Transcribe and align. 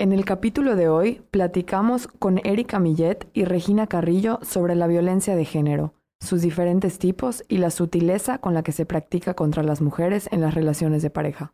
En 0.00 0.12
el 0.12 0.24
capítulo 0.24 0.76
de 0.76 0.88
hoy 0.88 1.20
platicamos 1.30 2.06
con 2.06 2.40
Erika 2.42 2.78
Millet 2.78 3.28
y 3.34 3.44
Regina 3.44 3.86
Carrillo 3.86 4.38
sobre 4.40 4.74
la 4.74 4.86
violencia 4.86 5.36
de 5.36 5.44
género, 5.44 5.92
sus 6.24 6.40
diferentes 6.40 6.98
tipos 6.98 7.44
y 7.48 7.58
la 7.58 7.70
sutileza 7.70 8.38
con 8.38 8.54
la 8.54 8.62
que 8.62 8.72
se 8.72 8.86
practica 8.86 9.34
contra 9.34 9.62
las 9.62 9.82
mujeres 9.82 10.26
en 10.32 10.40
las 10.40 10.54
relaciones 10.54 11.02
de 11.02 11.10
pareja. 11.10 11.52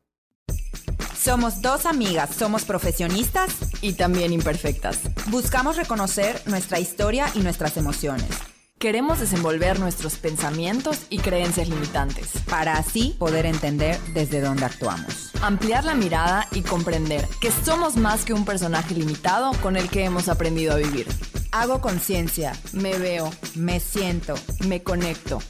Somos 1.16 1.60
dos 1.60 1.86
amigas, 1.86 2.36
somos 2.36 2.64
profesionistas 2.64 3.82
y 3.82 3.94
también 3.94 4.32
imperfectas. 4.32 5.00
Buscamos 5.28 5.76
reconocer 5.76 6.40
nuestra 6.46 6.78
historia 6.78 7.26
y 7.34 7.40
nuestras 7.40 7.76
emociones. 7.76 8.30
Queremos 8.78 9.20
desenvolver 9.20 9.80
nuestros 9.80 10.16
pensamientos 10.16 11.06
y 11.08 11.16
creencias 11.16 11.70
limitantes 11.70 12.32
para 12.46 12.74
así 12.74 13.16
poder 13.18 13.46
entender 13.46 13.98
desde 14.12 14.42
dónde 14.42 14.66
actuamos. 14.66 15.30
Ampliar 15.40 15.84
la 15.84 15.94
mirada 15.94 16.46
y 16.52 16.60
comprender 16.60 17.26
que 17.40 17.50
somos 17.50 17.96
más 17.96 18.26
que 18.26 18.34
un 18.34 18.44
personaje 18.44 18.94
limitado 18.94 19.52
con 19.62 19.78
el 19.78 19.88
que 19.88 20.04
hemos 20.04 20.28
aprendido 20.28 20.74
a 20.74 20.76
vivir. 20.76 21.06
Hago 21.52 21.80
conciencia, 21.80 22.52
me 22.74 22.98
veo, 22.98 23.30
me 23.54 23.80
siento, 23.80 24.34
me 24.68 24.82
conecto, 24.82 25.40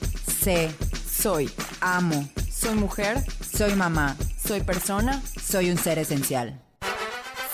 sé, 0.41 0.73
soy, 1.11 1.51
amo, 1.81 2.29
soy 2.49 2.77
mujer, 2.77 3.25
soy 3.45 3.75
mamá, 3.75 4.17
soy 4.41 4.61
persona, 4.61 5.21
soy 5.43 5.71
un 5.71 5.79
ser 5.79 5.99
esencial. 5.99 6.61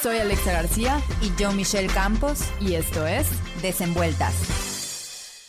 Soy 0.03 0.19
Alexa 0.19 0.53
García 0.53 1.01
y 1.23 1.33
yo 1.41 1.51
Michelle 1.53 1.89
Campos 1.89 2.41
y 2.61 2.75
esto 2.75 3.07
es 3.07 3.29
Desenvueltas. 3.63 4.72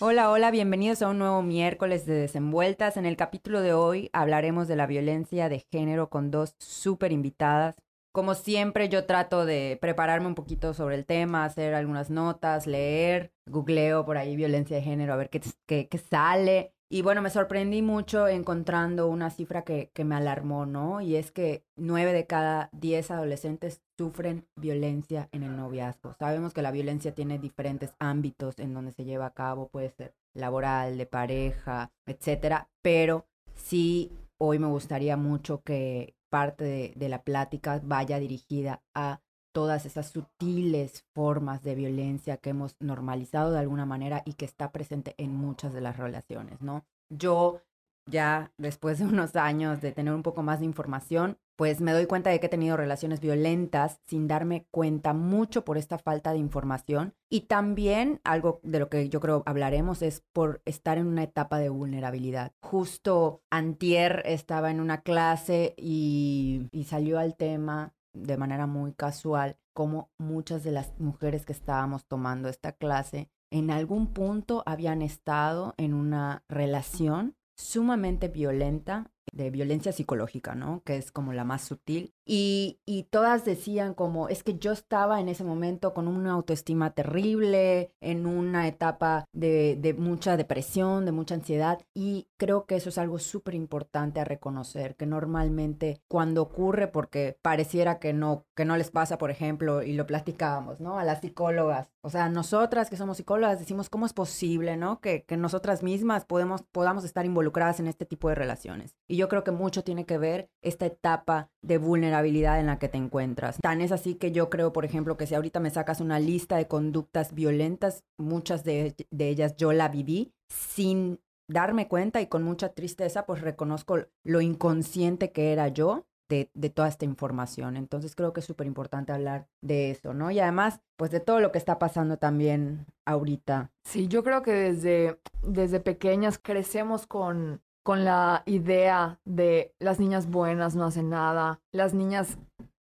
Hola, 0.05 0.31
hola, 0.31 0.51
bienvenidos 0.51 1.01
a 1.01 1.07
un 1.07 1.17
nuevo 1.17 1.41
miércoles 1.41 2.05
de 2.05 2.13
Desenvueltas. 2.15 2.97
En 2.97 3.05
el 3.05 3.15
capítulo 3.15 3.61
de 3.61 3.71
hoy 3.71 4.09
hablaremos 4.11 4.67
de 4.67 4.75
la 4.75 4.85
violencia 4.85 5.47
de 5.47 5.65
género 5.71 6.09
con 6.09 6.29
dos 6.29 6.57
súper 6.59 7.13
invitadas. 7.13 7.77
Como 8.11 8.35
siempre, 8.35 8.89
yo 8.89 9.05
trato 9.05 9.45
de 9.45 9.77
prepararme 9.79 10.27
un 10.27 10.35
poquito 10.35 10.73
sobre 10.73 10.95
el 10.95 11.05
tema, 11.05 11.45
hacer 11.45 11.73
algunas 11.73 12.09
notas, 12.09 12.67
leer, 12.67 13.31
googleo 13.45 14.03
por 14.03 14.17
ahí 14.17 14.35
violencia 14.35 14.75
de 14.75 14.83
género, 14.83 15.13
a 15.13 15.15
ver 15.15 15.29
qué, 15.29 15.39
qué, 15.65 15.87
qué 15.87 15.97
sale. 15.97 16.72
Y 16.93 17.01
bueno, 17.01 17.23
me 17.23 17.31
sorprendí 17.31 17.81
mucho 17.81 18.27
encontrando 18.27 19.07
una 19.07 19.31
cifra 19.31 19.63
que, 19.63 19.89
que, 19.95 20.03
me 20.03 20.13
alarmó, 20.13 20.67
¿no? 20.67 21.01
Y 21.01 21.15
es 21.15 21.31
que 21.31 21.65
nueve 21.75 22.13
de 22.13 22.27
cada 22.27 22.69
diez 22.71 23.09
adolescentes 23.09 23.81
sufren 23.97 24.47
violencia 24.55 25.27
en 25.31 25.41
el 25.41 25.57
noviazgo. 25.57 26.13
Sabemos 26.13 26.53
que 26.53 26.61
la 26.61 26.69
violencia 26.69 27.15
tiene 27.15 27.39
diferentes 27.39 27.95
ámbitos 27.97 28.59
en 28.59 28.75
donde 28.75 28.91
se 28.91 29.05
lleva 29.05 29.25
a 29.25 29.33
cabo, 29.33 29.69
puede 29.69 29.89
ser 29.89 30.13
laboral, 30.35 30.99
de 30.99 31.07
pareja, 31.07 31.91
etcétera, 32.05 32.69
pero 32.83 33.25
sí 33.55 34.11
hoy 34.37 34.59
me 34.59 34.67
gustaría 34.67 35.17
mucho 35.17 35.63
que 35.63 36.15
parte 36.29 36.63
de, 36.63 36.93
de 36.95 37.09
la 37.09 37.23
plática 37.23 37.81
vaya 37.83 38.19
dirigida 38.19 38.83
a 38.93 39.22
todas 39.53 39.85
esas 39.85 40.09
sutiles 40.09 41.05
formas 41.13 41.63
de 41.63 41.75
violencia 41.75 42.37
que 42.37 42.49
hemos 42.49 42.75
normalizado 42.81 43.51
de 43.51 43.59
alguna 43.59 43.85
manera 43.85 44.23
y 44.25 44.33
que 44.33 44.45
está 44.45 44.71
presente 44.73 45.15
en 45.17 45.33
muchas 45.35 45.73
de 45.73 45.81
las 45.81 45.97
relaciones, 45.97 46.61
¿no? 46.61 46.85
Yo 47.09 47.61
ya 48.05 48.51
después 48.57 48.99
de 48.99 49.05
unos 49.05 49.35
años 49.35 49.81
de 49.81 49.91
tener 49.91 50.13
un 50.13 50.23
poco 50.23 50.43
más 50.43 50.59
de 50.59 50.65
información, 50.65 51.37
pues 51.55 51.81
me 51.81 51.91
doy 51.91 52.07
cuenta 52.07 52.31
de 52.31 52.39
que 52.39 52.47
he 52.47 52.49
tenido 52.49 52.75
relaciones 52.75 53.19
violentas 53.19 54.01
sin 54.07 54.27
darme 54.27 54.65
cuenta 54.71 55.13
mucho 55.13 55.63
por 55.63 55.77
esta 55.77 55.99
falta 55.99 56.31
de 56.31 56.39
información 56.39 57.13
y 57.29 57.41
también 57.41 58.19
algo 58.23 58.59
de 58.63 58.79
lo 58.79 58.89
que 58.89 59.07
yo 59.07 59.19
creo 59.19 59.43
hablaremos 59.45 60.01
es 60.01 60.23
por 60.33 60.61
estar 60.65 60.97
en 60.97 61.07
una 61.07 61.23
etapa 61.23 61.59
de 61.59 61.69
vulnerabilidad. 61.69 62.53
Justo 62.61 63.43
antier 63.51 64.23
estaba 64.25 64.71
en 64.71 64.79
una 64.79 65.01
clase 65.01 65.75
y, 65.77 66.67
y 66.71 66.85
salió 66.85 67.19
al 67.19 67.35
tema 67.35 67.93
de 68.13 68.37
manera 68.37 68.67
muy 68.67 68.93
casual 68.93 69.57
como 69.73 70.11
muchas 70.17 70.63
de 70.63 70.71
las 70.71 70.99
mujeres 70.99 71.45
que 71.45 71.53
estábamos 71.53 72.05
tomando 72.05 72.49
esta 72.49 72.71
clase 72.73 73.29
en 73.53 73.69
algún 73.69 74.07
punto 74.07 74.63
habían 74.65 75.03
estado 75.03 75.75
en 75.77 75.93
una 75.93 76.43
relación 76.49 77.35
sumamente 77.55 78.27
violenta 78.27 79.11
de 79.33 79.49
violencia 79.49 79.91
psicológica, 79.91 80.55
¿no? 80.55 80.81
Que 80.85 80.97
es 80.97 81.11
como 81.11 81.33
la 81.33 81.43
más 81.43 81.63
sutil. 81.63 82.13
Y, 82.25 82.79
y, 82.85 83.03
todas 83.03 83.43
decían 83.43 83.93
como, 83.93 84.29
es 84.29 84.43
que 84.43 84.57
yo 84.57 84.71
estaba 84.71 85.19
en 85.19 85.27
ese 85.27 85.43
momento 85.43 85.93
con 85.93 86.07
una 86.07 86.31
autoestima 86.31 86.91
terrible, 86.91 87.91
en 87.99 88.25
una 88.25 88.67
etapa 88.67 89.25
de, 89.33 89.75
de 89.75 89.93
mucha 89.93 90.37
depresión, 90.37 91.03
de 91.05 91.11
mucha 91.11 91.35
ansiedad. 91.35 91.81
Y 91.93 92.29
creo 92.37 92.65
que 92.65 92.75
eso 92.75 92.89
es 92.89 92.97
algo 92.97 93.19
súper 93.19 93.55
importante 93.55 94.21
a 94.21 94.25
reconocer, 94.25 94.95
que 94.95 95.05
normalmente 95.05 96.01
cuando 96.07 96.41
ocurre, 96.41 96.87
porque 96.87 97.37
pareciera 97.41 97.99
que 97.99 98.13
no, 98.13 98.45
que 98.55 98.63
no 98.63 98.77
les 98.77 98.91
pasa, 98.91 99.17
por 99.17 99.31
ejemplo, 99.31 99.83
y 99.83 99.93
lo 99.93 100.07
platicábamos, 100.07 100.79
¿no? 100.79 100.97
A 100.97 101.03
las 101.03 101.19
psicólogas. 101.19 101.89
O 102.01 102.09
sea, 102.09 102.29
nosotras 102.29 102.89
que 102.89 102.97
somos 102.97 103.17
psicólogas 103.17 103.59
decimos, 103.59 103.89
¿cómo 103.89 104.05
es 104.05 104.13
posible, 104.13 104.77
¿no? 104.77 105.01
Que, 105.01 105.23
que 105.23 105.35
nosotras 105.35 105.83
mismas 105.83 106.23
podemos, 106.23 106.63
podamos 106.63 107.03
estar 107.03 107.25
involucradas 107.25 107.79
en 107.79 107.87
este 107.87 108.05
tipo 108.05 108.29
de 108.29 108.35
relaciones. 108.35 108.95
Y 109.07 109.17
yo 109.17 109.22
creo 109.29 109.43
que 109.43 109.51
mucho 109.51 109.83
tiene 109.83 110.05
que 110.05 110.17
ver 110.17 110.49
esta 110.61 110.85
etapa 110.85 111.49
de 111.61 111.77
vulnerabilidad 111.77 112.59
en 112.59 112.67
la 112.67 112.79
que 112.79 112.89
te 112.89 112.97
encuentras. 112.97 113.57
Tan 113.61 113.81
es 113.81 113.91
así 113.91 114.15
que 114.15 114.31
yo 114.31 114.49
creo, 114.49 114.73
por 114.73 114.85
ejemplo, 114.85 115.17
que 115.17 115.27
si 115.27 115.35
ahorita 115.35 115.59
me 115.59 115.69
sacas 115.69 116.01
una 116.01 116.19
lista 116.19 116.57
de 116.57 116.67
conductas 116.67 117.33
violentas, 117.33 118.03
muchas 118.17 118.63
de, 118.63 118.95
ellas 119.17 119.55
yo 119.55 119.73
la 119.73 119.89
viví 119.89 120.33
sin 120.49 121.19
darme 121.47 121.87
cuenta 121.87 122.21
y 122.21 122.27
con 122.27 122.43
mucha 122.43 122.69
tristeza, 122.69 123.25
pues 123.25 123.41
reconozco 123.41 123.99
lo 124.23 124.41
inconsciente 124.41 125.31
que 125.31 125.51
era 125.51 125.67
yo 125.67 126.05
de, 126.29 126.49
de, 126.53 126.69
toda 126.69 126.87
esta 126.87 127.05
información. 127.05 127.77
Entonces 127.77 128.15
creo 128.15 128.33
que 128.33 128.39
es 128.39 128.45
súper 128.45 128.65
importante 128.65 129.11
hablar 129.11 129.47
de 129.61 129.91
eso, 129.91 130.13
¿no? 130.13 130.31
Y 130.31 130.39
además, 130.39 130.81
pues 130.95 131.11
de 131.11 131.19
todo 131.19 131.39
lo 131.39 131.51
que 131.51 131.57
está 131.57 131.79
pasando 131.79 132.17
también 132.17 132.85
ahorita. 133.05 133.71
Sí, 133.83 134.07
yo 134.07 134.23
creo 134.23 134.41
que 134.41 134.53
desde, 134.53 135.19
desde 135.41 135.79
pequeñas 135.79 136.39
crecemos 136.39 137.05
con 137.05 137.61
con 137.83 138.05
la 138.05 138.43
idea 138.45 139.19
de 139.25 139.75
las 139.79 139.99
niñas 139.99 140.29
buenas 140.29 140.75
no 140.75 140.85
hacen 140.85 141.09
nada, 141.09 141.59
las 141.71 141.93
niñas 141.93 142.37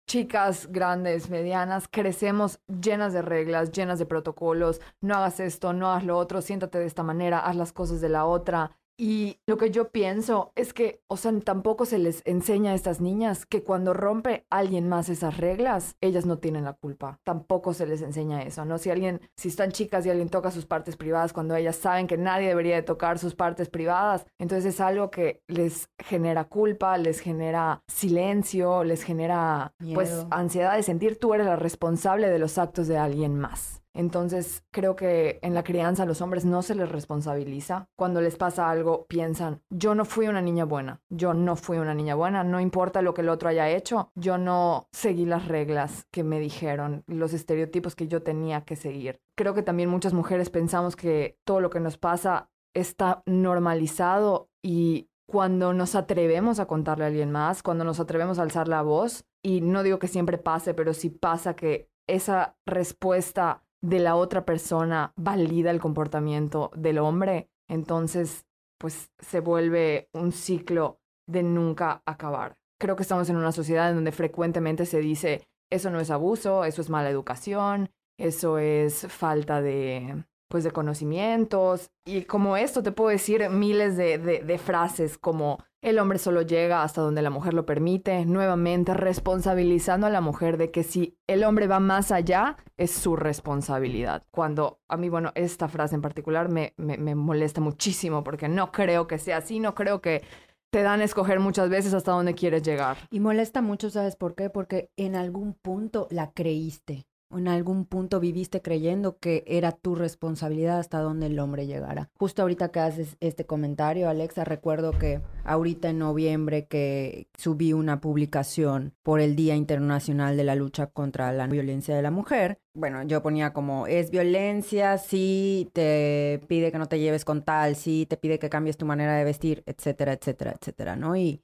chicas, 0.07 0.69
grandes, 0.71 1.31
medianas, 1.31 1.89
crecemos 1.91 2.61
llenas 2.69 3.13
de 3.13 3.23
reglas, 3.23 3.73
llenas 3.73 3.99
de 3.99 4.07
protocolos, 4.07 4.81
no 5.01 5.17
hagas 5.17 5.41
esto, 5.41 5.73
no 5.73 5.91
hagas 5.91 6.05
lo 6.05 6.17
otro, 6.17 6.41
siéntate 6.41 6.79
de 6.79 6.87
esta 6.87 7.03
manera, 7.03 7.41
haz 7.41 7.57
las 7.57 7.73
cosas 7.73 8.01
de 8.01 8.09
la 8.09 8.25
otra. 8.27 8.77
Y 8.97 9.41
lo 9.47 9.57
que 9.57 9.71
yo 9.71 9.91
pienso 9.91 10.53
es 10.55 10.73
que, 10.73 11.03
o 11.09 11.17
sea, 11.17 11.33
tampoco 11.41 11.85
se 11.85 11.99
les 11.99 12.23
enseña 12.25 12.73
a 12.73 12.75
estas 12.75 13.01
niñas 13.01 13.45
que 13.45 13.65
cuando 13.65 13.93
rompe 13.93 14.47
alguien 14.51 14.89
más 14.89 15.09
esas 15.09 15.39
reglas, 15.39 15.97
ellas 16.01 16.27
no 16.27 16.39
tienen 16.39 16.65
la 16.65 16.75
culpa. 16.75 17.19
Tampoco 17.25 17.75
se 17.75 17.87
les 17.87 18.03
enseña 18.03 18.43
eso, 18.43 18.65
¿no? 18.65 18.79
Si 18.79 18.91
alguien, 18.91 19.21
si 19.37 19.49
están 19.49 19.73
chicas 19.73 20.07
y 20.07 20.11
alguien 20.11 20.29
toca 20.29 20.53
sus 20.53 20.67
partes 20.67 20.97
privadas 20.97 21.33
cuando 21.33 21.57
ellas 21.57 21.77
saben 21.77 22.07
que 22.07 22.17
nadie 22.17 22.49
debería 22.49 22.77
de 22.77 22.83
tocar 22.83 23.19
sus 23.19 23.35
partes 23.35 23.69
privadas, 23.69 24.27
entonces 24.39 24.75
es 24.75 24.81
algo 24.81 25.11
que 25.11 25.43
les 25.49 25.89
genera 25.99 26.45
culpa, 26.45 26.97
les 26.97 27.19
genera 27.21 27.83
silencio, 27.89 28.85
les 28.85 29.03
genera, 29.03 29.75
pues, 29.93 30.27
ansiedad 30.31 30.77
de 30.77 30.83
sentir 30.85 31.19
tú 31.19 31.35
eres 31.35 31.47
la 31.47 31.57
responsable 31.57 32.29
de 32.29 32.39
los 32.39 32.59
actos 32.59 32.87
de 32.87 32.99
alguien 32.99 33.39
más. 33.39 33.84
Entonces, 33.95 34.65
creo 34.73 34.97
que 34.97 35.39
en 35.43 35.55
la 35.55 35.63
crianza 35.63 36.03
a 36.03 36.07
los 36.07 36.21
hombres 36.21 36.45
no 36.45 36.63
se 36.63 36.75
les 36.75 36.89
responsabiliza. 36.89 37.89
Cuando 37.97 38.21
les 38.21 38.37
pasa 38.37 38.69
algo, 38.69 39.07
piensan, 39.07 39.63
yo 39.71 39.95
no 39.95 40.05
fui 40.05 40.29
una 40.29 40.43
niña 40.43 40.65
buena, 40.65 41.01
yo 41.09 41.33
no 41.33 41.57
fui 41.57 41.79
una 41.79 41.95
niña 41.95 42.15
buena, 42.15 42.45
no 42.45 42.61
importa 42.61 43.03
lo 43.03 43.15
que 43.15 43.23
el 43.23 43.29
otro 43.29 43.49
haya 43.49 43.71
hecho, 43.71 44.11
yo 44.15 44.37
no 44.37 44.89
seguí 44.93 45.25
las 45.25 45.49
reglas 45.49 46.07
que 46.11 46.25
me 46.25 46.41
dijeron, 46.41 47.05
los 47.07 47.33
estereotipos 47.33 47.95
que 47.95 48.09
yo 48.09 48.23
tenía 48.23 48.63
que 48.63 48.77
seguir. 48.77 49.21
Creo 49.37 49.55
que 49.55 49.63
también 49.63 49.89
muchas 49.89 50.13
mujeres 50.13 50.51
pensamos 50.51 50.97
que 50.97 51.39
todo 51.45 51.61
lo 51.61 51.71
que 51.71 51.81
nos 51.81 51.97
pasa 51.97 52.51
está 52.75 53.23
normalizado 53.27 54.49
y 54.63 55.09
cuando 55.27 55.73
nos 55.73 55.95
atrevemos 55.95 56.59
a 56.59 56.67
contarle 56.67 57.05
a 57.05 57.07
alguien 57.09 57.31
más, 57.31 57.63
cuando 57.63 57.85
nos 57.85 58.01
atrevemos 58.01 58.39
a 58.39 58.43
alzar 58.43 58.69
la 58.69 58.83
voz, 58.83 59.25
y 59.43 59.61
no 59.61 59.83
digo 59.83 59.99
que 59.99 60.09
siempre 60.09 60.39
pase, 60.39 60.75
pero 60.75 60.95
sí 60.95 61.11
pasa 61.11 61.55
que 61.55 61.91
esa 62.07 62.57
respuesta 62.67 63.64
de 63.85 64.01
la 64.01 64.17
otra 64.17 64.47
persona 64.47 65.13
valida 65.15 65.71
el 65.71 65.79
comportamiento 65.79 66.71
del 66.75 66.99
hombre, 66.99 67.51
entonces 67.69 68.47
pues 68.79 69.11
se 69.19 69.41
vuelve 69.41 70.09
un 70.15 70.33
ciclo 70.33 71.01
de 71.29 71.43
nunca 71.43 72.03
acabar. 72.07 72.57
Creo 72.81 72.97
que 72.97 73.03
estamos 73.03 73.29
en 73.29 73.37
una 73.37 73.53
sociedad 73.53 73.91
en 73.91 73.97
donde 73.97 74.13
frecuentemente 74.13 74.87
se 74.87 75.01
dice 75.01 75.47
eso 75.71 75.91
no 75.91 76.01
es 76.01 76.11
abuso, 76.11 76.65
eso 76.65 76.81
es 76.81 76.89
mala 76.89 77.11
educación, 77.11 77.91
eso 78.19 78.59
es 78.59 79.07
falta 79.09 79.61
de 79.61 80.25
pues 80.49 80.65
de 80.65 80.71
conocimientos 80.71 81.91
y 82.07 82.23
como 82.25 82.57
esto 82.57 82.83
te 82.83 82.93
puedo 82.93 83.11
decir 83.11 83.51
miles 83.51 83.97
de, 83.97 84.19
de, 84.19 84.59
frases 84.59 85.19
como 85.19 85.59
el 85.85 85.99
hombre 85.99 86.19
solo 86.19 86.41
llega 86.41 86.83
hasta 86.83 87.03
donde 87.03 87.21
la 87.21 87.29
mujer 87.29 87.53
lo 87.53 87.67
permite, 87.67 88.25
nuevamente 88.25 88.95
responsabilizando 88.95 90.07
a 90.07 90.11
la 90.11 90.23
mujer 90.23 90.57
de 90.57 90.71
que 90.71 90.83
si 90.83 91.19
el 91.27 91.45
hombre 91.45 91.67
va 91.67 91.79
más 91.79 92.11
allá 92.11 92.57
es 92.79 92.91
su 92.91 93.17
responsabilidad. 93.17 94.25
Cuando 94.31 94.81
a 94.89 94.97
mí, 94.97 95.11
bueno, 95.11 95.31
esta 95.35 95.69
frase 95.69 95.95
en 95.95 96.01
particular 96.01 96.49
me, 96.49 96.73
me, 96.79 97.15
molesta 97.15 97.61
muchísimo 97.61 98.25
porque 98.25 98.49
no 98.49 98.73
creo 98.73 99.07
que 99.07 99.19
sea 99.19 99.37
así, 99.37 99.61
no 99.61 99.75
creo 99.75 100.01
que 100.01 100.23
te 100.71 100.83
dan 100.83 101.03
a 101.03 101.05
escoger 101.05 101.39
muchas 101.39 101.69
veces 101.69 101.93
hasta 101.93 102.13
dónde 102.13 102.35
quieres 102.35 102.63
llegar. 102.63 102.97
Y 103.11 103.21
molesta 103.21 103.61
mucho, 103.61 103.91
¿sabes 103.91 104.17
por 104.17 104.35
qué? 104.35 104.49
Porque 104.49 104.91
en 104.97 105.15
algún 105.15 105.53
punto 105.53 106.09
la 106.11 106.33
creíste 106.33 107.07
en 107.37 107.49
algún 107.49 107.85
punto 107.85 108.21
viviste 108.21 108.63
creyendo 108.63 109.19
que 109.19 109.45
era 109.47 109.73
tu 109.73 109.95
responsabilidad 109.95 110.79
hasta 110.79 111.01
donde 111.01 111.27
el 111.27 111.39
hombre 111.39 111.67
llegara. 111.67 112.11
Justo 112.19 112.43
ahorita 112.43 112.71
que 112.71 112.81
haces 112.81 113.17
este 113.21 113.47
comentario, 113.47 114.09
Alexa, 114.09 114.45
recuerdo 114.45 114.93
que 114.93 115.21
ahorita 115.45 115.91
en 115.91 115.99
noviembre 115.99 116.67
que 116.67 117.29
subí 117.37 117.73
una 117.73 118.01
publicación 118.01 118.95
por 119.03 119.21
el 119.21 119.37
Día 119.37 119.55
Internacional 119.57 120.37
de 120.37 120.45
la 120.45 120.55
Lucha 120.55 120.87
contra 120.87 121.33
la 121.33 121.47
Violencia 121.47 121.95
de 121.95 122.03
la 122.03 122.11
Mujer. 122.11 122.59
Bueno, 122.75 123.03
yo 123.05 123.23
ponía 123.23 123.53
como, 123.53 123.87
es 123.87 124.11
violencia, 124.11 124.99
sí 124.99 125.71
te 125.73 126.41
pide 126.49 126.73
que 126.73 126.79
no 126.79 126.87
te 126.87 126.99
lleves 126.99 127.25
con 127.25 127.43
tal, 127.43 127.77
sí 127.77 128.07
te 128.09 128.17
pide 128.17 128.39
que 128.39 128.51
cambies 128.51 128.77
tu 128.77 128.87
manera 128.87 129.17
de 129.17 129.25
vestir, 129.25 129.63
etcétera, 129.67 130.13
etcétera, 130.13 130.57
etcétera, 130.59 130.97
¿no? 130.97 131.15
Y 131.17 131.41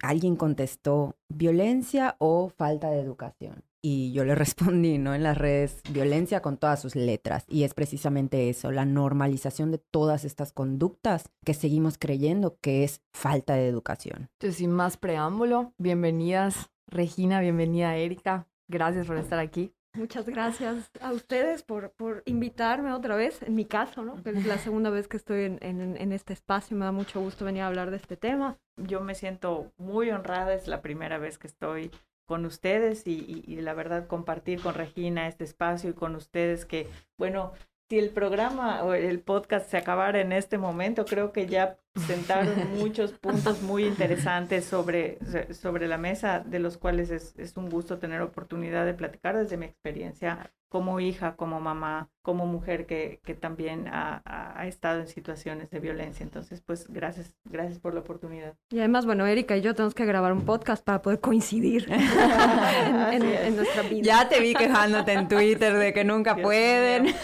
alguien 0.00 0.36
contestó, 0.36 1.16
violencia 1.28 2.16
o 2.18 2.48
falta 2.48 2.90
de 2.90 3.00
educación. 3.00 3.64
Y 3.86 4.12
yo 4.12 4.24
le 4.24 4.34
respondí, 4.34 4.96
¿no? 4.96 5.14
En 5.14 5.22
las 5.22 5.36
redes, 5.36 5.82
violencia 5.90 6.40
con 6.40 6.56
todas 6.56 6.80
sus 6.80 6.96
letras. 6.96 7.44
Y 7.48 7.64
es 7.64 7.74
precisamente 7.74 8.48
eso, 8.48 8.72
la 8.72 8.86
normalización 8.86 9.70
de 9.70 9.76
todas 9.76 10.24
estas 10.24 10.52
conductas 10.52 11.30
que 11.44 11.52
seguimos 11.52 11.98
creyendo 11.98 12.56
que 12.62 12.82
es 12.82 13.02
falta 13.12 13.54
de 13.56 13.68
educación. 13.68 14.30
Entonces, 14.38 14.56
sin 14.56 14.70
más 14.70 14.96
preámbulo, 14.96 15.74
bienvenidas 15.76 16.70
Regina, 16.86 17.40
bienvenida 17.40 17.96
Erika. 17.96 18.46
Gracias 18.68 19.06
por 19.06 19.18
estar 19.18 19.38
aquí. 19.38 19.74
Muchas 19.94 20.26
gracias 20.26 20.90
a 21.00 21.12
ustedes 21.12 21.62
por, 21.62 21.90
por 21.92 22.22
invitarme 22.24 22.92
otra 22.92 23.16
vez, 23.16 23.42
en 23.42 23.54
mi 23.54 23.64
caso, 23.64 24.02
¿no? 24.02 24.16
es 24.24 24.46
la 24.46 24.58
segunda 24.58 24.90
vez 24.90 25.08
que 25.08 25.16
estoy 25.16 25.44
en, 25.44 25.58
en, 25.60 25.96
en, 25.96 26.12
este 26.12 26.32
espacio, 26.32 26.76
me 26.76 26.84
da 26.84 26.90
mucho 26.90 27.20
gusto 27.20 27.44
venir 27.44 27.62
a 27.62 27.68
hablar 27.68 27.90
de 27.90 27.98
este 27.98 28.16
tema. 28.16 28.58
Yo 28.76 29.00
me 29.02 29.14
siento 29.14 29.72
muy 29.76 30.10
honrada, 30.10 30.54
es 30.54 30.66
la 30.66 30.82
primera 30.82 31.18
vez 31.18 31.38
que 31.38 31.46
estoy 31.46 31.92
con 32.26 32.46
ustedes 32.46 33.06
y, 33.06 33.44
y, 33.46 33.60
la 33.60 33.74
verdad 33.74 34.06
compartir 34.06 34.60
con 34.60 34.74
Regina 34.74 35.28
este 35.28 35.44
espacio 35.44 35.90
y 35.90 35.94
con 35.94 36.16
ustedes 36.16 36.64
que, 36.64 36.88
bueno, 37.18 37.52
si 37.94 38.00
el 38.00 38.10
programa 38.10 38.82
o 38.82 38.92
el 38.92 39.20
podcast 39.20 39.70
se 39.70 39.76
acabara 39.76 40.20
en 40.20 40.32
este 40.32 40.58
momento, 40.58 41.04
creo 41.04 41.30
que 41.30 41.46
ya 41.46 41.78
sentaron 41.94 42.72
muchos 42.76 43.12
puntos 43.12 43.62
muy 43.62 43.84
interesantes 43.84 44.64
sobre, 44.64 45.18
sobre 45.52 45.86
la 45.86 45.96
mesa, 45.96 46.40
de 46.40 46.58
los 46.58 46.76
cuales 46.76 47.10
es, 47.10 47.38
es 47.38 47.56
un 47.56 47.70
gusto 47.70 47.98
tener 47.98 48.20
oportunidad 48.20 48.84
de 48.84 48.94
platicar 48.94 49.36
desde 49.36 49.56
mi 49.56 49.66
experiencia 49.66 50.50
como 50.74 50.98
hija, 50.98 51.36
como 51.36 51.60
mamá, 51.60 52.10
como 52.20 52.46
mujer 52.46 52.86
que, 52.86 53.20
que 53.24 53.34
también 53.34 53.86
ha, 53.86 54.22
ha, 54.24 54.66
estado 54.66 55.02
en 55.02 55.06
situaciones 55.06 55.70
de 55.70 55.78
violencia. 55.78 56.24
Entonces, 56.24 56.62
pues 56.62 56.88
gracias, 56.88 57.36
gracias 57.44 57.78
por 57.78 57.94
la 57.94 58.00
oportunidad. 58.00 58.56
Y 58.70 58.80
además, 58.80 59.06
bueno, 59.06 59.24
Erika 59.24 59.56
y 59.56 59.60
yo 59.60 59.76
tenemos 59.76 59.94
que 59.94 60.04
grabar 60.04 60.32
un 60.32 60.44
podcast 60.44 60.84
para 60.84 61.00
poder 61.00 61.20
coincidir 61.20 61.86
en, 63.12 63.22
en, 63.22 63.56
nuestra 63.74 63.82
vida. 63.82 64.02
Ya 64.02 64.28
te 64.28 64.40
vi 64.40 64.54
quejándote 64.54 65.12
en 65.12 65.28
Twitter 65.28 65.74
de 65.74 65.92
que 65.92 66.04
nunca 66.04 66.36
pueden. 66.36 67.14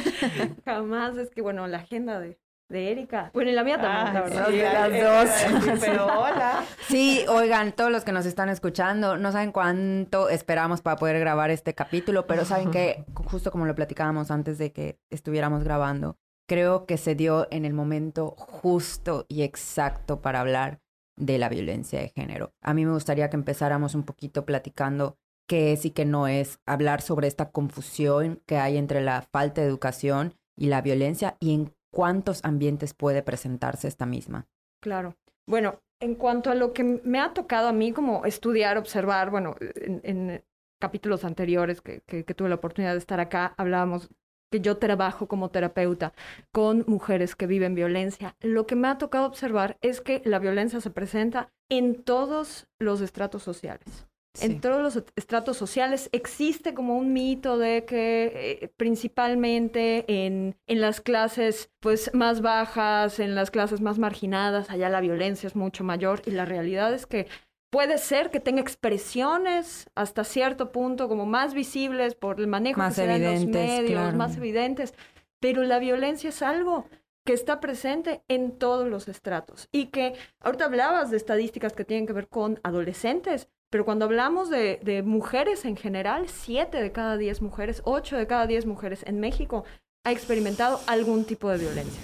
Jamás, 0.64 1.17
es 1.17 1.31
que 1.31 1.43
bueno, 1.43 1.67
la 1.67 1.79
agenda 1.79 2.20
de, 2.20 2.38
de 2.69 2.91
Erika. 2.91 3.31
Bueno, 3.32 3.50
y 3.50 3.55
la 3.55 3.64
mía 3.64 3.81
también, 3.81 4.14
la 4.14 4.23
verdad. 4.23 4.47
Sí, 4.49 4.61
las 4.61 5.69
dos. 5.69 5.81
pero 5.81 6.06
hola. 6.06 6.64
Sí, 6.88 7.25
oigan, 7.29 7.73
todos 7.73 7.91
los 7.91 8.05
que 8.05 8.12
nos 8.12 8.26
están 8.26 8.49
escuchando, 8.49 9.17
no 9.17 9.32
saben 9.32 9.52
cuánto 9.52 10.29
esperamos 10.29 10.81
para 10.81 10.97
poder 10.97 11.19
grabar 11.20 11.50
este 11.50 11.75
capítulo, 11.75 12.26
pero 12.26 12.44
saben 12.44 12.70
que, 12.70 13.05
justo 13.14 13.50
como 13.50 13.67
lo 13.67 13.75
platicábamos 13.75 14.31
antes 14.31 14.58
de 14.58 14.73
que 14.73 14.99
estuviéramos 15.11 15.64
grabando, 15.64 16.17
creo 16.49 16.87
que 16.87 16.97
se 16.97 17.14
dio 17.14 17.47
en 17.50 17.64
el 17.64 17.75
momento 17.75 18.35
justo 18.37 19.26
y 19.29 19.43
exacto 19.43 20.20
para 20.20 20.41
hablar 20.41 20.81
de 21.17 21.38
la 21.38 21.49
violencia 21.49 22.00
de 22.00 22.08
género. 22.08 22.55
A 22.62 22.75
mí 22.75 22.85
me 22.85 22.93
gustaría 22.93 23.29
que 23.29 23.37
empezáramos 23.37 23.94
un 23.94 24.05
poquito 24.05 24.47
platicando 24.47 25.19
qué 25.50 25.73
es 25.73 25.85
y 25.85 25.91
qué 25.91 26.05
no 26.05 26.29
es, 26.29 26.61
hablar 26.64 27.02
sobre 27.02 27.26
esta 27.26 27.50
confusión 27.50 28.41
que 28.47 28.56
hay 28.58 28.76
entre 28.76 29.00
la 29.00 29.23
falta 29.23 29.61
de 29.61 29.67
educación 29.67 30.35
y 30.56 30.69
la 30.69 30.81
violencia 30.81 31.37
y 31.41 31.52
en 31.52 31.75
cuántos 31.93 32.44
ambientes 32.44 32.94
puede 32.94 33.25
presentarse 33.25 33.88
esta 33.88 34.06
misma. 34.06 34.47
Claro. 34.81 35.17
Bueno, 35.49 35.81
en 35.99 36.14
cuanto 36.14 36.52
a 36.52 36.55
lo 36.55 36.73
que 36.73 36.85
me 36.85 37.19
ha 37.19 37.35
tocado 37.35 37.67
a 37.67 37.73
mí 37.73 37.91
como 37.91 38.25
estudiar, 38.26 38.79
observar, 38.79 39.31
bueno, 39.32 39.56
en, 39.58 40.44
capítulos 40.81 41.25
anteriores 41.25 41.81
que, 41.81 42.02
que, 42.06 42.23
tuve 42.23 42.49
la 42.49 42.55
oportunidad 42.55 42.93
de 42.93 42.99
estar 42.99 43.19
acá, 43.19 43.52
hablábamos 43.56 44.08
que 44.52 44.61
yo 44.61 44.76
trabajo 44.76 45.26
como 45.26 45.50
terapeuta 45.50 46.12
con 46.52 46.85
mujeres 46.87 47.35
que 47.35 47.49
viven 47.49 47.75
violencia. 47.75 48.37
Lo 48.38 48.69
que 48.69 48.76
me 48.76 48.87
ha 48.87 48.99
tocado 48.99 49.26
observar 49.26 49.79
es 49.81 50.00
que 50.00 50.23
la 50.25 50.38
violencia 50.38 50.81
se 50.81 50.91
presenta 50.91 51.52
en 51.69 52.05
todos 52.05 52.69
los 52.79 53.00
estratos 53.00 53.43
sociales. 53.43 54.06
En 54.41 54.61
todos 54.61 54.81
los 54.81 55.05
estratos 55.17 55.56
sociales 55.56 56.09
existe 56.12 56.73
como 56.73 56.97
un 56.97 57.12
mito 57.12 57.59
de 57.59 57.85
que 57.85 58.61
eh, 58.62 58.73
principalmente 58.77 60.05
en, 60.06 60.56
en 60.67 60.81
las 60.81 61.00
clases 61.00 61.71
pues 61.81 62.15
más 62.15 62.41
bajas, 62.41 63.19
en 63.19 63.35
las 63.35 63.50
clases 63.50 63.81
más 63.81 63.99
marginadas, 63.99 64.71
allá 64.71 64.88
la 64.88 65.00
violencia 65.00 65.49
es 65.49 65.56
mucho 65.56 65.82
mayor 65.82 66.23
y 66.27 66.31
la 66.31 66.44
realidad 66.44 66.94
es 66.94 67.06
que 67.06 67.27
puede 67.71 67.99
ser 67.99 68.31
que 68.31 68.41
tenga 68.41 68.61
expresiones 68.61 69.88
hasta 69.94 70.25
cierto 70.25 70.73
punto 70.73 71.09
como 71.09 71.26
más 71.26 71.55
visibles 71.55 72.15
por 72.15 72.41
el 72.41 72.47
manejo 72.47 72.79
más 72.79 72.97
que 72.97 73.05
en 73.05 73.25
los 73.25 73.47
medios, 73.47 74.15
más 74.15 74.37
evidentes, 74.37 74.94
pero 75.41 75.62
la 75.62 75.79
violencia 75.79 76.29
es 76.29 76.43
algo 76.43 76.87
que 77.25 77.33
está 77.33 77.61
presente 77.61 78.23
en 78.29 78.59
todos 78.59 78.88
los 78.88 79.09
estratos 79.09 79.69
y 79.73 79.87
que 79.87 80.15
ahorita 80.41 80.65
hablabas 80.65 81.11
de 81.11 81.17
estadísticas 81.17 81.73
que 81.75 81.85
tienen 81.85 82.06
que 82.06 82.12
ver 82.12 82.29
con 82.29 82.61
adolescentes, 82.62 83.49
pero 83.71 83.85
cuando 83.85 84.05
hablamos 84.05 84.51
de, 84.51 85.03
mujeres 85.05 85.65
en 85.65 85.77
general, 85.77 86.29
siete 86.29 86.83
de 86.83 86.91
cada 86.93 87.17
diez 87.17 87.41
mujeres, 87.41 87.83
ocho 87.85 88.17
de 88.17 88.27
cada 88.27 88.47
diez 88.47 88.67
mujeres 88.67 89.05
en 89.07 89.21
México 89.21 89.65
ha 90.05 90.11
experimentado 90.11 90.81
algún 90.87 91.25
tipo 91.25 91.49
de 91.49 91.59
violencia. 91.59 92.03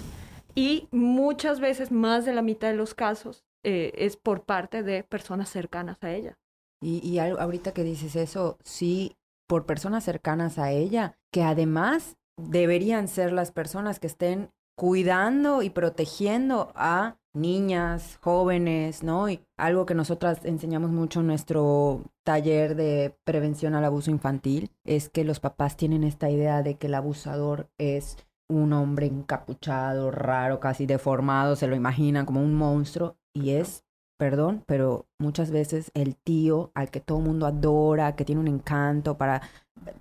Y 0.54 0.88
muchas 0.92 1.60
veces, 1.60 1.90
más 1.90 2.24
de 2.24 2.32
la 2.32 2.42
mitad 2.42 2.68
de 2.68 2.76
los 2.76 2.94
casos, 2.94 3.44
eh, 3.64 3.92
es 3.96 4.16
por 4.16 4.44
parte 4.44 4.82
de 4.82 5.02
personas 5.02 5.50
cercanas 5.50 6.02
a 6.02 6.14
ella. 6.14 6.38
Y, 6.80 7.06
y 7.06 7.18
ahorita 7.18 7.72
que 7.72 7.82
dices 7.82 8.14
eso, 8.16 8.58
sí, 8.62 9.16
por 9.48 9.66
personas 9.66 10.04
cercanas 10.04 10.58
a 10.58 10.70
ella, 10.70 11.18
que 11.32 11.42
además 11.42 12.16
deberían 12.36 13.08
ser 13.08 13.32
las 13.32 13.50
personas 13.50 13.98
que 13.98 14.06
estén 14.06 14.50
cuidando 14.76 15.62
y 15.62 15.70
protegiendo 15.70 16.70
a 16.74 17.16
niñas, 17.36 18.18
jóvenes, 18.20 19.02
¿no? 19.02 19.28
Y 19.28 19.40
algo 19.56 19.86
que 19.86 19.94
nosotras 19.94 20.44
enseñamos 20.44 20.90
mucho 20.90 21.20
en 21.20 21.28
nuestro 21.28 22.02
taller 22.24 22.74
de 22.74 23.16
prevención 23.24 23.74
al 23.74 23.84
abuso 23.84 24.10
infantil 24.10 24.70
es 24.84 25.08
que 25.08 25.24
los 25.24 25.40
papás 25.40 25.76
tienen 25.76 26.02
esta 26.02 26.30
idea 26.30 26.62
de 26.62 26.76
que 26.76 26.88
el 26.88 26.94
abusador 26.94 27.68
es 27.78 28.16
un 28.48 28.72
hombre 28.72 29.06
encapuchado, 29.06 30.10
raro, 30.10 30.60
casi 30.60 30.86
deformado, 30.86 31.56
se 31.56 31.66
lo 31.66 31.76
imaginan 31.76 32.26
como 32.26 32.42
un 32.42 32.54
monstruo 32.54 33.16
y 33.34 33.50
es 33.50 33.84
perdón, 34.16 34.64
pero 34.66 35.06
muchas 35.18 35.50
veces 35.50 35.90
el 35.94 36.16
tío 36.16 36.70
al 36.74 36.90
que 36.90 37.00
todo 37.00 37.18
el 37.18 37.24
mundo 37.24 37.46
adora, 37.46 38.16
que 38.16 38.24
tiene 38.24 38.40
un 38.40 38.48
encanto 38.48 39.18
para 39.18 39.42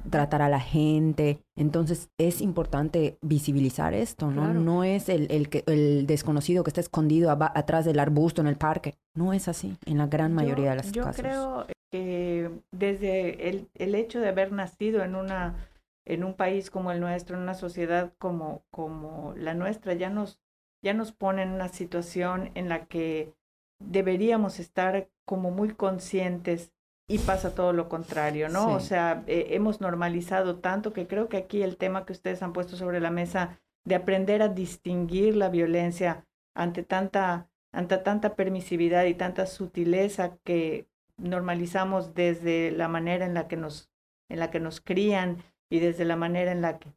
tratar 0.10 0.41
a 0.41 0.50
la 0.50 0.60
gente. 0.60 1.39
Entonces 1.55 2.10
es 2.17 2.41
importante 2.41 3.17
visibilizar 3.22 3.94
esto, 3.94 4.32
¿no? 4.32 4.53
No 4.53 4.84
es 4.84 5.10
el, 5.10 5.27
el, 5.32 5.50
que, 5.50 5.63
el 5.67 6.08
desconocido 6.08 6.63
que 6.63 6.70
está 6.70 6.82
escondido 6.82 7.32
atrás 7.32 7.86
del 7.86 8.00
arbusto 8.00 8.41
en 8.41 8.48
el 8.48 8.55
parque. 8.55 8.96
No 9.15 9.34
es 9.34 9.48
así 9.48 9.77
en 9.86 9.98
la 9.98 10.08
gran 10.08 10.34
mayoría 10.34 10.72
de 10.72 10.75
las 10.77 10.91
yo 10.91 11.03
casos. 11.03 11.17
Yo 11.17 11.24
creo 11.24 11.67
que 11.91 12.51
desde 12.72 13.50
el, 13.50 13.70
el 13.75 13.96
hecho 13.96 14.20
de 14.20 14.29
haber 14.29 14.51
nacido 14.51 15.03
en 15.03 15.15
una 15.15 15.55
en 16.05 16.24
un 16.24 16.36
país 16.36 16.70
como 16.70 16.91
el 16.91 17.00
nuestro, 17.00 17.36
en 17.36 17.44
una 17.44 17.55
sociedad 17.55 18.13
como, 18.20 18.63
como 18.72 19.34
la 19.36 19.53
nuestra, 19.53 19.94
ya 19.94 20.10
nos, 20.10 20.39
ya 20.84 20.94
nos 20.94 21.12
pone 21.12 21.41
en 21.44 21.51
una 21.51 21.67
situación 21.67 22.51
en 22.53 22.70
la 22.70 22.86
que 22.86 23.34
deberíamos 23.79 24.60
estar 24.60 25.10
como 25.25 25.51
muy 25.51 25.74
conscientes 25.74 26.72
y 27.07 27.19
pasa 27.19 27.53
todo 27.53 27.71
lo 27.71 27.88
contrario, 27.88 28.50
¿no? 28.50 28.74
O 28.74 28.79
sea, 28.79 29.24
eh, 29.27 29.47
hemos 29.51 29.79
normalizado 29.79 30.57
tanto 30.57 30.91
que 30.91 31.07
creo 31.07 31.29
que 31.29 31.38
aquí 31.38 31.62
el 31.62 31.77
tema 31.77 32.05
que 32.05 32.13
ustedes 32.13 32.41
han 32.41 32.53
puesto 32.53 32.77
sobre 32.77 33.00
la 33.00 33.12
mesa 33.12 33.59
de 33.83 33.95
aprender 33.95 34.41
a 34.41 34.47
distinguir 34.47 35.35
la 35.35 35.50
violencia 35.50 36.25
ante 36.55 36.81
tanta, 36.81 37.50
ante 37.71 37.97
tanta 37.97 38.35
permisividad 38.35 39.05
y 39.05 39.13
tanta 39.13 39.45
sutileza 39.45 40.38
que 40.43 40.88
normalizamos 41.17 42.15
desde 42.15 42.71
la 42.71 42.88
manera 42.88 43.25
en 43.25 43.35
la 43.35 43.47
que 43.47 43.57
nos, 43.57 43.91
en 44.29 44.39
la 44.39 44.50
que 44.50 44.59
nos 44.59 44.81
crían 44.81 45.43
y 45.69 45.79
desde 45.79 46.05
la 46.05 46.15
manera 46.15 46.51
en 46.51 46.62
la 46.62 46.79
que, 46.79 46.89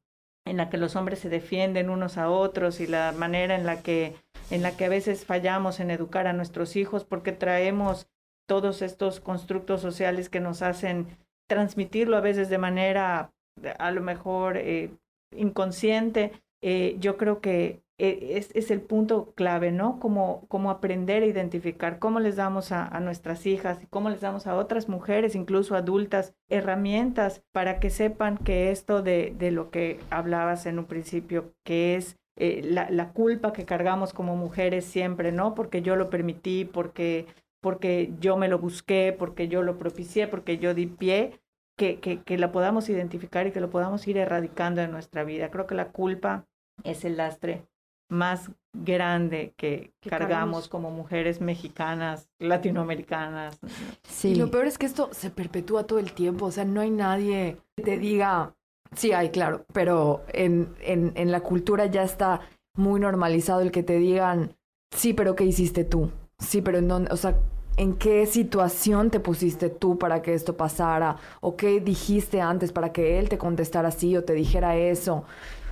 en 0.46 0.56
la 0.56 0.70
que 0.70 0.78
los 0.78 0.96
hombres 0.96 1.18
se 1.18 1.28
defienden 1.28 1.90
unos 1.90 2.16
a 2.16 2.30
otros 2.30 2.80
y 2.80 2.86
la 2.86 3.12
manera 3.12 3.54
en 3.54 3.66
la 3.66 3.82
que 3.82 4.16
en 4.50 4.62
la 4.62 4.76
que 4.78 4.86
a 4.86 4.88
veces 4.88 5.26
fallamos 5.26 5.78
en 5.78 5.90
educar 5.90 6.26
a 6.26 6.32
nuestros 6.32 6.76
hijos 6.76 7.04
porque 7.04 7.32
traemos 7.32 8.08
todos 8.48 8.82
estos 8.82 9.20
constructos 9.20 9.80
sociales 9.80 10.28
que 10.28 10.40
nos 10.40 10.62
hacen 10.62 11.06
transmitirlo 11.48 12.16
a 12.16 12.20
veces 12.20 12.48
de 12.48 12.58
manera 12.58 13.30
a 13.78 13.90
lo 13.90 14.00
mejor 14.00 14.56
eh, 14.56 14.90
inconsciente. 15.36 16.32
Eh, 16.62 16.96
yo 16.98 17.16
creo 17.16 17.40
que 17.40 17.82
eh, 18.00 18.44
es, 18.54 18.70
el 18.70 18.80
punto 18.80 19.32
clave, 19.34 19.72
¿no? 19.72 19.98
Como, 19.98 20.70
aprender 20.70 21.24
a 21.24 21.26
identificar 21.26 21.98
cómo 21.98 22.20
les 22.20 22.36
damos 22.36 22.70
a, 22.70 23.00
nuestras 23.00 23.44
hijas 23.44 23.82
y 23.82 23.86
cómo 23.86 24.08
les 24.08 24.20
damos 24.20 24.46
a 24.46 24.54
otras 24.54 24.88
mujeres, 24.88 25.34
incluso 25.34 25.74
adultas, 25.74 26.32
herramientas 26.48 27.42
para 27.52 27.80
que 27.80 27.90
sepan 27.90 28.38
que 28.38 28.70
esto 28.70 29.02
de, 29.02 29.34
lo 29.50 29.70
que 29.70 29.98
hablabas 30.10 30.66
en 30.66 30.78
un 30.78 30.84
principio, 30.84 31.52
que 31.64 31.96
es 31.96 32.16
eh, 32.36 32.62
la, 32.64 33.12
culpa 33.12 33.52
que 33.52 33.64
cargamos 33.64 34.12
como 34.12 34.36
mujeres 34.36 34.84
siempre, 34.84 35.32
¿no? 35.32 35.56
Porque 35.56 35.82
yo 35.82 35.96
lo 35.96 36.08
permití, 36.08 36.64
porque, 36.64 37.26
porque 37.60 38.12
yo 38.20 38.36
me 38.36 38.48
lo 38.48 38.58
busqué, 38.58 39.14
porque 39.16 39.48
yo 39.48 39.62
lo 39.62 39.78
propicié, 39.78 40.28
porque 40.28 40.58
yo 40.58 40.74
di 40.74 40.86
pie, 40.86 41.40
que, 41.76 42.00
que, 42.00 42.22
que 42.22 42.36
la 42.38 42.52
podamos 42.52 42.88
identificar 42.88 43.46
y 43.46 43.52
que 43.52 43.60
lo 43.60 43.70
podamos 43.70 44.06
ir 44.08 44.18
erradicando 44.18 44.82
en 44.82 44.90
nuestra 44.90 45.24
vida. 45.24 45.50
Creo 45.50 45.66
que 45.66 45.76
la 45.76 45.92
culpa 45.92 46.46
es 46.82 47.04
el 47.04 47.16
lastre 47.16 47.66
más 48.10 48.50
grande 48.72 49.54
que, 49.56 49.92
que 50.00 50.10
cargamos, 50.10 50.28
cargamos 50.28 50.68
como 50.68 50.90
mujeres 50.90 51.40
mexicanas, 51.40 52.28
latinoamericanas. 52.38 53.58
Sí. 54.02 54.30
Y 54.30 54.34
lo 54.34 54.50
peor 54.50 54.66
es 54.66 54.78
que 54.78 54.86
esto 54.86 55.10
se 55.12 55.30
perpetúa 55.30 55.86
todo 55.86 55.98
el 55.98 56.12
tiempo, 56.12 56.46
o 56.46 56.50
sea, 56.50 56.64
no 56.64 56.80
hay 56.80 56.90
nadie 56.90 57.58
que 57.76 57.82
te 57.84 57.98
diga, 57.98 58.54
sí 58.94 59.12
hay, 59.12 59.30
claro, 59.30 59.64
pero 59.72 60.24
en, 60.32 60.74
en, 60.80 61.12
en 61.16 61.30
la 61.30 61.40
cultura 61.40 61.86
ya 61.86 62.02
está 62.02 62.40
muy 62.74 63.00
normalizado 63.00 63.60
el 63.60 63.72
que 63.72 63.82
te 63.82 63.98
digan, 63.98 64.56
sí, 64.90 65.12
pero 65.12 65.34
¿qué 65.34 65.44
hiciste 65.44 65.84
tú? 65.84 66.10
Sí, 66.38 66.62
pero 66.62 66.78
en 66.78 66.88
dónde, 66.88 67.12
o 67.12 67.16
sea, 67.16 67.36
¿en 67.76 67.94
qué 67.94 68.26
situación 68.26 69.10
te 69.10 69.20
pusiste 69.20 69.70
tú 69.70 69.98
para 69.98 70.22
que 70.22 70.34
esto 70.34 70.56
pasara? 70.56 71.16
¿O 71.40 71.56
qué 71.56 71.80
dijiste 71.80 72.40
antes 72.40 72.72
para 72.72 72.92
que 72.92 73.18
él 73.18 73.28
te 73.28 73.38
contestara 73.38 73.88
así 73.88 74.16
o 74.16 74.24
te 74.24 74.34
dijera 74.34 74.76
eso? 74.76 75.24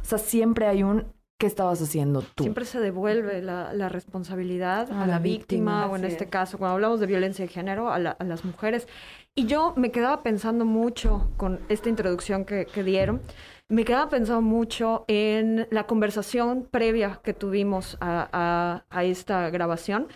O 0.02 0.04
sea, 0.04 0.18
siempre 0.18 0.66
hay 0.66 0.82
un 0.82 1.04
¿Qué 1.38 1.46
estabas 1.46 1.82
haciendo 1.82 2.23
tú? 2.23 2.44
Siempre 2.44 2.64
se 2.64 2.80
devuelve 2.80 3.42
la, 3.42 3.75
la 3.75 3.90
responsabilidad 3.90 4.90
a, 4.90 5.02
a, 5.02 5.06
la, 5.06 5.18
víctima, 5.18 5.82
víctima 5.82 5.87
o 5.87 5.96
en 5.96 6.06
este 6.06 6.30
caso, 6.30 6.56
cuando 6.56 6.76
hablamos 6.76 6.99
de 6.99 7.06
violencia 7.06 7.44
de 7.44 7.52
género, 7.52 7.90
a, 7.90 7.99
la, 7.99 8.12
a, 8.12 8.25
las 8.25 8.42
mujeres. 8.46 8.88
Y 9.35 9.44
yo 9.44 9.75
me 9.76 9.90
quedaba 9.90 10.23
pensando 10.23 10.64
mucho 10.64 11.28
con 11.37 11.61
esta 11.68 11.90
introducción 11.90 12.46
que, 12.46 12.64
que 12.64 12.82
dieron, 12.82 13.20
me 13.68 13.85
quedaba 13.85 14.08
pensando 14.08 14.40
mucho 14.40 15.04
en 15.08 15.68
la 15.70 15.87
conversación 15.87 16.66
previa 16.70 17.20
que 17.23 17.35
tuvimos 17.35 17.99
a, 18.00 18.85
a 18.88 19.04
esta 19.04 19.50
grabación, 19.50 20.08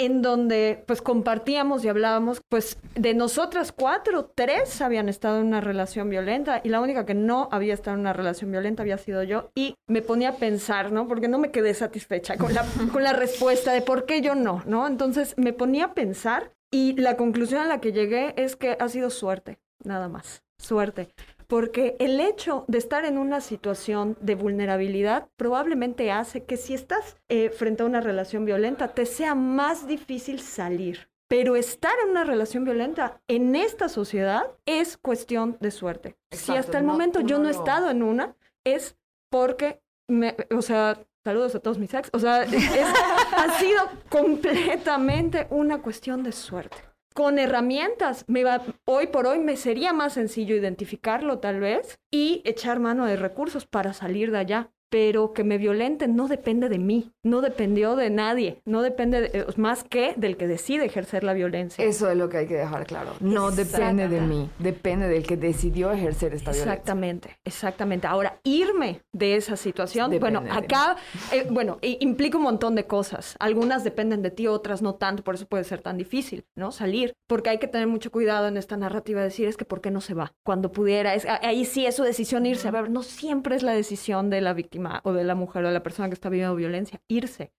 en 0.00 0.22
donde 0.22 0.82
pues 0.86 1.02
compartíamos 1.02 1.84
y 1.84 1.88
hablábamos, 1.88 2.40
pues 2.48 2.78
de 2.94 3.12
nosotras 3.12 3.70
cuatro, 3.70 4.32
tres 4.34 4.80
habían 4.80 5.10
estado 5.10 5.40
en 5.40 5.46
una 5.46 5.60
relación 5.60 6.08
violenta 6.08 6.62
y 6.64 6.70
la 6.70 6.80
única 6.80 7.04
que 7.04 7.12
no 7.12 7.50
había 7.52 7.74
estado 7.74 7.96
en 7.96 8.00
una 8.00 8.14
relación 8.14 8.50
violenta 8.50 8.82
había 8.82 8.96
sido 8.96 9.22
yo 9.24 9.50
y 9.54 9.74
me 9.86 10.00
ponía 10.00 10.30
a 10.30 10.36
pensar, 10.36 10.90
¿no? 10.90 11.06
Porque 11.06 11.28
no 11.28 11.38
me 11.38 11.50
quedé 11.50 11.74
satisfecha 11.74 12.38
con 12.38 12.54
la, 12.54 12.64
con 12.92 13.02
la 13.02 13.12
respuesta 13.12 13.74
de 13.74 13.82
por 13.82 14.06
qué 14.06 14.22
yo 14.22 14.34
no, 14.34 14.62
¿no? 14.64 14.86
Entonces 14.86 15.34
me 15.36 15.52
ponía 15.52 15.84
a 15.84 15.94
pensar 15.94 16.54
y 16.70 16.94
la 16.94 17.18
conclusión 17.18 17.60
a 17.60 17.66
la 17.66 17.80
que 17.82 17.92
llegué 17.92 18.32
es 18.38 18.56
que 18.56 18.78
ha 18.80 18.88
sido 18.88 19.10
suerte, 19.10 19.58
nada 19.84 20.08
más, 20.08 20.42
suerte 20.56 21.10
porque 21.50 21.96
el 21.98 22.20
hecho 22.20 22.64
de 22.68 22.78
estar 22.78 23.04
en 23.04 23.18
una 23.18 23.40
situación 23.40 24.16
de 24.20 24.36
vulnerabilidad 24.36 25.28
probablemente 25.36 26.12
hace 26.12 26.44
que 26.44 26.56
si 26.56 26.74
estás 26.74 27.16
eh, 27.28 27.50
frente 27.50 27.82
a 27.82 27.86
una 27.86 28.00
relación 28.00 28.44
violenta 28.44 28.94
te 28.94 29.04
sea 29.04 29.34
más 29.34 29.88
difícil 29.88 30.40
salir. 30.40 31.10
Pero 31.26 31.56
estar 31.56 31.92
en 32.04 32.10
una 32.10 32.22
relación 32.22 32.64
violenta 32.64 33.20
en 33.26 33.56
esta 33.56 33.88
sociedad 33.88 34.44
es 34.64 34.96
cuestión 34.96 35.56
de 35.60 35.72
suerte. 35.72 36.16
Exacto, 36.30 36.52
si 36.52 36.56
hasta 36.56 36.78
el 36.78 36.86
no, 36.86 36.92
momento 36.92 37.20
yo 37.20 37.38
no, 37.38 37.44
no 37.44 37.48
he 37.48 37.52
estado 37.52 37.90
en 37.90 38.04
una, 38.04 38.36
es 38.64 38.96
porque, 39.28 39.82
me, 40.08 40.36
o 40.56 40.62
sea, 40.62 41.00
saludos 41.24 41.56
a 41.56 41.60
todos 41.60 41.78
mis 41.78 41.92
ex, 41.92 42.10
o 42.12 42.20
sea, 42.20 42.42
es, 42.44 42.54
ha 42.54 43.58
sido 43.58 43.82
completamente 44.08 45.48
una 45.50 45.82
cuestión 45.82 46.22
de 46.22 46.30
suerte 46.30 46.89
con 47.20 47.38
herramientas. 47.38 48.24
Me 48.28 48.44
va, 48.44 48.62
hoy 48.86 49.08
por 49.08 49.26
hoy 49.26 49.40
me 49.40 49.58
sería 49.58 49.92
más 49.92 50.14
sencillo 50.14 50.56
identificarlo 50.56 51.38
tal 51.38 51.60
vez 51.60 52.00
y 52.10 52.40
echar 52.46 52.80
mano 52.80 53.04
de 53.04 53.16
recursos 53.16 53.66
para 53.66 53.92
salir 53.92 54.30
de 54.30 54.38
allá 54.38 54.72
pero 54.90 55.32
que 55.32 55.44
me 55.44 55.56
violenten 55.56 56.16
no 56.16 56.28
depende 56.28 56.68
de 56.68 56.78
mí, 56.78 57.12
no 57.22 57.40
dependió 57.40 57.94
de 57.96 58.10
nadie, 58.10 58.60
no 58.66 58.82
depende 58.82 59.20
de, 59.20 59.46
más 59.56 59.84
que 59.84 60.14
del 60.16 60.36
que 60.36 60.48
decide 60.48 60.84
ejercer 60.84 61.22
la 61.24 61.32
violencia. 61.32 61.82
Eso 61.84 62.10
es 62.10 62.16
lo 62.16 62.28
que 62.28 62.38
hay 62.38 62.46
que 62.46 62.56
dejar 62.56 62.86
claro. 62.86 63.12
No 63.20 63.52
depende 63.52 64.08
de 64.08 64.20
mí, 64.20 64.50
depende 64.58 65.08
del 65.08 65.24
que 65.24 65.36
decidió 65.36 65.92
ejercer 65.92 66.34
esta 66.34 66.50
violencia. 66.50 66.72
Exactamente, 66.72 67.38
exactamente. 67.44 68.06
Ahora, 68.08 68.40
irme 68.42 69.02
de 69.12 69.36
esa 69.36 69.56
situación, 69.56 70.10
depende 70.10 70.40
bueno, 70.40 70.54
acá, 70.54 70.96
eh, 71.32 71.46
bueno, 71.48 71.78
implica 71.82 72.36
un 72.36 72.44
montón 72.44 72.74
de 72.74 72.86
cosas. 72.86 73.36
Algunas 73.38 73.84
dependen 73.84 74.22
de 74.22 74.30
ti, 74.32 74.48
otras 74.48 74.82
no 74.82 74.96
tanto, 74.96 75.22
por 75.22 75.36
eso 75.36 75.46
puede 75.46 75.62
ser 75.64 75.80
tan 75.80 75.96
difícil, 75.96 76.44
¿no? 76.56 76.72
Salir, 76.72 77.12
porque 77.28 77.50
hay 77.50 77.58
que 77.58 77.68
tener 77.68 77.86
mucho 77.86 78.10
cuidado 78.10 78.48
en 78.48 78.56
esta 78.56 78.76
narrativa 78.76 79.20
de 79.20 79.26
decir, 79.26 79.46
es 79.46 79.56
que 79.56 79.64
¿por 79.64 79.80
qué 79.80 79.92
no 79.92 80.00
se 80.00 80.14
va? 80.14 80.32
Cuando 80.44 80.72
pudiera, 80.72 81.14
es, 81.14 81.26
ahí 81.26 81.64
sí 81.64 81.86
es 81.86 81.94
su 81.94 82.02
decisión 82.02 82.44
irse. 82.44 82.66
A 82.66 82.72
ver, 82.72 82.90
no 82.90 83.04
siempre 83.04 83.54
es 83.54 83.62
la 83.62 83.72
decisión 83.72 84.30
de 84.30 84.40
la 84.40 84.52
víctima 84.52 84.79
o 85.04 85.12
de 85.12 85.24
la 85.24 85.34
mujer 85.34 85.64
o 85.64 85.68
de 85.68 85.74
la 85.74 85.82
persona 85.82 86.08
que 86.08 86.14
está 86.14 86.28
viviendo 86.28 86.54
violencia, 86.56 87.00
irse. 87.08 87.52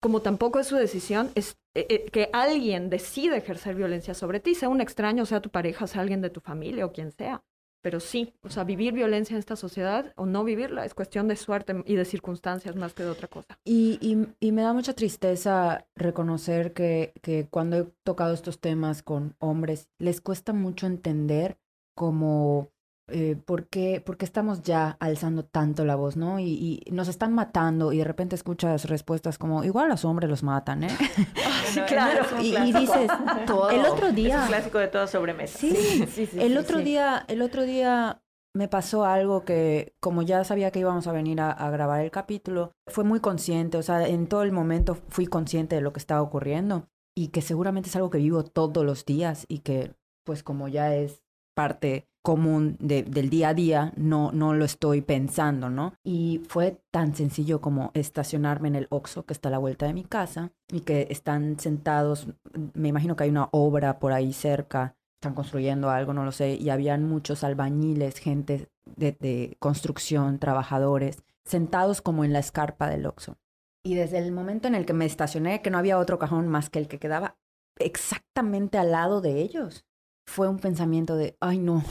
Como 0.00 0.20
tampoco 0.20 0.58
es 0.58 0.66
su 0.66 0.76
decisión, 0.76 1.30
es 1.34 1.56
eh, 1.74 1.86
eh, 1.88 2.10
que 2.10 2.28
alguien 2.32 2.90
decide 2.90 3.36
ejercer 3.36 3.76
violencia 3.76 4.14
sobre 4.14 4.40
ti, 4.40 4.54
sea 4.54 4.68
un 4.68 4.80
extraño, 4.80 5.26
sea 5.26 5.40
tu 5.40 5.50
pareja, 5.50 5.86
sea 5.86 6.02
alguien 6.02 6.20
de 6.20 6.30
tu 6.30 6.40
familia 6.40 6.86
o 6.86 6.92
quien 6.92 7.12
sea. 7.12 7.44
Pero 7.82 7.98
sí, 7.98 8.32
o 8.42 8.48
sea, 8.48 8.62
vivir 8.62 8.94
violencia 8.94 9.34
en 9.34 9.40
esta 9.40 9.56
sociedad 9.56 10.12
o 10.16 10.24
no 10.24 10.44
vivirla 10.44 10.84
es 10.84 10.94
cuestión 10.94 11.26
de 11.26 11.34
suerte 11.34 11.82
y 11.84 11.96
de 11.96 12.04
circunstancias 12.04 12.76
más 12.76 12.94
que 12.94 13.02
de 13.02 13.10
otra 13.10 13.26
cosa. 13.26 13.58
Y, 13.64 13.98
y, 14.00 14.28
y 14.38 14.52
me 14.52 14.62
da 14.62 14.72
mucha 14.72 14.94
tristeza 14.94 15.84
reconocer 15.96 16.72
que, 16.72 17.12
que 17.22 17.48
cuando 17.50 17.76
he 17.76 17.84
tocado 18.04 18.34
estos 18.34 18.60
temas 18.60 19.02
con 19.02 19.34
hombres, 19.40 19.88
les 19.98 20.20
cuesta 20.20 20.52
mucho 20.52 20.86
entender 20.86 21.58
como 21.96 22.70
eh, 23.12 23.36
¿por, 23.36 23.66
qué, 23.68 24.02
¿por, 24.04 24.16
qué, 24.16 24.24
estamos 24.24 24.62
ya 24.62 24.96
alzando 25.00 25.44
tanto 25.44 25.84
la 25.84 25.94
voz, 25.94 26.16
no? 26.16 26.38
Y, 26.38 26.82
y, 26.86 26.90
nos 26.90 27.08
están 27.08 27.34
matando 27.34 27.92
y 27.92 27.98
de 27.98 28.04
repente 28.04 28.34
escuchas 28.34 28.86
respuestas 28.86 29.38
como, 29.38 29.64
igual 29.64 29.88
los 29.88 30.04
hombres 30.04 30.28
los 30.28 30.42
matan, 30.42 30.84
¿eh? 30.84 30.88
sí, 31.66 31.80
claro. 31.82 32.24
Y, 32.40 32.56
y, 32.56 32.72
dices, 32.72 33.10
todo. 33.46 33.70
el 33.70 33.84
otro 33.84 34.12
día... 34.12 34.36
Es 34.36 34.42
un 34.42 34.48
clásico 34.48 34.78
de 34.78 34.88
toda 34.88 35.06
sobremesa. 35.06 35.58
Sí, 35.58 35.74
sí, 35.74 36.06
sí, 36.06 36.26
sí 36.26 36.40
el 36.40 36.56
otro 36.56 36.78
día, 36.78 37.24
el 37.28 37.42
otro 37.42 37.62
día 37.62 38.22
me 38.54 38.68
pasó 38.68 39.04
algo 39.04 39.44
que, 39.44 39.94
como 40.00 40.22
ya 40.22 40.44
sabía 40.44 40.70
que 40.70 40.80
íbamos 40.80 41.06
a 41.06 41.12
venir 41.12 41.40
a, 41.40 41.50
a, 41.50 41.70
grabar 41.70 42.02
el 42.02 42.10
capítulo, 42.10 42.72
fue 42.86 43.04
muy 43.04 43.20
consciente, 43.20 43.78
o 43.78 43.82
sea, 43.82 44.06
en 44.06 44.26
todo 44.26 44.42
el 44.42 44.52
momento 44.52 44.96
fui 45.08 45.26
consciente 45.26 45.76
de 45.76 45.82
lo 45.82 45.92
que 45.92 46.00
estaba 46.00 46.22
ocurriendo 46.22 46.88
y 47.16 47.28
que 47.28 47.42
seguramente 47.42 47.88
es 47.88 47.96
algo 47.96 48.10
que 48.10 48.18
vivo 48.18 48.44
todos 48.44 48.84
los 48.84 49.04
días 49.04 49.46
y 49.48 49.58
que, 49.58 49.94
pues 50.24 50.42
como 50.42 50.68
ya 50.68 50.94
es 50.94 51.22
parte 51.54 52.08
común 52.22 52.76
de, 52.78 53.02
del 53.02 53.30
día 53.30 53.48
a 53.48 53.54
día, 53.54 53.92
no, 53.96 54.30
no 54.32 54.54
lo 54.54 54.64
estoy 54.64 55.00
pensando, 55.00 55.68
¿no? 55.70 55.94
Y 56.04 56.40
fue 56.48 56.80
tan 56.90 57.14
sencillo 57.14 57.60
como 57.60 57.90
estacionarme 57.94 58.68
en 58.68 58.76
el 58.76 58.86
Oxxo, 58.90 59.24
que 59.24 59.32
está 59.32 59.48
a 59.48 59.52
la 59.52 59.58
vuelta 59.58 59.86
de 59.86 59.94
mi 59.94 60.04
casa, 60.04 60.52
y 60.70 60.80
que 60.80 61.08
están 61.10 61.58
sentados, 61.58 62.28
me 62.74 62.88
imagino 62.88 63.16
que 63.16 63.24
hay 63.24 63.30
una 63.30 63.48
obra 63.50 63.98
por 63.98 64.12
ahí 64.12 64.32
cerca, 64.32 64.96
están 65.20 65.34
construyendo 65.34 65.90
algo, 65.90 66.14
no 66.14 66.24
lo 66.24 66.32
sé, 66.32 66.54
y 66.54 66.70
habían 66.70 67.08
muchos 67.08 67.44
albañiles, 67.44 68.18
gente 68.18 68.68
de, 68.96 69.16
de 69.20 69.56
construcción, 69.58 70.38
trabajadores, 70.38 71.22
sentados 71.44 72.02
como 72.02 72.24
en 72.24 72.32
la 72.32 72.38
escarpa 72.38 72.88
del 72.88 73.06
Oxxo. 73.06 73.36
Y 73.84 73.94
desde 73.96 74.18
el 74.18 74.30
momento 74.30 74.68
en 74.68 74.76
el 74.76 74.86
que 74.86 74.92
me 74.92 75.06
estacioné, 75.06 75.60
que 75.60 75.70
no 75.70 75.78
había 75.78 75.98
otro 75.98 76.18
cajón 76.18 76.46
más 76.46 76.70
que 76.70 76.78
el 76.78 76.86
que 76.86 77.00
quedaba 77.00 77.36
exactamente 77.78 78.78
al 78.78 78.92
lado 78.92 79.20
de 79.20 79.40
ellos, 79.40 79.84
fue 80.26 80.48
un 80.48 80.58
pensamiento 80.58 81.16
de, 81.16 81.36
ay 81.40 81.58
no, 81.58 81.82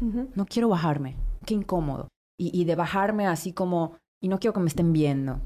uh 0.00 0.04
-huh. 0.04 0.28
no 0.34 0.46
quiero 0.46 0.68
bajarme, 0.68 1.16
qué 1.46 1.54
incómodo. 1.54 2.08
Y, 2.40 2.50
y, 2.58 2.64
de 2.64 2.76
bajarme 2.76 3.26
así 3.26 3.52
como, 3.52 3.96
y 4.22 4.28
no 4.28 4.38
quiero 4.38 4.54
que 4.54 4.60
me 4.60 4.68
estén 4.68 4.92
viendo. 4.92 5.40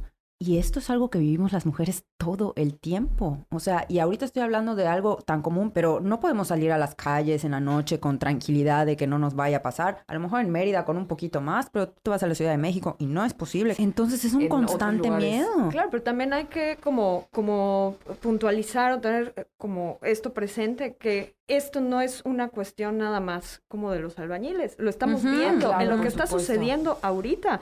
Y 0.45 0.59
esto 0.59 0.81
es 0.81 0.91
algo 0.91 1.09
que 1.09 1.21
vivimos 1.21 1.53
las 1.53 1.67
mujeres 1.67 2.05
todo 2.19 2.53
el 2.57 2.77
tiempo. 2.77 3.47
O 3.53 3.61
sea, 3.61 3.87
y 3.89 4.01
ahorita 4.01 4.25
estoy 4.25 4.43
hablando 4.43 4.75
de 4.75 4.89
algo 4.89 5.19
tan 5.25 5.41
común, 5.41 5.71
pero 5.71 6.01
no 6.01 6.19
podemos 6.19 6.49
salir 6.49 6.73
a 6.73 6.79
las 6.79 6.97
calles 6.97 7.45
en 7.45 7.53
la 7.53 7.61
noche 7.61 8.01
con 8.01 8.19
tranquilidad 8.19 8.85
de 8.85 8.97
que 8.97 9.07
no 9.07 9.21
nos 9.21 9.37
vaya 9.37 9.59
a 9.59 9.63
pasar. 9.63 10.03
A 10.09 10.15
lo 10.15 10.19
mejor 10.19 10.41
en 10.41 10.51
Mérida 10.51 10.85
con 10.85 10.97
un 10.97 11.07
poquito 11.07 11.41
más, 11.41 11.71
pero 11.71 11.91
tú 11.91 12.11
vas 12.11 12.25
a 12.25 12.27
la 12.27 12.35
Ciudad 12.35 12.51
de 12.51 12.59
México 12.59 12.97
y 12.99 13.07
no 13.07 13.25
es 13.25 13.35
posible. 13.35 13.77
Entonces 13.79 14.25
es 14.25 14.35
un 14.35 14.43
en 14.43 14.49
constante 14.49 15.13
miedo. 15.13 15.69
Claro, 15.71 15.91
pero 15.93 16.03
también 16.03 16.33
hay 16.33 16.47
que 16.47 16.77
como, 16.83 17.29
como 17.31 17.95
puntualizar 18.21 18.91
o 18.91 19.01
tener 19.01 19.49
como 19.59 20.01
esto 20.03 20.35
presente 20.35 20.97
que 20.97 21.37
esto 21.49 21.81
no 21.81 22.01
es 22.01 22.23
una 22.25 22.49
cuestión 22.49 22.99
nada 22.99 23.21
más 23.21 23.63
como 23.69 23.91
de 23.91 23.99
los 24.01 24.19
albañiles, 24.19 24.77
lo 24.79 24.89
estamos 24.91 25.25
uh 25.25 25.29
-huh, 25.29 25.37
viendo 25.39 25.69
claro, 25.69 25.83
en 25.83 25.91
lo 25.97 26.01
que 26.03 26.09
está 26.09 26.27
supuesto. 26.27 26.53
sucediendo 26.53 26.99
ahorita. 27.03 27.61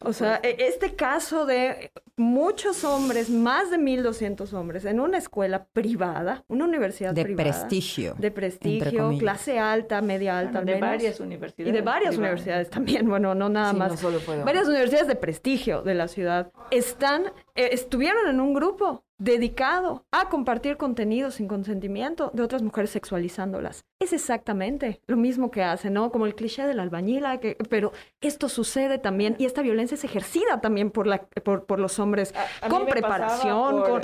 O 0.00 0.12
sea, 0.12 0.36
este 0.42 0.94
caso 0.94 1.46
de 1.46 1.92
muchos 2.16 2.84
hombres, 2.84 3.30
más 3.30 3.70
de 3.70 3.78
1.200 3.78 4.52
hombres, 4.52 4.84
en 4.84 5.00
una 5.00 5.18
escuela 5.18 5.64
privada, 5.72 6.44
una 6.48 6.64
universidad 6.64 7.14
de 7.14 7.24
privada. 7.24 7.50
prestigio. 7.50 8.14
De 8.18 8.30
prestigio, 8.30 9.16
clase 9.18 9.58
alta, 9.58 10.02
media 10.02 10.38
alta. 10.38 10.60
Bueno, 10.60 10.72
de 10.74 10.80
varias 10.80 11.20
universidades. 11.20 11.72
Y 11.72 11.76
de 11.76 11.82
varias 11.82 12.10
privadas. 12.14 12.18
universidades 12.18 12.70
también, 12.70 13.08
bueno, 13.08 13.34
no 13.34 13.48
nada 13.48 13.70
Sí, 13.72 13.76
más. 13.78 13.90
no 13.92 13.96
solo 13.96 14.20
fue 14.20 14.42
varias 14.42 14.66
universidades 14.68 15.06
de 15.08 15.16
prestigio 15.16 15.82
de 15.82 15.94
la 15.94 16.08
ciudad 16.08 16.52
están, 16.70 17.32
eh, 17.54 17.70
estuvieron 17.72 18.28
en 18.28 18.40
un 18.40 18.54
grupo 18.54 19.04
dedicado 19.18 20.04
a 20.10 20.28
compartir 20.28 20.76
contenido 20.76 21.30
sin 21.30 21.46
consentimiento 21.46 22.30
de 22.34 22.42
otras 22.42 22.62
mujeres 22.62 22.90
sexualizándolas. 22.90 23.84
Es 24.00 24.12
exactamente 24.12 25.00
lo 25.06 25.16
mismo 25.16 25.50
que 25.52 25.62
hacen, 25.62 25.92
¿no? 25.92 26.10
Como 26.10 26.26
el 26.26 26.34
cliché 26.34 26.66
del 26.66 26.80
albañila, 26.80 27.38
que, 27.38 27.56
pero 27.70 27.92
esto 28.20 28.48
sucede 28.48 28.98
también 28.98 29.36
y 29.38 29.44
esta 29.44 29.62
violencia 29.62 29.94
es 29.94 30.02
ejercida 30.02 30.60
también 30.60 30.90
por, 30.90 31.06
la, 31.06 31.22
por, 31.44 31.66
por 31.66 31.78
los 31.78 32.00
hombres 32.00 32.34
A- 32.34 32.66
a 32.66 32.68
mí 32.68 32.74
con 32.74 32.86
preparación, 32.86 33.76
por- 33.82 33.88
con... 33.90 34.00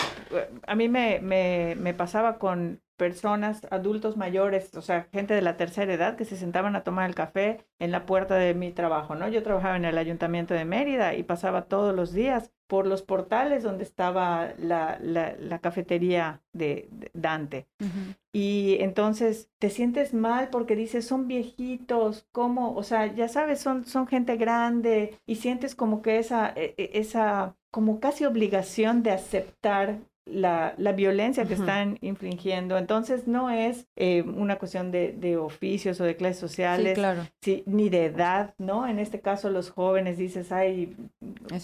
A 0.67 0.75
mí 0.77 0.89
me, 0.89 1.19
me, 1.21 1.75
me 1.81 1.95
pasaba 1.95 2.39
con 2.39 2.81
personas, 2.97 3.67
adultos 3.71 4.17
mayores, 4.17 4.75
o 4.77 4.83
sea, 4.83 5.09
gente 5.13 5.35
de 5.35 5.43
la 5.43 5.57
tercera 5.57 5.93
edad 5.93 6.17
que 6.17 6.25
se 6.25 6.37
sentaban 6.37 6.75
a 6.77 6.83
tomar 6.83 7.09
el 7.09 7.15
café 7.15 7.65
en 7.79 7.91
la 7.93 8.07
puerta 8.07 8.35
de 8.37 8.55
mi 8.55 8.73
trabajo, 8.73 9.15
¿no? 9.15 9.29
Yo 9.29 9.43
trabajaba 9.43 9.77
en 9.77 9.85
el 9.85 9.99
ayuntamiento 9.99 10.53
de 10.55 10.65
Mérida 10.65 11.15
y 11.15 11.23
pasaba 11.23 11.63
todos 11.63 11.95
los 11.95 12.13
días 12.13 12.53
por 12.69 12.87
los 12.87 13.03
portales 13.03 13.65
donde 13.65 13.85
estaba 13.85 14.55
la, 14.59 14.99
la, 15.03 15.35
la 15.39 15.59
cafetería 15.61 16.43
de, 16.53 16.89
de 16.93 17.11
Dante. 17.15 17.67
Y 18.33 18.77
entonces 18.81 19.51
te 19.59 19.71
sientes 19.71 20.15
mal 20.15 20.51
porque 20.51 20.77
dices, 20.77 21.07
son 21.07 21.27
viejitos, 21.29 22.27
¿cómo? 22.33 22.75
O 22.77 22.83
sea, 22.83 23.07
ya 23.13 23.29
sabes, 23.29 23.61
son, 23.61 23.87
son 23.87 24.07
gente 24.07 24.37
grande 24.37 25.19
y 25.27 25.37
sientes 25.37 25.75
como 25.75 26.03
que 26.03 26.19
esa, 26.19 26.51
e- 26.55 26.75
e- 26.77 26.91
esa, 27.01 27.57
como 27.71 28.01
casi 28.01 28.25
obligación 28.27 29.03
de 29.03 29.13
aceptar 29.13 30.01
la, 30.31 30.75
la 30.79 30.93
violencia 30.93 31.45
que 31.47 31.55
están 31.55 31.99
infringiendo. 32.01 32.77
Entonces 32.79 33.27
no 33.27 33.51
es 33.51 33.87
eh, 33.97 34.23
una 34.23 34.57
cuestión 34.59 34.91
de, 34.91 35.13
de 35.13 35.37
oficios 35.37 36.01
o 36.01 36.05
de 36.05 36.17
clases 36.17 36.39
Sí, 36.39 36.41
sociales, 36.41 36.95
claro. 36.95 37.23
sí, 37.43 37.63
ni 37.67 37.89
de 37.89 38.07
edad, 38.07 38.55
¿no? 38.59 38.87
En 38.87 38.99
este 38.99 39.21
caso 39.21 39.51
los 39.51 39.71
jóvenes 39.71 40.19
dices, 40.19 40.53
ay, 40.53 40.97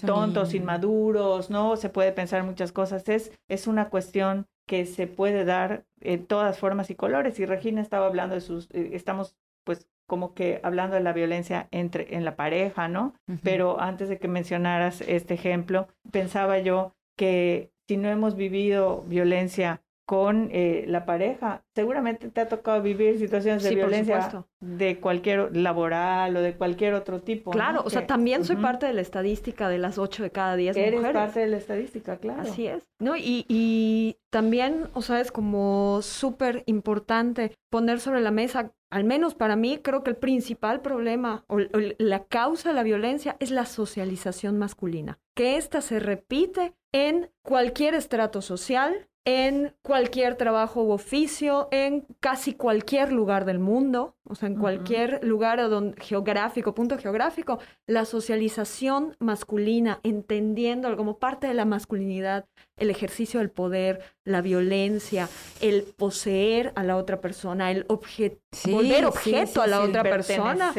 tontos, 0.06 0.54
inmaduros, 0.54 1.50
¿no? 1.50 1.76
Se 1.76 1.88
puede 1.88 2.12
pensar 2.12 2.42
muchas 2.44 2.72
cosas. 2.72 3.08
Es, 3.08 3.32
es 3.48 3.66
una 3.66 3.88
cuestión 3.90 4.46
que 4.66 4.86
se 4.86 5.06
puede 5.06 5.44
dar 5.44 5.84
en 6.00 6.26
todas 6.26 6.58
formas 6.58 6.90
y 6.90 6.94
colores. 6.94 7.38
Y 7.38 7.46
Regina 7.46 7.82
estaba 7.82 8.06
hablando 8.06 8.34
de 8.34 8.40
sus, 8.40 8.68
eh, 8.72 8.90
estamos 8.94 9.36
pues 9.64 9.88
como 10.06 10.34
que 10.34 10.60
hablando 10.62 10.96
de 10.96 11.02
la 11.02 11.12
violencia 11.14 11.68
entre 11.70 12.14
en 12.14 12.24
la 12.26 12.36
pareja, 12.36 12.88
¿no? 12.88 13.14
Pero 13.42 13.80
antes 13.80 14.10
de 14.10 14.18
que 14.18 14.28
mencionaras 14.28 15.00
este 15.00 15.32
ejemplo, 15.34 15.88
pensaba 16.10 16.58
yo 16.58 16.94
que 17.16 17.70
si 17.88 17.96
no 17.96 18.08
hemos 18.08 18.36
vivido 18.36 19.02
violencia 19.06 19.80
con 20.06 20.50
eh, 20.52 20.84
la 20.86 21.06
pareja, 21.06 21.62
seguramente 21.74 22.28
te 22.28 22.42
ha 22.42 22.48
tocado 22.48 22.82
vivir 22.82 23.18
situaciones 23.18 23.62
de 23.62 23.70
Sí, 23.70 23.74
violencia 23.74 24.44
de 24.60 25.00
cualquier 25.00 25.56
laboral 25.56 26.36
o 26.36 26.42
de 26.42 26.52
cualquier 26.56 26.92
otro 26.92 27.22
tipo. 27.22 27.50
¿no? 27.50 27.54
Claro, 27.56 27.82
o 27.86 27.88
sea, 27.88 28.02
Que- 28.02 28.08
también 28.08 28.44
soy 28.44 28.56
parte 28.56 28.84
de 28.84 28.92
la 28.92 29.00
estadística 29.00 29.66
de 29.70 29.78
las 29.78 29.96
8 29.96 30.22
de 30.22 30.30
cada 30.30 30.56
10 30.56 30.76
Eres 30.76 30.92
mujeres. 30.96 31.14
parte 31.14 31.40
de 31.40 31.46
la 31.46 31.56
estadística, 31.56 32.18
claro. 32.18 32.42
Así 32.42 32.66
es. 32.66 32.86
No, 33.00 33.16
y, 33.16 33.46
y 33.48 34.18
también, 34.28 34.88
o 34.92 35.00
sea, 35.00 35.20
es 35.22 35.32
como 35.32 36.00
súper 36.02 36.64
importante 36.66 37.52
poner 37.70 37.98
sobre 37.98 38.20
la 38.20 38.30
mesa, 38.30 38.72
al 38.90 39.04
menos 39.04 39.34
para 39.34 39.56
mí, 39.56 39.78
creo 39.82 40.02
que 40.04 40.10
el 40.10 40.16
principal 40.16 40.82
problema 40.82 41.44
o, 41.48 41.56
o 41.56 41.78
la 41.96 42.24
causa 42.24 42.68
de 42.68 42.74
la 42.74 42.82
violencia 42.82 43.36
es 43.40 43.50
la 43.50 43.64
socialización 43.64 44.58
masculina. 44.58 45.18
Que 45.34 45.56
ésta 45.56 45.80
se 45.80 45.98
repite 45.98 46.74
en 46.94 47.28
cualquier 47.42 47.94
estrato 47.94 48.40
social, 48.40 49.08
en 49.26 49.72
cualquier 49.82 50.36
trabajo 50.36 50.82
u 50.82 50.90
oficio, 50.90 51.68
en 51.70 52.06
casi 52.20 52.52
cualquier 52.54 53.10
lugar 53.12 53.44
del 53.46 53.58
mundo, 53.58 54.14
o 54.26 54.34
sea, 54.34 54.48
en 54.48 54.56
cualquier 54.56 55.22
lugar 55.24 55.60
a 55.60 55.68
donde, 55.68 56.00
geográfico, 56.00 56.74
punto 56.74 56.98
geográfico, 56.98 57.58
la 57.86 58.04
socialización 58.04 59.16
masculina, 59.18 60.00
entendiéndolo 60.02 60.96
como 60.96 61.18
parte 61.18 61.46
de 61.46 61.54
la 61.54 61.64
masculinidad, 61.64 62.46
el 62.76 62.90
ejercicio 62.90 63.40
del 63.40 63.50
poder, 63.50 64.00
la 64.24 64.40
violencia, 64.40 65.28
el 65.60 65.82
poseer 65.84 66.72
a 66.74 66.82
la 66.82 66.96
otra 66.96 67.20
persona, 67.20 67.70
el 67.70 67.86
obje- 67.88 68.38
Sí, 68.52 68.72
volver 68.72 69.00
sí, 69.00 69.04
objeto 69.04 69.46
sí, 69.52 69.60
a 69.60 69.66
la 69.66 69.78
sí, 69.82 69.88
otra 69.88 70.02
persona. 70.04 70.72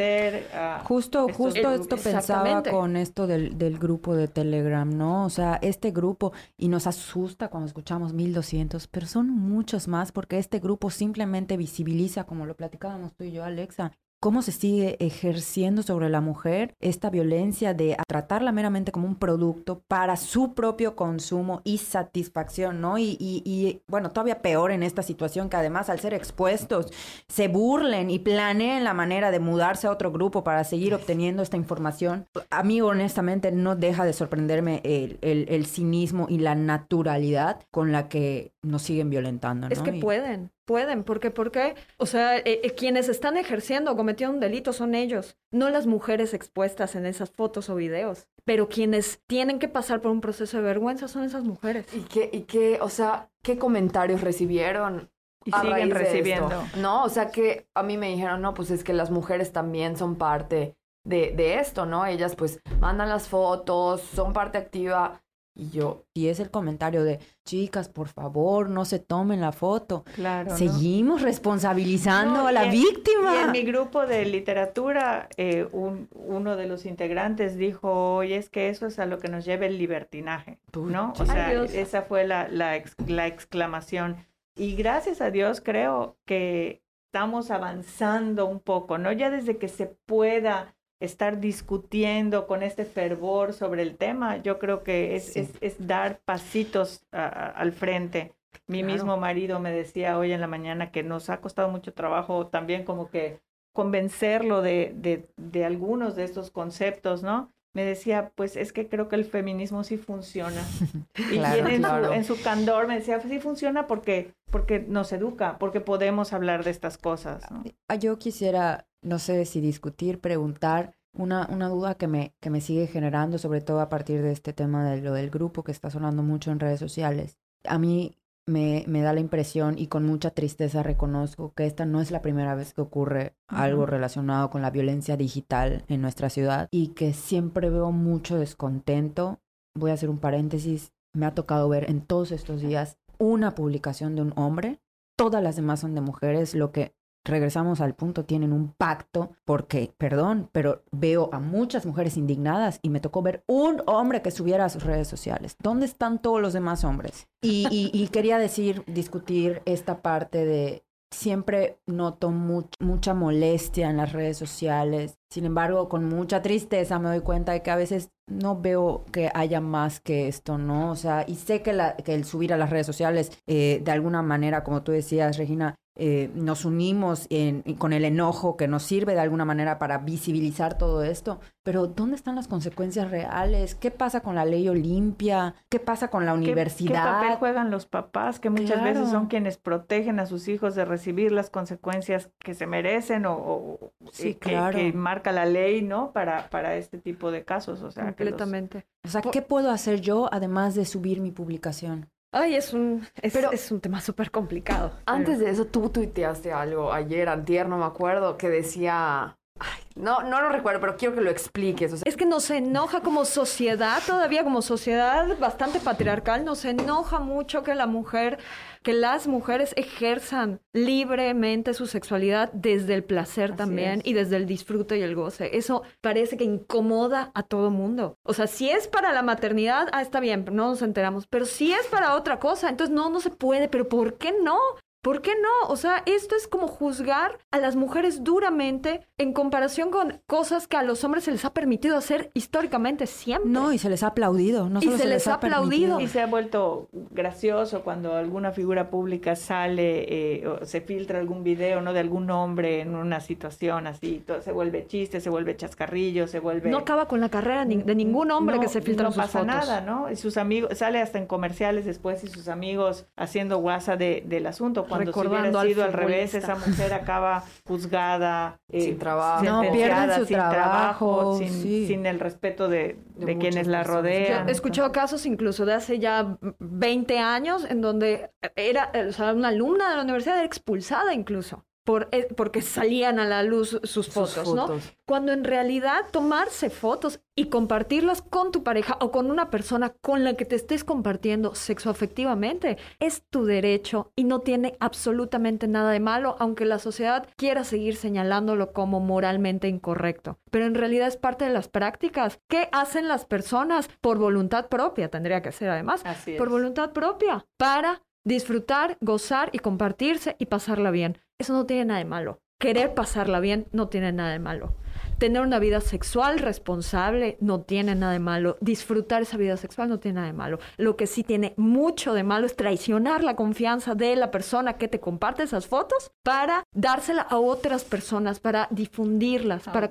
Justo, 0.85 1.27
estos 1.27 1.37
justo 1.37 1.71
esto 1.71 1.97
pensaba 1.97 2.63
con 2.71 2.95
esto 2.95 3.27
del, 3.27 3.57
del 3.57 3.77
grupo 3.77 4.15
de 4.15 4.27
Telegram, 4.27 4.89
¿no? 4.97 5.25
O 5.25 5.29
sea, 5.29 5.59
este 5.61 5.91
grupo, 5.91 6.31
y 6.57 6.67
nos 6.69 6.87
asusta 6.87 7.49
cuando 7.49 7.67
escuchamos 7.67 8.13
1200, 8.35 8.87
pero 8.87 9.07
son 9.07 9.29
muchos 9.29 9.87
más 9.87 10.11
porque 10.11 10.37
este 10.37 10.59
grupo 10.59 10.89
simplemente 10.89 11.55
visibiliza, 11.57 12.25
como 12.25 12.45
lo 12.45 12.55
platicábamos 12.55 13.15
tú 13.15 13.23
y 13.23 13.31
yo, 13.31 13.43
Alexa, 13.43 13.93
cómo 14.25 14.41
se 14.41 14.51
sigue 14.51 14.97
ejerciendo 15.05 15.83
sobre 15.83 16.09
la 16.09 16.19
mujer 16.19 16.73
esta 16.79 17.11
violencia 17.11 17.75
de 17.75 17.95
tratarla 18.07 18.51
meramente 18.51 18.91
como 18.91 19.05
un 19.05 19.17
producto 19.17 19.83
para 19.87 20.17
su 20.17 20.55
propio 20.55 20.95
consumo 20.95 21.61
y 21.63 21.77
satisfacción, 21.77 22.81
¿no? 22.81 22.97
Y, 22.97 23.17
y, 23.19 23.43
y, 23.45 23.81
bueno, 23.87 24.09
todavía 24.09 24.41
peor 24.41 24.71
en 24.71 24.81
esta 24.81 25.03
situación 25.03 25.47
que 25.47 25.57
además 25.57 25.91
al 25.91 25.99
ser 25.99 26.15
expuestos 26.15 26.87
se 27.27 27.47
burlen 27.49 28.09
y 28.09 28.17
planeen 28.17 28.83
la 28.83 28.95
manera 28.95 29.29
de 29.29 29.39
mudarse 29.39 29.85
a 29.85 29.91
otro 29.91 30.11
grupo 30.11 30.43
para 30.43 30.63
seguir 30.63 30.95
obteniendo 30.95 31.43
esta 31.43 31.57
información. 31.57 32.25
A 32.49 32.63
mí 32.63 32.81
honestamente 32.81 33.51
no 33.51 33.75
deja 33.75 34.05
de 34.05 34.13
sorprenderme 34.13 34.81
el, 34.83 35.19
el- 35.21 35.45
el 35.49 35.67
cinismo 35.67 36.25
y 36.29 36.39
la 36.39 36.55
naturalidad 36.55 37.61
con 37.69 37.91
la 37.91 38.09
que 38.09 38.53
nos 38.63 38.81
siguen 38.81 39.11
violentando, 39.11 39.69
¿no? 39.69 39.73
Es 39.73 39.83
que 39.83 39.97
Y- 39.97 40.01
pueden, 40.01 40.49
pueden, 40.65 41.03
porque, 41.03 41.31
porque, 41.31 41.75
o 41.97 42.05
sea, 42.05 42.37
eh, 42.37 42.61
eh, 42.63 42.75
quienes 42.75 43.07
están 43.09 43.37
ejerciendo 43.37 43.91
o 43.91 43.95
cometiendo 43.95 44.33
un 44.33 44.39
delito 44.39 44.73
son 44.73 44.95
ellos, 44.95 45.37
no 45.51 45.69
las 45.69 45.87
mujeres 45.87 46.33
expuestas 46.33 46.95
en 46.95 47.05
esas 47.05 47.31
fotos 47.31 47.69
o 47.69 47.75
videos, 47.75 48.27
pero 48.43 48.67
quienes 48.67 49.21
tienen 49.27 49.59
que 49.59 49.67
pasar 49.67 50.01
por 50.01 50.11
un 50.11 50.21
proceso 50.21 50.57
de 50.57 50.63
vergüenza 50.63 51.07
son 51.07 51.23
esas 51.23 51.43
mujeres. 51.43 51.85
¿Y 51.93 52.01
qué, 52.01 52.29
y 52.31 52.41
qué, 52.41 52.79
o 52.81 52.89
sea, 52.89 53.29
qué 53.41 53.57
comentarios 53.57 54.21
recibieron? 54.21 55.09
Y 55.45 55.51
a 55.53 55.61
siguen 55.61 55.73
raíz 55.73 55.93
de 55.93 56.01
esto? 56.01 56.11
recibiendo. 56.11 56.63
No, 56.77 57.03
o 57.03 57.09
sea 57.09 57.29
que 57.29 57.67
a 57.75 57.83
mí 57.83 57.97
me 57.97 58.09
dijeron, 58.09 58.41
no, 58.41 58.53
pues 58.55 58.71
es 58.71 58.83
que 58.83 58.93
las 58.93 59.11
mujeres 59.11 59.51
también 59.51 59.95
son 59.95 60.15
parte 60.15 60.75
de, 61.03 61.31
de 61.31 61.59
esto, 61.59 61.85
¿no? 61.85 62.05
Ellas 62.05 62.35
pues 62.35 62.61
mandan 62.79 63.09
las 63.09 63.27
fotos, 63.27 64.01
son 64.01 64.33
parte 64.33 64.57
activa. 64.57 65.21
Y 65.57 65.69
yo, 65.69 66.03
Y 66.13 66.27
es 66.27 66.41
el 66.41 66.51
comentario 66.51 67.05
de, 67.05 67.19
chicas, 67.45 67.87
por 67.87 68.09
favor, 68.09 68.69
no 68.69 68.83
se 68.83 68.99
tomen 68.99 69.39
la 69.39 69.53
foto. 69.53 70.03
Claro. 70.15 70.49
¿no? 70.51 70.57
Seguimos 70.57 71.21
responsabilizando 71.21 72.41
No, 72.41 72.47
a 72.47 72.51
la 72.51 72.65
en- 72.65 72.71
víctima. 72.71 73.35
Y 73.35 73.43
en 73.45 73.51
mi 73.51 73.61
grupo 73.63 74.05
de 74.05 74.25
literatura, 74.25 75.29
eh, 75.37 75.67
un- 75.71 76.09
uno 76.11 76.57
de 76.57 76.67
los 76.67 76.85
integrantes 76.85 77.57
dijo, 77.57 78.15
oye, 78.15 78.35
es 78.35 78.49
que 78.49 78.69
eso 78.69 78.85
es 78.87 78.99
a 78.99 79.05
lo 79.05 79.17
que 79.19 79.29
nos 79.29 79.45
lleva 79.45 79.65
el 79.65 79.77
libertinaje, 79.77 80.59
¿no? 80.75 81.13
O 81.17 81.25
sea, 81.25 81.49
Dios. 81.49 81.73
esa 81.73 82.01
fue 82.01 82.27
la, 82.27 82.47
la, 82.49 82.75
ex- 82.75 82.95
la 83.07 83.27
exclamación. 83.27 84.17
Y 84.57 84.75
gracias 84.75 85.21
a 85.21 85.31
Dios 85.31 85.61
creo 85.61 86.17
que 86.25 86.81
estamos 87.07 87.49
avanzando 87.51 88.45
un 88.45 88.59
poco, 88.59 88.97
¿no? 88.97 89.11
Ya 89.13 89.29
desde 89.29 89.57
que 89.57 89.69
se 89.69 89.85
pueda 90.05 90.74
estar 91.05 91.39
discutiendo 91.39 92.47
con 92.47 92.63
este 92.63 92.85
fervor 92.85 93.53
sobre 93.53 93.81
el 93.81 93.95
tema, 93.97 94.37
yo 94.37 94.59
creo 94.59 94.83
que 94.83 95.15
es, 95.15 95.33
Sí. 95.33 95.39
es, 95.41 95.51
es 95.61 95.87
dar 95.87 96.19
pasitos 96.25 97.03
a- 97.11 97.25
a- 97.25 97.49
al 97.51 97.71
frente. 97.71 98.33
Mi 98.67 98.79
Claro. 98.79 98.93
mismo 98.93 99.17
marido 99.17 99.59
me 99.59 99.71
decía 99.71 100.17
hoy 100.17 100.31
en 100.31 100.41
la 100.41 100.47
mañana 100.47 100.91
que 100.91 101.03
nos 101.03 101.29
ha 101.29 101.41
costado 101.41 101.69
mucho 101.69 101.93
trabajo 101.93 102.47
también 102.47 102.83
como 102.85 103.09
que 103.09 103.39
convencerlo 103.73 104.61
de, 104.61 104.93
de, 104.95 105.27
de 105.37 105.65
algunos 105.65 106.15
de 106.15 106.23
estos 106.23 106.49
conceptos, 106.49 107.21
¿no? 107.23 107.51
Me 107.73 107.83
decía, 107.83 108.31
pues 108.35 108.55
es 108.55 108.71
que 108.71 108.87
creo 108.87 109.09
que 109.09 109.17
el 109.17 109.25
feminismo 109.25 109.83
sí 109.83 109.97
funciona. 109.97 110.61
Y 111.29 111.37
Claro, 111.37 111.67
en, 111.67 111.79
claro. 111.81 112.07
su, 112.07 112.13
en 112.13 112.23
su 112.23 112.41
candor 112.41 112.87
me 112.87 112.95
decía, 112.95 113.19
sí 113.19 113.39
funciona 113.39 113.85
porque, 113.85 114.33
porque 114.49 114.79
nos 114.79 115.11
educa, 115.11 115.57
porque 115.59 115.81
podemos 115.81 116.31
hablar 116.31 116.63
de 116.63 116.71
estas 116.71 116.97
cosas, 116.97 117.51
¿no? 117.51 117.63
Ah, 117.89 117.95
Yo 117.95 118.17
quisiera, 118.17 118.85
no 119.05 119.19
sé 119.19 119.45
si 119.45 119.61
discutir, 119.61 120.19
preguntar 120.19 120.95
una, 121.13 121.47
una 121.51 121.69
duda 121.69 121.95
que 121.95 122.07
me, 122.07 122.35
que 122.41 122.49
me 122.49 122.59
sigue 122.59 122.87
generando, 122.87 123.37
sobre 123.37 123.61
todo 123.61 123.79
a 123.79 123.87
partir 123.87 124.21
de 124.21 124.31
este 124.31 124.51
tema 124.51 124.89
de 124.89 125.01
lo 125.01 125.13
del 125.13 125.29
grupo 125.29 125.63
que 125.63 125.71
está 125.71 125.89
sonando 125.89 126.23
mucho 126.23 126.51
en 126.51 126.59
redes 126.59 126.79
sociales. 126.79 127.37
A 127.67 127.77
mí 127.77 128.17
me, 128.47 128.83
me 128.87 129.01
da 129.01 129.13
la 129.13 129.19
impresión 129.19 129.77
y 129.77 129.87
con 129.87 130.05
mucha 130.05 130.31
tristeza 130.31 130.83
reconozco 130.83 131.53
que 131.53 131.65
esta 131.65 131.85
no 131.85 132.01
es 132.01 132.11
la 132.11 132.21
primera 132.21 132.55
vez 132.55 132.73
que 132.73 132.81
ocurre 132.81 133.35
algo 133.47 133.85
relacionado 133.85 134.49
con 134.49 134.61
la 134.61 134.71
violencia 134.71 135.17
digital 135.17 135.85
en 135.87 136.01
nuestra 136.01 136.29
ciudad 136.29 136.67
y 136.71 136.89
que 136.89 137.13
siempre 137.13 137.69
veo 137.69 137.91
mucho 137.91 138.37
descontento. 138.37 139.39
Voy 139.75 139.91
a 139.91 139.95
hacer 139.95 140.09
un 140.09 140.19
paréntesis. 140.19 140.91
Me 141.13 141.25
ha 141.25 141.33
tocado 141.33 141.69
ver 141.69 141.89
en 141.89 142.01
todos 142.01 142.31
estos 142.31 142.61
días 142.61 142.97
una 143.17 143.55
publicación 143.55 144.15
de 144.15 144.23
un 144.23 144.33
hombre. 144.35 144.81
Todas 145.17 145.41
las 145.41 145.55
demás 145.55 145.79
son 145.79 145.95
de 145.95 146.01
mujeres, 146.01 146.55
lo 146.55 146.71
que 146.71 146.93
regresamos 147.25 147.81
al 147.81 147.95
punto, 147.95 148.23
tienen 148.23 148.53
un 148.53 148.71
pacto 148.71 149.31
porque, 149.43 149.93
perdón, 149.97 150.49
pero 150.51 150.83
veo 150.91 151.29
a 151.33 151.39
muchas 151.39 151.85
mujeres 151.85 152.15
indignadas 152.17 152.79
y 152.81 152.89
me 152.89 152.99
tocó 152.99 153.21
ver 153.21 153.43
un 153.47 153.81
hombre 153.87 154.21
que 154.21 154.31
subiera 154.31 154.65
a 154.65 154.69
sus 154.69 154.83
redes 154.83 155.07
sociales. 155.07 155.57
¿Dónde 155.61 155.87
están 155.87 156.21
todos 156.21 156.41
los 156.41 156.53
demás 156.53 156.83
hombres? 156.83 157.27
Y, 157.41 158.07
quería 158.11 158.37
decir, 158.37 158.83
discutir 158.87 159.61
esta 159.65 160.01
parte 160.01 160.45
de 160.45 160.83
siempre 161.11 161.79
noto 161.85 162.31
mucha 162.31 163.13
molestia 163.13 163.89
en 163.89 163.97
las 163.97 164.13
redes 164.13 164.37
sociales. 164.37 165.17
Sin 165.35 165.43
embargo, 165.43 165.89
con 165.89 166.05
mucha 166.05 166.41
tristeza 166.41 166.97
me 166.97 167.09
doy 167.09 167.19
cuenta 167.19 167.51
de 167.51 167.61
que 167.61 167.69
a 167.69 167.75
veces 167.75 168.09
no 168.25 168.61
veo 168.61 169.03
que 169.11 169.29
haya 169.33 169.59
más 169.59 169.99
que 169.99 170.29
esto, 170.29 170.57
¿no? 170.57 170.91
O 170.91 170.95
sea, 170.95 171.25
y 171.27 171.35
sé 171.35 171.61
que, 171.61 171.73
la, 171.73 171.97
que 171.97 172.15
el 172.15 172.23
subir 172.23 172.53
a 172.53 172.57
las 172.57 172.69
redes 172.69 172.85
sociales, 172.85 173.37
eh, 173.45 173.81
de 173.83 173.91
alguna 173.91 174.21
manera, 174.21 174.63
como 174.63 174.81
tú 174.81 174.93
decías, 174.93 175.35
Regina, 175.35 175.75
eh, 175.97 176.29
nos 176.35 176.65
unimos 176.65 177.29
con 177.77 177.93
el 177.93 178.03
enojo 178.03 178.57
que 178.57 178.67
nos 178.67 178.83
sirve 178.83 179.13
de 179.13 179.21
alguna 179.21 179.45
manera 179.45 179.79
para 179.79 179.99
visibilizar 179.99 180.77
todo 180.77 181.03
esto, 181.03 181.39
pero 181.63 181.87
¿dónde 181.87 182.17
están 182.17 182.35
las 182.35 182.49
consecuencias 182.49 183.09
reales? 183.09 183.75
¿Qué 183.75 183.91
pasa 183.91 184.19
con 184.19 184.35
la 184.35 184.43
ley 184.43 184.67
Olimpia? 184.67 185.55
¿Qué 185.69 185.79
pasa 185.79 186.09
con 186.09 186.25
la 186.25 186.33
universidad? 186.33 186.89
¿Qué, 186.89 187.23
papel 187.23 187.37
juegan 187.37 187.71
los 187.71 187.85
papás 187.85 188.41
que 188.41 188.49
muchas 188.49 188.83
veces 188.83 189.09
son 189.09 189.27
quienes 189.27 189.57
protegen 189.57 190.19
a 190.19 190.25
sus 190.25 190.49
hijos 190.49 190.75
de 190.75 190.83
recibir 190.83 191.31
las 191.31 191.49
consecuencias 191.49 192.29
que 192.39 192.55
se 192.55 192.67
merecen 192.67 193.25
o, 193.25 193.79
eh, 194.19 194.35
que, 194.35 194.91
marca 195.25 195.31
la 195.31 195.45
ley, 195.45 195.81
¿no? 195.81 196.11
Para, 196.11 196.49
para 196.49 196.75
este 196.75 196.97
tipo 196.97 197.31
de 197.31 197.43
casos, 197.43 197.81
o 197.81 197.91
sea, 197.91 198.05
completamente. 198.05 198.85
O 199.03 199.07
sea, 199.07 199.21
¿qué 199.21 199.41
puedo 199.41 199.71
hacer 199.71 200.01
yo 200.01 200.29
además 200.31 200.75
de 200.75 200.85
subir 200.85 201.19
mi 201.19 201.31
publicación? 201.31 202.09
Ay, 202.31 202.55
es 202.55 202.73
un, 202.73 203.07
es, 203.21 203.33
pero, 203.33 203.51
es 203.51 203.71
un 203.71 203.79
tema 203.79 204.01
súper 204.01 204.29
complicado. 204.29 204.91
Antes 205.05 205.39
de 205.39 205.49
eso, 205.49 205.65
tú 205.65 205.89
tuiteaste 205.89 206.51
algo 206.51 206.91
ayer, 206.91 207.29
antier, 207.29 207.67
no 207.67 207.77
me 207.77 207.85
acuerdo, 207.85 208.37
que 208.37 208.49
decía... 208.49 209.37
Ay, 209.57 209.83
no, 209.95 210.21
no 210.21 210.41
lo 210.41 210.49
recuerdo, 210.49 210.81
pero 210.81 210.97
quiero 210.97 211.15
que 211.15 211.21
lo 211.21 211.29
expliques. 211.29 212.03
Es 212.03 212.17
que 212.17 212.25
nos 212.25 212.49
enoja 212.49 212.99
como 212.99 213.23
sociedad, 213.23 214.01
todavía 214.05 214.43
como 214.43 214.61
sociedad 214.61 215.25
bastante 215.39 215.79
patriarcal, 215.79 216.43
nos 216.43 216.65
enoja 216.65 217.19
mucho 217.19 217.63
que 217.63 217.73
la 217.73 217.87
mujer 217.87 218.37
que 218.85 218.93
las 218.93 219.25
mujeres 219.25 219.73
ejerzan 219.77 220.61
libremente 220.71 221.73
su 221.73 221.87
sexualidad 221.87 222.51
desde 222.53 222.93
el 222.93 223.03
placer 223.03 223.55
también 223.55 224.01
y 224.03 224.13
desde 224.13 224.35
el 224.35 224.45
disfrute 224.45 224.99
y 224.99 225.01
el 225.01 225.15
goce. 225.15 225.57
Eso 225.57 225.81
parece 226.01 226.37
que 226.37 226.43
incomoda 226.43 227.31
a 227.33 227.41
todo 227.41 227.71
mundo. 227.71 228.19
O 228.21 228.35
sea, 228.35 228.45
si 228.45 228.69
es 228.69 228.87
para 228.87 229.11
la 229.11 229.23
maternidad, 229.23 229.87
ah, 229.91 230.03
está 230.03 230.19
bien, 230.19 230.45
no 230.51 230.69
nos 230.69 230.83
enteramos. 230.83 231.25
Pero 231.25 231.45
si 231.45 231.73
es 231.73 231.87
para 231.87 232.15
otra 232.15 232.39
cosa, 232.39 232.69
entonces 232.69 232.95
no, 232.95 233.09
no 233.09 233.21
se 233.21 233.31
puede. 233.31 233.67
Pero 233.69 233.89
¿por 233.89 234.19
qué 234.19 234.35
no? 234.43 234.59
¿Por 235.05 235.21
qué 235.21 235.33
no? 235.39 235.69
O 235.71 235.75
sea, 235.75 236.01
esto 236.07 236.35
es 236.35 236.47
como 236.47 236.67
juzgar 236.67 237.37
a 237.51 237.59
las 237.59 237.75
mujeres 237.75 238.23
duramente 238.23 239.01
en 239.19 239.33
comparación 239.33 239.91
con 239.91 240.19
cosas 240.25 240.67
que 240.67 240.77
a 240.77 240.81
los 240.81 241.03
hombres 241.03 241.25
se 241.25 241.31
les 241.31 241.45
ha 241.45 241.53
permitido 241.53 241.95
hacer 241.95 242.31
históricamente 242.33 243.05
siempre. 243.05 243.51
No, 243.51 243.71
y 243.71 243.77
se 243.77 243.87
les 243.87 244.01
ha 244.01 244.07
aplaudido. 244.07 244.67
No 244.67 244.79
y 244.79 244.87
se, 244.87 245.05
les, 245.05 245.27
ha 245.27 245.35
aplaudido. 245.35 245.99
Y 245.99 246.07
se 246.07 246.21
ha 246.21 246.25
vuelto 246.25 246.89
gracioso 246.91 247.83
cuando 247.83 248.15
alguna 248.15 248.49
figura 248.49 248.89
pública 248.89 249.35
sale 249.35 250.37
eh, 250.39 250.47
o 250.47 250.65
se 250.65 250.81
filtra 250.81 251.19
algún 251.19 251.43
video 251.43 251.81
¿no? 251.81 251.93
de 251.93 251.99
algún 251.99 252.31
hombre 252.31 252.81
en 252.81 252.95
una 252.95 253.19
situación 253.19 253.85
así. 253.85 254.23
Todo 254.25 254.41
se 254.41 254.53
vuelve 254.53 254.87
chiste, 254.87 255.21
se 255.21 255.29
vuelve 255.29 255.55
chascarrillo, 255.55 256.25
se 256.25 256.39
vuelve... 256.39 256.71
No 256.71 256.79
acaba 256.79 257.07
con 257.07 257.21
la 257.21 257.29
carrera 257.29 257.63
de 257.63 257.93
ningún 257.93 258.31
hombre 258.31 258.59
que 258.59 258.69
se 258.69 258.81
filtra 258.81 259.09
no 259.09 259.15
pasa 259.15 259.43
nada, 259.43 259.81
¿no? 259.81 260.09
Y 260.09 260.15
sus 260.15 260.37
amigos, 260.37 260.75
sale 260.75 260.99
hasta 260.99 261.19
en 261.19 261.27
comerciales 261.27 261.85
después 261.85 262.23
y 262.23 262.27
sus 262.27 262.47
amigos 262.47 263.05
haciendo 263.15 263.59
guasa 263.59 263.97
de, 263.97 264.23
del 264.25 264.47
asunto 264.47 264.87
cuando 264.95 265.13
si 265.13 265.27
hubiera 265.27 265.63
sido 265.63 265.83
al, 265.83 265.93
revés, 265.93 266.33
esa 266.33 266.55
mujer 266.55 266.93
acaba 266.93 267.43
juzgada, 267.65 268.59
eh, 268.71 268.81
sin 268.81 268.99
trabajo, 268.99 269.43
no, 269.43 269.61
pierden 269.71 270.11
su 270.19 270.25
sin 270.25 270.37
trabajo, 270.37 271.37
sin, 271.39 272.05
el 272.05 272.19
respeto 272.19 272.67
de, 272.67 272.97
de, 273.15 273.37
quienes 273.37 273.67
la 273.67 273.83
rodean. 273.83 274.47
he 274.49 274.51
escuchado 274.51 274.91
casos 274.91 275.25
incluso 275.25 275.65
de 275.65 275.73
hace 275.73 275.99
ya 275.99 276.37
20 276.59 277.19
años 277.19 277.65
en 277.69 277.81
donde 277.81 278.31
era, 278.55 278.91
o 279.07 279.11
sea, 279.11 279.33
una 279.33 279.49
alumna 279.49 279.89
de 279.89 279.95
la 279.97 280.03
universidad 280.03 280.37
era 280.37 280.45
expulsada 280.45 281.13
incluso 281.13 281.65
por, 281.85 282.09
eh, 282.11 282.27
porque 282.35 282.61
salían 282.61 283.19
a 283.19 283.25
la 283.25 283.43
luz 283.43 283.79
sus 283.83 284.09
fotos, 284.09 284.53
¿no? 284.53 284.67
Cuando 285.05 285.31
en 285.31 285.43
realidad 285.43 286.01
tomarse 286.11 286.69
fotos 286.69 287.21
y 287.35 287.49
compartirlas 287.49 288.23
con 288.23 288.51
tu 288.51 288.63
pareja 288.63 288.97
o 288.99 289.11
con 289.11 289.29
una 289.29 289.51
persona 289.51 289.93
con 290.01 290.23
la 290.23 290.33
que 290.33 290.45
te 290.45 290.55
estés 290.55 290.83
compartiendo 290.83 291.53
sexoafectivamente 291.53 292.77
es 292.99 293.23
tu 293.29 293.45
derecho 293.45 294.11
y 294.15 294.23
no 294.23 294.39
tiene 294.39 294.75
absolutamente 294.79 295.67
nada 295.67 295.91
de 295.91 295.99
malo, 295.99 296.35
aunque 296.39 296.65
la 296.65 296.79
sociedad 296.79 297.27
quiera 297.37 297.63
seguir 297.63 297.95
señalándolo 297.95 298.73
como 298.73 298.99
moralmente 298.99 299.67
incorrecto. 299.67 300.39
Pero 300.49 300.65
en 300.65 300.75
realidad 300.75 301.07
es 301.07 301.17
parte 301.17 301.45
de 301.45 301.53
las 301.53 301.67
prácticas 301.67 302.39
que 302.47 302.67
hacen 302.71 303.07
las 303.07 303.25
personas 303.25 303.89
por 304.01 304.17
voluntad 304.17 304.69
propia, 304.69 305.09
tendría 305.09 305.43
que 305.43 305.51
ser 305.51 305.69
además, 305.69 306.03
por 306.37 306.49
voluntad 306.49 306.93
propia, 306.93 307.45
para 307.57 308.01
disfrutar, 308.25 308.97
gozar 308.99 309.49
y 309.53 309.59
compartirse 309.59 310.35
y 310.39 310.47
pasarla 310.47 310.91
bien. 310.91 311.19
Eso 311.39 311.53
no 311.53 311.65
tiene 311.65 311.85
nada 311.85 311.99
de 311.99 312.05
malo. 312.05 312.41
Querer 312.59 312.93
pasarla 312.93 313.39
bien 313.39 313.67
no 313.71 313.87
tiene 313.87 314.11
nada 314.11 314.31
de 314.31 314.39
malo. 314.39 314.75
Tener 315.17 315.41
una 315.41 315.59
vida 315.59 315.79
sexual 315.79 316.39
responsable 316.39 317.37
no 317.39 317.61
tiene 317.61 317.95
nada 317.95 318.13
de 318.13 318.19
malo. 318.19 318.57
Disfrutar 318.59 319.21
esa 319.21 319.37
vida 319.37 319.55
sexual 319.57 319.89
no 319.89 319.99
tiene 319.99 320.15
nada 320.15 320.27
de 320.27 320.33
malo. 320.33 320.59
Lo 320.77 320.97
que 320.97 321.07
sí 321.07 321.23
tiene 321.23 321.53
mucho 321.57 322.13
de 322.13 322.23
malo 322.23 322.45
es 322.45 322.55
traicionar 322.55 323.23
la 323.23 323.35
confianza 323.35 323.95
de 323.95 324.15
la 324.15 324.31
persona 324.31 324.73
que 324.73 324.87
te 324.87 324.99
comparte 324.99 325.43
esas 325.43 325.67
fotos 325.67 326.11
para 326.23 326.63
dársela 326.73 327.21
a 327.21 327.37
otras 327.37 327.83
personas, 327.83 328.39
para 328.39 328.67
difundirlas, 328.71 329.63
para, 329.63 329.89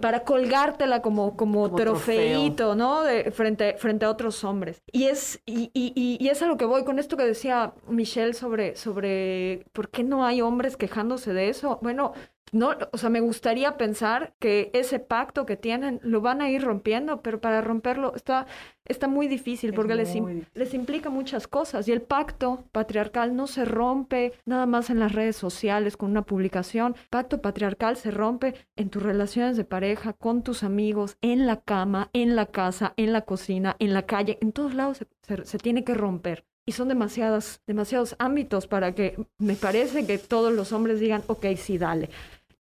para 0.00 0.24
colgártela 0.24 1.02
como, 1.02 1.36
como, 1.36 1.74
trofeito, 1.74 2.74
¿no? 2.74 3.02
De, 3.02 3.30
frente, 3.30 3.74
frente 3.76 4.06
a 4.06 4.10
otros 4.10 4.44
hombres. 4.44 4.80
Y 4.92 5.04
es, 5.04 5.40
y, 5.44 5.70
y, 5.74 5.92
y 5.94 6.28
es 6.28 6.42
a 6.42 6.46
lo 6.46 6.56
que 6.56 6.64
voy 6.64 6.84
con 6.84 6.98
esto 6.98 7.16
que 7.16 7.24
decía 7.24 7.74
Michelle 7.88 8.34
sobre, 8.34 8.76
sobre 8.76 9.66
por 9.72 9.90
qué 9.90 10.04
no 10.04 10.24
hay 10.24 10.40
hombres 10.40 10.76
quejándose 10.76 11.32
de 11.32 11.48
eso. 11.48 11.78
Bueno, 11.82 12.12
no, 12.54 12.70
o 12.92 12.98
sea, 12.98 13.10
me 13.10 13.20
gustaría 13.20 13.76
pensar 13.76 14.32
que 14.38 14.70
ese 14.74 15.00
pacto 15.00 15.44
que 15.44 15.56
tienen 15.56 15.98
lo 16.02 16.20
van 16.20 16.40
a 16.40 16.48
ir 16.48 16.62
rompiendo, 16.62 17.20
pero 17.20 17.40
para 17.40 17.60
romperlo 17.60 18.14
está, 18.14 18.46
está 18.84 19.08
muy 19.08 19.26
difícil 19.26 19.74
porque 19.74 19.96
les, 19.96 20.14
les 20.54 20.72
implica 20.72 21.10
muchas 21.10 21.48
cosas 21.48 21.88
y 21.88 21.92
el 21.92 22.00
pacto 22.00 22.62
patriarcal 22.70 23.34
no 23.34 23.48
se 23.48 23.64
rompe 23.64 24.34
nada 24.46 24.66
más 24.66 24.88
en 24.88 25.00
las 25.00 25.12
redes 25.12 25.34
sociales 25.34 25.96
con 25.96 26.12
una 26.12 26.22
publicación. 26.22 26.94
Pacto 27.10 27.42
patriarcal 27.42 27.96
se 27.96 28.12
rompe 28.12 28.54
en 28.76 28.88
tus 28.88 29.02
relaciones 29.02 29.56
de 29.56 29.64
pareja, 29.64 30.12
con 30.12 30.44
tus 30.44 30.62
amigos, 30.62 31.16
en 31.22 31.46
la 31.46 31.60
cama, 31.60 32.08
en 32.12 32.36
la 32.36 32.46
casa, 32.46 32.94
en 32.96 33.12
la 33.12 33.22
cocina, 33.22 33.74
en 33.80 33.94
la 33.94 34.06
calle, 34.06 34.38
en 34.40 34.52
todos 34.52 34.74
lados 34.74 34.98
se, 35.22 35.44
se 35.44 35.58
tiene 35.58 35.82
que 35.82 35.94
romper. 35.94 36.44
Y 36.66 36.72
son 36.72 36.88
demasiados, 36.88 37.60
demasiados 37.66 38.16
ámbitos 38.18 38.66
para 38.66 38.94
que 38.94 39.22
me 39.38 39.54
parece 39.54 40.06
que 40.06 40.16
todos 40.16 40.50
los 40.50 40.72
hombres 40.72 40.98
digan, 40.98 41.22
ok, 41.26 41.44
sí, 41.56 41.76
dale. 41.76 42.08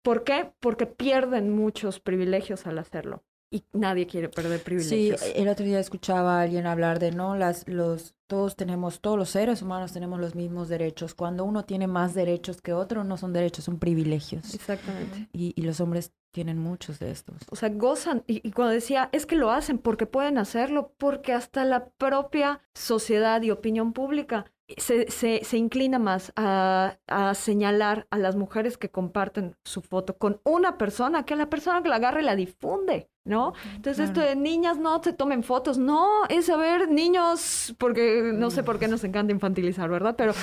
¿Por 0.02 0.24
qué? 0.24 0.52
Porque 0.60 0.86
pierden 0.88 1.56
muchos 1.56 2.00
privilegios 2.00 2.66
al 2.68 2.80
hacerlo. 2.80 3.24
Y 3.54 3.66
nadie 3.74 4.08
quiere 4.08 4.30
perder 4.30 4.64
privilegios. 4.64 5.20
Sí, 5.20 5.32
el 5.36 5.50
otro 5.50 5.66
día 5.66 5.80
escuchaba 5.80 6.40
a 6.40 6.44
alguien 6.44 6.66
hablar 6.66 7.00
de 7.00 7.12
no, 7.12 7.36
las, 7.36 7.68
los, 7.68 8.16
todos 8.28 8.56
tenemos, 8.56 9.02
todos 9.02 9.18
los 9.18 9.30
seres 9.30 9.62
humanos 9.62 9.92
tenemos 9.92 10.22
los 10.22 10.36
mismos 10.36 10.70
derechos. 10.70 11.14
Cuando 11.14 11.44
uno 11.44 11.66
tiene 11.66 11.86
más 11.86 12.14
derechos 12.14 12.62
que 12.62 12.72
otro, 12.72 13.04
no 13.04 13.18
son 13.18 13.34
derechos, 13.34 13.66
son 13.66 13.78
privilegios. 13.78 14.54
Exactamente. 14.54 15.28
Y, 15.34 15.52
y 15.58 15.64
los 15.64 15.82
hombres 15.82 16.14
tienen 16.32 16.60
muchos 16.60 17.00
de 17.00 17.12
estos. 17.12 17.36
O 17.50 17.58
sea, 17.58 17.68
gozan. 17.68 18.24
Y, 18.26 18.48
y, 18.48 18.52
cuando 18.52 18.74
decía, 18.74 19.10
es 19.12 19.26
que 19.26 19.36
lo 19.36 19.52
hacen 19.52 19.80
porque 19.80 20.06
pueden 20.06 20.38
hacerlo, 20.38 20.94
porque 20.98 21.34
hasta 21.34 21.66
la 21.66 21.90
propia 21.90 22.62
sociedad 22.74 23.42
y 23.42 23.52
opinión 23.52 23.92
pública 23.92 24.46
se, 24.78 25.10
se, 25.10 25.44
se 25.44 25.58
inclina 25.58 26.00
más 26.00 26.34
a, 26.36 26.98
a, 27.08 27.34
señalar 27.34 28.08
a 28.10 28.18
las 28.18 28.36
mujeres 28.36 28.78
que 28.78 28.90
comparten 28.90 29.56
su 29.64 29.82
foto 29.82 30.18
con 30.18 30.42
una 30.44 30.78
persona 30.78 31.24
que 31.26 31.36
la 31.36 31.50
persona 31.50 31.82
que 31.84 31.90
la 31.90 31.96
agarra 31.98 32.22
y 32.22 32.26
la 32.26 32.36
difunde, 32.36 33.10
¿no? 33.24 33.54
Entonces 33.76 34.10
esto 34.10 34.22
de 34.22 34.36
niñas 34.36 34.78
no 34.78 35.02
se 35.04 35.14
tomen 35.14 35.44
fotos, 35.44 35.78
no, 35.78 36.26
es 36.30 36.50
a 36.50 36.58
ver, 36.58 36.90
niños, 36.90 37.76
porque 37.78 38.32
no 38.34 38.50
sé 38.52 38.64
por 38.64 38.80
qué 38.80 38.88
nos 38.88 39.04
encanta 39.04 39.34
infantilizar, 39.34 39.90
¿verdad? 39.90 40.16
Pero, 40.18 40.34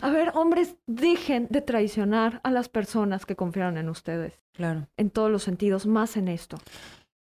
a 0.00 0.10
ver, 0.10 0.32
hombres, 0.34 0.76
dejen 0.86 1.46
de 1.50 1.60
traicionar 1.60 2.40
a 2.42 2.50
las 2.50 2.68
personas 2.68 3.26
que 3.26 3.36
confiaron 3.36 3.78
en 3.78 3.88
ustedes. 3.88 4.40
Claro. 4.52 4.88
En 4.96 5.10
todos 5.10 5.30
los 5.30 5.42
sentidos, 5.42 5.86
más 5.86 6.16
en 6.16 6.28
esto 6.28 6.58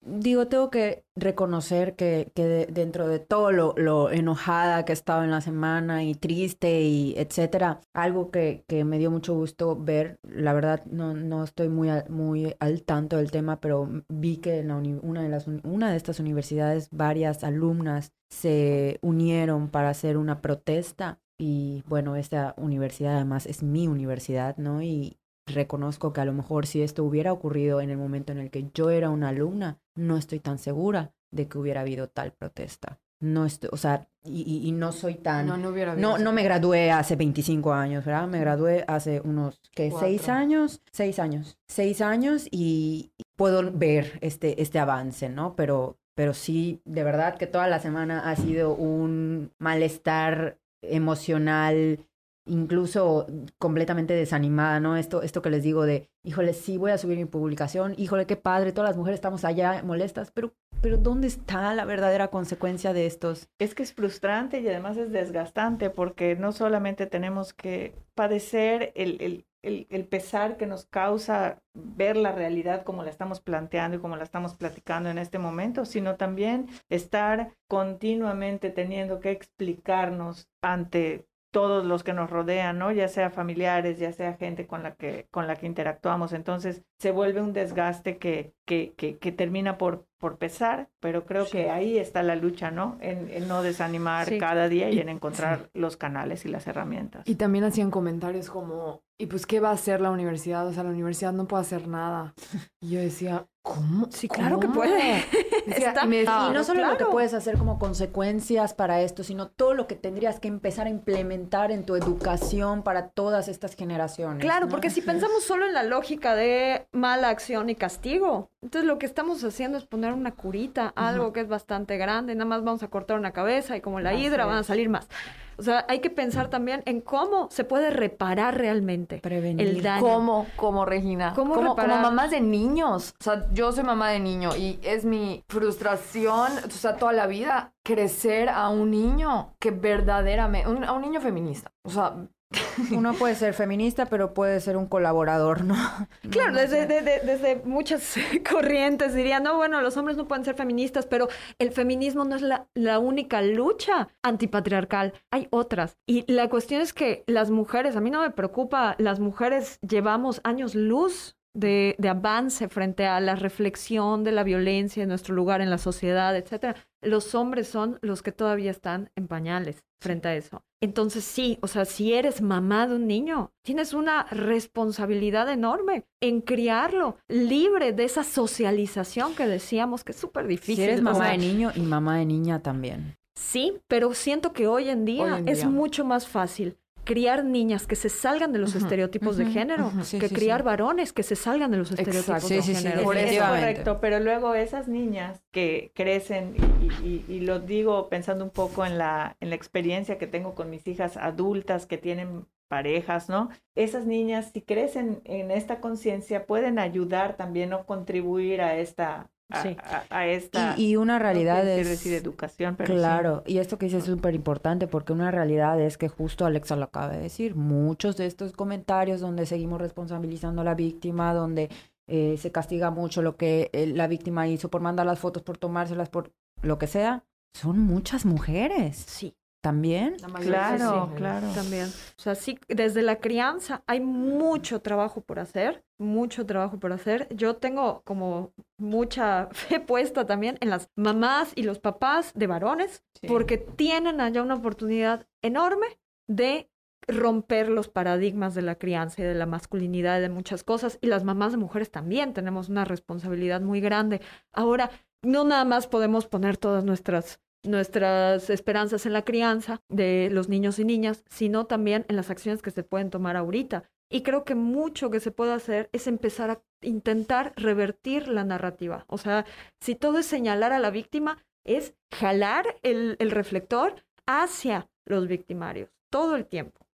digo, 0.05 0.47
tengo 0.47 0.69
que 0.69 1.05
reconocer 1.15 1.95
que, 1.95 2.31
que 2.35 2.67
dentro 2.69 3.07
de 3.07 3.19
todo 3.19 3.51
lo, 3.51 3.73
lo, 3.77 4.11
enojada 4.11 4.85
que 4.85 4.91
he 4.91 4.93
estado 4.93 5.23
en 5.23 5.31
la 5.31 5.41
semana 5.41 6.03
y 6.03 6.15
triste 6.15 6.81
y 6.81 7.13
etcétera, 7.17 7.81
algo 7.93 8.31
que, 8.31 8.63
me 8.85 8.97
dio 8.97 9.11
mucho 9.11 9.33
gusto 9.33 9.75
ver, 9.75 10.19
la 10.23 10.53
verdad 10.53 10.85
no, 10.85 11.13
no 11.13 11.43
estoy 11.43 11.69
muy, 11.69 11.89
muy 12.09 12.55
al 12.59 12.83
tanto 12.83 13.17
del 13.17 13.31
tema, 13.31 13.59
pero 13.59 13.89
vi 14.09 14.37
que 14.37 14.59
en 14.59 14.67
la 14.69 14.75
una, 14.77 15.23
de 15.23 15.29
las, 15.29 15.47
una 15.63 15.91
de 15.91 15.97
estas 15.97 16.19
universidades 16.19 16.89
varias 16.91 17.43
alumnas 17.43 18.11
se 18.29 18.99
unieron 19.01 19.69
para 19.69 19.89
hacer 19.89 20.17
una 20.17 20.41
protesta 20.41 21.19
y 21.37 21.83
bueno, 21.87 22.15
esta 22.15 22.53
universidad 22.57 23.15
además 23.15 23.45
es 23.45 23.63
mi 23.63 23.87
universidad, 23.87 24.57
¿no? 24.57 24.81
Y, 24.81 25.17
reconozco 25.45 26.13
que 26.13 26.21
a 26.21 26.25
lo 26.25 26.33
mejor 26.33 26.65
si 26.65 26.81
esto 26.81 27.03
hubiera 27.03 27.33
ocurrido 27.33 27.81
en 27.81 27.89
el 27.89 27.97
momento 27.97 28.31
en 28.31 28.39
el 28.39 28.49
que 28.49 28.69
yo 28.73 28.89
era 28.89 29.09
una 29.09 29.29
alumna, 29.29 29.79
no 29.95 30.17
estoy 30.17 30.39
tan 30.39 30.57
segura 30.57 31.13
de 31.31 31.47
que 31.47 31.57
hubiera 31.57 31.81
habido 31.81 32.07
tal 32.07 32.31
protesta. 32.31 32.99
No 33.19 33.45
estoy, 33.45 33.69
o 33.71 33.77
sea, 33.77 34.09
y, 34.25 34.67
y, 34.67 34.71
no 34.73 34.91
soy 34.91 35.15
tan... 35.15 35.47
No, 35.47 35.55
no 35.55 35.69
hubiera 35.69 35.95
No, 35.95 36.17
no 36.17 36.33
me 36.33 36.43
gradué 36.43 36.91
hace 36.91 37.15
25 37.15 37.71
años, 37.71 38.03
¿verdad? 38.03 38.27
Me 38.27 38.39
gradué 38.39 38.83
hace 38.87 39.21
unos, 39.21 39.61
¿qué? 39.73 39.93
¿Seis 39.97 40.27
años? 40.27 40.81
Seis 40.91 41.19
años. 41.19 41.57
Seis 41.67 42.01
años 42.01 42.47
y 42.51 43.13
puedo 43.37 43.71
ver 43.71 44.19
este, 44.21 44.61
este 44.61 44.77
avance, 44.77 45.29
¿no? 45.29 45.55
Pero, 45.55 45.97
pero 46.15 46.33
sí, 46.33 46.81
de 46.83 47.03
verdad 47.03 47.37
que 47.37 47.47
toda 47.47 47.67
la 47.67 47.79
semana 47.79 48.29
ha 48.29 48.35
sido 48.35 48.75
un 48.75 49.53
malestar 49.57 50.59
emocional 50.81 52.05
incluso 52.45 53.27
completamente 53.57 54.13
desanimada, 54.13 54.79
¿no? 54.79 54.97
Esto, 54.97 55.21
esto 55.21 55.41
que 55.41 55.49
les 55.49 55.63
digo 55.63 55.85
de, 55.85 56.09
híjole, 56.23 56.53
sí 56.53 56.77
voy 56.77 56.91
a 56.91 56.97
subir 56.97 57.17
mi 57.17 57.25
publicación, 57.25 57.93
híjole, 57.97 58.25
qué 58.25 58.35
padre, 58.35 58.71
todas 58.71 58.89
las 58.89 58.97
mujeres 58.97 59.17
estamos 59.17 59.45
allá 59.45 59.81
molestas, 59.83 60.31
pero, 60.31 60.53
pero 60.81 60.97
¿dónde 60.97 61.27
está 61.27 61.73
la 61.73 61.85
verdadera 61.85 62.29
consecuencia 62.29 62.93
de 62.93 63.05
estos? 63.05 63.49
Es 63.59 63.75
que 63.75 63.83
es 63.83 63.93
frustrante 63.93 64.59
y 64.59 64.67
además 64.67 64.97
es 64.97 65.11
desgastante 65.11 65.89
porque 65.89 66.35
no 66.35 66.51
solamente 66.51 67.05
tenemos 67.05 67.53
que 67.53 67.95
padecer 68.15 68.91
el, 68.95 69.21
el, 69.21 69.45
el, 69.61 69.87
el 69.89 70.05
pesar 70.05 70.57
que 70.57 70.67
nos 70.67 70.85
causa 70.85 71.61
ver 71.73 72.17
la 72.17 72.33
realidad 72.33 72.83
como 72.83 73.03
la 73.03 73.09
estamos 73.09 73.39
planteando 73.39 73.97
y 73.97 73.99
como 73.99 74.17
la 74.17 74.23
estamos 74.23 74.55
platicando 74.55 75.09
en 75.09 75.17
este 75.17 75.39
momento, 75.39 75.85
sino 75.85 76.15
también 76.17 76.67
estar 76.89 77.53
continuamente 77.67 78.69
teniendo 78.69 79.19
que 79.19 79.31
explicarnos 79.31 80.49
ante 80.61 81.25
todos 81.53 81.85
los 81.85 82.03
que 82.03 82.13
nos 82.13 82.31
rodean, 82.31 82.79
¿no? 82.79 82.91
Ya 82.91 83.07
sea 83.07 83.29
familiares, 83.29 83.99
ya 83.99 84.11
sea 84.11 84.33
gente 84.33 84.65
con 84.65 84.81
la 84.81 84.95
que, 84.95 85.27
con 85.29 85.45
la 85.45 85.55
que 85.55 85.67
interactuamos. 85.67 86.33
Entonces 86.33 86.81
se 86.97 87.11
vuelve 87.11 87.41
un 87.41 87.53
desgaste 87.53 88.17
que, 88.17 88.53
que, 88.65 88.93
que, 88.97 89.17
que 89.19 89.31
termina 89.31 89.77
por, 89.77 90.07
por 90.17 90.37
pesar, 90.39 90.89
pero 90.99 91.25
creo 91.25 91.45
que 91.47 91.69
ahí 91.69 91.97
está 91.99 92.23
la 92.23 92.35
lucha, 92.35 92.71
¿no? 92.71 92.97
En, 93.01 93.29
en 93.29 93.47
no 93.47 93.61
desanimar 93.61 94.27
Sí. 94.27 94.39
cada 94.39 94.67
día 94.67 94.89
y 94.89 94.95
Y- 94.95 94.99
en 94.99 95.09
encontrar 95.09 95.69
los 95.75 95.95
canales 95.95 96.43
y 96.45 96.49
las 96.49 96.65
herramientas. 96.65 97.21
Y 97.29 97.35
también 97.35 97.63
hacían 97.65 97.91
comentarios 97.91 98.49
como, 98.49 99.03
¿y 99.19 99.27
pues 99.27 99.45
qué 99.45 99.59
va 99.59 99.69
a 99.69 99.73
hacer 99.73 100.01
la 100.01 100.09
universidad? 100.09 100.65
O 100.67 100.73
sea, 100.73 100.83
la 100.83 100.89
universidad 100.89 101.33
no 101.33 101.45
puede 101.47 101.61
hacer 101.61 101.87
nada. 101.87 102.33
Y 102.81 102.89
yo 102.95 102.99
decía, 102.99 103.45
¿cómo? 103.61 104.07
Sí, 104.09 104.27
claro 104.27 104.59
que 104.59 104.65
¿Cómo?". 104.67 104.79
puede. 104.79 105.23
Está- 105.67 106.05
y 106.05 106.07
me 106.07 106.21
y 106.21 106.25
no 106.25 106.63
solo 106.63 106.85
lo 106.85 106.97
que 106.97 107.05
puedes 107.05 107.33
hacer 107.33 107.57
como 107.57 107.79
consecuencias 107.79 108.73
para 108.73 109.01
esto, 109.01 109.23
sino 109.23 109.47
todo 109.47 109.73
lo 109.73 109.87
que 109.87 109.95
tendrías 109.95 110.39
que 110.39 110.47
empezar 110.47 110.87
a 110.87 110.89
implementar 110.89 111.71
en 111.71 111.85
tu 111.85 111.95
educación 111.95 112.83
para 112.83 113.09
todas 113.09 113.47
estas 113.47 113.75
generaciones. 113.75 114.41
Claro, 114.41 114.65
¿no? 114.65 114.71
porque 114.71 114.89
si 114.89 115.01
pensamos 115.01 115.43
solo 115.45 115.65
en 115.65 115.73
la 115.73 115.83
lógica 115.83 116.35
de 116.35 116.87
mala 116.91 117.29
acción 117.29 117.69
y 117.69 117.75
castigo, 117.75 118.49
entonces 118.61 118.87
lo 118.87 118.97
que 118.99 119.05
estamos 119.05 119.43
haciendo 119.43 119.77
es 119.77 119.85
poner 119.85 120.13
una 120.13 120.31
curita, 120.31 120.93
algo 120.95 121.33
que 121.33 121.41
es 121.41 121.47
bastante 121.47 121.97
grande, 121.97 122.35
nada 122.35 122.45
más 122.45 122.63
vamos 122.63 122.83
a 122.83 122.87
cortar 122.89 123.17
una 123.17 123.31
cabeza 123.31 123.75
y 123.75 123.81
como 123.81 123.99
la 123.99 124.11
Así 124.11 124.21
hidra 124.25 124.45
van 124.45 124.57
a 124.57 124.63
salir 124.63 124.89
más. 124.89 125.07
O 125.57 125.63
sea, 125.63 125.85
hay 125.87 125.99
que 125.99 126.09
pensar 126.09 126.49
también 126.49 126.81
en 126.85 127.01
cómo 127.01 127.47
se 127.51 127.63
puede 127.63 127.89
reparar 127.91 128.57
realmente 128.57 129.19
Prevenir. 129.19 129.67
el 129.67 129.81
daño. 129.81 130.01
¿Cómo? 130.01 130.47
¿Cómo, 130.55 130.85
Regina? 130.85 131.33
¿Cómo 131.35 131.53
como, 131.55 131.75
como 131.75 131.95
mamás 131.97 132.31
de 132.31 132.41
niños. 132.41 133.13
O 133.19 133.23
sea, 133.23 133.45
yo 133.53 133.71
soy 133.71 133.83
mamá 133.83 134.09
de 134.09 134.19
niño 134.19 134.55
y 134.55 134.79
es 134.83 135.05
mi 135.05 135.43
frustración, 135.49 136.51
o 136.65 136.69
sea, 136.71 136.95
toda 136.97 137.13
la 137.13 137.27
vida, 137.27 137.73
crecer 137.83 138.49
a 138.49 138.69
un 138.69 138.91
niño 138.91 139.53
que 139.59 139.71
verdaderamente, 139.71 140.69
un- 140.69 140.83
a 140.83 140.93
un 140.93 141.01
niño 141.01 141.21
feminista. 141.21 141.71
O 141.83 141.89
sea, 141.89 142.15
Uno 142.91 143.13
puede 143.13 143.35
ser 143.35 143.53
feminista, 143.53 144.05
pero 144.05 144.33
puede 144.33 144.59
ser 144.59 144.77
un 144.77 144.87
colaborador, 144.87 145.63
¿no? 145.63 145.75
Claro, 146.29 146.55
desde, 146.55 146.85
desde 146.85 147.61
muchas 147.65 148.15
corrientes 148.49 149.13
dirían, 149.13 149.43
no, 149.43 149.57
bueno, 149.57 149.81
los 149.81 149.97
hombres 149.97 150.17
no 150.17 150.27
pueden 150.27 150.45
ser 150.45 150.55
feministas, 150.55 151.05
pero 151.05 151.27
el 151.59 151.71
feminismo 151.71 152.25
no 152.25 152.35
es 152.35 152.41
la, 152.41 152.67
la 152.73 152.99
única 152.99 153.41
lucha 153.41 154.09
antipatriarcal, 154.23 155.13
hay 155.31 155.47
otras. 155.51 155.97
Y 156.07 156.31
la 156.31 156.49
cuestión 156.49 156.81
es 156.81 156.93
que 156.93 157.23
las 157.27 157.51
mujeres, 157.51 157.95
a 157.95 158.01
mí 158.01 158.09
no 158.09 158.21
me 158.21 158.31
preocupa, 158.31 158.95
las 158.97 159.19
mujeres 159.19 159.79
llevamos 159.81 160.41
años 160.43 160.75
luz 160.75 161.35
de, 161.53 161.95
de 161.97 162.09
avance 162.09 162.67
frente 162.67 163.05
a 163.05 163.19
la 163.19 163.35
reflexión 163.35 164.23
de 164.23 164.31
la 164.31 164.43
violencia 164.43 165.03
en 165.03 165.09
nuestro 165.09 165.35
lugar 165.35 165.61
en 165.61 165.69
la 165.69 165.77
sociedad, 165.77 166.35
etcétera. 166.35 166.75
Los 167.01 167.35
hombres 167.35 167.67
son 167.67 167.99
los 168.01 168.21
que 168.21 168.31
todavía 168.31 168.71
están 168.71 169.11
en 169.15 169.27
pañales 169.27 169.83
frente 170.01 170.27
a 170.27 170.35
eso. 170.35 170.63
Entonces 170.81 171.23
sí, 171.23 171.57
o 171.61 171.67
sea, 171.67 171.85
si 171.85 172.13
eres 172.13 172.41
mamá 172.41 172.87
de 172.87 172.95
un 172.95 173.07
niño, 173.07 173.51
tienes 173.63 173.93
una 173.93 174.23
responsabilidad 174.25 175.49
enorme 175.49 176.03
en 176.21 176.41
criarlo 176.41 177.17
libre 177.29 177.93
de 177.93 178.03
esa 178.03 178.23
socialización 178.23 179.33
que 179.33 179.47
decíamos 179.47 180.03
que 180.03 180.11
es 180.11 180.17
súper 180.17 180.45
difícil. 180.45 180.75
Si 180.75 180.83
eres 180.83 180.99
O 180.99 181.03
mamá 181.03 181.25
sea, 181.25 181.31
de 181.31 181.37
niño 181.37 181.71
y 181.73 181.81
mamá 181.81 182.17
de 182.17 182.25
niña 182.25 182.61
también. 182.61 183.15
Sí, 183.35 183.79
pero 183.87 184.13
siento 184.13 184.53
que 184.53 184.67
hoy 184.67 184.89
en 184.89 185.05
día 185.05 185.35
Hoy 185.35 185.39
en 185.39 185.47
es 185.47 185.65
mucho 185.65 186.05
más 186.05 186.27
fácil 186.27 186.77
criar 187.03 187.43
niñas 187.45 187.87
que 187.87 187.95
se 187.95 188.09
salgan 188.09 188.51
de 188.53 188.59
los 188.59 188.75
estereotipos 188.75 189.37
de 189.37 189.45
género. 189.45 189.91
Sí, 190.03 190.19
que 190.19 190.29
sí, 190.29 190.35
criar 190.35 190.61
sí. 190.61 190.65
varones 190.65 191.13
que 191.13 191.23
se 191.23 191.35
salgan 191.35 191.71
de 191.71 191.77
los 191.77 191.91
estereotipos 191.91 192.43
Exacto. 192.43 192.47
de 192.55 192.61
Sí, 192.61 192.73
sí, 192.73 192.75
sí, 192.75 192.83
género. 192.87 193.03
Por 193.03 193.17
eso 193.17 193.43
es 193.43 193.49
correcto, 193.49 193.99
pero 194.01 194.19
luego 194.19 194.55
esas 194.55 194.87
niñas 194.87 195.43
que 195.51 195.91
crecen, 195.95 196.55
y, 196.81 197.07
y- 197.07 197.25
y 197.27 197.39
lo 197.41 197.59
digo 197.59 198.09
pensando 198.09 198.43
un 198.43 198.51
poco 198.51 198.85
en 198.85 198.97
la, 198.97 199.37
en 199.39 199.49
la 199.49 199.55
experiencia 199.55 200.17
que 200.17 200.27
tengo 200.27 200.55
con 200.55 200.69
mis 200.69 200.87
hijas 200.87 201.17
adultas 201.17 201.85
que 201.85 201.97
tienen 201.97 202.45
parejas, 202.69 203.29
¿no? 203.29 203.49
Esas 203.75 204.05
niñas, 204.07 204.49
si 204.53 204.61
crecen 204.61 205.21
en 205.25 205.51
esta 205.51 205.79
conciencia, 205.79 206.45
pueden 206.47 206.79
ayudar 206.79 207.35
también 207.37 207.71
o 207.73 207.85
contribuir 207.85 208.61
a 208.61 208.77
esta, 208.77 209.29
Sí. 209.61 209.77
a- 209.83 210.03
a 210.09 210.27
esta, 210.27 210.73
Y, 210.77 210.89
y 210.91 210.95
una 210.95 211.13
no 211.13 211.19
realidad 211.19 211.61
quiero 211.63 211.81
es... 211.81 211.87
decir 211.89 212.13
educación, 212.13 212.75
pero 212.75 212.93
sí. 212.93 212.99
Claro, 212.99 213.43
y 213.45 213.59
esto 213.59 213.77
que 213.77 213.85
dices 213.85 214.03
es 214.03 214.09
súper 214.09 214.33
importante 214.35 214.87
porque 214.87 215.13
una 215.13 215.29
realidad 215.31 215.79
es 215.79 215.97
que 215.97 216.07
justo 216.09 216.45
Alexa 216.45 216.75
lo 216.75 216.85
acaba 216.85 217.09
de 217.09 217.19
decir, 217.19 217.55
muchos 217.55 218.17
de 218.17 218.25
estos 218.25 218.53
comentarios 218.53 219.21
donde 219.21 219.45
seguimos 219.45 219.79
responsabilizando 219.79 220.61
a 220.61 220.65
la 220.65 220.73
víctima, 220.75 221.33
donde 221.33 221.69
eh, 222.07 222.35
se 222.37 222.51
castiga 222.51 222.89
mucho 222.91 223.21
lo 223.21 223.37
que 223.37 223.69
eh, 223.73 223.87
la 223.87 224.07
víctima 224.07 224.47
hizo 224.47 224.69
por 224.69 224.81
mandar 224.81 225.05
las 225.05 225.19
fotos, 225.19 225.43
por 225.43 225.57
tomárselas, 225.57 226.09
por 226.09 226.31
lo 226.61 226.77
que 226.77 226.87
sea, 226.87 227.23
son 227.53 227.79
muchas 227.79 228.25
mujeres 228.25 228.97
Sí, 228.97 229.35
también. 229.63 230.17
la 230.21 230.27
Claro, 230.39 231.07
sí. 231.09 231.15
claro. 231.15 231.47
también. 231.55 231.85
O 231.87 232.21
sea, 232.21 232.35
sí, 232.35 232.59
desde 232.67 233.01
la 233.01 233.15
crianza 233.15 233.81
hay 233.87 234.01
mucho 234.01 234.81
trabajo 234.81 235.21
por 235.21 235.39
hacer, 235.39 235.85
mucho 235.97 236.45
trabajo 236.45 236.79
por 236.81 236.91
hacer. 236.91 237.29
Yo 237.33 237.55
tengo 237.55 238.01
como 238.03 238.51
mucha 238.77 239.47
fe 239.51 239.79
puesta 239.79 240.25
también 240.25 240.57
en 240.59 240.69
las 240.69 240.89
mamás 240.97 241.53
y 241.55 241.63
los 241.63 241.79
papás 241.79 242.33
de 242.35 242.45
varones, 242.47 243.03
Sí. 243.21 243.27
porque 243.27 243.57
tienen 243.57 244.19
allá 244.19 244.43
una 244.43 244.55
oportunidad 244.55 245.27
enorme 245.41 245.87
de 246.27 246.69
romper 247.07 247.69
los 247.69 247.87
paradigmas 247.87 248.55
de 248.55 248.63
la 248.63 248.75
crianza 248.75 249.21
y 249.21 249.25
de 249.25 249.33
la 249.33 249.45
masculinidad 249.45 250.17
y 250.19 250.21
de 250.23 250.29
muchas 250.29 250.63
cosas. 250.65 250.99
Y 251.01 251.07
las 251.07 251.23
mamás 251.23 251.53
de 251.53 251.57
mujeres 251.57 251.89
también 251.89 252.33
tenemos 252.33 252.67
una 252.67 252.83
responsabilidad 252.83 253.61
muy 253.61 253.79
grande. 253.79 254.19
Ahora, 254.51 254.89
no 255.21 255.45
nada 255.45 255.63
más 255.63 255.87
podemos 255.87 256.27
poner 256.27 256.57
todas 256.57 256.83
nuestras 256.83 257.39
nuestras 257.63 258.49
esperanzas 258.49 259.05
en 259.05 259.13
la 259.13 259.23
crianza 259.23 259.81
de 259.89 260.29
los 260.31 260.49
niños 260.49 260.79
y 260.79 260.85
niñas, 260.85 261.23
sino 261.29 261.65
también 261.65 262.05
en 262.09 262.15
las 262.15 262.29
acciones 262.29 262.61
que 262.61 262.71
se 262.71 262.83
pueden 262.83 263.09
tomar 263.09 263.37
ahorita. 263.37 263.83
Y 264.11 264.21
creo 264.21 264.43
que 264.43 264.55
mucho 264.55 265.09
que 265.09 265.19
se 265.19 265.31
puede 265.31 265.53
hacer 265.53 265.89
es 265.91 266.07
empezar 266.07 266.51
a 266.51 266.61
intentar 266.81 267.53
revertir 267.55 268.27
la 268.27 268.43
narrativa. 268.43 269.05
O 269.07 269.17
sea, 269.17 269.45
si 269.81 269.95
todo 269.95 270.19
es 270.19 270.25
señalar 270.25 270.71
a 270.71 270.79
la 270.79 270.91
víctima, 270.91 271.43
es 271.65 271.95
jalar 272.13 272.75
el, 272.83 273.15
el 273.19 273.31
reflector 273.31 274.03
hacia 274.27 274.87
los 275.05 275.27
victimarios 275.27 275.89
todo 276.13 276.35
el 276.35 276.45
tiempo. 276.45 276.85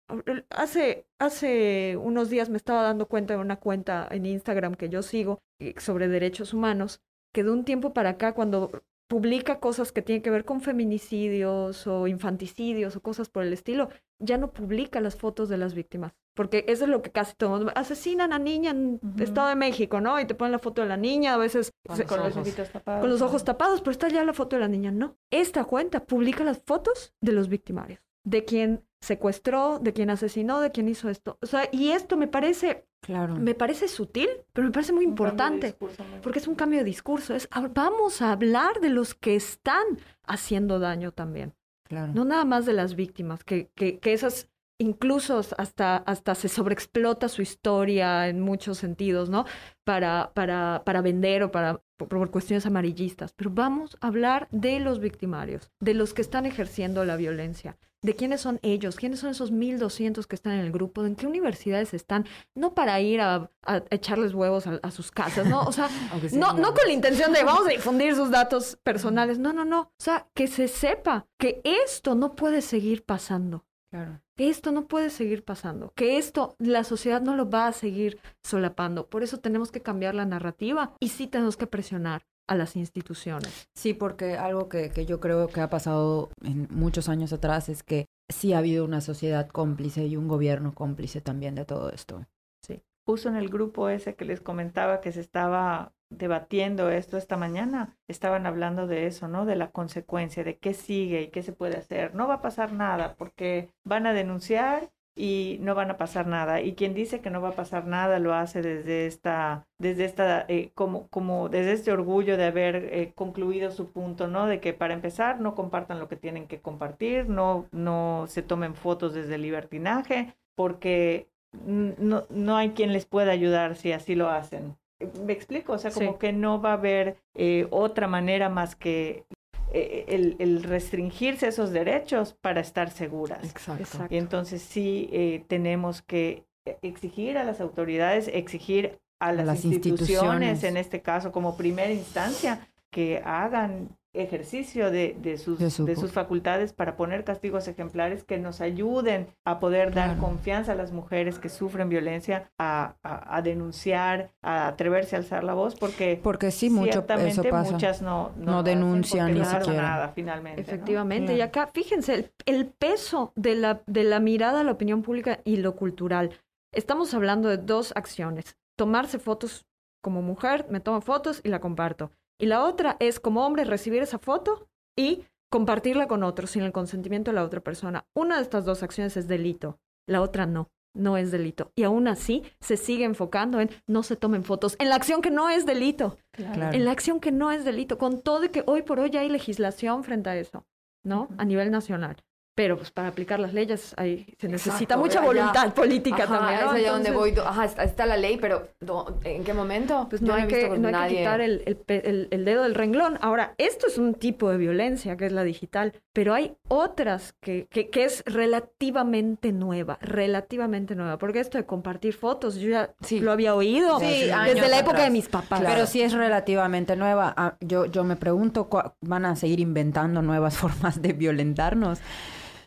Hace, 0.49 1.05
hace 1.19 1.97
unos 1.97 2.29
días 2.29 2.49
me 2.49 2.55
estaba 2.55 2.83
dando 2.83 3.07
cuenta 3.07 3.33
de 3.33 3.41
una 3.41 3.57
cuenta 3.57 4.07
en 4.09 4.25
Instagram 4.25 4.75
que 4.75 4.87
yo 4.87 5.01
sigo 5.03 5.39
eh, 5.59 5.75
sobre 5.77 6.07
derechos 6.07 6.53
humanos, 6.53 7.01
que 7.33 7.43
de 7.43 7.51
un 7.51 7.65
tiempo 7.65 7.93
para 7.93 8.11
acá, 8.11 8.33
cuando 8.33 8.71
publica 9.09 9.59
cosas 9.59 9.91
que 9.91 10.01
tienen 10.03 10.21
que 10.21 10.29
ver 10.29 10.45
con 10.45 10.61
feminicidios 10.61 11.87
o 11.87 12.07
infanticidios 12.07 12.95
o 12.95 13.01
cosas 13.01 13.27
por 13.27 13.43
el 13.43 13.51
estilo, 13.53 13.89
ya 14.19 14.37
no 14.37 14.51
publica 14.53 15.01
las 15.01 15.15
fotos 15.15 15.49
de 15.49 15.57
las 15.57 15.73
víctimas. 15.73 16.13
Porque 16.35 16.63
eso 16.67 16.83
es 16.85 16.89
lo 16.89 17.01
que 17.01 17.11
casi 17.11 17.33
todos 17.35 17.69
asesinan 17.75 18.31
a 18.31 18.39
niña 18.39 18.71
en 18.71 18.99
Ujú. 19.03 19.23
Estado 19.23 19.49
de 19.49 19.55
México, 19.55 19.99
¿no? 19.99 20.19
Y 20.19 20.25
te 20.25 20.35
ponen 20.35 20.51
la 20.53 20.59
foto 20.59 20.81
de 20.83 20.87
la 20.87 20.95
niña, 20.97 21.33
a 21.33 21.37
veces 21.37 21.71
Con 21.87 21.97
se- 21.97 22.03
los 22.03 22.11
ojos. 22.37 22.53
tapados. 22.71 23.01
con 23.01 23.09
los 23.09 23.21
ojos 23.21 23.43
tapados, 23.43 23.81
pero 23.81 23.91
está 23.91 24.07
ya 24.09 24.23
la 24.23 24.33
foto 24.33 24.55
de 24.55 24.61
la 24.61 24.67
niña. 24.67 24.91
No. 24.91 25.17
Esta 25.31 25.65
cuenta 25.65 26.05
publica 26.05 26.43
las 26.43 26.61
fotos 26.65 27.13
de 27.19 27.31
los 27.33 27.49
victimarios, 27.49 27.99
de 28.23 28.45
quien 28.45 28.85
secuestró, 29.01 29.79
de 29.79 29.93
quien 29.93 30.09
asesinó, 30.09 30.59
de 30.59 30.71
quien 30.71 30.89
hizo 30.89 31.09
esto. 31.09 31.37
O 31.41 31.45
sea, 31.45 31.69
y 31.71 31.91
esto 31.91 32.17
me 32.17 32.27
parece, 32.27 32.85
Claro. 33.01 33.35
me 33.35 33.55
parece 33.55 33.87
sutil, 33.87 34.29
pero 34.53 34.67
me 34.67 34.73
parece 34.73 34.91
muy 34.93 35.05
Un 35.05 35.11
importante. 35.11 35.67
discurso 35.67 36.03
Porque 36.21 36.39
es 36.39 36.47
un 36.47 36.55
cambio 36.55 36.79
de 36.79 36.85
discurso. 36.85 37.33
Es, 37.33 37.47
ah, 37.51 37.69
vamos 37.73 38.21
a 38.21 38.31
hablar 38.31 38.79
de 38.81 38.89
los 38.89 39.15
que 39.15 39.35
están 39.35 39.83
haciendo 40.25 40.79
daño 40.79 41.11
también. 41.11 41.53
claro. 41.87 42.11
No 42.13 42.25
nada 42.25 42.45
más 42.45 42.65
de 42.65 42.73
las 42.73 42.95
víctimas, 42.95 43.43
que, 43.43 43.69
que, 43.75 43.99
que 43.99 44.13
esas 44.13 44.49
incluso 44.81 45.41
hasta, 45.57 45.97
hasta 45.97 46.35
se 46.35 46.47
sobreexplota 46.47 47.27
su 47.27 47.41
historia 47.41 48.27
en 48.29 48.39
muchos 48.39 48.77
sentidos, 48.77 49.29
¿no? 49.29 49.45
Para, 49.83 50.31
para, 50.33 50.83
para 50.85 51.01
vender 51.01 51.43
o 51.43 51.51
para, 51.51 51.81
por, 52.07 52.31
cuestiones 52.31 52.65
amarillistas. 52.65 53.33
Pero 53.33 53.51
vamos 53.53 53.97
a 54.01 54.07
hablar 54.07 54.47
de 54.51 54.79
los 54.79 54.99
victimarios, 54.99 55.71
de 55.79 55.93
los 55.93 56.13
que 56.13 56.21
están 56.21 56.45
ejerciendo 56.45 57.05
la 57.05 57.17
violencia, 57.17 57.77
de 58.01 58.15
quiénes 58.15 58.41
son 58.41 58.59
ellos, 58.61 58.95
quiénes 58.95 59.19
son 59.19 59.31
esos 59.31 59.51
1.200 59.51 60.25
que 60.25 60.35
están 60.35 60.53
en 60.53 60.61
el 60.61 60.71
grupo, 60.71 61.05
en 61.05 61.15
qué 61.15 61.27
universidades 61.27 61.93
están, 61.93 62.25
no 62.55 62.73
para 62.73 62.99
ir 63.01 63.19
a, 63.19 63.51
a 63.63 63.83
echarles 63.89 64.33
huevos 64.33 64.67
a, 64.67 64.79
a, 64.81 64.91
sus 64.91 65.11
casas, 65.11 65.47
¿no? 65.47 65.61
O 65.63 65.71
sea, 65.71 65.89
no, 66.33 66.53
no 66.53 66.73
con 66.73 66.87
la 66.87 66.93
intención 66.93 67.33
de 67.33 67.43
vamos 67.43 67.67
a 67.67 67.69
difundir 67.75 68.15
sus 68.15 68.31
datos 68.31 68.77
personales, 68.83 69.37
no, 69.37 69.51
no, 69.51 69.65
no. 69.65 69.81
O 69.81 69.91
sea, 69.99 70.27
que 70.33 70.47
se 70.47 70.69
sepa 70.69 71.27
que 71.37 71.61
esto 71.63 72.15
no 72.15 72.35
puede 72.35 72.61
seguir 72.61 73.03
pasando. 73.03 73.65
Claro. 73.89 74.21
Que 74.35 74.49
esto 74.49 74.71
no 74.71 74.87
puede 74.87 75.09
seguir 75.09 75.43
pasando, 75.43 75.91
que 75.95 76.17
esto 76.17 76.55
la 76.59 76.83
sociedad 76.83 77.21
no 77.21 77.35
lo 77.35 77.49
va 77.49 77.67
a 77.67 77.73
seguir 77.73 78.19
solapando. 78.43 79.07
Por 79.07 79.23
eso 79.23 79.39
tenemos 79.39 79.71
que 79.71 79.81
cambiar 79.81 80.13
la 80.13 80.25
narrativa 80.25 80.93
y 80.99 81.09
sí 81.09 81.27
tenemos 81.27 81.57
que 81.57 81.67
presionar 81.67 82.23
a 82.47 82.55
las 82.55 82.75
instituciones. 82.75 83.67
Sí, 83.75 83.93
porque 83.93 84.37
algo 84.37 84.69
que, 84.69 84.91
que 84.91 85.05
yo 85.05 85.19
creo 85.19 85.47
que 85.47 85.61
ha 85.61 85.69
pasado 85.69 86.29
en 86.43 86.67
muchos 86.71 87.09
años 87.09 87.33
atrás 87.33 87.69
es 87.69 87.83
que 87.83 88.05
sí 88.27 88.53
ha 88.53 88.59
habido 88.59 88.85
una 88.85 89.01
sociedad 89.01 89.47
cómplice 89.49 90.05
y 90.05 90.17
un 90.17 90.27
gobierno 90.27 90.73
cómplice 90.73 91.21
también 91.21 91.55
de 91.55 91.65
todo 91.65 91.91
esto. 91.91 92.25
Sí. 92.65 92.83
Puso 93.05 93.29
en 93.29 93.35
el 93.35 93.49
grupo 93.49 93.89
ese 93.89 94.15
que 94.15 94.25
les 94.25 94.41
comentaba 94.41 95.01
que 95.01 95.11
se 95.11 95.21
estaba 95.21 95.93
debatiendo 96.09 96.89
esto 96.89 97.17
esta 97.17 97.37
mañana, 97.37 97.97
estaban 98.07 98.45
hablando 98.45 98.87
de 98.87 99.05
eso, 99.07 99.27
¿no? 99.27 99.45
De 99.45 99.55
la 99.55 99.71
consecuencia, 99.71 100.43
de 100.43 100.57
qué 100.57 100.73
sigue 100.73 101.21
y 101.23 101.27
qué 101.29 101.43
se 101.43 101.53
puede 101.53 101.77
hacer. 101.77 102.15
No 102.15 102.27
va 102.27 102.35
a 102.35 102.41
pasar 102.41 102.73
nada 102.73 103.15
porque 103.15 103.69
van 103.83 104.07
a 104.07 104.13
denunciar 104.13 104.91
y 105.15 105.57
no 105.61 105.75
van 105.75 105.91
a 105.91 105.97
pasar 105.97 106.27
nada. 106.27 106.61
Y 106.61 106.75
quien 106.75 106.93
dice 106.93 107.19
que 107.21 107.29
no 107.29 107.41
va 107.41 107.49
a 107.49 107.55
pasar 107.55 107.85
nada 107.85 108.19
lo 108.19 108.33
hace 108.33 108.61
desde 108.61 109.05
esta, 109.05 109.67
desde 109.77 110.05
esta, 110.05 110.45
eh, 110.47 110.71
como, 110.75 111.09
como 111.09 111.49
desde 111.49 111.73
este 111.73 111.91
orgullo 111.91 112.37
de 112.37 112.45
haber 112.45 112.75
eh, 112.93 113.13
concluido 113.15 113.71
su 113.71 113.91
punto, 113.91 114.27
¿no? 114.27 114.47
De 114.47 114.59
que 114.61 114.73
para 114.73 114.93
empezar 114.93 115.41
no 115.41 115.55
compartan 115.55 115.99
lo 115.99 116.07
que 116.07 116.15
tienen 116.15 116.47
que 116.47 116.61
compartir, 116.61 117.27
no, 117.29 117.67
no 117.71 118.25
se 118.27 118.43
tomen 118.43 118.75
fotos 118.75 119.13
desde 119.13 119.35
el 119.35 119.41
libertinaje, 119.41 120.35
porque 120.55 121.29
no, 121.51 122.25
no 122.29 122.55
hay 122.57 122.71
quien 122.71 122.93
les 122.93 123.05
pueda 123.05 123.31
ayudar 123.31 123.75
si 123.75 123.91
así 123.91 124.15
lo 124.15 124.29
hacen. 124.29 124.77
Me 125.25 125.33
explico, 125.33 125.73
o 125.73 125.77
sea, 125.77 125.91
como 125.91 126.11
Sí. 126.13 126.17
que 126.19 126.33
no 126.33 126.61
va 126.61 126.71
a 126.71 126.73
haber 126.73 127.17
eh, 127.35 127.67
otra 127.71 128.07
manera 128.07 128.49
más 128.49 128.75
que 128.75 129.25
eh, 129.71 130.05
el, 130.07 130.35
el 130.39 130.63
restringirse 130.63 131.47
esos 131.47 131.71
derechos 131.71 132.33
para 132.33 132.59
estar 132.61 132.89
seguras. 132.91 133.43
Exacto. 133.43 133.83
Exacto. 133.83 134.13
Y 134.13 134.17
entonces 134.17 134.61
sí 134.61 135.09
eh, 135.13 135.43
tenemos 135.47 136.01
que 136.01 136.43
exigir 136.81 137.37
a 137.37 137.43
las 137.43 137.61
autoridades, 137.61 138.29
exigir 138.33 138.99
a 139.19 139.31
las, 139.31 139.45
las 139.45 139.65
instituciones, 139.65 140.09
instituciones. 140.09 140.63
en 140.63 140.77
este 140.77 141.01
caso 141.01 141.31
como 141.31 141.55
primera 141.55 141.91
instancia, 141.91 142.67
que 142.91 143.21
hagan 143.23 143.89
ejercicio 144.21 144.91
de, 144.91 145.15
de 145.21 145.37
sus, 145.37 145.57
De 145.59 145.65
de, 145.65 145.71
su- 145.71 145.85
sus 145.85 146.11
facultades 146.11 146.73
para 146.73 146.95
poner 146.95 147.23
castigos 147.23 147.67
ejemplares 147.67 148.23
que 148.23 148.37
nos 148.37 148.61
ayuden 148.61 149.27
a 149.45 149.59
poder 149.59 149.93
dar 149.93 150.09
Claro. 150.15 150.21
confianza 150.21 150.71
a 150.73 150.75
las 150.75 150.91
mujeres 150.91 151.39
que 151.39 151.49
sufren 151.49 151.89
violencia, 151.89 152.51
a, 152.57 152.95
a- 153.03 153.35
a 153.37 153.41
denunciar, 153.41 154.31
a 154.41 154.67
atreverse 154.67 155.15
a 155.15 155.19
alzar 155.19 155.43
la 155.43 155.53
voz, 155.53 155.75
porque 155.75 156.19
Porque 156.21 156.51
sí, 156.51 156.69
mucho 156.69 156.99
eso 156.99 157.43
pasa. 157.43 157.71
muchas 157.71 158.01
no, 158.01 158.31
No 158.37 158.59
hacen 158.59 158.65
denuncian 158.65 159.27
ni 159.33 159.39
no 159.39 159.45
pasa 159.45 159.59
siquiera. 159.61 159.81
nada 159.81 160.09
finalmente. 160.09 160.61
¿no? 160.61 160.67
Efectivamente, 160.67 161.33
y 161.33 161.35
Claro. 161.37 161.49
acá, 161.49 161.67
fíjense, 161.73 162.13
el, 162.13 162.31
el 162.45 162.65
peso 162.67 163.33
de 163.35 163.55
la, 163.55 163.81
de 163.87 164.03
la 164.03 164.19
mirada 164.19 164.61
a 164.61 164.63
la 164.63 164.71
opinión 164.71 165.01
pública 165.01 165.39
y 165.43 165.57
lo 165.57 165.75
cultural. 165.75 166.31
Estamos 166.73 167.13
hablando 167.13 167.49
de 167.49 167.57
dos 167.57 167.93
acciones. 167.95 168.55
Tomarse 168.77 169.19
fotos 169.19 169.65
como 170.01 170.21
mujer, 170.21 170.65
me 170.69 170.79
tomo 170.79 171.01
fotos 171.01 171.41
y 171.43 171.49
la 171.49 171.59
comparto. 171.59 172.11
Y 172.39 172.45
la 172.45 172.63
otra 172.63 172.95
es 172.99 173.19
como 173.19 173.45
hombre 173.45 173.65
recibir 173.65 174.01
esa 174.01 174.17
foto 174.17 174.67
y 174.97 175.25
compartirla 175.51 176.07
con 176.07 176.23
otros 176.23 176.51
sin 176.51 176.63
el 176.63 176.71
consentimiento 176.71 177.31
de 177.31 177.35
la 177.35 177.43
otra 177.43 177.59
persona. 177.59 178.05
Una 178.15 178.37
de 178.37 178.43
estas 178.43 178.65
dos 178.65 178.81
acciones 178.81 179.17
es 179.17 179.27
delito, 179.27 179.79
la 180.07 180.21
otra 180.21 180.45
no. 180.45 180.69
No 180.95 181.17
es 181.17 181.31
delito. 181.31 181.71
Y 181.75 181.83
aún 181.83 182.07
así 182.07 182.43
se 182.59 182.75
sigue 182.75 183.05
enfocando 183.05 183.59
en 183.59 183.69
no 183.85 184.01
se 184.01 184.15
tomen 184.15 184.43
fotos. 184.43 184.75
En 184.79 184.89
la 184.89 184.95
acción 184.95 185.21
que 185.21 185.29
no 185.29 185.47
es 185.49 185.67
delito. 185.67 186.17
Claro. 186.31 186.75
En 186.75 186.83
la 186.83 186.91
acción 186.91 187.19
que 187.19 187.31
no 187.31 187.51
es 187.51 187.63
delito, 187.63 187.99
con 187.99 188.21
todo 188.21 188.45
y 188.45 188.49
que 188.49 188.63
hoy 188.65 188.81
por 188.81 188.99
hoy 188.99 189.11
ya 189.11 189.19
hay 189.19 189.29
legislación 189.29 190.03
frente 190.03 190.31
a 190.31 190.35
eso, 190.35 190.65
¿no? 191.03 191.29
A 191.37 191.45
nivel 191.45 191.69
nacional. 191.69 192.17
Pero 192.59 192.75
pues 192.75 192.91
para 192.91 193.07
aplicar 193.07 193.39
las 193.39 193.53
leyes 193.53 193.93
ahí 193.95 194.25
se 194.37 194.49
necesita 194.49 194.95
Exacto, 194.95 194.97
mucha 194.99 195.19
allá- 195.19 195.27
voluntad 195.27 195.73
política 195.73 196.23
Ajá, 196.25 196.39
también. 196.39 196.59
es 196.59 196.65
¿no? 196.65 196.71
allá 196.71 196.91
donde 196.91 197.11
voy. 197.11 197.33
Ajá, 197.41 197.63
está, 197.63 197.83
está 197.85 198.05
la 198.05 198.17
ley, 198.17 198.37
pero 198.37 198.67
¿dó- 198.81 199.17
¿en 199.23 199.45
qué 199.45 199.53
momento? 199.53 200.07
Pues 200.09 200.21
no 200.21 200.33
hay, 200.33 200.45
que, 200.47 200.67
no 200.77 200.89
hay 200.89 201.09
que 201.09 201.17
quitar 201.19 201.39
el, 201.39 201.63
el 201.65 201.77
pe- 201.77 202.09
el- 202.09 202.27
el 202.31 202.43
dedo 202.43 202.63
del 202.63 202.75
renglón. 202.75 203.17
Ahora, 203.21 203.53
esto 203.57 203.87
es 203.87 203.97
un 203.97 204.13
tipo 204.13 204.49
de 204.49 204.57
violencia 204.57 205.15
que 205.15 205.25
es 205.27 205.31
la 205.31 205.45
digital, 205.45 205.93
pero 206.11 206.33
hay 206.33 206.57
otras 206.67 207.33
que, 207.39 207.65
que, 207.69 207.89
que 207.89 208.03
es 208.03 208.23
relativamente 208.25 209.53
nueva, 209.53 209.97
relativamente 210.01 210.95
nueva, 210.95 211.17
porque 211.17 211.39
esto 211.39 211.57
de 211.57 211.65
compartir 211.65 212.13
fotos, 212.13 212.55
yo 212.55 212.71
ya 212.71 212.93
Sí. 212.99 213.21
lo 213.21 213.31
había 213.31 213.55
oído 213.55 213.99
Sí, 214.01 214.05
desde 214.05 214.67
la 214.67 214.79
época 214.79 215.03
de 215.05 215.11
mis 215.11 215.29
papás. 215.29 215.61
Pero 215.65 215.85
sí 215.87 216.01
es 216.01 216.11
relativamente 216.11 216.97
nueva. 216.97 217.33
Ah, 217.37 217.55
yo, 217.61 217.85
yo 217.85 218.03
me 218.03 218.17
pregunto, 218.17 218.65
¿cuá- 218.67 218.95
¿van 218.99 219.25
a 219.25 219.37
seguir 219.37 219.61
inventando 219.61 220.21
nuevas 220.21 220.57
formas 220.57 221.01
de 221.01 221.13
violentarnos? 221.13 221.99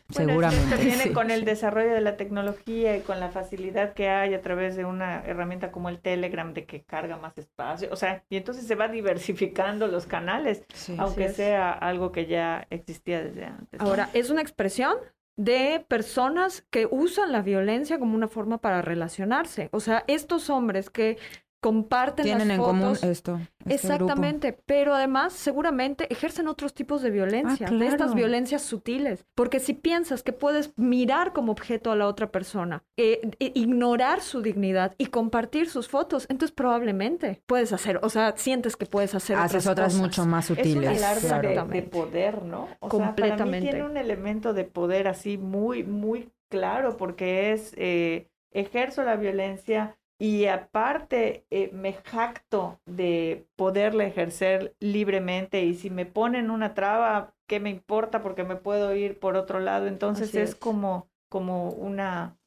Bueno, 0.09 0.31
Seguramente. 0.31 0.63
esto 0.75 0.77
viene 0.83 1.03
sí. 1.03 1.09
con 1.13 1.31
el 1.31 1.45
desarrollo 1.45 1.93
de 1.93 2.01
la 2.01 2.17
tecnología 2.17 2.95
y 2.97 3.01
con 3.01 3.19
la 3.19 3.29
facilidad 3.29 3.93
que 3.93 4.09
hay 4.09 4.33
a 4.33 4.41
través 4.41 4.75
de 4.75 4.85
una 4.85 5.23
herramienta 5.25 5.71
como 5.71 5.89
el 5.89 5.99
Telegram 5.99 6.53
de 6.53 6.65
que 6.65 6.83
carga 6.83 7.17
más 7.17 7.37
espacio. 7.37 7.89
O 7.91 7.95
sea, 7.95 8.23
y 8.29 8.37
entonces 8.37 8.67
se 8.67 8.75
va 8.75 8.89
diversificando 8.89 9.87
los 9.87 10.05
canales, 10.05 10.63
Sí. 10.73 10.95
aunque 10.99 11.25
es. 11.25 11.35
sea 11.35 11.71
algo 11.71 12.11
que 12.11 12.25
ya 12.27 12.67
existía 12.69 13.23
desde 13.23 13.45
antes. 13.45 13.79
Ahora, 13.81 14.09
es 14.13 14.29
una 14.29 14.41
expresión 14.41 14.95
de 15.35 15.83
personas 15.87 16.63
que 16.69 16.87
usan 16.89 17.31
la 17.31 17.41
violencia 17.41 17.97
como 17.97 18.13
una 18.13 18.27
forma 18.27 18.59
para 18.59 18.81
relacionarse. 18.83 19.69
O 19.71 19.79
sea, 19.79 20.03
estos 20.07 20.49
hombres 20.51 20.91
que 20.91 21.17
comparten 21.63 22.25
Tienen 22.25 22.49
las 22.49 22.57
en 22.57 22.63
común 22.63 22.81
fotos. 22.95 23.03
esto. 23.03 23.39
este 23.65 23.87
grupo. 23.87 24.03
Exactamente, 24.03 24.59
pero 24.65 24.93
además 24.93 25.31
seguramente 25.31 26.11
ejercen 26.11 26.49
otros 26.49 26.73
tipos 26.73 27.01
de 27.01 27.09
violencia, 27.09 27.67
de 27.69 27.87
estas 27.87 28.13
violencias 28.13 28.61
sutiles, 28.63 29.25
porque 29.33 29.61
si 29.61 29.73
piensas 29.73 30.23
que 30.23 30.33
puedes 30.33 30.77
mirar 30.77 31.31
como 31.31 31.53
objeto 31.53 31.89
a 31.89 31.95
la 31.95 32.07
otra 32.07 32.31
persona, 32.31 32.83
eh, 32.97 33.21
ignorar 33.39 34.19
su 34.19 34.41
dignidad 34.41 34.93
y 34.97 35.05
compartir 35.05 35.69
sus 35.69 35.87
fotos, 35.87 36.25
entonces 36.29 36.53
probablemente 36.53 37.41
puedes 37.45 37.71
hacer, 37.71 37.97
o 38.03 38.09
sea, 38.09 38.33
sientes 38.35 38.75
que 38.75 38.85
puedes 38.85 39.15
hacer 39.15 39.37
Haces 39.37 39.65
otras 39.65 39.93
cosas. 39.93 40.01
mucho 40.01 40.25
más 40.25 40.49
Es 40.49 40.49
un 40.49 40.57
sutiles. 40.57 40.97
alarde 41.01 41.27
claro. 41.27 41.67
de, 41.69 41.81
poder, 41.83 42.43
¿no? 42.43 42.63
O 42.81 42.89
sea, 42.91 43.15
para 43.15 43.45
mí 43.45 43.55
Completamente. 43.55 43.69
tiene 43.69 43.85
un 43.85 43.95
elemento 43.95 44.53
de 44.53 44.65
poder 44.65 45.07
así 45.07 45.37
muy, 45.37 45.85
muy 45.85 46.29
claro, 46.49 46.97
porque 46.97 47.53
es 47.53 47.73
eh, 47.77 48.27
ejerzo 48.51 49.03
la 49.03 49.15
violencia 49.15 49.97
y 50.23 50.45
aparte 50.45 51.45
eh, 51.51 51.69
me 51.73 51.91
jacto 51.91 52.79
de 52.85 53.45
poderla 53.57 54.05
ejercer 54.05 54.73
libremente 54.79 55.65
y 55.65 55.73
si 55.73 55.89
me 55.89 56.05
ponen 56.05 56.49
una 56.49 56.73
traba, 56.73 57.35
¿qué 57.45 57.59
me 57.59 57.69
importa? 57.69 58.21
Porque 58.21 58.45
me 58.45 58.55
puedo 58.55 58.95
ir 58.95 59.19
por 59.19 59.35
otro 59.35 59.59
lado. 59.59 59.87
Entonces 59.87 60.33
es, 60.33 60.51
es. 60.51 60.55
como, 60.55 61.09
como 61.27 61.71
una, 61.71 62.37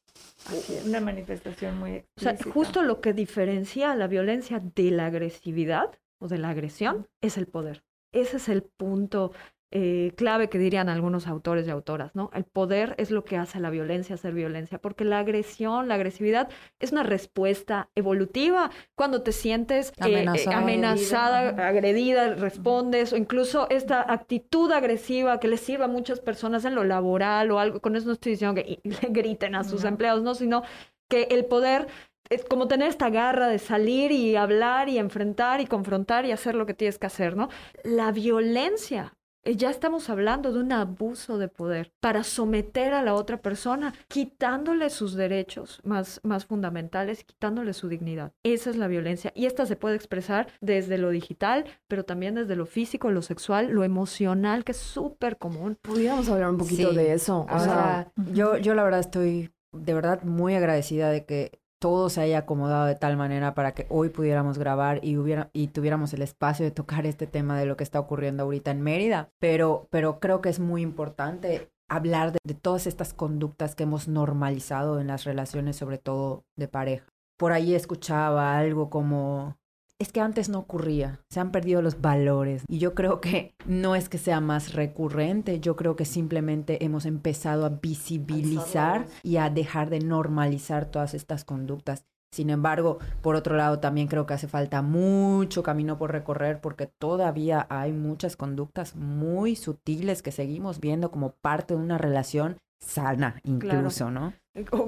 una 0.85 1.01
manifestación 1.01 1.77
muy 1.77 1.97
O 2.17 2.21
sea, 2.21 2.31
explícita. 2.31 2.53
justo 2.53 2.81
lo 2.81 2.99
que 2.99 3.13
diferencia 3.13 3.91
a 3.91 3.95
la 3.95 4.07
violencia 4.07 4.59
de 4.59 4.91
la 4.91 5.05
agresividad 5.05 5.91
o 6.19 6.27
de 6.27 6.37
la 6.39 6.49
agresión 6.49 7.07
es 7.21 7.37
el 7.37 7.47
poder. 7.47 7.83
Ese 8.11 8.37
es 8.37 8.49
el 8.49 8.63
punto 8.63 9.33
eh, 9.71 10.13
clave 10.15 10.47
que 10.49 10.57
dirían 10.59 10.87
algunos 10.89 11.27
autores 11.27 11.67
y 11.67 11.71
autoras, 11.71 12.15
¿no? 12.15 12.29
El 12.33 12.45
poder 12.45 12.95
es 12.97 13.11
lo 13.11 13.25
que 13.25 13.35
hace 13.37 13.59
la 13.59 13.69
violencia 13.69 14.15
ser 14.17 14.33
violencia, 14.33 14.79
porque 14.79 15.03
la 15.03 15.19
agresión, 15.19 15.87
la 15.89 15.95
agresividad 15.95 16.49
es 16.79 16.91
una 16.93 17.03
respuesta 17.03 17.89
evolutiva. 17.95 18.71
Cuando 18.95 19.23
te 19.23 19.31
sientes 19.33 19.89
eh, 19.89 19.93
eh, 19.97 20.05
Amenazada. 20.53 21.39
Agredida. 21.49 21.67
agredida, 21.67 22.33
respondes, 22.35 23.11
o 23.13 23.17
incluso 23.17 23.67
esta 23.69 24.11
actitud 24.11 24.71
agresiva 24.71 25.39
que 25.39 25.47
les 25.49 25.59
sirve 25.61 25.83
a 25.83 25.87
muchas 25.87 26.19
personas 26.21 26.63
en 26.65 26.73
lo 26.75 26.83
laboral 26.85 27.51
o 27.51 27.59
algo. 27.59 27.81
Con 27.81 27.95
eso 27.95 28.07
no 28.07 28.13
estoy 28.13 28.33
diciendo 28.33 28.55
que 28.55 28.79
le 28.83 29.09
griten 29.09 29.55
a 29.55 29.63
sus 29.63 29.83
No. 29.83 29.89
empleados, 29.89 30.23
no, 30.23 30.33
sino 30.35 30.63
que 31.09 31.23
el 31.31 31.45
poder 31.45 31.87
es 32.29 32.43
como 32.43 32.67
tener 32.67 32.89
esta 32.89 33.09
garra 33.09 33.47
de 33.47 33.59
salir 33.59 34.11
y 34.11 34.35
hablar 34.35 34.89
y 34.89 34.97
enfrentar 34.97 35.61
y 35.61 35.65
confrontar 35.65 36.25
y 36.25 36.31
hacer 36.31 36.55
lo 36.55 36.65
que 36.65 36.73
tienes 36.73 36.99
que 36.99 37.07
hacer, 37.07 37.37
¿no? 37.37 37.49
La 37.83 38.11
violencia, 38.11 39.13
ya 39.55 39.69
estamos 39.69 40.09
hablando 40.09 40.51
de 40.51 40.59
un 40.59 40.71
abuso 40.71 41.37
de 41.37 41.47
poder 41.47 41.91
para 41.99 42.23
someter 42.23 42.93
a 42.93 43.01
la 43.03 43.13
otra 43.13 43.41
persona, 43.41 43.93
quitándole 44.07 44.89
sus 44.89 45.13
derechos 45.15 45.79
más, 45.83 46.19
más 46.23 46.45
fundamentales, 46.45 47.23
quitándole 47.23 47.73
su 47.73 47.87
dignidad. 47.87 48.33
Esa 48.43 48.69
es 48.69 48.75
la 48.75 48.87
violencia 48.87 49.31
y 49.35 49.45
esta 49.45 49.65
se 49.65 49.75
puede 49.75 49.95
expresar 49.95 50.47
desde 50.61 50.97
lo 50.97 51.09
digital, 51.11 51.65
pero 51.87 52.03
también 52.03 52.35
desde 52.35 52.55
lo 52.55 52.65
físico, 52.65 53.11
lo 53.11 53.21
sexual, 53.21 53.69
lo 53.69 53.83
emocional, 53.83 54.63
que 54.63 54.71
es 54.73 54.77
súper 54.77 55.37
común. 55.37 55.77
Pudiéramos 55.81 56.27
hablar 56.29 56.49
un 56.49 56.57
poquito 56.57 56.89
Sí. 56.91 56.95
de 56.97 57.13
eso. 57.13 57.45
O 57.49 57.59
sea, 57.59 58.11
yo, 58.33 58.57
yo 58.57 58.73
la 58.73 58.83
verdad 58.83 58.99
estoy 58.99 59.51
de 59.73 59.93
verdad 59.93 60.23
muy 60.23 60.55
agradecida 60.55 61.09
de 61.11 61.25
que 61.25 61.59
todo 61.79 62.09
se 62.09 62.21
haya 62.21 62.39
acomodado 62.39 62.85
de 62.85 62.95
tal 62.95 63.17
manera 63.17 63.53
para 63.53 63.73
que 63.73 63.85
hoy 63.89 64.09
pudiéramos 64.09 64.57
grabar 64.57 64.99
y 65.03 65.17
hubiera 65.17 65.49
y 65.53 65.67
tuviéramos 65.67 66.13
el 66.13 66.21
espacio 66.21 66.65
de 66.65 66.71
tocar 66.71 67.05
este 67.05 67.27
tema 67.27 67.57
de 67.59 67.65
lo 67.65 67.77
que 67.77 67.83
está 67.83 67.99
ocurriendo 67.99 68.43
ahorita 68.43 68.71
en 68.71 68.81
Mérida, 68.81 69.29
pero 69.39 69.87
pero 69.91 70.19
creo 70.19 70.41
que 70.41 70.49
es 70.49 70.59
muy 70.59 70.81
importante 70.81 71.71
hablar 71.89 72.31
de, 72.31 72.39
de 72.43 72.53
todas 72.53 72.87
estas 72.87 73.13
conductas 73.13 73.75
que 73.75 73.83
hemos 73.83 74.07
normalizado 74.07 74.99
en 74.99 75.07
las 75.07 75.23
relaciones, 75.23 75.75
sobre 75.75 75.97
todo 75.97 76.43
de 76.55 76.67
pareja. 76.67 77.05
Por 77.37 77.51
ahí 77.51 77.75
escuchaba 77.75 78.57
algo 78.57 78.89
como 78.89 79.57
es 79.99 80.11
que 80.11 80.21
antes 80.21 80.47
no 80.49 80.59
ocurría, 80.59 81.19
se 81.29 81.39
han 81.39 81.51
perdido 81.51 81.81
los 81.81 82.01
valores 82.01 82.63
y 82.67 82.77
yo 82.77 82.93
creo 82.93 83.19
que 83.19 83.55
no 83.65 83.95
es 83.95 84.09
que 84.09 84.17
sea 84.17 84.39
más 84.41 84.73
recurrente, 84.73 85.59
yo 85.59 85.75
creo 85.75 85.95
que 85.95 86.05
simplemente 86.05 86.83
hemos 86.85 87.05
empezado 87.05 87.65
a 87.65 87.69
visibilizar 87.69 89.07
y 89.23 89.37
a 89.37 89.49
dejar 89.49 89.89
de 89.89 89.99
normalizar 89.99 90.85
todas 90.85 91.13
estas 91.13 91.43
conductas. 91.43 92.05
Sin 92.31 92.49
embargo, 92.49 92.99
por 93.21 93.35
otro 93.35 93.55
lado, 93.55 93.79
también 93.79 94.07
creo 94.07 94.25
que 94.25 94.33
hace 94.33 94.47
falta 94.47 94.81
mucho 94.81 95.63
camino 95.63 95.97
por 95.97 96.11
recorrer 96.11 96.61
porque 96.61 96.85
todavía 96.85 97.65
hay 97.69 97.93
muchas 97.93 98.35
conductas 98.35 98.95
muy 98.95 99.55
sutiles 99.55 100.21
que 100.21 100.31
seguimos 100.31 100.79
viendo 100.79 101.09
como 101.09 101.31
parte 101.31 101.73
de 101.73 101.79
una 101.79 101.97
relación 101.97 102.57
sana, 102.79 103.39
incluso, 103.43 104.11
¿no? 104.11 104.33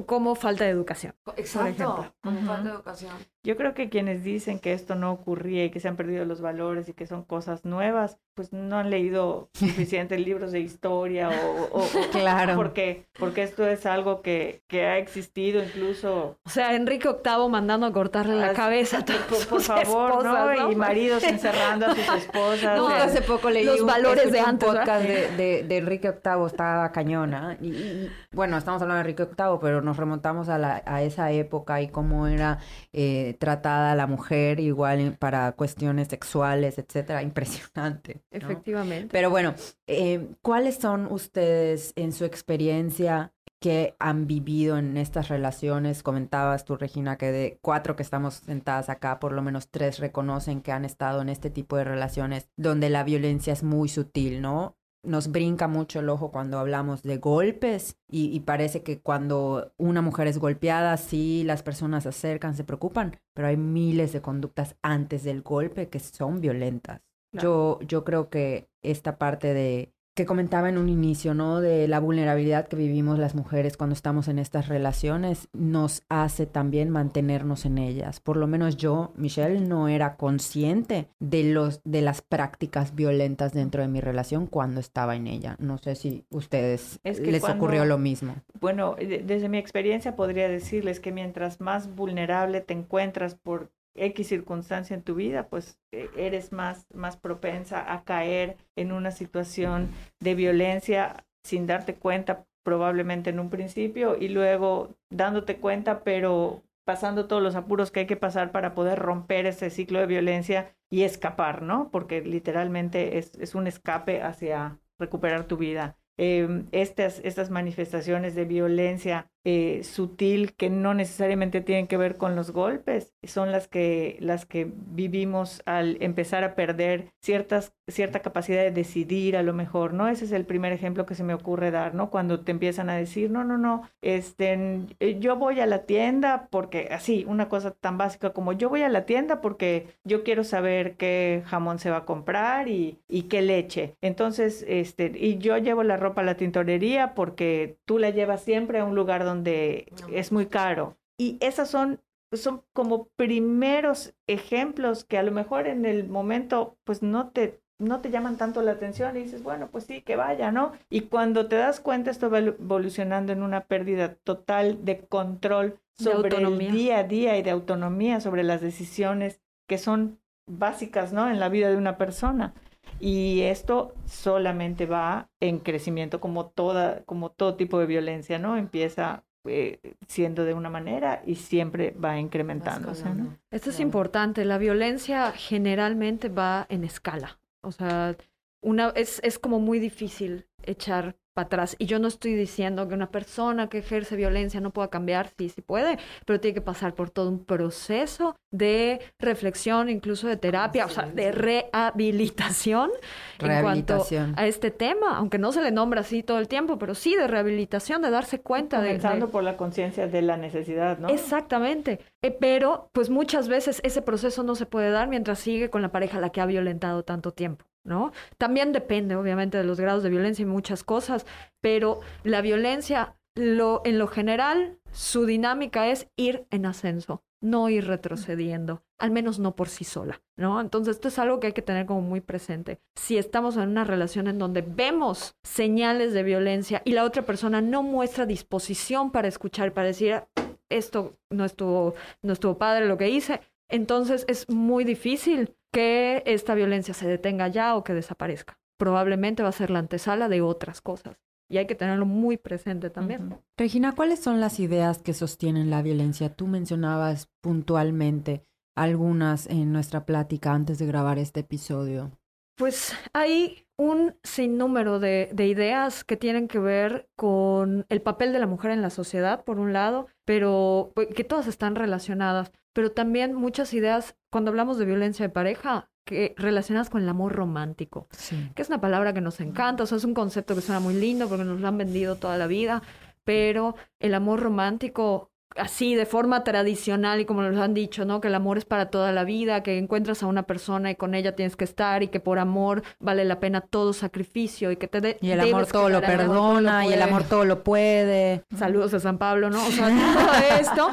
Como 0.05 0.35
falta 0.35 0.65
de 0.65 0.71
educación. 0.71 1.13
Exacto, 1.37 2.13
como 2.21 2.41
falta 2.41 2.69
de 2.69 2.75
educación. 2.75 3.13
Yo 3.43 3.55
creo 3.55 3.73
que 3.73 3.89
quienes 3.89 4.23
dicen 4.23 4.59
que 4.59 4.73
esto 4.73 4.95
no 4.95 5.11
ocurría 5.11 5.65
y 5.65 5.69
que 5.69 5.79
se 5.79 5.87
han 5.87 5.95
perdido 5.95 6.25
los 6.25 6.41
valores 6.41 6.89
y 6.89 6.93
que 6.93 7.07
son 7.07 7.23
cosas 7.23 7.63
nuevas, 7.63 8.19
pues 8.33 8.51
no 8.51 8.77
han 8.77 8.89
leído 8.89 9.49
suficientes 9.53 10.19
libros 10.25 10.51
de 10.51 10.59
historia 10.59 11.29
o, 11.29 11.79
o, 11.79 11.87
claro. 12.11 12.55
porque 12.55 13.07
porque 13.17 13.43
esto 13.43 13.65
es 13.65 13.85
algo 13.85 14.21
que, 14.21 14.63
que 14.67 14.85
ha 14.85 14.97
existido 14.97 15.63
incluso. 15.63 16.37
O 16.45 16.49
sea, 16.49 16.75
Enrique 16.75 17.07
VIII 17.07 17.49
mandando 17.49 17.85
a 17.85 17.93
cortarle 17.93 18.35
la 18.35 18.53
cabeza 18.53 18.99
a 18.99 19.05
todos 19.05 19.19
por, 19.21 19.47
por 19.47 19.61
favor, 19.61 20.11
esposas, 20.11 20.59
¿no? 20.59 20.71
Y 20.71 20.75
maridos 20.75 21.23
encerrando 21.39 21.87
a 21.87 21.95
sus 21.95 22.07
esposas. 22.15 22.77
No, 22.77 22.89
eh, 22.89 22.99
hace 23.01 23.21
poco 23.21 23.49
leí 23.49 23.65
los 23.65 23.81
un, 23.81 23.87
valores 23.87 24.31
de 24.31 24.39
un 24.39 24.45
antes, 24.45 24.69
podcast 24.69 25.05
de, 25.05 25.31
de, 25.35 25.63
de 25.63 25.77
Enrique 25.77 26.11
VIII, 26.11 26.45
estaba 26.45 26.91
cañona. 26.91 27.57
Y, 27.61 27.69
y, 27.69 28.11
bueno, 28.31 28.57
estamos 28.57 28.81
hablando 28.81 29.03
de 29.03 29.09
Enrique 29.09 29.25
VIII, 29.25 29.58
pero 29.59 29.81
nos 29.81 29.97
remontamos 29.97 30.49
a, 30.49 30.57
la, 30.57 30.83
a 30.85 31.03
esa 31.03 31.31
época 31.31 31.81
y 31.81 31.89
cómo 31.89 32.27
era 32.27 32.59
eh, 32.93 33.35
tratada 33.39 33.95
la 33.95 34.07
mujer 34.07 34.59
igual 34.59 35.17
para 35.19 35.51
cuestiones 35.53 36.07
sexuales, 36.07 36.77
etcétera. 36.77 37.21
Impresionante. 37.29 38.23
¿no? 38.31 38.37
Efectivamente. 38.37 39.09
Pero 39.11 39.29
bueno, 39.29 39.53
eh, 39.87 40.29
¿cuáles 40.41 40.75
son 40.75 41.07
ustedes 41.11 41.93
en 41.95 42.11
su 42.11 42.25
experiencia 42.25 43.33
que 43.59 43.95
han 43.99 44.27
vivido 44.27 44.77
en 44.77 44.97
estas 44.97 45.27
relaciones? 45.27 46.03
Comentabas 46.03 46.65
tú, 46.65 46.77
Regina, 46.77 47.17
que 47.17 47.31
de 47.31 47.59
cuatro 47.61 47.95
que 47.95 48.03
estamos 48.03 48.35
sentadas 48.35 48.89
acá, 48.89 49.19
por 49.19 49.33
lo 49.33 49.41
menos 49.41 49.69
tres 49.69 49.99
reconocen 49.99 50.61
que 50.61 50.71
han 50.71 50.85
estado 50.85 51.21
en 51.21 51.29
este 51.29 51.49
tipo 51.49 51.77
de 51.77 51.83
relaciones 51.83 52.49
donde 52.55 52.89
la 52.89 53.03
violencia 53.03 53.53
es 53.53 53.63
muy 53.63 53.89
sutil, 53.89 54.41
¿no? 54.41 54.78
Nos 55.09 55.31
brinca 55.31 55.67
mucho 55.67 55.99
el 55.99 56.09
ojo 56.09 56.31
cuando 56.31 56.59
hablamos 56.59 57.01
de 57.01 57.17
golpes 57.17 57.97
y, 58.07 58.25
y, 58.33 58.41
parece 58.41 58.83
que 58.83 59.01
cuando 59.01 59.73
una 59.77 60.01
mujer 60.01 60.27
es 60.27 60.37
golpeada, 60.37 60.95
sí, 60.97 61.43
las 61.43 61.63
personas 61.63 62.03
se 62.03 62.09
acercan, 62.09 62.55
se 62.55 62.63
preocupan, 62.63 63.17
pero 63.33 63.47
hay 63.47 63.57
miles 63.57 64.13
de 64.13 64.21
conductas 64.21 64.75
antes 64.83 65.23
del 65.23 65.41
golpe 65.41 65.89
que 65.89 65.99
son 65.99 66.41
violentas. 66.41 67.01
Claro. 67.31 67.79
Yo, 67.79 67.87
yo 67.87 68.03
creo 68.03 68.29
que 68.29 68.69
esta 68.83 69.17
parte 69.17 69.53
de 69.53 69.93
que 70.19 70.25
comentaba 70.25 70.67
en 70.67 70.77
un 70.77 70.89
inicio, 70.89 71.33
¿no? 71.33 71.61
De 71.61 71.87
la 71.87 72.01
vulnerabilidad 72.01 72.67
que 72.67 72.75
vivimos 72.75 73.17
las 73.17 73.35
mujeres 73.35 73.77
cuando 73.77 73.93
estamos 73.93 74.27
en 74.27 74.37
estas 74.37 74.67
relaciones, 74.67 75.47
nos 75.53 76.03
hace 76.09 76.45
también 76.45 76.89
mantenernos 76.89 77.63
en 77.63 77.77
ellas. 77.77 78.19
Por 78.19 78.35
lo 78.35 78.45
menos 78.45 78.75
yo, 78.75 79.13
Michelle, 79.15 79.61
no 79.61 79.87
era 79.87 80.17
consciente 80.17 81.07
de 81.19 81.45
los 81.45 81.79
de 81.85 82.01
las 82.01 82.21
prácticas 82.21 82.95
violentas 82.95 83.53
dentro 83.53 83.81
de 83.81 83.87
mi 83.87 84.01
relación 84.01 84.45
cuando 84.45 84.81
estaba 84.81 85.15
en 85.15 85.25
ella. 85.25 85.55
No 85.57 85.77
sé 85.77 85.95
si 85.95 86.25
ustedes 86.31 86.99
es 87.05 87.21
que 87.21 87.31
les 87.31 87.39
cuando, 87.39 87.63
ocurrió 87.63 87.85
lo 87.85 87.97
mismo. 87.97 88.35
Bueno, 88.59 88.97
desde 88.99 89.47
mi 89.47 89.57
experiencia 89.57 90.17
podría 90.17 90.49
decirles 90.49 90.99
que 90.99 91.13
mientras 91.13 91.61
más 91.61 91.95
vulnerable 91.95 92.59
te 92.59 92.73
encuentras 92.73 93.35
por 93.35 93.71
X 93.99 94.27
circunstancia 94.27 94.95
en 94.95 95.03
tu 95.03 95.15
vida, 95.15 95.47
pues 95.47 95.79
eres 95.91 96.51
más, 96.51 96.87
más 96.93 97.17
propensa 97.17 97.93
a 97.93 98.03
caer 98.03 98.57
en 98.75 98.91
una 98.91 99.11
situación 99.11 99.89
de 100.19 100.35
violencia 100.35 101.25
sin 101.43 101.67
darte 101.67 101.95
cuenta 101.95 102.45
probablemente 102.63 103.29
en 103.29 103.39
un 103.39 103.49
principio 103.49 104.17
y 104.19 104.29
luego 104.29 104.95
dándote 105.09 105.57
cuenta, 105.57 106.03
pero 106.03 106.63
pasando 106.85 107.27
todos 107.27 107.41
los 107.41 107.55
apuros 107.55 107.91
que 107.91 108.01
hay 108.01 108.05
que 108.07 108.15
pasar 108.15 108.51
para 108.51 108.73
poder 108.73 108.99
romper 108.99 109.45
ese 109.45 109.69
ciclo 109.69 109.99
de 109.99 110.07
violencia 110.07 110.75
y 110.89 111.03
escapar, 111.03 111.61
¿no? 111.61 111.89
Porque 111.91 112.21
literalmente 112.21 113.17
es, 113.17 113.35
es 113.39 113.55
un 113.55 113.67
escape 113.67 114.21
hacia 114.21 114.79
recuperar 114.97 115.45
tu 115.45 115.57
vida. 115.57 115.97
Eh, 116.17 116.63
estas, 116.71 117.21
estas 117.23 117.49
manifestaciones 117.49 118.35
de 118.35 118.43
violencia 118.43 119.31
eh, 119.45 119.81
sutil 119.83 120.53
que 120.55 120.69
no 120.69 120.93
necesariamente 120.93 121.61
tienen 121.61 121.87
que 121.87 121.97
ver 121.97 122.17
con 122.17 122.35
los 122.35 122.51
golpes 122.51 123.13
son 123.23 123.51
las 123.51 123.67
que 123.67 124.17
las 124.19 124.45
que 124.45 124.69
vivimos 124.75 125.61
al 125.65 125.97
empezar 126.01 126.43
a 126.43 126.55
perder 126.55 127.13
ciertas 127.21 127.73
cierta 127.87 128.19
capacidad 128.21 128.63
de 128.63 128.71
decidir 128.71 129.37
a 129.37 129.43
lo 129.43 129.53
mejor 129.53 129.93
no 129.93 130.07
ese 130.07 130.25
es 130.25 130.31
el 130.31 130.45
primer 130.45 130.73
ejemplo 130.73 131.05
que 131.05 131.15
se 131.15 131.23
me 131.23 131.33
ocurre 131.33 131.71
dar 131.71 131.95
no 131.95 132.09
cuando 132.09 132.41
te 132.41 132.51
empiezan 132.51 132.89
a 132.89 132.95
decir 132.95 133.31
no 133.31 133.43
no 133.43 133.57
no 133.57 133.89
este 134.01 134.81
yo 135.19 135.35
voy 135.35 135.59
a 135.59 135.65
la 135.65 135.85
tienda 135.85 136.47
porque 136.51 136.89
así 136.91 137.25
una 137.27 137.49
cosa 137.49 137.71
tan 137.71 137.97
básica 137.97 138.31
como 138.31 138.53
yo 138.53 138.69
voy 138.69 138.83
a 138.83 138.89
la 138.89 139.05
tienda 139.05 139.41
porque 139.41 139.87
yo 140.03 140.23
quiero 140.23 140.43
saber 140.43 140.97
qué 140.97 141.43
jamón 141.45 141.79
se 141.79 141.91
va 141.91 141.97
a 141.97 142.05
comprar 142.05 142.67
y, 142.67 142.99
y 143.07 143.23
qué 143.23 143.41
leche 143.41 143.95
entonces 144.01 144.65
este 144.67 145.11
y 145.15 145.37
yo 145.37 145.57
llevo 145.57 145.83
la 145.83 145.97
ropa 145.97 146.21
a 146.21 146.25
la 146.25 146.35
tintorería 146.37 147.13
porque 147.15 147.77
tú 147.85 147.99
la 147.99 148.09
llevas 148.09 148.41
siempre 148.43 148.79
a 148.79 148.85
un 148.85 148.95
lugar 148.95 149.23
donde 149.23 149.28
no. 149.35 150.07
es 150.09 150.31
muy 150.31 150.47
caro. 150.47 150.97
Y 151.17 151.37
esas 151.41 151.69
son, 151.69 152.01
son 152.31 152.63
como 152.73 153.09
primeros 153.15 154.13
ejemplos 154.27 155.03
que 155.03 155.17
a 155.17 155.23
lo 155.23 155.31
mejor 155.31 155.67
en 155.67 155.85
el 155.85 156.07
momento 156.07 156.77
pues 156.83 157.01
no 157.01 157.29
te, 157.29 157.59
no 157.79 158.01
te 158.01 158.11
llaman 158.11 158.37
tanto 158.37 158.61
la 158.61 158.71
atención 158.71 159.15
y 159.15 159.23
dices, 159.23 159.43
bueno, 159.43 159.69
pues 159.71 159.85
sí, 159.85 160.01
que 160.01 160.15
vaya, 160.15 160.51
¿no? 160.51 160.73
Y 160.89 161.01
cuando 161.01 161.47
te 161.47 161.55
das 161.55 161.79
cuenta 161.79 162.11
esto 162.11 162.29
va 162.29 162.39
evolucionando 162.39 163.31
en 163.31 163.43
una 163.43 163.65
pérdida 163.65 164.15
total 164.15 164.85
de 164.85 165.05
control 165.05 165.79
sobre 165.97 166.37
el 166.37 166.57
día 166.57 166.99
a 166.99 167.03
día 167.03 167.37
y 167.37 167.43
de 167.43 167.51
autonomía 167.51 168.21
sobre 168.21 168.43
las 168.43 168.61
decisiones 168.61 169.41
que 169.67 169.77
son 169.77 170.19
básicas, 170.47 171.13
¿no? 171.13 171.29
En 171.29 171.39
la 171.39 171.49
vida 171.49 171.69
de 171.69 171.77
una 171.77 171.97
persona. 171.97 172.53
Y 172.99 173.41
esto 173.41 173.93
solamente 174.05 174.85
va 174.85 175.29
en 175.39 175.59
crecimiento 175.59 176.19
como 176.19 176.47
toda, 176.47 177.03
como 177.05 177.31
todo 177.31 177.55
tipo 177.55 177.79
de 177.79 177.85
violencia, 177.85 178.39
¿no? 178.39 178.57
Empieza 178.57 179.23
eh, 179.45 179.79
siendo 180.07 180.43
de 180.43 180.53
una 180.53 180.69
manera 180.69 181.21
y 181.25 181.35
siempre 181.35 181.91
va 181.91 182.19
incrementándose, 182.19 183.09
¿no? 183.09 183.37
Esto 183.51 183.69
es 183.69 183.77
claro. 183.77 183.87
importante. 183.87 184.45
La 184.45 184.57
violencia 184.57 185.31
generalmente 185.31 186.29
va 186.29 186.65
en 186.69 186.83
escala. 186.83 187.39
O 187.61 187.71
sea, 187.71 188.15
una, 188.61 188.89
es, 188.89 189.21
es 189.23 189.39
como 189.39 189.59
muy 189.59 189.79
difícil 189.79 190.47
echar 190.63 191.15
para 191.39 191.45
atrás. 191.45 191.75
Y 191.79 191.85
yo 191.85 191.99
no 191.99 192.07
estoy 192.07 192.33
diciendo 192.35 192.87
que 192.87 192.95
una 192.95 193.11
persona 193.11 193.69
que 193.69 193.77
ejerce 193.77 194.15
violencia 194.17 194.59
no 194.59 194.71
pueda 194.71 194.89
cambiar, 194.89 195.29
sí, 195.37 195.47
sí 195.49 195.61
puede, 195.61 195.97
pero 196.25 196.39
tiene 196.39 196.55
que 196.55 196.61
pasar 196.61 196.93
por 196.95 197.09
todo 197.09 197.29
un 197.29 197.45
proceso 197.45 198.35
de 198.51 198.99
reflexión, 199.19 199.89
incluso 199.89 200.27
de 200.27 200.35
terapia, 200.35 200.85
o 200.85 200.89
sea, 200.89 201.05
de 201.05 201.31
rehabilitación, 201.31 202.91
en 203.39 203.61
cuanto 203.61 204.05
a 204.35 204.47
este 204.47 204.71
tema, 204.71 205.17
aunque 205.17 205.37
no 205.37 205.51
se 205.51 205.61
le 205.61 205.71
nombra 205.71 206.01
así 206.01 206.23
todo 206.23 206.39
el 206.39 206.47
tiempo, 206.47 206.77
pero 206.77 206.95
sí 206.95 207.15
de 207.15 207.27
rehabilitación, 207.27 208.01
de 208.01 208.09
darse 208.09 208.41
cuenta 208.41 208.77
Comenzando 208.77 209.25
de... 209.25 209.25
de... 209.27 209.31
por 209.31 209.43
la 209.43 209.57
conciencia 209.57 210.07
de 210.07 210.21
la 210.21 210.37
necesidad, 210.37 210.97
¿no? 210.99 211.09
Exactamente. 211.09 211.99
Eh, 212.21 212.31
pero, 212.31 212.89
pues 212.93 213.09
muchas 213.09 213.47
veces 213.47 213.81
ese 213.83 214.01
proceso 214.01 214.43
no 214.43 214.55
se 214.55 214.65
puede 214.65 214.91
dar 214.91 215.07
mientras 215.07 215.39
sigue 215.39 215.69
con 215.69 215.81
la 215.81 215.91
pareja 215.91 216.17
a 216.17 216.21
la 216.21 216.29
que 216.29 216.41
ha 216.41 216.45
violentado 216.45 217.03
tanto 217.03 217.31
tiempo. 217.31 217.65
¿no? 217.83 218.11
También 218.37 218.71
depende, 218.71 219.15
obviamente, 219.15 219.57
de 219.57 219.63
los 219.63 219.79
grados 219.79 220.03
de 220.03 220.09
violencia 220.09 220.43
y 220.43 220.45
muchas 220.45 220.83
cosas, 220.83 221.25
pero 221.61 222.01
la 222.23 222.41
violencia, 222.41 223.15
lo, 223.35 223.81
en 223.85 223.97
lo 223.97 224.07
general, 224.07 224.77
su 224.91 225.25
dinámica 225.25 225.87
es 225.87 226.07
ir 226.15 226.45
en 226.51 226.65
ascenso, 226.65 227.23
no 227.41 227.69
ir 227.69 227.87
retrocediendo, 227.87 228.83
al 228.97 229.11
menos 229.11 229.39
no 229.39 229.55
por 229.55 229.69
sí 229.69 229.83
sola, 229.83 230.21
¿no? 230.35 230.59
Entonces, 230.59 230.95
esto 230.95 231.07
es 231.07 231.19
algo 231.19 231.39
que 231.39 231.47
hay 231.47 231.53
que 231.53 231.61
tener 231.61 231.85
como 231.85 232.01
muy 232.01 232.21
presente. 232.21 232.79
Si 232.95 233.17
estamos 233.17 233.57
en 233.57 233.69
una 233.69 233.83
relación 233.83 234.27
en 234.27 234.39
donde 234.39 234.61
vemos 234.61 235.35
señales 235.43 236.13
de 236.13 236.23
violencia 236.23 236.81
y 236.85 236.91
la 236.91 237.03
otra 237.03 237.23
persona 237.23 237.61
no 237.61 237.83
muestra 237.83 238.25
disposición 238.25 239.11
para 239.11 239.27
escuchar, 239.27 239.73
para 239.73 239.87
decir, 239.87 240.23
esto 240.69 241.17
no 241.29 241.45
estuvo, 241.45 241.95
no 242.21 242.33
estuvo 242.33 242.57
padre 242.57 242.87
lo 242.87 242.97
que 242.97 243.09
hice, 243.09 243.41
entonces 243.69 244.25
es 244.27 244.49
muy 244.49 244.83
difícil 244.83 245.55
que 245.71 246.23
esta 246.25 246.55
violencia 246.55 246.93
se 246.93 247.07
detenga 247.07 247.47
ya 247.47 247.75
o 247.75 247.83
que 247.83 247.93
desaparezca. 247.93 248.57
Probablemente 248.77 249.43
va 249.43 249.49
a 249.49 249.53
ser 249.53 249.69
la 249.69 249.79
antesala 249.79 250.29
de 250.29 250.41
otras 250.41 250.81
cosas. 250.81 251.17
Y 251.49 251.57
hay 251.57 251.65
que 251.65 251.75
tenerlo 251.75 252.05
muy 252.05 252.37
presente 252.37 252.89
también. 252.89 253.37
Regina, 253.57 253.95
¿cuáles 253.95 254.19
son 254.19 254.39
las 254.39 254.59
ideas 254.59 254.99
que 254.99 255.13
sostienen 255.13 255.69
la 255.69 255.81
violencia? 255.81 256.33
Tú 256.33 256.47
mencionabas 256.47 257.27
puntualmente 257.41 258.43
algunas 258.75 259.47
en 259.47 259.73
nuestra 259.73 260.05
plática 260.05 260.53
antes 260.53 260.77
de 260.77 260.85
grabar 260.85 261.17
este 261.17 261.41
episodio. 261.41 262.11
Pues 262.55 262.93
hay 263.13 263.65
un 263.77 264.15
sinnúmero 264.23 264.99
de, 264.99 265.29
de, 265.33 265.47
ideas 265.47 266.03
que 266.03 266.17
tienen 266.17 266.47
que 266.49 266.59
ver 266.59 267.09
con 267.15 267.85
el 267.87 268.01
papel 268.01 268.33
de 268.33 268.39
la 268.39 268.47
mujer 268.47 268.71
en 268.71 268.81
la 268.81 268.89
sociedad, 268.89 269.45
por 269.45 269.59
un 269.59 269.71
lado, 269.71 270.07
pero 270.25 270.91
pues, 270.93 271.07
que 271.15 271.23
todas 271.23 271.47
están 271.47 271.75
relacionadas, 271.75 272.51
pero 272.73 272.91
también 272.91 273.33
muchas 273.33 273.73
ideas, 273.73 274.15
cuando 274.29 274.49
hablamos 274.51 274.77
de 274.77 274.85
violencia 274.85 275.25
de 275.25 275.33
pareja, 275.33 275.89
que 276.05 276.33
relacionadas 276.37 276.89
con 276.89 277.03
el 277.03 277.09
amor 277.09 277.33
romántico, 277.33 278.07
Sí. 278.11 278.51
que 278.55 278.61
es 278.61 278.69
una 278.69 278.81
palabra 278.81 279.13
que 279.13 279.21
nos 279.21 279.39
encanta, 279.41 279.83
o 279.83 279.85
sea, 279.85 279.97
es 279.97 280.03
un 280.05 280.13
concepto 280.15 280.55
que 280.55 280.61
suena 280.61 280.79
muy 280.79 280.95
lindo 280.95 281.27
porque 281.29 281.43
nos 281.43 281.59
lo 281.59 281.67
han 281.67 281.77
vendido 281.77 282.15
toda 282.15 282.37
la 282.37 282.47
vida, 282.47 282.81
pero 283.23 283.75
el 283.99 284.13
amor 284.15 284.39
romántico 284.39 285.29
así 285.55 285.95
de 285.95 286.05
forma 286.05 286.43
tradicional 286.43 287.19
y 287.19 287.25
como 287.25 287.41
nos 287.41 287.59
han 287.59 287.73
dicho, 287.73 288.05
¿no? 288.05 288.21
Que 288.21 288.27
el 288.27 288.35
amor 288.35 288.57
es 288.59 288.65
para 288.65 288.89
toda 288.91 289.11
la 289.11 289.23
vida, 289.23 289.63
que 289.63 289.77
encuentras 289.77 290.21
a 290.23 290.27
una 290.27 290.43
persona 290.43 290.91
y 290.91 290.95
con 290.95 291.15
ella 291.15 291.35
tienes 291.35 291.55
que 291.55 291.63
estar 291.63 292.03
y 292.03 292.07
que 292.09 292.19
por 292.19 292.39
amor 292.39 292.83
vale 292.99 293.25
la 293.25 293.39
pena 293.39 293.61
todo 293.61 293.93
sacrificio 293.93 294.71
y 294.71 294.77
que 294.77 294.87
te 294.87 295.01
de 295.01 295.17
Y 295.21 295.31
el 295.31 295.39
amor 295.41 295.65
todo 295.65 295.89
lo 295.89 296.01
quedar, 296.01 296.13
el 296.13 296.21
amor 296.21 296.35
todo 296.35 296.53
lo 296.53 296.61
perdona 296.61 296.85
y 296.85 296.93
el 296.93 297.01
amor 297.01 297.23
todo 297.23 297.45
lo 297.45 297.63
puede. 297.63 298.43
Saludos 298.55 298.93
a 298.93 298.99
San 298.99 299.17
Pablo, 299.17 299.49
¿no? 299.49 299.65
O 299.65 299.71
sea, 299.71 299.87
todo 300.13 300.59
esto, 300.59 300.91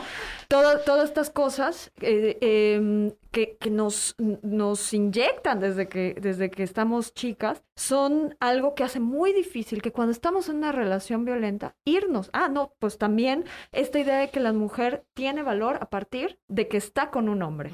todo- 0.48 0.78
todas 0.80 1.08
estas 1.08 1.30
cosas 1.30 1.90
eh, 2.00 2.38
em, 2.40 3.12
que, 3.36 3.58
que 3.60 3.68
nos, 3.70 4.14
nos 4.42 4.94
inyectan 4.94 5.60
desde 5.60 5.88
que, 5.90 6.16
desde 6.18 6.50
que 6.50 6.62
estamos 6.62 7.12
chicas 7.12 7.62
son 7.78 8.34
algo 8.40 8.74
que 8.74 8.82
hace 8.82 8.98
muy 8.98 9.34
difícil 9.34 9.82
que 9.82 9.92
cuando 9.92 10.12
estamos 10.12 10.48
en 10.48 10.56
una 10.56 10.72
relación 10.72 11.26
violenta, 11.26 11.74
irnos. 11.84 12.30
Ah, 12.32 12.48
no, 12.48 12.72
pues 12.78 12.96
también 12.96 13.44
esta 13.72 13.98
idea 13.98 14.20
de 14.20 14.30
que 14.30 14.40
la 14.40 14.54
mujer 14.54 15.04
tiene 15.12 15.42
valor 15.42 15.76
a 15.82 15.90
partir 15.90 16.38
de 16.48 16.66
que 16.68 16.78
está 16.78 17.10
con 17.10 17.28
un 17.28 17.42
hombre. 17.42 17.72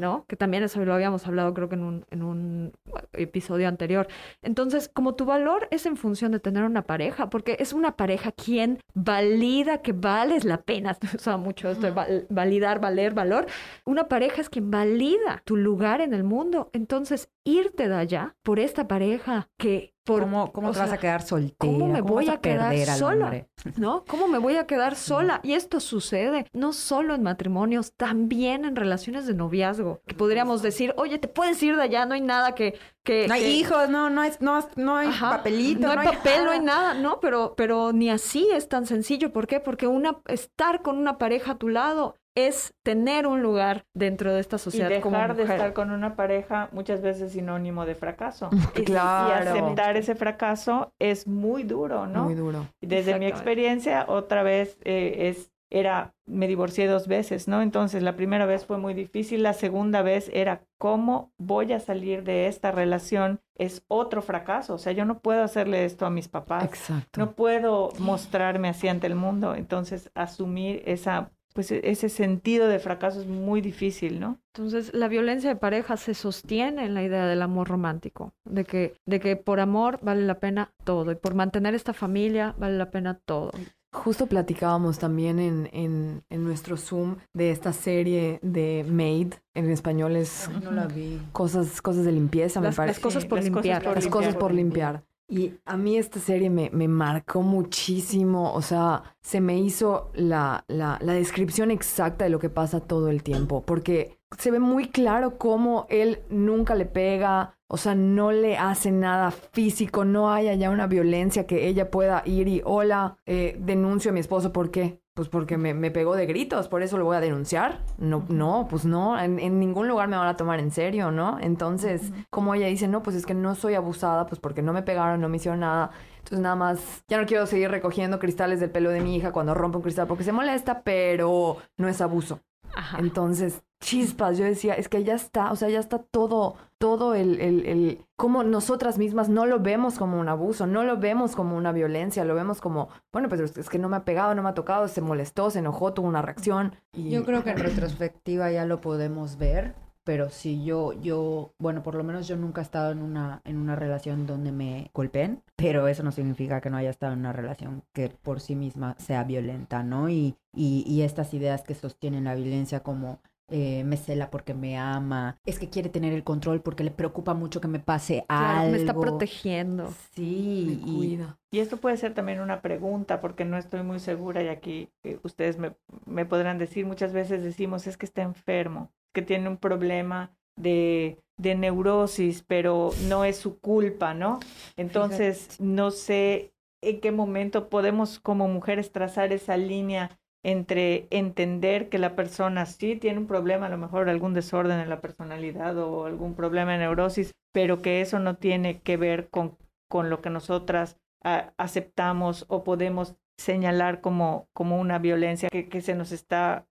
¿no? 0.00 0.24
Que 0.26 0.34
también 0.34 0.64
eso 0.64 0.84
lo 0.84 0.92
habíamos 0.92 1.24
hablado 1.28 1.54
creo 1.54 1.68
que 1.68 1.76
en 1.76 1.84
un, 1.84 2.06
en 2.10 2.22
un 2.24 2.72
episodio 3.12 3.68
anterior. 3.68 4.08
Entonces, 4.42 4.88
como 4.92 5.14
tu 5.14 5.26
valor 5.26 5.68
es 5.70 5.86
en 5.86 5.96
función 5.96 6.32
de 6.32 6.40
tener 6.40 6.64
una 6.64 6.82
pareja, 6.82 7.30
porque 7.30 7.56
es 7.60 7.72
una 7.72 7.96
pareja 7.96 8.32
quien 8.32 8.80
valida 8.94 9.80
que 9.80 9.92
vales 9.92 10.44
la 10.44 10.62
pena, 10.62 10.96
usa 11.14 11.36
mucho 11.36 11.70
esto 11.70 11.82
de 11.86 11.92
val- 11.92 12.26
validar, 12.30 12.80
valer, 12.80 13.14
valor. 13.14 13.46
Una 13.84 14.08
pareja 14.08 14.40
es 14.40 14.50
quien 14.50 14.72
valida 14.72 15.03
tu 15.44 15.56
lugar 15.56 16.00
en 16.00 16.14
el 16.14 16.24
mundo. 16.24 16.70
Entonces, 16.72 17.28
irte 17.44 17.88
de 17.88 17.94
allá 17.94 18.36
por 18.42 18.58
esta 18.58 18.88
pareja 18.88 19.48
que 19.56 19.94
por 20.04 20.20
¿Cómo, 20.20 20.52
te 20.52 20.78
vas 20.78 20.92
a 20.92 20.98
quedar 20.98 21.22
soltera? 21.22 21.56
¿cómo 21.56 21.88
me 21.88 22.02
voy 22.02 22.28
a 22.28 22.36
quedar 22.36 22.76
sola? 22.86 23.46
¿no? 23.78 24.04
¿Cómo 24.06 24.28
me 24.28 24.36
voy 24.36 24.56
a 24.56 24.66
quedar 24.66 24.96
sola? 24.96 25.40
Y 25.42 25.54
esto 25.54 25.80
sucede 25.80 26.46
no 26.52 26.74
solo 26.74 27.14
en 27.14 27.22
matrimonios, 27.22 27.94
también 27.94 28.66
en 28.66 28.76
relaciones 28.76 29.26
de 29.26 29.32
noviazgo. 29.32 30.02
Que 30.06 30.14
podríamos 30.14 30.60
decir, 30.60 30.92
oye, 30.98 31.18
te 31.18 31.28
puedes 31.28 31.62
ir 31.62 31.76
de 31.76 31.82
allá, 31.82 32.04
no 32.04 32.14
hay 32.14 32.20
nada 32.20 32.54
que... 32.54 32.78
que 33.02 33.26
No 33.28 33.34
hay 33.34 33.40
que- 33.44 33.50
hijos, 33.52 33.88
no, 33.88 34.10
no, 34.10 34.22
es, 34.24 34.42
no, 34.42 34.62
no 34.76 34.96
hay 34.96 35.08
Ajá, 35.08 35.30
papelito. 35.38 35.80
No 35.80 35.98
hay 35.98 36.06
papel, 36.06 36.44
no 36.44 36.50
hay 36.50 36.60
nada, 36.60 36.92
¿no? 36.92 37.18
Pero, 37.20 37.54
pero 37.56 37.94
ni 37.94 38.10
así 38.10 38.46
es 38.52 38.68
tan 38.68 38.84
sencillo. 38.84 39.32
¿Por 39.32 39.46
qué? 39.46 39.58
Porque 39.58 39.86
una, 39.86 40.18
estar 40.26 40.82
con 40.82 40.98
una 40.98 41.16
pareja 41.16 41.52
a 41.52 41.58
tu 41.58 41.68
lado 41.68 42.16
es 42.36 42.74
tener 42.82 43.26
un 43.26 43.42
lugar 43.42 43.86
dentro 43.94 44.32
de 44.32 44.40
esta 44.40 44.56
Y 44.56 44.58
sociedad 44.58 45.00
como 45.00 45.16
dejar 45.16 45.36
de 45.36 45.42
estar 45.44 45.72
con 45.72 45.90
una 45.90 46.16
pareja 46.16 46.68
muchas 46.72 47.00
veces 47.00 47.22
es 47.22 47.32
sinónimo 47.32 47.86
de 47.86 47.94
fracaso. 47.94 48.50
Y- 48.76 48.84
Claro. 48.84 49.54
Y 49.56 49.58
aceptar 49.58 49.96
ese 49.96 50.14
fracaso 50.14 50.92
es 50.98 51.26
muy 51.26 51.62
duro, 51.62 52.06
¿no? 52.06 52.24
Muy 52.24 52.34
duro. 52.34 52.66
Y 52.80 52.86
Desde 52.86 53.18
mi 53.18 53.26
experiencia, 53.26 54.04
otra 54.08 54.42
vez 54.42 54.78
eh, 54.84 55.28
es 55.30 55.50
era 55.70 56.14
me 56.26 56.46
divorcié 56.46 56.86
dos 56.86 57.08
veces, 57.08 57.48
¿no? 57.48 57.60
Entonces 57.60 58.02
la 58.02 58.14
primera 58.14 58.46
vez 58.46 58.64
fue 58.64 58.78
muy 58.78 58.94
difícil, 58.94 59.42
la 59.42 59.54
segunda 59.54 60.02
vez 60.02 60.30
era 60.32 60.62
cómo 60.78 61.32
voy 61.36 61.72
a 61.72 61.80
salir 61.80 62.22
de 62.22 62.46
esta 62.46 62.70
relación 62.70 63.40
es 63.56 63.84
otro 63.88 64.22
fracaso, 64.22 64.74
o 64.74 64.78
sea, 64.78 64.92
yo 64.92 65.04
no 65.04 65.18
puedo 65.18 65.42
hacerle 65.42 65.84
esto 65.84 66.06
a 66.06 66.10
mis 66.10 66.28
papás, 66.28 66.64
Exacto. 66.64 67.18
no 67.20 67.32
puedo 67.32 67.90
mostrarme 67.98 68.68
así 68.68 68.86
ante 68.88 69.06
el 69.08 69.14
mundo, 69.16 69.54
entonces 69.54 70.10
asumir 70.14 70.82
esa 70.86 71.30
pues 71.54 71.70
e- 71.70 71.80
ese 71.84 72.08
sentido 72.10 72.68
de 72.68 72.78
fracaso 72.78 73.20
es 73.20 73.26
muy 73.26 73.60
difícil, 73.62 74.20
¿no? 74.20 74.38
Entonces, 74.54 74.92
la 74.92 75.08
violencia 75.08 75.48
de 75.48 75.56
pareja 75.56 75.96
se 75.96 76.12
sostiene 76.14 76.84
en 76.84 76.92
la 76.94 77.02
idea 77.02 77.26
del 77.26 77.40
amor 77.42 77.68
romántico, 77.68 78.34
de 78.44 78.64
que, 78.64 78.94
de 79.06 79.20
que 79.20 79.36
por 79.36 79.60
amor 79.60 79.98
vale 80.02 80.22
la 80.26 80.40
pena 80.40 80.70
todo 80.84 81.12
y 81.12 81.14
por 81.16 81.34
mantener 81.34 81.74
esta 81.74 81.92
familia 81.94 82.54
vale 82.58 82.76
la 82.76 82.90
pena 82.90 83.18
todo. 83.24 83.52
Justo 83.92 84.26
platicábamos 84.26 84.98
también 84.98 85.38
en, 85.38 85.68
en, 85.72 86.24
en 86.28 86.42
nuestro 86.44 86.76
Zoom 86.76 87.16
de 87.32 87.52
esta 87.52 87.72
serie 87.72 88.40
de 88.42 88.84
Maid, 88.90 89.34
en 89.54 89.70
español 89.70 90.16
es 90.16 90.50
No 90.64 90.72
la 90.72 90.86
vi. 90.88 91.20
cosas, 91.30 91.80
cosas 91.80 92.04
de 92.04 92.10
limpieza, 92.10 92.58
me 92.60 92.66
Las, 92.66 92.72
las 92.72 92.76
parece. 92.76 93.00
cosas 93.00 93.24
por 93.24 93.38
las 93.38 93.48
cosas 93.50 93.54
limpiar. 93.64 93.82
por 93.84 93.94
Las 93.94 94.04
limpiar. 94.04 94.22
cosas 94.24 94.36
por 94.36 94.52
limpiar. 94.52 95.04
Y 95.26 95.54
a 95.64 95.76
mí 95.76 95.96
esta 95.96 96.20
serie 96.20 96.50
me, 96.50 96.70
marcó 96.88 97.40
muchísimo, 97.40 98.52
o 98.52 98.60
sea, 98.60 99.16
se 99.22 99.40
me 99.40 99.58
hizo 99.58 100.10
la, 100.14 100.64
la, 100.68 100.98
la 101.00 101.14
descripción 101.14 101.70
exacta 101.70 102.24
de 102.24 102.30
lo 102.30 102.38
que 102.38 102.50
pasa 102.50 102.80
todo 102.80 103.08
el 103.08 103.22
tiempo, 103.22 103.64
porque 103.64 104.18
se 104.38 104.50
ve 104.50 104.58
muy 104.58 104.88
claro 104.88 105.38
cómo 105.38 105.86
él 105.88 106.20
nunca 106.28 106.74
le 106.74 106.84
pega, 106.84 107.56
o 107.68 107.76
sea, 107.76 107.94
no 107.94 108.32
le 108.32 108.56
hace 108.58 108.90
nada 108.90 109.30
físico, 109.30 110.04
no 110.04 110.30
hay 110.30 110.48
allá 110.48 110.70
una 110.70 110.86
violencia 110.86 111.46
que 111.46 111.68
ella 111.68 111.90
pueda 111.90 112.22
ir 112.26 112.48
y, 112.48 112.60
hola, 112.64 113.16
eh, 113.26 113.56
denuncio 113.58 114.10
a 114.10 114.14
mi 114.14 114.20
esposo, 114.20 114.52
¿por 114.52 114.70
qué? 114.70 115.03
Pues 115.14 115.28
porque 115.28 115.56
me, 115.56 115.74
me 115.74 115.92
pegó 115.92 116.16
de 116.16 116.26
gritos, 116.26 116.66
por 116.66 116.82
eso 116.82 116.98
lo 116.98 117.04
voy 117.04 117.16
a 117.16 117.20
denunciar. 117.20 117.84
No, 117.98 118.24
no, 118.28 118.66
pues 118.68 118.84
no, 118.84 119.16
en, 119.20 119.38
en 119.38 119.60
ningún 119.60 119.86
lugar 119.86 120.08
me 120.08 120.16
van 120.16 120.26
a 120.26 120.36
tomar 120.36 120.58
en 120.58 120.72
serio, 120.72 121.12
¿no? 121.12 121.38
Entonces, 121.40 122.12
como 122.30 122.52
ella 122.54 122.66
dice, 122.66 122.88
no, 122.88 123.00
pues 123.04 123.14
es 123.14 123.24
que 123.24 123.32
no 123.34 123.54
soy 123.54 123.74
abusada, 123.74 124.26
pues 124.26 124.40
porque 124.40 124.60
no 124.60 124.72
me 124.72 124.82
pegaron, 124.82 125.20
no 125.20 125.28
me 125.28 125.36
hicieron 125.36 125.60
nada. 125.60 125.92
Entonces 126.18 126.40
nada 126.40 126.56
más, 126.56 127.04
ya 127.06 127.20
no 127.20 127.26
quiero 127.26 127.46
seguir 127.46 127.70
recogiendo 127.70 128.18
cristales 128.18 128.58
del 128.58 128.70
pelo 128.72 128.90
de 128.90 129.00
mi 129.02 129.14
hija 129.16 129.30
cuando 129.30 129.54
rompe 129.54 129.76
un 129.76 129.82
cristal 129.84 130.08
porque 130.08 130.24
se 130.24 130.32
molesta, 130.32 130.82
pero 130.82 131.58
no 131.76 131.88
es 131.88 132.00
abuso. 132.00 132.40
Ajá. 132.74 132.98
Entonces, 132.98 133.62
chispas, 133.80 134.38
yo 134.38 134.44
decía, 134.44 134.74
es 134.74 134.88
que 134.88 135.04
ya 135.04 135.14
está, 135.14 135.52
o 135.52 135.56
sea, 135.56 135.68
ya 135.68 135.78
está 135.78 135.98
todo, 135.98 136.56
todo 136.78 137.14
el, 137.14 137.40
el, 137.40 137.66
el, 137.66 138.06
como 138.16 138.42
nosotras 138.42 138.98
mismas 138.98 139.28
no 139.28 139.46
lo 139.46 139.60
vemos 139.60 139.98
como 139.98 140.18
un 140.18 140.28
abuso, 140.28 140.66
no 140.66 140.84
lo 140.84 140.96
vemos 140.98 141.36
como 141.36 141.56
una 141.56 141.72
violencia, 141.72 142.24
lo 142.24 142.34
vemos 142.34 142.60
como, 142.60 142.88
bueno, 143.12 143.28
pues 143.28 143.56
es 143.56 143.68
que 143.68 143.78
no 143.78 143.88
me 143.88 143.96
ha 143.96 144.04
pegado, 144.04 144.34
no 144.34 144.42
me 144.42 144.48
ha 144.48 144.54
tocado, 144.54 144.88
se 144.88 145.00
molestó, 145.00 145.50
se 145.50 145.58
enojó, 145.58 145.92
tuvo 145.92 146.08
una 146.08 146.22
reacción. 146.22 146.74
Y... 146.92 147.10
Yo 147.10 147.24
creo 147.24 147.44
que 147.44 147.50
en 147.50 147.58
retrospectiva 147.58 148.50
ya 148.50 148.64
lo 148.64 148.80
podemos 148.80 149.36
ver, 149.36 149.74
pero 150.04 150.30
sí 150.30 150.64
yo, 150.64 150.92
yo, 151.00 151.54
bueno, 151.58 151.82
por 151.82 151.94
lo 151.94 152.04
menos 152.04 152.28
yo 152.28 152.36
nunca 152.36 152.60
he 152.60 152.64
estado 152.64 152.92
en 152.92 153.02
una, 153.02 153.40
en 153.44 153.56
una 153.58 153.76
relación 153.76 154.26
donde 154.26 154.52
me 154.52 154.90
golpeen, 154.94 155.42
pero 155.56 155.88
eso 155.88 156.02
no 156.02 156.12
significa 156.12 156.60
que 156.60 156.70
no 156.70 156.76
haya 156.76 156.90
estado 156.90 157.12
en 157.14 157.20
una 157.20 157.32
relación 157.32 157.82
que 157.92 158.08
por 158.10 158.40
sí 158.40 158.54
misma 158.54 158.96
sea 158.98 159.24
violenta, 159.24 159.82
¿no? 159.82 160.08
Y, 160.10 160.36
y, 160.54 160.84
y 160.86 161.02
estas 161.02 161.32
ideas 161.34 161.62
que 161.62 161.74
sostienen 161.74 162.24
la 162.24 162.34
violencia 162.34 162.80
como 162.82 163.20
eh, 163.48 163.84
me 163.84 163.96
cela 163.96 164.30
porque 164.30 164.54
me 164.54 164.78
ama, 164.78 165.38
es 165.44 165.58
que 165.58 165.68
quiere 165.70 165.88
tener 165.90 166.12
el 166.12 166.24
control 166.24 166.62
porque 166.62 166.84
le 166.84 166.90
preocupa 166.90 167.34
mucho 167.34 167.60
que 167.60 167.68
me 167.68 167.78
pase 167.80 168.24
Claro, 168.36 168.58
algo. 168.60 168.70
me 168.70 168.76
está 168.76 168.98
protegiendo. 168.98 169.90
Sí, 170.14 170.64
me 170.66 170.72
y, 170.72 170.76
cuida. 170.76 171.38
Y 171.50 171.60
esto 171.60 171.76
puede 171.78 171.96
ser 171.96 172.14
también 172.14 172.40
una 172.40 172.62
pregunta, 172.62 173.20
porque 173.20 173.44
no 173.44 173.56
estoy 173.58 173.82
muy 173.82 174.00
segura 174.00 174.42
y 174.42 174.48
aquí 174.48 174.90
eh, 175.04 175.20
ustedes 175.22 175.58
me, 175.58 175.76
me 176.04 176.26
podrán 176.26 176.58
decir, 176.58 176.84
muchas 176.86 177.12
veces 177.12 177.42
decimos, 177.44 177.86
es 177.86 177.96
que 177.96 178.06
está 178.06 178.22
enfermo, 178.22 178.92
que 179.14 179.22
tiene 179.22 179.48
un 179.48 179.56
problema 179.56 180.36
de, 180.56 181.18
de 181.38 181.54
neurosis, 181.54 182.42
pero 182.46 182.90
no 183.08 183.24
es 183.24 183.36
su 183.36 183.58
culpa, 183.58 184.12
¿no? 184.12 184.40
Entonces, 184.76 185.60
no 185.60 185.90
sé 185.90 186.52
en 186.82 187.00
qué 187.00 187.12
momento 187.12 187.68
podemos 187.68 188.20
como 188.20 188.48
mujeres 188.48 188.92
trazar 188.92 189.32
esa 189.32 189.56
línea 189.56 190.18
entre 190.44 191.06
entender 191.10 191.88
que 191.88 191.98
la 191.98 192.14
persona 192.14 192.66
sí 192.66 192.96
tiene 192.96 193.18
un 193.18 193.26
problema, 193.26 193.66
a 193.66 193.70
lo 193.70 193.78
mejor 193.78 194.10
algún 194.10 194.34
desorden 194.34 194.78
en 194.78 194.90
la 194.90 195.00
personalidad 195.00 195.78
o 195.78 196.04
algún 196.04 196.34
problema 196.34 196.72
de 196.72 196.78
neurosis, 196.78 197.32
pero 197.52 197.80
que 197.80 198.02
eso 198.02 198.18
no 198.18 198.36
tiene 198.36 198.80
que 198.82 198.98
ver 198.98 199.30
con, 199.30 199.56
con 199.88 200.10
lo 200.10 200.20
que 200.20 200.28
nosotras 200.28 200.98
ah, 201.24 201.54
aceptamos 201.56 202.44
o 202.48 202.62
podemos 202.62 203.16
señalar 203.38 204.02
como, 204.02 204.48
como 204.52 204.78
una 204.78 204.98
violencia 204.98 205.48
que, 205.48 205.68
que 205.68 205.80
se 205.80 205.94
nos 205.94 206.12
está 206.12 206.66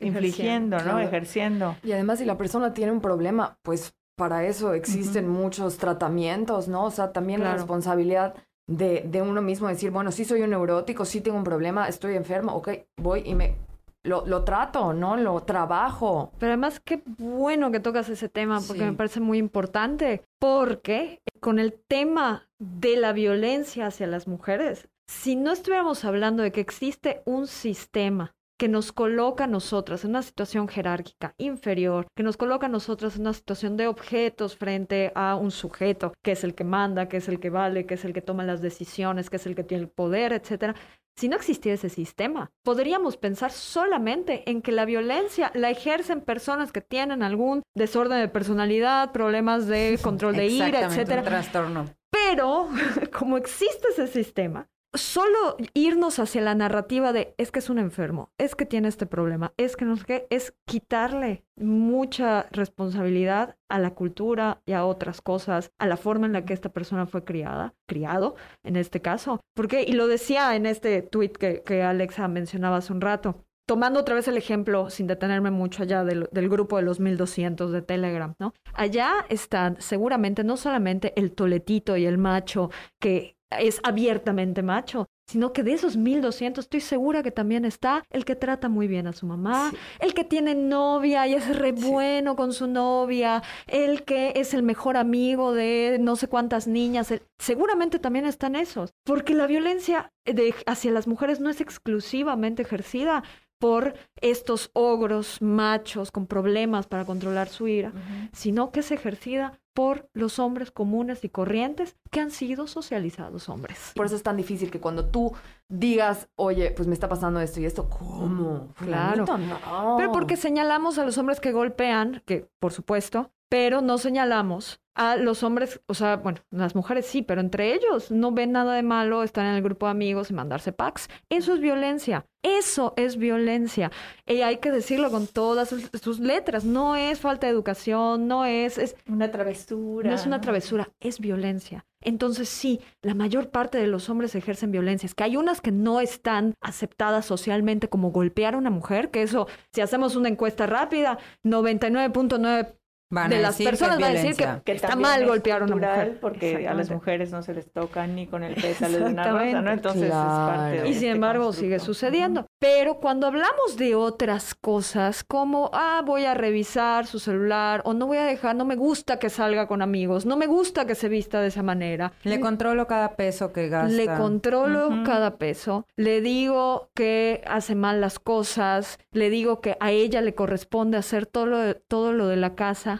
infligiendo, 0.00 0.76
¿no? 0.78 0.82
claro. 0.84 0.98
Ejerciendo. 1.00 1.76
Y 1.82 1.92
además, 1.92 2.18
si 2.18 2.24
la 2.24 2.36
persona 2.36 2.72
tiene 2.74 2.92
un 2.92 3.00
problema, 3.00 3.58
pues 3.62 3.94
para 4.16 4.44
eso 4.44 4.74
existen 4.74 5.28
muchos 5.28 5.78
tratamientos, 5.78 6.68
¿no? 6.68 6.84
O 6.84 6.90
sea, 6.90 7.12
también 7.12 7.42
la 7.42 7.54
responsabilidad 7.54 8.34
de, 8.66 9.02
de 9.06 9.22
uno 9.22 9.40
mismo 9.42 9.68
decir, 9.68 9.90
bueno, 9.90 10.12
sí 10.12 10.24
soy 10.24 10.42
un 10.42 10.50
neurótico, 10.50 11.04
sí 11.04 11.20
tengo 11.20 11.38
un 11.38 11.44
problema, 11.44 11.88
estoy 11.88 12.16
enfermo, 12.16 12.52
ok, 12.54 12.68
voy 12.98 13.22
y 13.24 13.34
me 13.34 13.56
lo, 14.02 14.26
lo 14.26 14.44
trato, 14.44 14.92
¿no? 14.92 15.16
Lo 15.16 15.40
trabajo. 15.42 16.32
Pero 16.38 16.52
además, 16.52 16.80
qué 16.84 17.02
bueno 17.18 17.70
que 17.70 17.80
tocas 17.80 18.08
ese 18.08 18.28
tema, 18.28 18.60
porque 18.66 18.82
Sí. 18.82 18.86
me 18.90 18.92
parece 18.94 19.20
muy 19.20 19.38
importante, 19.38 20.22
porque 20.38 21.20
con 21.40 21.58
el 21.58 21.72
tema 21.88 22.48
de 22.58 22.96
la 22.96 23.12
violencia 23.12 23.86
hacia 23.86 24.06
las 24.06 24.28
mujeres 24.28 24.86
si 25.10 25.34
no 25.34 25.50
estuviéramos 25.50 26.04
hablando 26.04 26.44
de 26.44 26.52
que 26.52 26.60
existe 26.60 27.20
un 27.24 27.48
sistema 27.48 28.32
que 28.60 28.68
nos 28.68 28.92
coloca 28.92 29.44
a 29.44 29.46
nosotras 29.46 30.04
en 30.04 30.10
una 30.10 30.20
situación 30.20 30.68
jerárquica 30.68 31.34
inferior, 31.38 32.06
que 32.14 32.22
nos 32.22 32.36
coloca 32.36 32.66
a 32.66 32.68
nosotras 32.68 33.16
en 33.16 33.22
una 33.22 33.32
situación 33.32 33.78
de 33.78 33.86
objetos 33.86 34.54
frente 34.54 35.12
a 35.14 35.34
un 35.34 35.50
sujeto, 35.50 36.12
que 36.22 36.32
es 36.32 36.44
el 36.44 36.54
que 36.54 36.64
manda, 36.64 37.08
que 37.08 37.16
es 37.16 37.28
el 37.28 37.40
que 37.40 37.48
vale, 37.48 37.86
que 37.86 37.94
es 37.94 38.04
el 38.04 38.12
que 38.12 38.20
toma 38.20 38.44
las 38.44 38.60
decisiones, 38.60 39.30
que 39.30 39.36
es 39.36 39.46
el 39.46 39.54
que 39.54 39.64
tiene 39.64 39.84
el 39.84 39.88
poder, 39.88 40.34
etcétera. 40.34 40.74
Si 41.16 41.26
no 41.30 41.36
existiera 41.36 41.74
ese 41.74 41.88
sistema, 41.88 42.50
podríamos 42.62 43.16
pensar 43.16 43.50
solamente 43.50 44.42
en 44.50 44.60
que 44.60 44.72
la 44.72 44.84
violencia 44.84 45.50
la 45.54 45.70
ejercen 45.70 46.20
personas 46.20 46.70
que 46.70 46.82
tienen 46.82 47.22
algún 47.22 47.62
desorden 47.74 48.20
de 48.20 48.28
personalidad, 48.28 49.10
problemas 49.12 49.68
de 49.68 49.98
control 50.02 50.36
de 50.36 50.48
ira, 50.48 50.82
etcétera. 50.82 51.22
Un 51.22 51.28
trastorno. 51.28 51.86
Pero 52.10 52.68
como 53.18 53.38
existe 53.38 53.88
ese 53.88 54.06
sistema, 54.06 54.68
solo 54.94 55.56
irnos 55.74 56.18
hacia 56.18 56.40
la 56.40 56.54
narrativa 56.54 57.12
de 57.12 57.34
es 57.38 57.50
que 57.50 57.60
es 57.60 57.70
un 57.70 57.78
enfermo, 57.78 58.32
es 58.38 58.54
que 58.54 58.66
tiene 58.66 58.88
este 58.88 59.06
problema, 59.06 59.52
es 59.56 59.76
que 59.76 59.84
no 59.84 59.96
sé 59.96 60.04
qué, 60.04 60.26
es 60.30 60.54
quitarle 60.66 61.44
mucha 61.56 62.48
responsabilidad 62.50 63.56
a 63.68 63.78
la 63.78 63.94
cultura 63.94 64.62
y 64.66 64.72
a 64.72 64.84
otras 64.84 65.20
cosas, 65.20 65.70
a 65.78 65.86
la 65.86 65.96
forma 65.96 66.26
en 66.26 66.32
la 66.32 66.44
que 66.44 66.54
esta 66.54 66.70
persona 66.70 67.06
fue 67.06 67.24
criada, 67.24 67.74
criado 67.86 68.36
en 68.64 68.76
este 68.76 69.00
caso. 69.00 69.40
Porque, 69.54 69.82
y 69.82 69.92
lo 69.92 70.06
decía 70.06 70.56
en 70.56 70.66
este 70.66 71.02
tweet 71.02 71.32
que, 71.32 71.62
que 71.62 71.82
Alexa 71.82 72.26
mencionaba 72.28 72.78
hace 72.78 72.92
un 72.92 73.00
rato, 73.00 73.44
tomando 73.66 74.00
otra 74.00 74.16
vez 74.16 74.26
el 74.26 74.36
ejemplo, 74.36 74.90
sin 74.90 75.06
detenerme 75.06 75.52
mucho 75.52 75.84
allá 75.84 76.02
del, 76.02 76.28
del, 76.32 76.48
grupo 76.48 76.76
de 76.76 76.82
los 76.82 76.98
1200 76.98 77.70
de 77.70 77.82
Telegram, 77.82 78.34
¿no? 78.40 78.52
Allá 78.74 79.26
están 79.28 79.80
seguramente 79.80 80.42
no 80.42 80.56
solamente 80.56 81.12
el 81.16 81.30
toletito 81.30 81.96
y 81.96 82.04
el 82.04 82.18
macho 82.18 82.70
que 82.98 83.36
es 83.58 83.80
abiertamente 83.82 84.62
macho, 84.62 85.08
sino 85.26 85.52
que 85.52 85.62
de 85.62 85.72
esos 85.72 85.96
1200 85.96 86.64
estoy 86.64 86.80
segura 86.80 87.22
que 87.22 87.30
también 87.30 87.64
está 87.64 88.04
el 88.10 88.24
que 88.24 88.36
trata 88.36 88.68
muy 88.68 88.88
bien 88.88 89.06
a 89.06 89.12
su 89.12 89.26
mamá, 89.26 89.72
el 90.00 90.14
que 90.14 90.24
tiene 90.24 90.54
novia 90.54 91.26
y 91.26 91.34
es 91.34 91.56
re 91.56 91.72
bueno 91.72 92.36
con 92.36 92.52
su 92.52 92.66
novia, 92.66 93.42
el 93.66 94.04
que 94.04 94.32
es 94.36 94.54
el 94.54 94.62
mejor 94.62 94.96
amigo 94.96 95.52
de 95.52 95.98
no 96.00 96.16
sé 96.16 96.28
cuántas 96.28 96.66
niñas, 96.66 97.12
seguramente 97.38 97.98
también 97.98 98.26
están 98.26 98.56
esos, 98.56 98.92
porque 99.04 99.34
la 99.34 99.46
violencia 99.46 100.12
de, 100.24 100.54
hacia 100.66 100.90
las 100.90 101.06
mujeres 101.06 101.40
no 101.40 101.50
es 101.50 101.60
exclusivamente 101.60 102.62
ejercida 102.62 103.22
por 103.60 103.94
estos 104.20 104.70
ogros 104.72 105.42
machos 105.42 106.10
con 106.10 106.26
problemas 106.26 106.86
para 106.86 107.04
controlar 107.04 107.48
su 107.48 107.68
ira, 107.68 107.92
sino 108.32 108.72
que 108.72 108.80
es 108.80 108.90
ejercida 108.90 109.59
por 109.74 110.08
los 110.12 110.38
hombres 110.38 110.70
comunes 110.70 111.24
y 111.24 111.28
corrientes 111.28 111.96
que 112.10 112.20
han 112.20 112.30
sido 112.30 112.66
socializados 112.66 113.48
hombres. 113.48 113.92
Por 113.94 114.06
eso 114.06 114.16
es 114.16 114.22
tan 114.22 114.36
difícil 114.36 114.70
que 114.70 114.80
cuando 114.80 115.06
tú 115.06 115.32
digas, 115.68 116.28
oye, 116.36 116.72
pues 116.72 116.88
me 116.88 116.94
está 116.94 117.08
pasando 117.08 117.40
esto 117.40 117.60
y 117.60 117.66
esto, 117.66 117.88
¿cómo? 117.88 118.74
Claro. 118.74 119.24
No. 119.26 119.96
Pero 119.96 120.12
porque 120.12 120.36
señalamos 120.36 120.98
a 120.98 121.04
los 121.04 121.18
hombres 121.18 121.40
que 121.40 121.52
golpean, 121.52 122.22
que 122.26 122.48
por 122.58 122.72
supuesto, 122.72 123.30
pero 123.50 123.82
no 123.82 123.98
señalamos 123.98 124.80
a 124.94 125.16
los 125.16 125.42
hombres, 125.42 125.80
o 125.86 125.94
sea, 125.94 126.16
bueno, 126.16 126.40
las 126.50 126.74
mujeres 126.74 127.06
sí, 127.06 127.22
pero 127.22 127.40
entre 127.40 127.74
ellos 127.74 128.10
no 128.10 128.32
ven 128.32 128.52
nada 128.52 128.74
de 128.74 128.82
malo 128.82 129.22
estar 129.22 129.46
en 129.46 129.54
el 129.54 129.62
grupo 129.62 129.86
de 129.86 129.92
amigos 129.92 130.30
y 130.30 130.34
mandarse 130.34 130.72
packs. 130.72 131.08
Eso 131.28 131.54
es 131.54 131.60
violencia. 131.60 132.26
Eso 132.42 132.94
es 132.96 133.16
violencia. 133.16 133.90
Y 134.26 134.42
hay 134.42 134.58
que 134.58 134.70
decirlo 134.70 135.10
con 135.10 135.26
todas 135.26 135.68
sus, 135.68 136.20
letras. 136.20 136.64
No 136.64 136.96
es 136.96 137.18
falta 137.18 137.46
de 137.46 137.52
educación, 137.52 138.28
no 138.28 138.44
es, 138.44 138.78
es... 138.78 138.96
Una 139.08 139.30
travesura. 139.30 140.08
No 140.08 140.14
es 140.14 140.26
una 140.26 140.40
travesura, 140.40 140.90
es 141.00 141.18
violencia. 141.18 141.86
Entonces 142.02 142.48
sí, 142.48 142.80
la 143.02 143.14
mayor 143.14 143.50
parte 143.50 143.78
de 143.78 143.86
los 143.86 144.08
hombres 144.08 144.34
ejercen 144.34 144.70
violencia. 144.70 145.06
Es 145.06 145.14
que 145.14 145.24
hay 145.24 145.36
unas 145.36 145.60
que 145.60 145.72
no 145.72 146.00
están 146.00 146.54
aceptadas 146.60 147.26
socialmente 147.26 147.88
como 147.88 148.10
golpear 148.10 148.54
a 148.54 148.58
una 148.58 148.70
mujer, 148.70 149.10
que 149.10 149.22
eso, 149.22 149.48
si 149.72 149.82
hacemos 149.82 150.16
una 150.16 150.28
encuesta 150.28 150.66
rápida, 150.66 151.18
99.9 151.44 152.79
de 153.10 153.38
las 153.40 153.56
personas 153.56 154.00
va 154.00 154.06
a 154.06 154.12
decir 154.12 154.36
que, 154.36 154.72
está 154.72 154.94
mal 154.94 155.26
golpear 155.26 155.62
a 155.62 155.64
una 155.64 155.76
mujer. 155.76 156.18
Porque 156.20 156.68
a 156.68 156.74
las 156.74 156.90
mujeres 156.90 157.32
no 157.32 157.42
se 157.42 157.54
les 157.54 157.70
toca 157.70 158.06
ni 158.06 158.26
con 158.26 158.44
el 158.44 158.54
pétalo 158.54 158.98
de 158.98 159.04
una 159.04 159.24
rosa, 159.24 159.62
¿no? 159.62 159.70
Entonces 159.72 160.04
es 160.04 160.10
parte 160.10 160.82
de 160.82 160.88
Y 160.88 160.94
sin 160.94 160.94
este 160.94 161.10
embargo 161.10 161.52
sigue 161.52 161.80
sucediendo. 161.80 162.46
Pero 162.58 163.00
cuando 163.00 163.26
hablamos 163.26 163.76
de 163.76 163.94
otras 163.94 164.54
cosas, 164.54 165.24
como, 165.24 165.70
ah, 165.72 166.02
voy 166.04 166.24
a 166.24 166.34
revisar 166.34 167.06
su 167.06 167.18
celular, 167.18 167.82
o 167.84 167.94
no 167.94 168.06
voy 168.06 168.18
a 168.18 168.24
dejar, 168.24 168.54
no 168.54 168.64
me 168.64 168.76
gusta 168.76 169.18
que 169.18 169.28
salga 169.28 169.66
con 169.66 169.82
amigos, 169.82 170.24
no 170.24 170.36
me 170.36 170.46
gusta 170.46 170.86
que 170.86 170.94
se 170.94 171.08
vista 171.08 171.40
de 171.40 171.48
esa 171.48 171.62
manera. 171.62 172.12
Le 172.22 172.38
controlo 172.38 172.86
cada 172.86 173.16
peso 173.16 173.52
que 173.52 173.68
gasta. 173.68 173.92
Le 173.92 174.06
controlo 174.06 175.02
cada 175.04 175.36
peso. 175.36 175.86
Le 175.96 176.20
digo 176.20 176.90
que 176.94 177.42
hace 177.46 177.74
mal 177.74 178.00
las 178.00 178.18
cosas. 178.18 178.98
Le 179.12 179.30
digo 179.30 179.60
que 179.60 179.76
a 179.80 179.90
ella 179.90 180.20
le 180.20 180.34
corresponde 180.34 180.96
hacer 180.96 181.26
todo 181.26 181.46
lo 181.46 181.58
de, 181.58 181.74
todo 181.74 182.12
lo 182.12 182.28
de 182.28 182.36
la 182.36 182.54
casa 182.54 182.99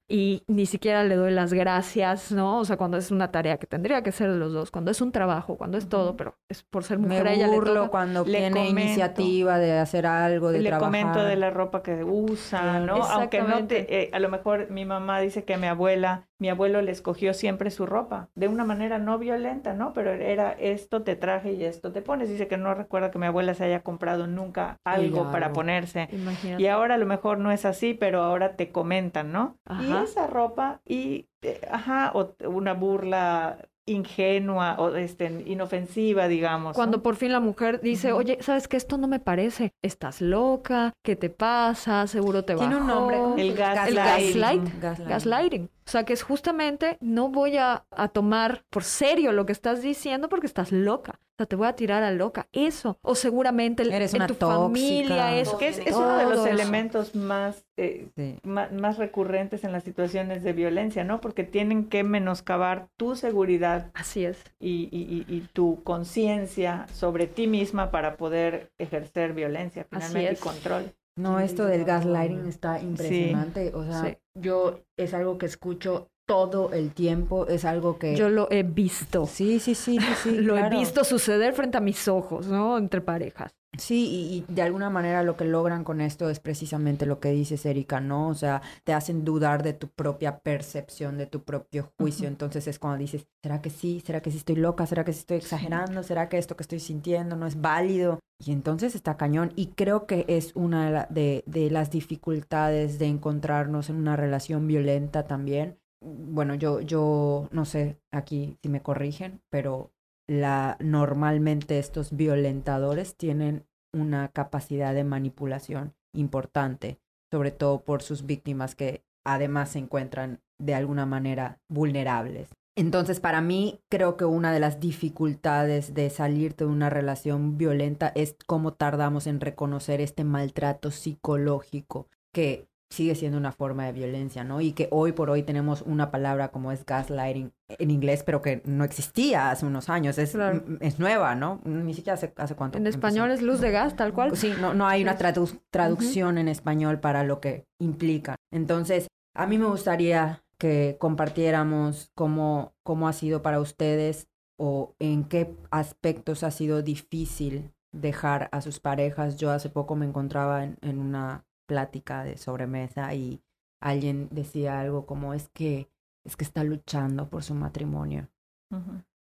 y 0.11 0.43
ni 0.47 0.65
siquiera 0.65 1.03
le 1.03 1.15
doy 1.15 1.31
las 1.31 1.53
gracias, 1.53 2.31
¿no? 2.31 2.59
O 2.59 2.65
sea, 2.65 2.77
cuando 2.77 2.97
es 2.97 3.11
una 3.11 3.31
tarea 3.31 3.57
que 3.57 3.67
tendría 3.67 4.03
que 4.03 4.11
ser 4.11 4.31
de 4.31 4.37
los 4.37 4.51
dos, 4.53 4.69
cuando 4.71 4.91
es 4.91 5.01
un 5.01 5.11
trabajo, 5.11 5.57
cuando 5.57 5.77
es 5.77 5.87
todo, 5.89 6.17
pero 6.17 6.35
es 6.49 6.63
por 6.63 6.83
ser 6.83 6.99
mujer 6.99 7.23
Me 7.23 7.29
a 7.29 7.33
ella 7.33 7.47
le 7.47 7.55
burlo 7.55 7.73
toca. 7.75 7.89
cuando 7.91 8.25
Le 8.25 8.39
tiene 8.39 8.49
comento. 8.51 8.79
iniciativa 8.81 9.57
de 9.57 9.77
hacer 9.79 10.05
algo, 10.05 10.51
de 10.51 10.59
le 10.59 10.69
trabajar. 10.69 10.91
comento 10.91 11.23
de 11.23 11.35
la 11.37 11.49
ropa 11.49 11.81
que 11.81 12.03
usa, 12.03 12.79
¿no? 12.81 12.95
Aunque 13.05 13.41
no 13.41 13.65
te, 13.67 14.03
eh, 14.03 14.09
a 14.13 14.19
lo 14.19 14.29
mejor 14.29 14.69
mi 14.69 14.85
mamá 14.85 15.19
dice 15.21 15.43
que 15.45 15.57
mi 15.57 15.67
abuela, 15.67 16.27
mi 16.39 16.49
abuelo 16.49 16.81
le 16.81 16.91
escogió 16.91 17.33
siempre 17.33 17.69
su 17.71 17.85
ropa, 17.85 18.29
de 18.35 18.47
una 18.47 18.65
manera 18.65 18.97
no 18.99 19.17
violenta, 19.19 19.73
¿no? 19.73 19.93
Pero 19.93 20.11
era 20.11 20.51
esto 20.53 21.03
te 21.03 21.15
traje 21.15 21.53
y 21.53 21.63
esto 21.63 21.91
te 21.91 22.01
pones. 22.01 22.29
Dice 22.29 22.47
que 22.47 22.57
no 22.57 22.73
recuerda 22.73 23.11
que 23.11 23.19
mi 23.19 23.27
abuela 23.27 23.53
se 23.53 23.63
haya 23.65 23.81
comprado 23.83 24.27
nunca 24.27 24.77
algo 24.83 25.31
para 25.31 25.53
ponerse. 25.53 26.09
Imagínate. 26.11 26.61
Y 26.63 26.67
ahora 26.67 26.95
a 26.95 26.97
lo 26.97 27.05
mejor 27.05 27.37
no 27.37 27.51
es 27.51 27.65
así, 27.65 27.93
pero 27.93 28.23
ahora 28.23 28.55
te 28.55 28.71
comentan, 28.71 29.31
¿no? 29.31 29.57
Y 29.79 29.91
Ajá. 29.91 30.00
Esa 30.03 30.27
ropa 30.27 30.81
y, 30.87 31.27
eh, 31.41 31.61
ajá, 31.71 32.11
o 32.13 32.33
una 32.47 32.73
burla 32.73 33.57
ingenua 33.87 34.75
o 34.77 34.95
este, 34.95 35.25
inofensiva, 35.45 36.27
digamos. 36.27 36.69
¿no? 36.69 36.73
Cuando 36.75 37.01
por 37.01 37.15
fin 37.15 37.31
la 37.31 37.39
mujer 37.39 37.81
dice, 37.81 38.13
oye, 38.13 38.37
¿sabes 38.41 38.67
qué? 38.67 38.77
Esto 38.77 38.97
no 38.97 39.07
me 39.07 39.19
parece. 39.19 39.73
Estás 39.81 40.21
loca, 40.21 40.93
¿qué 41.03 41.15
te 41.15 41.29
pasa? 41.29 42.05
Seguro 42.07 42.45
te 42.45 42.55
Tiene 42.55 42.75
un 42.77 42.87
bajó". 42.87 42.99
nombre. 42.99 43.17
¿cómo 43.17 43.33
El? 43.35 43.49
El 43.49 43.55
gaslighting. 43.55 43.95
gaslight. 43.95 44.63
Gaslighting. 44.81 45.07
Gaslighting. 45.09 45.63
O 45.85 45.89
sea, 45.91 46.05
que 46.05 46.13
es 46.13 46.23
justamente, 46.23 46.97
no 47.01 47.29
voy 47.29 47.57
a, 47.57 47.85
a 47.91 48.07
tomar 48.09 48.63
por 48.69 48.83
serio 48.83 49.31
lo 49.33 49.45
que 49.45 49.51
estás 49.51 49.81
diciendo 49.81 50.29
porque 50.29 50.47
estás 50.47 50.71
loca. 50.71 51.19
Sea, 51.41 51.47
te 51.47 51.55
voy 51.55 51.67
a 51.67 51.73
tirar 51.75 52.03
a 52.03 52.11
loca. 52.11 52.47
Eso. 52.51 52.99
O 53.01 53.15
seguramente 53.15 53.81
el- 53.83 53.91
Eres 53.91 54.13
en 54.13 54.17
una 54.19 54.27
tu 54.27 54.35
tóxica. 54.35 54.61
familia 54.61 55.39
eso. 55.39 55.57
que 55.57 55.69
es, 55.69 55.79
es 55.79 55.95
uno 55.95 56.15
de 56.17 56.25
los 56.25 56.45
elementos 56.45 57.15
más, 57.15 57.65
eh, 57.77 58.09
Sí. 58.15 58.37
más, 58.43 58.97
recurrentes 58.99 59.63
en 59.63 59.71
las 59.71 59.83
situaciones 59.83 60.43
de 60.43 60.53
violencia, 60.53 61.03
¿no? 61.03 61.19
Porque 61.19 61.43
tienen 61.43 61.85
que 61.89 62.03
menoscabar 62.03 62.89
tu 62.97 63.15
seguridad 63.15 63.89
Así 63.95 64.23
es. 64.25 64.37
y, 64.59 64.87
y- 64.91 65.25
y- 65.27 65.35
y 65.35 65.41
tu 65.53 65.81
conciencia 65.83 66.85
sobre 66.93 67.25
ti 67.25 67.47
misma 67.47 67.89
para 67.89 68.17
poder 68.17 68.71
ejercer 68.77 69.33
violencia, 69.33 69.87
Así 69.89 70.07
finalmente, 70.09 70.33
y 70.33 70.35
control. 70.43 70.93
No, 71.17 71.39
esto 71.39 71.65
del 71.65 71.83
gaslighting 71.85 72.47
está 72.47 72.79
impresionante. 72.79 73.71
O 73.75 73.83
sea, 73.83 74.03
Sí. 74.05 74.17
yo 74.39 74.79
es 74.97 75.13
algo 75.13 75.37
que 75.37 75.45
escucho 75.47 76.07
todo 76.31 76.71
el 76.71 76.93
tiempo, 76.93 77.45
es 77.47 77.65
algo 77.65 77.99
que... 77.99 78.15
Yo 78.15 78.29
lo 78.29 78.49
he 78.49 78.63
visto. 78.63 79.25
Sí, 79.25 79.59
sí, 79.59 79.75
sí, 79.75 79.99
sí, 79.99 80.13
sí. 80.23 80.31
lo 80.39 80.53
claro. 80.53 80.73
he 80.73 80.79
visto 80.79 81.03
suceder 81.03 81.53
frente 81.53 81.77
a 81.77 81.81
mis 81.81 82.07
ojos, 82.07 82.47
¿no? 82.47 82.77
Entre 82.77 83.01
parejas. 83.01 83.51
Sí, 83.77 84.07
y, 84.07 84.45
y 84.49 84.53
de 84.53 84.61
alguna 84.61 84.89
manera 84.89 85.23
lo 85.23 85.35
que 85.35 85.43
logran 85.43 85.83
con 85.83 85.99
esto 85.99 86.29
es 86.29 86.39
precisamente 86.39 87.05
lo 87.05 87.19
que 87.19 87.31
dices, 87.31 87.65
Erika, 87.65 87.99
¿no? 87.99 88.29
O 88.29 88.33
sea, 88.33 88.61
te 88.85 88.93
hacen 88.93 89.25
dudar 89.25 89.61
de 89.61 89.73
tu 89.73 89.89
propia 89.89 90.39
percepción, 90.39 91.17
de 91.17 91.25
tu 91.25 91.43
propio 91.43 91.91
juicio. 91.97 92.29
Entonces 92.29 92.65
es 92.65 92.79
cuando 92.79 92.99
dices, 92.99 93.27
¿será 93.43 93.61
que 93.61 93.69
sí? 93.69 94.01
¿Será 94.05 94.21
que 94.21 94.31
sí 94.31 94.37
estoy 94.37 94.55
loca? 94.55 94.85
¿Será 94.85 95.03
que 95.03 95.11
sí 95.11 95.19
estoy 95.19 95.37
exagerando? 95.37 96.01
¿Será 96.01 96.29
que 96.29 96.37
esto 96.37 96.55
que 96.55 96.63
estoy 96.63 96.79
sintiendo 96.79 97.35
no 97.35 97.45
es 97.45 97.59
válido? 97.59 98.19
Y 98.39 98.53
entonces 98.53 98.95
está 98.95 99.17
cañón. 99.17 99.51
Y 99.57 99.67
creo 99.67 100.05
que 100.05 100.23
es 100.29 100.53
una 100.55 101.07
de 101.09 101.69
las 101.71 101.91
dificultades 101.91 102.99
de 102.99 103.07
encontrarnos 103.07 103.89
en 103.89 103.97
una 103.97 104.15
relación 104.15 104.65
violenta 104.67 105.27
también. 105.27 105.80
Bueno, 106.03 106.55
yo, 106.55 106.81
yo 106.81 107.47
no 107.51 107.65
sé 107.65 107.99
aquí 108.11 108.57
si 108.61 108.69
me 108.69 108.81
corrigen, 108.81 109.41
pero 109.49 109.91
la, 110.27 110.77
normalmente 110.79 111.77
estos 111.77 112.15
violentadores 112.15 113.15
tienen 113.15 113.65
una 113.93 114.29
capacidad 114.29 114.93
de 114.93 115.03
manipulación 115.03 115.93
importante, 116.13 116.99
sobre 117.31 117.51
todo 117.51 117.83
por 117.83 118.01
sus 118.01 118.25
víctimas 118.25 118.75
que 118.75 119.03
además 119.25 119.69
se 119.69 119.79
encuentran 119.79 120.41
de 120.59 120.73
alguna 120.73 121.05
manera 121.05 121.59
vulnerables. 121.69 122.49
Entonces, 122.77 123.19
para 123.19 123.41
mí, 123.41 123.81
creo 123.89 124.15
que 124.15 124.25
una 124.25 124.53
de 124.53 124.59
las 124.61 124.79
dificultades 124.79 125.93
de 125.93 126.09
salir 126.09 126.55
de 126.55 126.65
una 126.65 126.89
relación 126.89 127.57
violenta 127.57 128.11
es 128.15 128.35
cómo 128.47 128.73
tardamos 128.73 129.27
en 129.27 129.41
reconocer 129.41 129.99
este 129.99 130.23
maltrato 130.23 130.89
psicológico 130.89 132.07
que 132.33 132.70
sigue 132.91 133.15
siendo 133.15 133.37
una 133.37 133.51
forma 133.51 133.85
de 133.85 133.93
violencia, 133.93 134.43
¿no? 134.43 134.61
Y 134.61 134.73
que 134.73 134.87
hoy 134.91 135.13
por 135.13 135.29
hoy 135.29 135.43
tenemos 135.43 135.81
una 135.81 136.11
palabra 136.11 136.49
como 136.49 136.71
es 136.71 136.85
gaslighting 136.85 137.51
en 137.69 137.91
inglés, 137.91 138.23
pero 138.23 138.41
que 138.41 138.61
no 138.65 138.83
existía 138.83 139.49
hace 139.49 139.65
unos 139.65 139.89
años, 139.89 140.17
es, 140.17 140.37
es 140.81 140.99
nueva, 140.99 141.33
¿no? 141.35 141.61
Ni 141.63 141.93
siquiera 141.93 142.15
hace, 142.15 142.33
hace 142.35 142.55
cuánto. 142.55 142.77
En 142.77 142.87
español 142.87 143.31
es 143.31 143.41
luz 143.41 143.61
de 143.61 143.71
gas, 143.71 143.95
tal 143.95 144.13
cual. 144.13 144.35
Sí, 144.35 144.53
no, 144.59 144.73
no 144.73 144.87
hay 144.87 145.03
una 145.03 145.17
traducción 145.71 146.37
en 146.37 146.49
español 146.49 146.99
para 146.99 147.23
lo 147.23 147.39
que 147.39 147.65
implica. 147.79 148.35
Entonces, 148.51 149.07
a 149.33 149.47
mí 149.47 149.57
me 149.57 149.67
gustaría 149.67 150.43
que 150.57 150.97
compartiéramos 150.99 152.11
cómo, 152.13 152.73
cómo 152.83 153.07
ha 153.07 153.13
sido 153.13 153.41
para 153.41 153.61
ustedes 153.61 154.27
o 154.59 154.95
en 154.99 155.23
qué 155.23 155.55
aspectos 155.71 156.43
ha 156.43 156.51
sido 156.51 156.83
difícil 156.83 157.71
dejar 157.93 158.49
a 158.51 158.61
sus 158.61 158.79
parejas. 158.79 159.37
Yo 159.37 159.49
hace 159.51 159.69
poco 159.69 159.95
me 159.95 160.05
encontraba 160.05 160.63
en, 160.63 160.77
en 160.81 160.99
una 160.99 161.45
plática 161.71 162.25
de 162.25 162.35
sobremesa 162.35 163.13
y 163.13 163.41
alguien 163.79 164.27
decía 164.29 164.81
algo 164.81 165.05
como 165.05 165.33
es 165.33 165.47
que 165.47 165.89
es 166.25 166.35
que 166.35 166.43
está 166.43 166.65
luchando 166.65 167.29
por 167.29 167.43
su 167.43 167.55
matrimonio. 167.55 168.27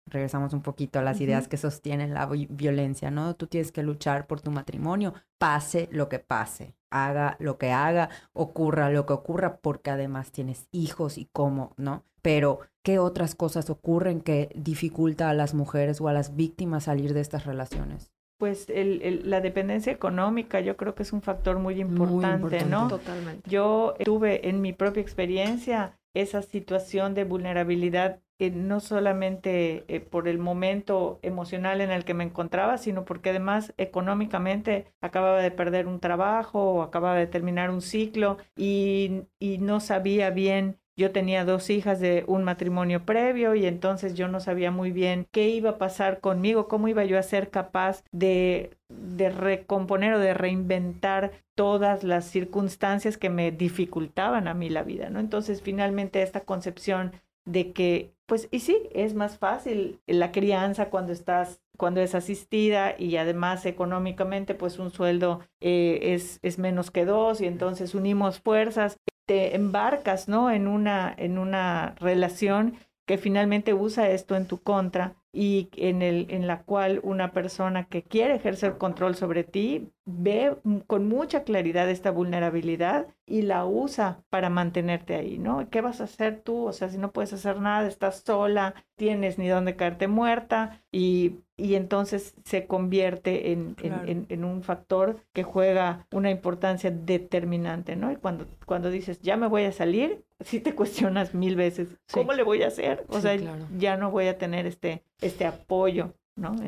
Regresamos 0.05 0.53
un 0.53 0.61
poquito 0.61 0.99
a 0.99 1.01
las 1.01 1.19
ideas 1.19 1.49
que 1.49 1.57
sostienen 1.57 2.13
la 2.13 2.27
violencia, 2.27 3.11
¿no? 3.11 3.35
Tú 3.35 3.47
tienes 3.47 3.73
que 3.73 3.83
luchar 3.83 4.25
por 4.25 4.39
tu 4.39 4.51
matrimonio, 4.51 5.13
pase 5.37 5.89
lo 5.91 6.07
que 6.07 6.19
pase, 6.19 6.77
haga 6.89 7.35
lo 7.41 7.57
que 7.57 7.73
haga, 7.73 8.09
ocurra 8.31 8.89
lo 8.89 9.05
que 9.05 9.11
ocurra, 9.11 9.57
porque 9.57 9.91
además 9.91 10.31
tienes 10.31 10.69
hijos 10.71 11.17
y 11.17 11.25
cómo, 11.25 11.73
¿no? 11.75 12.05
Pero, 12.21 12.61
¿qué 12.83 12.99
otras 12.99 13.35
cosas 13.35 13.69
ocurren 13.69 14.21
que 14.21 14.49
dificulta 14.55 15.29
a 15.29 15.33
las 15.33 15.53
mujeres 15.53 15.99
o 15.99 16.07
a 16.07 16.13
las 16.13 16.37
víctimas 16.37 16.85
salir 16.85 17.13
de 17.13 17.19
estas 17.19 17.45
relaciones? 17.45 18.13
Pues 18.39 18.69
el, 18.69 19.29
la 19.29 19.41
dependencia 19.41 19.91
económica 19.91 20.61
yo 20.61 20.77
creo 20.77 20.95
que 20.95 21.03
es 21.03 21.11
un 21.11 21.21
factor 21.21 21.59
muy 21.59 21.79
importante, 21.81 22.63
¿no? 22.63 22.87
Totalmente. 22.87 23.47
Yo 23.49 23.95
tuve 24.03 24.47
en 24.47 24.61
mi 24.61 24.71
propia 24.71 25.01
experiencia 25.01 25.99
esa 26.13 26.41
situación 26.41 27.13
de 27.13 27.25
vulnerabilidad 27.25 28.21
eh, 28.39 28.51
no 28.51 28.79
solamente 28.79 29.83
eh, 29.93 29.99
por 29.99 30.29
el 30.29 30.37
momento 30.37 31.19
emocional 31.21 31.81
en 31.81 31.91
el 31.91 32.05
que 32.05 32.13
me 32.13 32.23
encontraba, 32.23 32.77
sino 32.77 33.03
porque 33.03 33.31
además 33.31 33.73
económicamente 33.77 34.85
acababa 35.01 35.41
de 35.41 35.51
perder 35.51 35.87
un 35.87 35.99
trabajo 35.99 36.63
o 36.63 36.81
acababa 36.81 37.17
de 37.17 37.27
terminar 37.27 37.69
un 37.69 37.81
ciclo 37.81 38.37
y, 38.55 39.23
y 39.37 39.57
no 39.57 39.81
sabía 39.81 40.29
bien 40.29 40.79
yo 40.99 41.11
tenía 41.11 41.45
dos 41.45 41.69
hijas 41.69 42.01
de 42.01 42.25
un 42.27 42.43
matrimonio 42.43 43.05
previo 43.05 43.55
y 43.55 43.65
entonces 43.65 44.15
yo 44.15 44.27
no 44.27 44.41
sabía 44.41 44.69
muy 44.69 44.91
bien 44.91 45.25
qué 45.31 45.47
iba 45.47 45.71
a 45.71 45.77
pasar 45.77 46.19
conmigo, 46.19 46.67
cómo 46.67 46.89
iba 46.89 47.05
yo 47.05 47.17
a 47.17 47.23
ser 47.23 47.49
capaz 47.49 48.03
de, 48.11 48.77
de 48.89 49.29
recomponer 49.29 50.13
o 50.13 50.19
de 50.19 50.33
reinventar 50.33 51.31
todas 51.55 52.03
las 52.03 52.25
circunstancias 52.25 53.17
que 53.17 53.29
me 53.29 53.51
dificultaban 53.51 54.49
a 54.49 54.53
mí 54.53 54.69
la 54.69 54.83
vida, 54.83 55.09
¿no? 55.09 55.19
Entonces 55.19 55.61
finalmente 55.61 56.21
esta 56.21 56.41
concepción 56.41 57.13
de 57.45 57.71
que, 57.71 58.13
pues, 58.25 58.49
y 58.51 58.59
sí, 58.59 58.77
es 58.93 59.15
más 59.15 59.37
fácil 59.37 60.01
la 60.05 60.31
crianza 60.31 60.89
cuando 60.89 61.13
estás 61.13 61.61
cuando 61.77 62.01
es 62.01 62.13
asistida 62.13 62.93
y 62.99 63.15
además 63.15 63.65
económicamente 63.65 64.53
pues 64.53 64.79
un 64.79 64.91
sueldo 64.91 65.39
eh, 65.61 66.13
es, 66.13 66.39
es 66.41 66.59
menos 66.59 66.91
que 66.91 67.05
dos 67.05 67.39
y 67.39 67.45
entonces 67.45 67.95
unimos 67.95 68.41
fuerzas 68.41 68.99
te 69.29 69.55
embarcas, 69.55 70.27
¿no? 70.27 70.49
En 70.49 70.67
una, 70.67 71.13
en 71.15 71.37
una 71.37 71.93
relación 71.99 72.79
que 73.09 73.17
finalmente 73.17 73.73
usa 73.73 74.11
esto 74.11 74.35
en 74.35 74.45
tu 74.45 74.61
contra 74.61 75.15
y 75.33 75.69
en, 75.77 76.03
el, 76.03 76.27
en 76.29 76.45
la 76.45 76.61
cual 76.61 76.99
una 77.01 77.31
persona 77.31 77.87
que 77.87 78.03
quiere 78.03 78.35
ejercer 78.35 78.77
control 78.77 79.15
sobre 79.15 79.43
ti 79.43 79.89
ve 80.05 80.57
con 80.85 81.07
mucha 81.07 81.43
claridad 81.43 81.89
esta 81.89 82.11
vulnerabilidad 82.11 83.07
y 83.25 83.41
la 83.41 83.65
usa 83.65 84.21
para 84.29 84.51
mantenerte 84.51 85.15
ahí, 85.15 85.39
¿no? 85.39 85.71
¿Qué 85.71 85.81
vas 85.81 86.01
a 86.01 86.03
hacer 86.03 86.41
tú? 86.41 86.67
O 86.67 86.71
sea, 86.71 86.89
si 86.89 86.99
no 86.99 87.11
puedes 87.11 87.33
hacer 87.33 87.59
nada, 87.59 87.87
estás 87.87 88.21
sola, 88.23 88.75
tienes 88.95 89.39
ni 89.39 89.47
dónde 89.47 89.75
caerte 89.75 90.07
muerta 90.07 90.83
y, 90.91 91.37
y 91.57 91.73
entonces 91.73 92.35
se 92.45 92.67
convierte 92.67 93.53
en, 93.53 93.75
en, 93.81 94.27
en, 94.29 94.43
un 94.43 94.61
factor 94.61 95.17
que 95.33 95.41
juega 95.41 96.05
una 96.11 96.29
importancia 96.29 96.91
determinante, 96.91 97.95
¿no? 97.95 98.11
Y 98.11 98.17
cuando, 98.17 98.45
cuando 98.67 98.91
dices, 98.91 99.19
ya 99.21 99.35
me 99.35 99.47
voy 99.47 99.63
a 99.63 99.71
salir, 99.71 100.23
si 100.41 100.59
te 100.59 100.75
cuestionas 100.75 101.33
mil 101.33 101.55
veces, 101.55 101.89
¿cómo 102.11 102.33
le 102.33 102.43
voy 102.43 102.63
a 102.63 102.67
hacer? 102.67 103.05
O 103.09 103.19
sea, 103.21 103.37
ya 103.77 103.97
no 103.97 104.11
voy 104.11 104.27
a 104.27 104.37
tener 104.37 104.65
este, 104.65 105.03
este 105.21 105.45
apoyo 105.45 106.13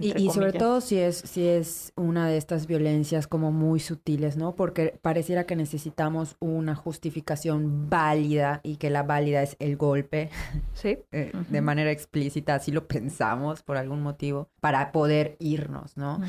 y, 0.01 0.30
sobre 0.30 0.53
todo 0.53 0.82
si 0.82 0.97
es, 0.97 1.17
si 1.17 1.47
es 1.47 1.93
una 1.95 2.28
de 2.28 2.38
estas 2.38 2.67
violencias 2.67 3.28
como 3.28 3.51
muy 3.51 3.80
sutiles, 3.80 4.36
¿no? 4.38 4.55
Porque 4.55 4.99
pareciera 5.01 5.45
que 5.45 5.55
necesitamos 5.55 6.36
una 6.39 6.76
justificación 6.76 7.89
válida 7.89 8.59
y 8.63 8.78
que 8.78 8.89
la 8.89 9.03
válida 9.03 9.41
es 9.41 9.55
el 9.59 9.78
golpe. 9.78 10.30
Sí. 10.74 10.97
Eh, 11.11 11.32
de 11.49 11.61
manera 11.61 11.91
explícita, 11.91 12.55
así 12.55 12.72
lo 12.72 12.88
pensamos 12.88 13.61
por 13.61 13.78
algún 13.78 14.01
motivo, 14.01 14.49
para 14.61 14.91
poder 14.91 15.36
irnos, 15.39 15.95
¿no? 15.95 16.19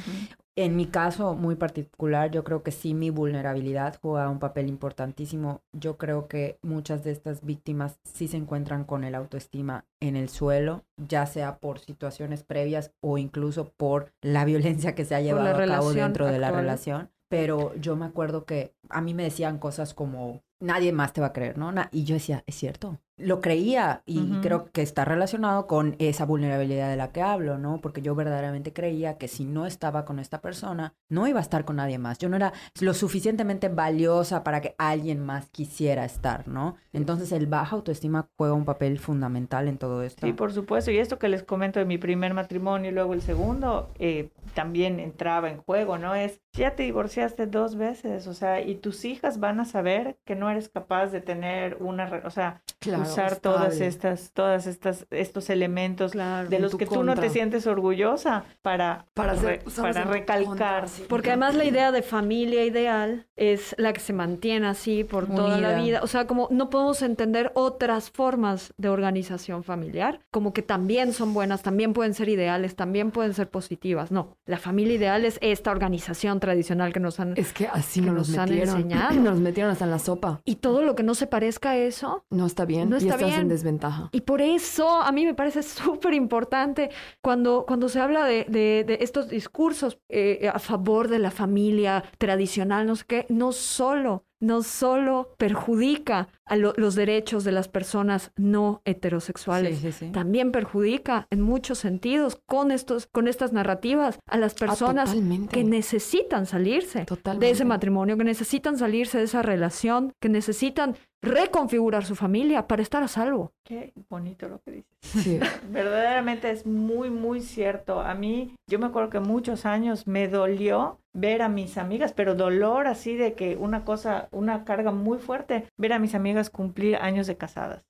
En 0.55 0.77
mi 0.77 0.85
caso 0.85 1.35
muy 1.35 1.55
particular, 1.55 2.31
yo 2.31 2.45
creo 2.45 2.63
que 2.63 2.73
sí 2.73 2.93
mi 2.93 3.09
vulnerabilidad 3.09 3.99
juega 4.03 4.29
un 4.29 4.39
papel 4.39 4.69
importantísimo. 4.69 5.63
Yo 5.73 5.97
creo 5.97 6.29
que 6.29 6.59
muchas 6.61 7.05
de 7.05 7.11
estas 7.11 7.43
víctimas 7.43 7.99
sí 8.05 8.29
se 8.29 8.37
encuentran 8.37 8.85
con 8.85 9.05
el 9.05 9.15
autoestima 9.15 9.87
en 10.01 10.15
el 10.15 10.29
suelo, 10.29 10.85
ya 10.99 11.25
sea 11.25 11.57
por 11.57 11.79
situaciones 11.79 12.43
previas 12.43 12.93
o 13.01 13.17
incluso 13.17 13.73
por 13.73 14.13
la 14.21 14.45
violencia 14.45 14.95
que 14.95 15.07
se 15.07 15.15
ha 15.15 15.23
llevado 15.23 15.57
a 15.57 15.67
cabo 15.67 15.93
dentro 15.95 16.27
de 16.27 16.39
la 16.39 16.51
relación. 16.51 17.11
Pero 17.31 17.75
yo 17.77 17.97
me 17.97 18.05
acuerdo 18.05 18.45
que 18.45 18.75
a 18.91 19.01
mí 19.01 19.15
me 19.15 19.23
decían 19.23 19.59
cosas 19.59 19.95
como, 19.95 20.43
nadie 20.61 20.93
más 20.93 21.15
te 21.15 21.23
va 21.23 21.29
a 21.29 21.33
creer, 21.33 21.57
¿no? 21.57 21.73
y 21.91 22.05
yo 22.05 22.15
decía, 22.15 22.45
es 22.47 22.57
cierto, 22.57 22.99
lo 23.17 23.41
creía 23.41 24.03
y 24.07 24.41
creo 24.41 24.71
que 24.73 24.83
está 24.83 25.05
relacionado 25.05 25.67
con 25.67 25.97
esa 25.99 26.25
vulnerabilidad 26.25 26.91
de 26.91 26.97
la 26.97 27.13
que 27.13 27.23
hablo, 27.23 27.59
¿no? 27.59 27.81
Porque 27.81 28.03
yo 28.03 28.15
verdaderamente 28.15 28.73
creía 28.73 29.19
que 29.19 29.29
si 29.29 29.45
no 29.45 29.67
estaba 29.67 30.05
con 30.05 30.19
esta 30.19 30.41
persona, 30.41 30.95
no 31.09 31.27
iba 31.27 31.39
a 31.39 31.43
estar 31.43 31.65
con 31.65 31.77
nadie 31.77 31.99
más. 31.99 32.19
Yo 32.19 32.29
no 32.29 32.37
era 32.37 32.53
lo 32.81 32.95
suficientemente 32.95 33.69
valiosa 33.69 34.43
para 34.43 34.61
que 34.61 34.75
alguien 34.79 35.25
más 35.25 35.51
quisiera 35.51 36.05
estar, 36.05 36.49
¿no? 36.49 36.77
Entonces 36.93 37.33
el 37.33 37.47
baja 37.47 37.77
autoestima 37.77 38.29
juega 38.37 38.55
un 38.55 38.65
papel 38.65 38.99
fundamental 38.99 39.69
en 39.69 39.79
todo 39.79 40.03
esto. 40.03 40.27
Sí, 40.27 40.33
por 40.33 40.53
supuesto. 40.53 40.91
Y 40.91 40.99
esto 40.99 41.19
que 41.19 41.29
les 41.29 41.43
comento 41.43 41.79
de 41.79 41.85
mi 41.85 41.99
primer 41.99 42.35
matrimonio 42.35 42.91
y 42.91 42.95
luego 42.95 43.15
el 43.15 43.23
segundo, 43.23 43.91
eh, 43.99 44.31
también 44.55 45.01
entraba 45.01 45.51
en 45.51 45.59
juego, 45.59 45.99
¿no? 45.99 46.15
Es, 46.15 46.41
ya 46.53 46.75
te 46.75 46.83
divorciaste 46.85 47.47
dos 47.47 47.77
veces, 47.77 48.27
o 48.27 48.35
sea, 48.35 48.61
y 48.61 48.75
tus 48.77 49.05
hijas 49.05 49.41
van 49.41 49.61
a 49.61 49.65
saber 49.65 50.19
que 50.25 50.35
no 50.35 50.51
eres 50.51 50.69
capaz 50.69 51.07
de 51.07 51.21
tener 51.21 51.77
una, 51.81 52.23
o 52.25 52.31
sea, 52.31 52.63
usar 53.03 53.37
todas 53.37 53.81
estas, 53.81 54.33
todas 54.33 54.67
estas, 54.67 55.07
estos 55.11 55.51
elementos 55.51 56.13
de 56.13 56.59
los 56.59 56.77
que 56.77 56.87
tú 56.87 57.03
no 57.03 57.15
te 57.15 57.31
sientes 57.31 57.67
orgullosa 57.67 58.45
para, 58.63 59.07
para, 59.15 59.35
para 59.77 60.05
recalcar. 60.05 60.87
Porque 61.09 61.31
además 61.31 61.55
la 61.55 61.65
idea 61.65 61.93
de 61.93 62.03
familia 62.03 62.65
ideal 62.65 63.27
es 63.37 63.75
la 63.79 63.93
que 63.93 64.01
se 64.01 64.13
mantiene 64.13 64.67
así 64.67 65.05
por 65.05 65.27
toda 65.27 65.59
la 65.59 65.81
vida. 65.81 66.01
O 66.03 66.07
sea, 66.07 66.27
como 66.27 66.49
no 66.51 66.71
podemos 66.71 67.03
entender 67.03 67.53
otras 67.55 68.11
formas 68.11 68.73
de 68.77 68.89
organización 68.89 69.65
familiar, 69.65 70.21
como 70.31 70.53
que 70.53 70.63
también 70.63 71.13
son 71.13 71.35
buenas, 71.35 71.63
también 71.63 71.93
pueden 71.93 72.15
ser 72.15 72.29
ideales, 72.29 72.77
también 72.77 73.11
pueden 73.11 73.35
ser 73.35 73.51
positivas. 73.51 74.11
No, 74.11 74.37
la 74.47 74.59
familia 74.59 74.95
ideal 74.95 75.25
es 75.25 75.39
esta 75.41 75.71
organización 75.71 76.41
tradicional 76.41 76.93
que 76.93 77.01
nos 77.01 77.21
han 77.21 77.35
Es 77.37 77.53
que 77.53 77.67
así 77.67 78.01
nos, 78.01 78.29
metieron. 78.29 78.51
han 78.51 78.77
enseñado. 78.77 79.13
Nos 79.23 79.39
metieron 79.39 79.73
hasta 79.73 79.85
en 79.85 79.91
la 79.91 79.99
sopa. 79.99 80.41
Y 80.45 80.57
todo 80.57 80.83
lo 80.83 80.95
que 80.95 81.03
no 81.03 81.15
se 81.15 81.27
parezca 81.27 81.71
a 81.71 81.77
eso 81.77 82.25
no 82.31 82.47
está 82.47 82.65
bien. 82.65 82.92
No 82.93 82.99
está 82.99 83.15
estás 83.15 83.39
en 83.39 83.49
desventaja. 83.49 84.09
Y 84.13 84.23
por 84.23 84.41
eso 84.41 84.89
a 85.01 85.11
mí 85.13 85.25
me 85.25 85.35
parece 85.35 85.63
súper 85.63 86.15
importante 86.15 86.91
cuando, 87.21 87.65
cuando 87.67 87.89
se 87.89 88.01
habla 88.01 88.25
de, 88.25 88.45
de, 88.49 88.99
estos 89.01 89.29
discursos 89.29 89.99
eh, 90.09 90.51
a 90.53 90.59
favor 90.59 91.09
de 91.09 91.19
la 91.19 91.31
familia 91.31 92.05
tradicional, 92.19 92.87
no 92.87 92.97
sé 92.97 93.05
qué, 93.07 93.27
no 93.29 93.53
solo 93.53 94.25
no 94.43 94.63
solo 94.63 95.35
perjudica 95.39 96.29
a 96.45 96.57
los 96.57 96.95
derechos 96.97 97.45
de 97.45 97.53
las 97.53 97.69
personas 97.69 98.33
no 98.37 98.83
heterosexuales, 98.85 99.81
también 100.13 100.51
perjudica 100.51 101.27
en 101.31 101.41
muchos 101.41 101.79
sentidos 101.79 102.39
con 102.47 102.73
estos, 102.73 103.07
con 103.07 103.29
estas 103.29 103.53
narrativas 103.53 104.19
a 104.27 104.37
las 104.37 104.55
ah, 104.55 104.67
personas 104.67 105.15
que 105.51 105.65
necesitan 105.65 106.47
salirse 106.47 107.07
de 107.39 107.51
ese 107.51 107.65
matrimonio, 107.65 108.19
que 108.19 108.25
necesitan 108.25 108.77
salirse 108.77 109.19
de 109.19 109.25
esa 109.25 109.43
relación, 109.43 110.13
que 110.21 110.29
necesitan 110.29 110.97
reconfigurar 111.23 112.05
su 112.05 112.17
familia 112.17 112.67
para 112.67 112.83
estar 112.83 113.03
a 113.03 113.09
salvo. 113.09 113.53
Qué 113.65 113.93
bonito 114.11 114.49
lo 114.49 114.61
que 114.61 114.85
dices. 115.05 115.41
Verdaderamente 115.71 116.51
es 116.51 116.67
muy, 116.67 117.11
muy 117.11 117.41
cierto. 117.41 118.01
A 118.01 118.15
mí, 118.15 118.57
yo 118.69 118.81
me 118.81 118.87
acuerdo 118.87 119.09
que 119.09 119.21
muchos 119.21 119.65
años 119.65 120.09
me 120.09 120.27
dolió 120.27 120.99
ver 121.15 121.43
a 121.43 121.49
mis 121.49 121.79
amigas, 121.79 122.13
pero 122.13 122.35
dolor 122.35 122.87
así 122.87 123.17
de 123.17 123.35
que 123.35 123.57
una 123.57 123.85
cosa, 123.85 124.29
una 124.33 124.65
carga 124.65 124.93
muy 124.93 125.19
fuerte, 125.19 125.67
ver 125.77 125.93
a 125.93 125.99
mis 125.99 126.15
amigas 126.15 126.51
cumplir 126.51 126.97
años 126.97 127.27
de 127.27 127.37
casadas. 127.37 127.85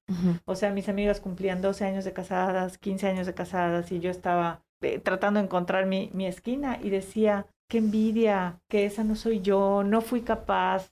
O 0.45 0.55
sea, 0.55 0.70
mis 0.70 0.89
amigas 0.89 1.20
cumplían 1.20 1.62
12 1.62 1.85
años 1.85 2.05
de 2.05 2.12
casadas, 2.12 2.79
15 2.79 3.09
años 3.09 3.27
de 3.27 3.35
casadas 3.35 3.91
y 3.93 4.01
yo 4.01 4.11
estaba 4.11 4.62
eh, 4.83 4.99
tratando 4.99 5.41
de 5.41 5.47
encontrar 5.47 5.87
mi, 5.87 6.11
mi 6.12 6.27
esquina 6.27 6.79
y 6.83 6.91
decía, 6.91 7.47
qué 7.68 7.79
envidia, 7.79 8.61
que 8.68 8.85
esa 8.85 9.05
no 9.05 9.16
soy 9.16 9.41
yo, 9.41 9.83
no 9.83 10.03
fui 10.03 10.20
capaz, 10.20 10.91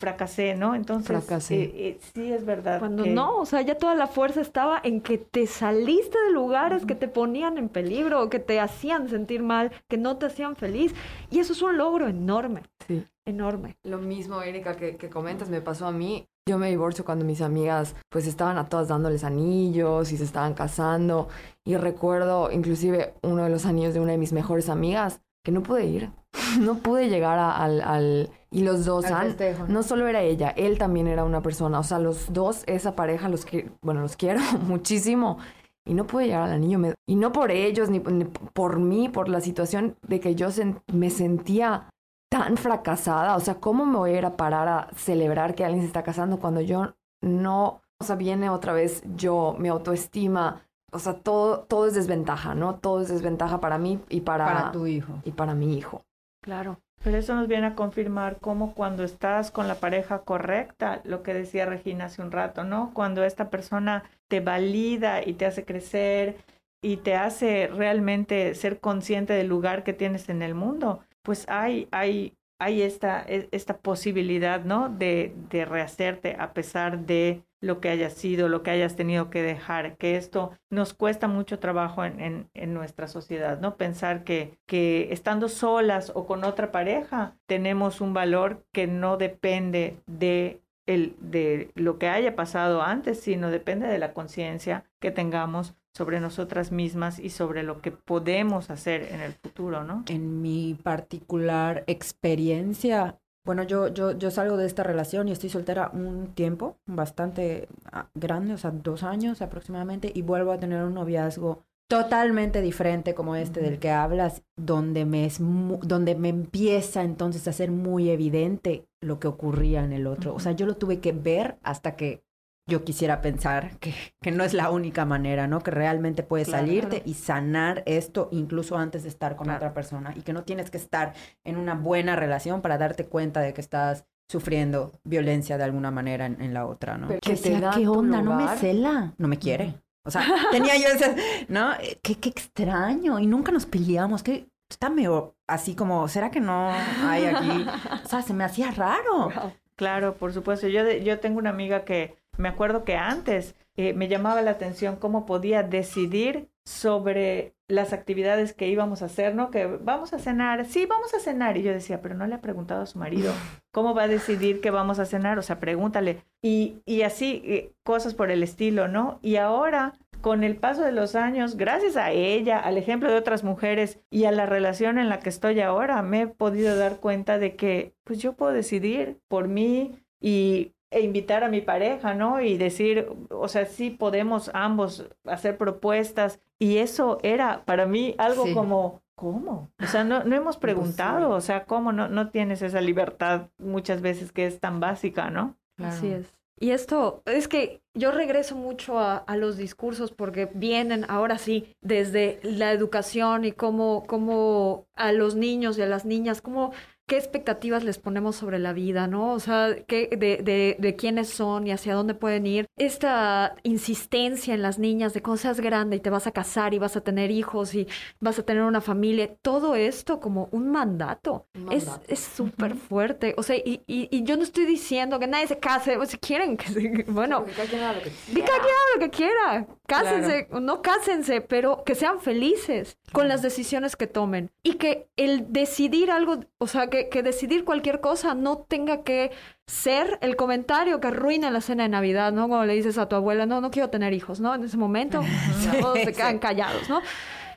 fracasé, 0.00 0.54
¿no? 0.54 0.74
Entonces, 0.74 1.06
Fracasé. 1.06 1.62
eh, 1.62 1.72
eh, 1.74 1.98
sí 2.14 2.32
es 2.32 2.44
verdad. 2.44 2.78
Cuando 2.80 3.04
que- 3.04 3.10
no, 3.10 3.36
o 3.36 3.46
sea, 3.46 3.60
ya 3.60 3.76
toda 3.76 3.94
la 3.94 4.06
fuerza 4.06 4.40
estaba 4.40 4.80
en 4.82 5.02
que 5.02 5.18
te 5.18 5.46
saliste 5.46 6.18
de 6.26 6.32
lugares 6.32 6.86
que 6.86 6.94
te 6.94 7.06
ponían 7.06 7.58
en 7.58 7.68
peligro, 7.68 8.28
que 8.30 8.38
te 8.38 8.58
hacían 8.58 9.08
sentir 9.08 9.42
mal, 9.42 9.70
que 9.88 9.98
no 9.98 10.16
te 10.16 10.26
hacían 10.26 10.56
feliz. 10.56 10.94
Y 11.30 11.38
eso 11.38 11.52
es 11.52 11.60
un 11.62 11.76
logro 11.76 12.08
enorme, 12.08 12.62
Sí. 12.88 13.04
enorme. 13.26 13.76
Lo 13.84 13.98
mismo, 13.98 14.40
Erika, 14.42 14.74
que, 14.74 14.96
que 14.96 15.10
comentas, 15.10 15.50
me 15.50 15.60
pasó 15.60 15.86
a 15.86 15.92
mí. 15.92 16.26
Yo 16.48 16.58
me 16.58 16.70
divorcio 16.70 17.04
cuando 17.04 17.24
mis 17.24 17.42
amigas 17.42 17.94
pues 18.08 18.26
estaban 18.26 18.56
a 18.58 18.68
todas 18.68 18.88
dándoles 18.88 19.22
anillos 19.22 20.10
y 20.10 20.16
se 20.16 20.24
estaban 20.24 20.54
casando. 20.54 21.28
Y 21.64 21.76
recuerdo 21.76 22.50
inclusive 22.50 23.12
uno 23.22 23.44
de 23.44 23.50
los 23.50 23.66
anillos 23.66 23.92
de 23.94 24.00
una 24.00 24.12
de 24.12 24.18
mis 24.18 24.32
mejores 24.32 24.68
amigas 24.70 25.20
que 25.44 25.52
no 25.52 25.62
pude 25.62 25.84
ir. 25.84 26.10
No 26.60 26.76
pude 26.78 27.08
llegar 27.08 27.38
a- 27.38 27.56
al, 27.56 27.80
al... 27.80 28.30
Y 28.50 28.62
los 28.64 28.84
dos 28.84 29.04
Al 29.06 29.14
han... 29.14 29.26
festejo, 29.28 29.66
¿no? 29.66 29.74
No 29.74 29.82
solo 29.82 30.08
era 30.08 30.22
ella, 30.22 30.50
él 30.50 30.76
también 30.78 31.06
era 31.06 31.24
una 31.24 31.40
persona. 31.40 31.78
O 31.78 31.82
sea, 31.84 31.98
los 31.98 32.32
dos, 32.32 32.64
esa 32.66 32.96
pareja, 32.96 33.28
los 33.28 33.44
que, 33.44 33.70
bueno, 33.82 34.00
los 34.00 34.16
quiero 34.16 34.40
muchísimo. 34.66 35.38
Y 35.86 35.94
no 35.94 36.06
pude 36.06 36.26
llegar 36.26 36.42
al 36.42 36.52
anillo. 36.52 36.78
me- 36.78 36.94
y 37.06 37.14
no 37.14 37.32
por 37.32 37.50
ellos, 37.50 37.88
ni, 37.90 37.98
ni 38.00 38.24
por 38.24 38.78
mí, 38.78 39.08
por 39.08 39.28
la 39.28 39.40
situación 39.40 39.96
de 40.06 40.20
que 40.20 40.34
yo 40.34 40.48
sen- 40.48 40.80
me 40.92 41.10
sentía 41.10 41.88
tan 42.30 42.56
fracasada. 42.56 43.36
O 43.36 43.40
sea, 43.40 43.54
¿cómo 43.56 43.86
me 43.86 43.96
voy 43.98 44.10
a 44.14 44.18
ir 44.18 44.26
a 44.26 44.36
parar 44.36 44.68
a 44.68 44.88
celebrar 44.96 45.54
que 45.54 45.64
alguien 45.64 45.82
se 45.82 45.86
está 45.88 46.02
casando 46.02 46.38
cuando 46.38 46.60
yo 46.60 46.94
no... 47.22 47.80
O 48.02 48.04
sea, 48.04 48.16
viene 48.16 48.48
otra 48.50 48.72
vez 48.72 49.02
yo, 49.16 49.54
mi 49.58 49.68
autoestima. 49.68 50.62
O 50.92 50.98
sea, 50.98 51.14
todo, 51.14 51.60
todo 51.60 51.86
es 51.86 51.94
desventaja, 51.94 52.54
¿no? 52.54 52.76
Todo 52.76 53.02
es 53.02 53.08
desventaja 53.08 53.60
para 53.60 53.78
mí 53.78 54.00
y 54.08 54.22
para, 54.22 54.44
Para 54.46 54.72
tu 54.72 54.86
hijo. 54.86 55.12
y 55.24 55.30
para 55.32 55.54
mi 55.54 55.76
hijo. 55.76 56.02
Claro. 56.40 56.80
Pero 57.02 57.16
eso 57.16 57.34
nos 57.34 57.48
viene 57.48 57.66
a 57.66 57.74
confirmar 57.74 58.38
cómo 58.40 58.74
cuando 58.74 59.04
estás 59.04 59.50
con 59.50 59.68
la 59.68 59.76
pareja 59.76 60.22
correcta, 60.22 61.00
lo 61.04 61.22
que 61.22 61.32
decía 61.32 61.64
Regina 61.64 62.06
hace 62.06 62.20
un 62.20 62.30
rato, 62.30 62.64
¿no? 62.64 62.92
Cuando 62.92 63.24
esta 63.24 63.48
persona 63.48 64.04
te 64.28 64.40
valida 64.40 65.26
y 65.26 65.32
te 65.34 65.46
hace 65.46 65.64
crecer 65.64 66.36
y 66.82 66.98
te 66.98 67.14
hace 67.14 67.68
realmente 67.68 68.54
ser 68.54 68.80
consciente 68.80 69.32
del 69.32 69.48
lugar 69.48 69.82
que 69.82 69.94
tienes 69.94 70.28
en 70.28 70.42
el 70.42 70.54
mundo, 70.54 71.02
pues 71.22 71.46
hay, 71.48 71.88
hay, 71.90 72.34
hay 72.58 72.82
esta, 72.82 73.22
e- 73.26 73.48
esta 73.50 73.78
posibilidad, 73.78 74.62
¿no? 74.64 74.90
De, 74.90 75.34
de 75.50 75.64
rehacerte 75.64 76.36
a 76.38 76.52
pesar 76.52 77.06
de 77.06 77.42
lo 77.60 77.80
que 77.80 77.90
hayas 77.90 78.14
sido, 78.14 78.48
lo 78.48 78.62
que 78.62 78.70
hayas 78.70 78.96
tenido 78.96 79.30
que 79.30 79.42
dejar, 79.42 79.96
que 79.96 80.16
esto 80.16 80.52
nos 80.70 80.94
cuesta 80.94 81.28
mucho 81.28 81.58
trabajo 81.58 82.04
en, 82.04 82.20
en, 82.20 82.50
en 82.54 82.74
nuestra 82.74 83.06
sociedad, 83.06 83.60
¿no? 83.60 83.76
Pensar 83.76 84.24
que, 84.24 84.58
que 84.66 85.12
estando 85.12 85.48
solas 85.48 86.12
o 86.14 86.26
con 86.26 86.44
otra 86.44 86.72
pareja 86.72 87.36
tenemos 87.46 88.00
un 88.00 88.14
valor 88.14 88.64
que 88.72 88.86
no 88.86 89.16
depende 89.16 89.98
de, 90.06 90.62
el, 90.86 91.16
de 91.20 91.70
lo 91.74 91.98
que 91.98 92.08
haya 92.08 92.34
pasado 92.34 92.82
antes, 92.82 93.20
sino 93.20 93.50
depende 93.50 93.86
de 93.88 93.98
la 93.98 94.14
conciencia 94.14 94.84
que 94.98 95.10
tengamos 95.10 95.74
sobre 95.92 96.20
nosotras 96.20 96.72
mismas 96.72 97.18
y 97.18 97.30
sobre 97.30 97.62
lo 97.62 97.80
que 97.80 97.90
podemos 97.90 98.70
hacer 98.70 99.08
en 99.10 99.20
el 99.20 99.32
futuro, 99.32 99.84
¿no? 99.84 100.04
En 100.08 100.40
mi 100.40 100.78
particular 100.80 101.84
experiencia, 101.88 103.18
bueno, 103.50 103.64
yo, 103.64 103.88
yo, 103.88 104.12
yo 104.12 104.30
salgo 104.30 104.56
de 104.56 104.64
esta 104.64 104.84
relación 104.84 105.26
y 105.26 105.32
estoy 105.32 105.50
soltera 105.50 105.90
un 105.92 106.28
tiempo 106.34 106.76
bastante 106.86 107.66
ah, 107.90 108.08
grande, 108.14 108.54
o 108.54 108.58
sea, 108.58 108.70
dos 108.70 109.02
años 109.02 109.42
aproximadamente, 109.42 110.12
y 110.14 110.22
vuelvo 110.22 110.52
a 110.52 110.60
tener 110.60 110.84
un 110.84 110.94
noviazgo 110.94 111.64
totalmente 111.88 112.62
diferente 112.62 113.12
como 113.12 113.34
este 113.34 113.60
del 113.60 113.80
que 113.80 113.90
hablas, 113.90 114.44
donde 114.56 115.04
me, 115.04 115.24
es 115.24 115.38
donde 115.40 116.14
me 116.14 116.28
empieza 116.28 117.02
entonces 117.02 117.48
a 117.48 117.52
ser 117.52 117.72
muy 117.72 118.10
evidente 118.10 118.86
lo 119.00 119.18
que 119.18 119.26
ocurría 119.26 119.82
en 119.82 119.92
el 119.92 120.06
otro. 120.06 120.32
O 120.32 120.38
sea, 120.38 120.52
yo 120.52 120.64
lo 120.64 120.76
tuve 120.76 121.00
que 121.00 121.10
ver 121.10 121.58
hasta 121.64 121.96
que 121.96 122.22
yo 122.68 122.84
quisiera 122.84 123.20
pensar 123.20 123.78
que, 123.78 123.94
que 124.22 124.30
no 124.30 124.44
es 124.44 124.54
la 124.54 124.70
única 124.70 125.04
manera, 125.04 125.46
¿no? 125.46 125.60
Que 125.60 125.70
realmente 125.70 126.22
puedes 126.22 126.48
Claro. 126.48 126.66
salirte 126.66 127.02
y 127.04 127.14
sanar 127.14 127.82
esto 127.86 128.28
incluso 128.30 128.76
antes 128.78 129.02
de 129.02 129.08
estar 129.08 129.34
con 129.36 129.44
Claro. 129.46 129.58
otra 129.58 129.74
persona 129.74 130.12
y 130.16 130.22
que 130.22 130.32
no 130.32 130.44
tienes 130.44 130.70
que 130.70 130.76
estar 130.78 131.14
en 131.44 131.56
una 131.56 131.74
buena 131.74 132.14
relación 132.16 132.60
para 132.62 132.78
darte 132.78 133.06
cuenta 133.06 133.40
de 133.40 133.52
que 133.54 133.60
estás 133.60 134.04
sufriendo 134.30 134.92
violencia 135.02 135.58
de 135.58 135.64
alguna 135.64 135.90
manera 135.90 136.26
en, 136.26 136.40
en 136.40 136.54
la 136.54 136.64
otra, 136.66 136.96
¿no? 136.96 137.08
Pero 137.08 137.20
que 137.20 137.34
te 137.36 137.58
da 137.58 137.72
¿qué 137.72 137.88
onda? 137.88 138.22
No 138.22 138.36
me 138.36 138.56
cela, 138.56 139.12
no 139.18 139.26
me 139.26 139.38
quiere. 139.38 139.74
O 140.06 140.10
sea, 140.10 140.24
tenía 140.52 140.76
yo 140.76 140.86
ese, 140.88 141.14
¿no? 141.48 141.72
Eh, 141.80 141.98
Qué, 142.02 142.14
qué 142.14 142.28
extraño. 142.28 143.18
Y 143.18 143.26
nunca 143.26 143.50
nos 143.52 143.66
peleamos. 143.66 144.22
Que 144.22 144.48
está 144.70 144.88
medio 144.88 145.34
así 145.48 145.74
como, 145.74 146.06
¿será 146.08 146.30
que 146.30 146.40
no 146.40 146.70
hay 147.02 147.24
aquí? 147.26 147.66
O 148.04 148.08
sea, 148.08 148.22
se 148.22 148.32
me 148.32 148.44
hacía 148.44 148.70
raro. 148.70 149.30
Claro, 149.76 150.14
por 150.14 150.32
supuesto. 150.32 150.68
Yo, 150.68 150.84
de- 150.84 151.02
yo 151.02 151.18
tengo 151.18 151.38
una 151.38 151.50
amiga 151.50 151.84
que 151.84 152.16
me 152.38 152.48
acuerdo 152.48 152.84
que 152.84 152.96
antes 152.96 153.54
eh, 153.76 153.94
me 153.94 154.08
llamaba 154.08 154.42
la 154.42 154.52
atención 154.52 154.96
cómo 154.96 155.26
podía 155.26 155.62
decidir 155.62 156.50
sobre 156.64 157.54
las 157.66 157.92
actividades 157.92 158.52
que 158.52 158.68
íbamos 158.68 159.02
a 159.02 159.06
hacer, 159.06 159.34
¿no? 159.34 159.50
Que 159.50 159.66
vamos 159.66 160.12
a 160.12 160.18
cenar, 160.18 160.66
sí, 160.66 160.86
vamos 160.86 161.14
a 161.14 161.20
cenar. 161.20 161.56
Y 161.56 161.62
yo 161.62 161.72
decía, 161.72 162.02
pero 162.02 162.14
no 162.14 162.26
le 162.26 162.34
ha 162.34 162.40
preguntado 162.40 162.82
a 162.82 162.86
su 162.86 162.98
marido, 162.98 163.32
¿cómo 163.72 163.94
va 163.94 164.04
a 164.04 164.08
decidir 164.08 164.60
que 164.60 164.70
vamos 164.70 164.98
a 164.98 165.06
cenar? 165.06 165.38
O 165.38 165.42
sea, 165.42 165.60
pregúntale. 165.60 166.24
Y, 166.42 166.82
y 166.84 167.02
así, 167.02 167.42
eh, 167.44 167.72
cosas 167.82 168.14
por 168.14 168.30
el 168.30 168.42
estilo, 168.42 168.88
¿no? 168.88 169.18
Y 169.22 169.36
ahora, 169.36 169.98
con 170.20 170.44
el 170.44 170.56
paso 170.56 170.82
de 170.82 170.92
los 170.92 171.14
años, 171.14 171.56
gracias 171.56 171.96
a 171.96 172.10
ella, 172.10 172.58
al 172.58 172.76
ejemplo 172.76 173.10
de 173.10 173.16
otras 173.16 173.44
mujeres 173.44 174.00
y 174.10 174.24
a 174.24 174.32
la 174.32 174.46
relación 174.46 174.98
en 174.98 175.08
la 175.08 175.20
que 175.20 175.30
estoy 175.30 175.60
ahora, 175.60 176.02
me 176.02 176.22
he 176.22 176.26
podido 176.26 176.76
dar 176.76 176.98
cuenta 176.98 177.38
de 177.38 177.56
que, 177.56 177.94
pues 178.04 178.18
yo 178.18 178.34
puedo 178.34 178.52
decidir 178.52 179.20
por 179.28 179.48
mí 179.48 179.98
y 180.20 180.74
e 180.90 181.00
invitar 181.02 181.44
a 181.44 181.48
mi 181.48 181.60
pareja, 181.60 182.14
¿no? 182.14 182.40
Y 182.40 182.56
decir, 182.58 183.06
o 183.30 183.48
sea, 183.48 183.64
sí 183.66 183.90
podemos 183.90 184.50
ambos 184.54 185.06
hacer 185.24 185.56
propuestas. 185.56 186.40
Y 186.58 186.78
eso 186.78 187.18
era 187.22 187.64
para 187.64 187.86
mí 187.86 188.14
algo 188.18 188.44
Sí. 188.44 188.54
como, 188.54 189.00
¿cómo? 189.14 189.70
O 189.82 189.86
sea, 189.86 190.04
no, 190.04 190.24
no 190.24 190.34
hemos 190.36 190.56
preguntado, 190.56 191.30
o 191.30 191.40
sea, 191.40 191.64
¿cómo 191.64 191.92
no, 191.92 192.08
no 192.08 192.30
tienes 192.30 192.62
esa 192.62 192.80
libertad 192.80 193.48
muchas 193.58 194.00
veces 194.02 194.32
que 194.32 194.46
es 194.46 194.60
tan 194.60 194.80
básica, 194.80 195.30
¿no? 195.30 195.56
Así 195.78 196.08
es. 196.08 196.26
Y 196.62 196.72
esto, 196.72 197.22
es 197.24 197.48
que 197.48 197.80
yo 197.94 198.10
regreso 198.10 198.54
mucho 198.54 198.98
a, 198.98 199.16
a 199.16 199.36
los 199.38 199.56
discursos 199.56 200.12
porque 200.12 200.50
vienen 200.52 201.06
ahora 201.08 201.38
sí 201.38 201.74
desde 201.80 202.38
la 202.42 202.72
educación 202.72 203.46
y 203.46 203.52
cómo, 203.52 204.04
cómo 204.06 204.84
a 204.94 205.12
los 205.12 205.36
niños 205.36 205.78
y 205.78 205.82
a 205.82 205.86
las 205.86 206.04
niñas, 206.04 206.42
cómo, 206.42 206.72
qué 207.10 207.16
expectativas 207.16 207.82
les 207.82 207.98
ponemos 207.98 208.36
sobre 208.36 208.60
la 208.60 208.72
vida, 208.72 209.08
¿no? 209.08 209.32
O 209.32 209.40
sea, 209.40 209.74
qué, 209.88 210.08
de, 210.16 210.36
de, 210.44 210.76
de 210.78 210.94
quiénes 210.94 211.28
son 211.28 211.66
y 211.66 211.72
hacia 211.72 211.92
dónde 211.94 212.14
pueden 212.14 212.46
ir. 212.46 212.66
Esta 212.78 213.56
insistencia 213.64 214.54
en 214.54 214.62
las 214.62 214.78
niñas 214.78 215.12
de 215.12 215.20
cuando 215.20 215.38
seas 215.38 215.58
grande 215.60 215.96
y 215.96 216.00
te 216.00 216.08
vas 216.08 216.28
a 216.28 216.30
casar 216.30 216.72
y 216.72 216.78
vas 216.78 216.96
a 216.96 217.00
tener 217.00 217.32
hijos 217.32 217.74
y 217.74 217.88
vas 218.20 218.38
a 218.38 218.44
tener 218.44 218.62
una 218.62 218.80
familia, 218.80 219.34
todo 219.42 219.74
esto 219.74 220.20
como 220.20 220.48
un 220.52 220.70
mandato. 220.70 221.48
Un 221.56 221.72
Es 221.72 221.86
mandato. 221.86 222.04
es 222.06 222.20
súper 222.20 222.76
fuerte. 222.76 223.34
O 223.36 223.42
sea, 223.42 223.56
y, 223.56 223.82
y, 223.88 224.08
y 224.16 224.22
yo 224.22 224.36
no 224.36 224.44
estoy 224.44 224.64
diciendo 224.64 225.18
que 225.18 225.26
nadie 225.26 225.48
se 225.48 225.58
case, 225.58 225.96
o 225.96 226.06
si 226.06 226.16
quieren 226.18 226.56
que 226.56 226.68
se, 226.68 227.04
bueno, 227.08 227.44
Que 227.44 227.52
cada 227.52 227.68
quien 227.68 227.82
haga 227.82 227.92
lo 227.94 228.02
que 228.02 228.10
que 228.34 228.44
cada 228.44 228.58
quien 228.60 228.72
haga 228.72 228.94
lo 228.94 229.00
que 229.00 229.10
quiera. 229.10 229.66
Cásense 229.90 230.48
no 230.52 230.82
cásense, 230.82 231.40
pero 231.40 231.82
que 231.84 231.94
sean 231.94 232.20
felices 232.20 232.96
con 233.12 233.26
las 233.26 233.42
decisiones 233.42 233.96
que 233.96 234.06
tomen. 234.06 234.50
Y 234.62 234.74
que 234.74 235.08
el 235.16 235.52
decidir 235.52 236.10
algo, 236.10 236.40
o 236.58 236.66
sea, 236.66 236.88
que, 236.88 237.08
que 237.08 237.22
decidir 237.22 237.64
cualquier 237.64 238.00
cosa 238.00 238.34
no 238.34 238.58
tenga 238.58 239.02
que 239.02 239.32
ser 239.66 240.18
el 240.20 240.36
comentario 240.36 241.00
que 241.00 241.08
arruina 241.08 241.50
la 241.50 241.60
cena 241.60 241.82
de 241.82 241.88
Navidad, 241.88 242.32
¿no? 242.32 242.48
Cuando 242.48 242.66
le 242.66 242.74
dices 242.74 242.98
a 242.98 243.08
tu 243.08 243.16
abuela, 243.16 243.46
no, 243.46 243.60
no 243.60 243.70
quiero 243.70 243.90
tener 243.90 244.12
hijos, 244.12 244.40
¿no? 244.40 244.54
En 244.54 244.62
ese 244.62 244.76
momento 244.76 245.22
todos 245.80 245.98
se 245.98 246.12
quedan 246.12 246.38
callados, 246.38 246.88
¿no? 246.88 247.00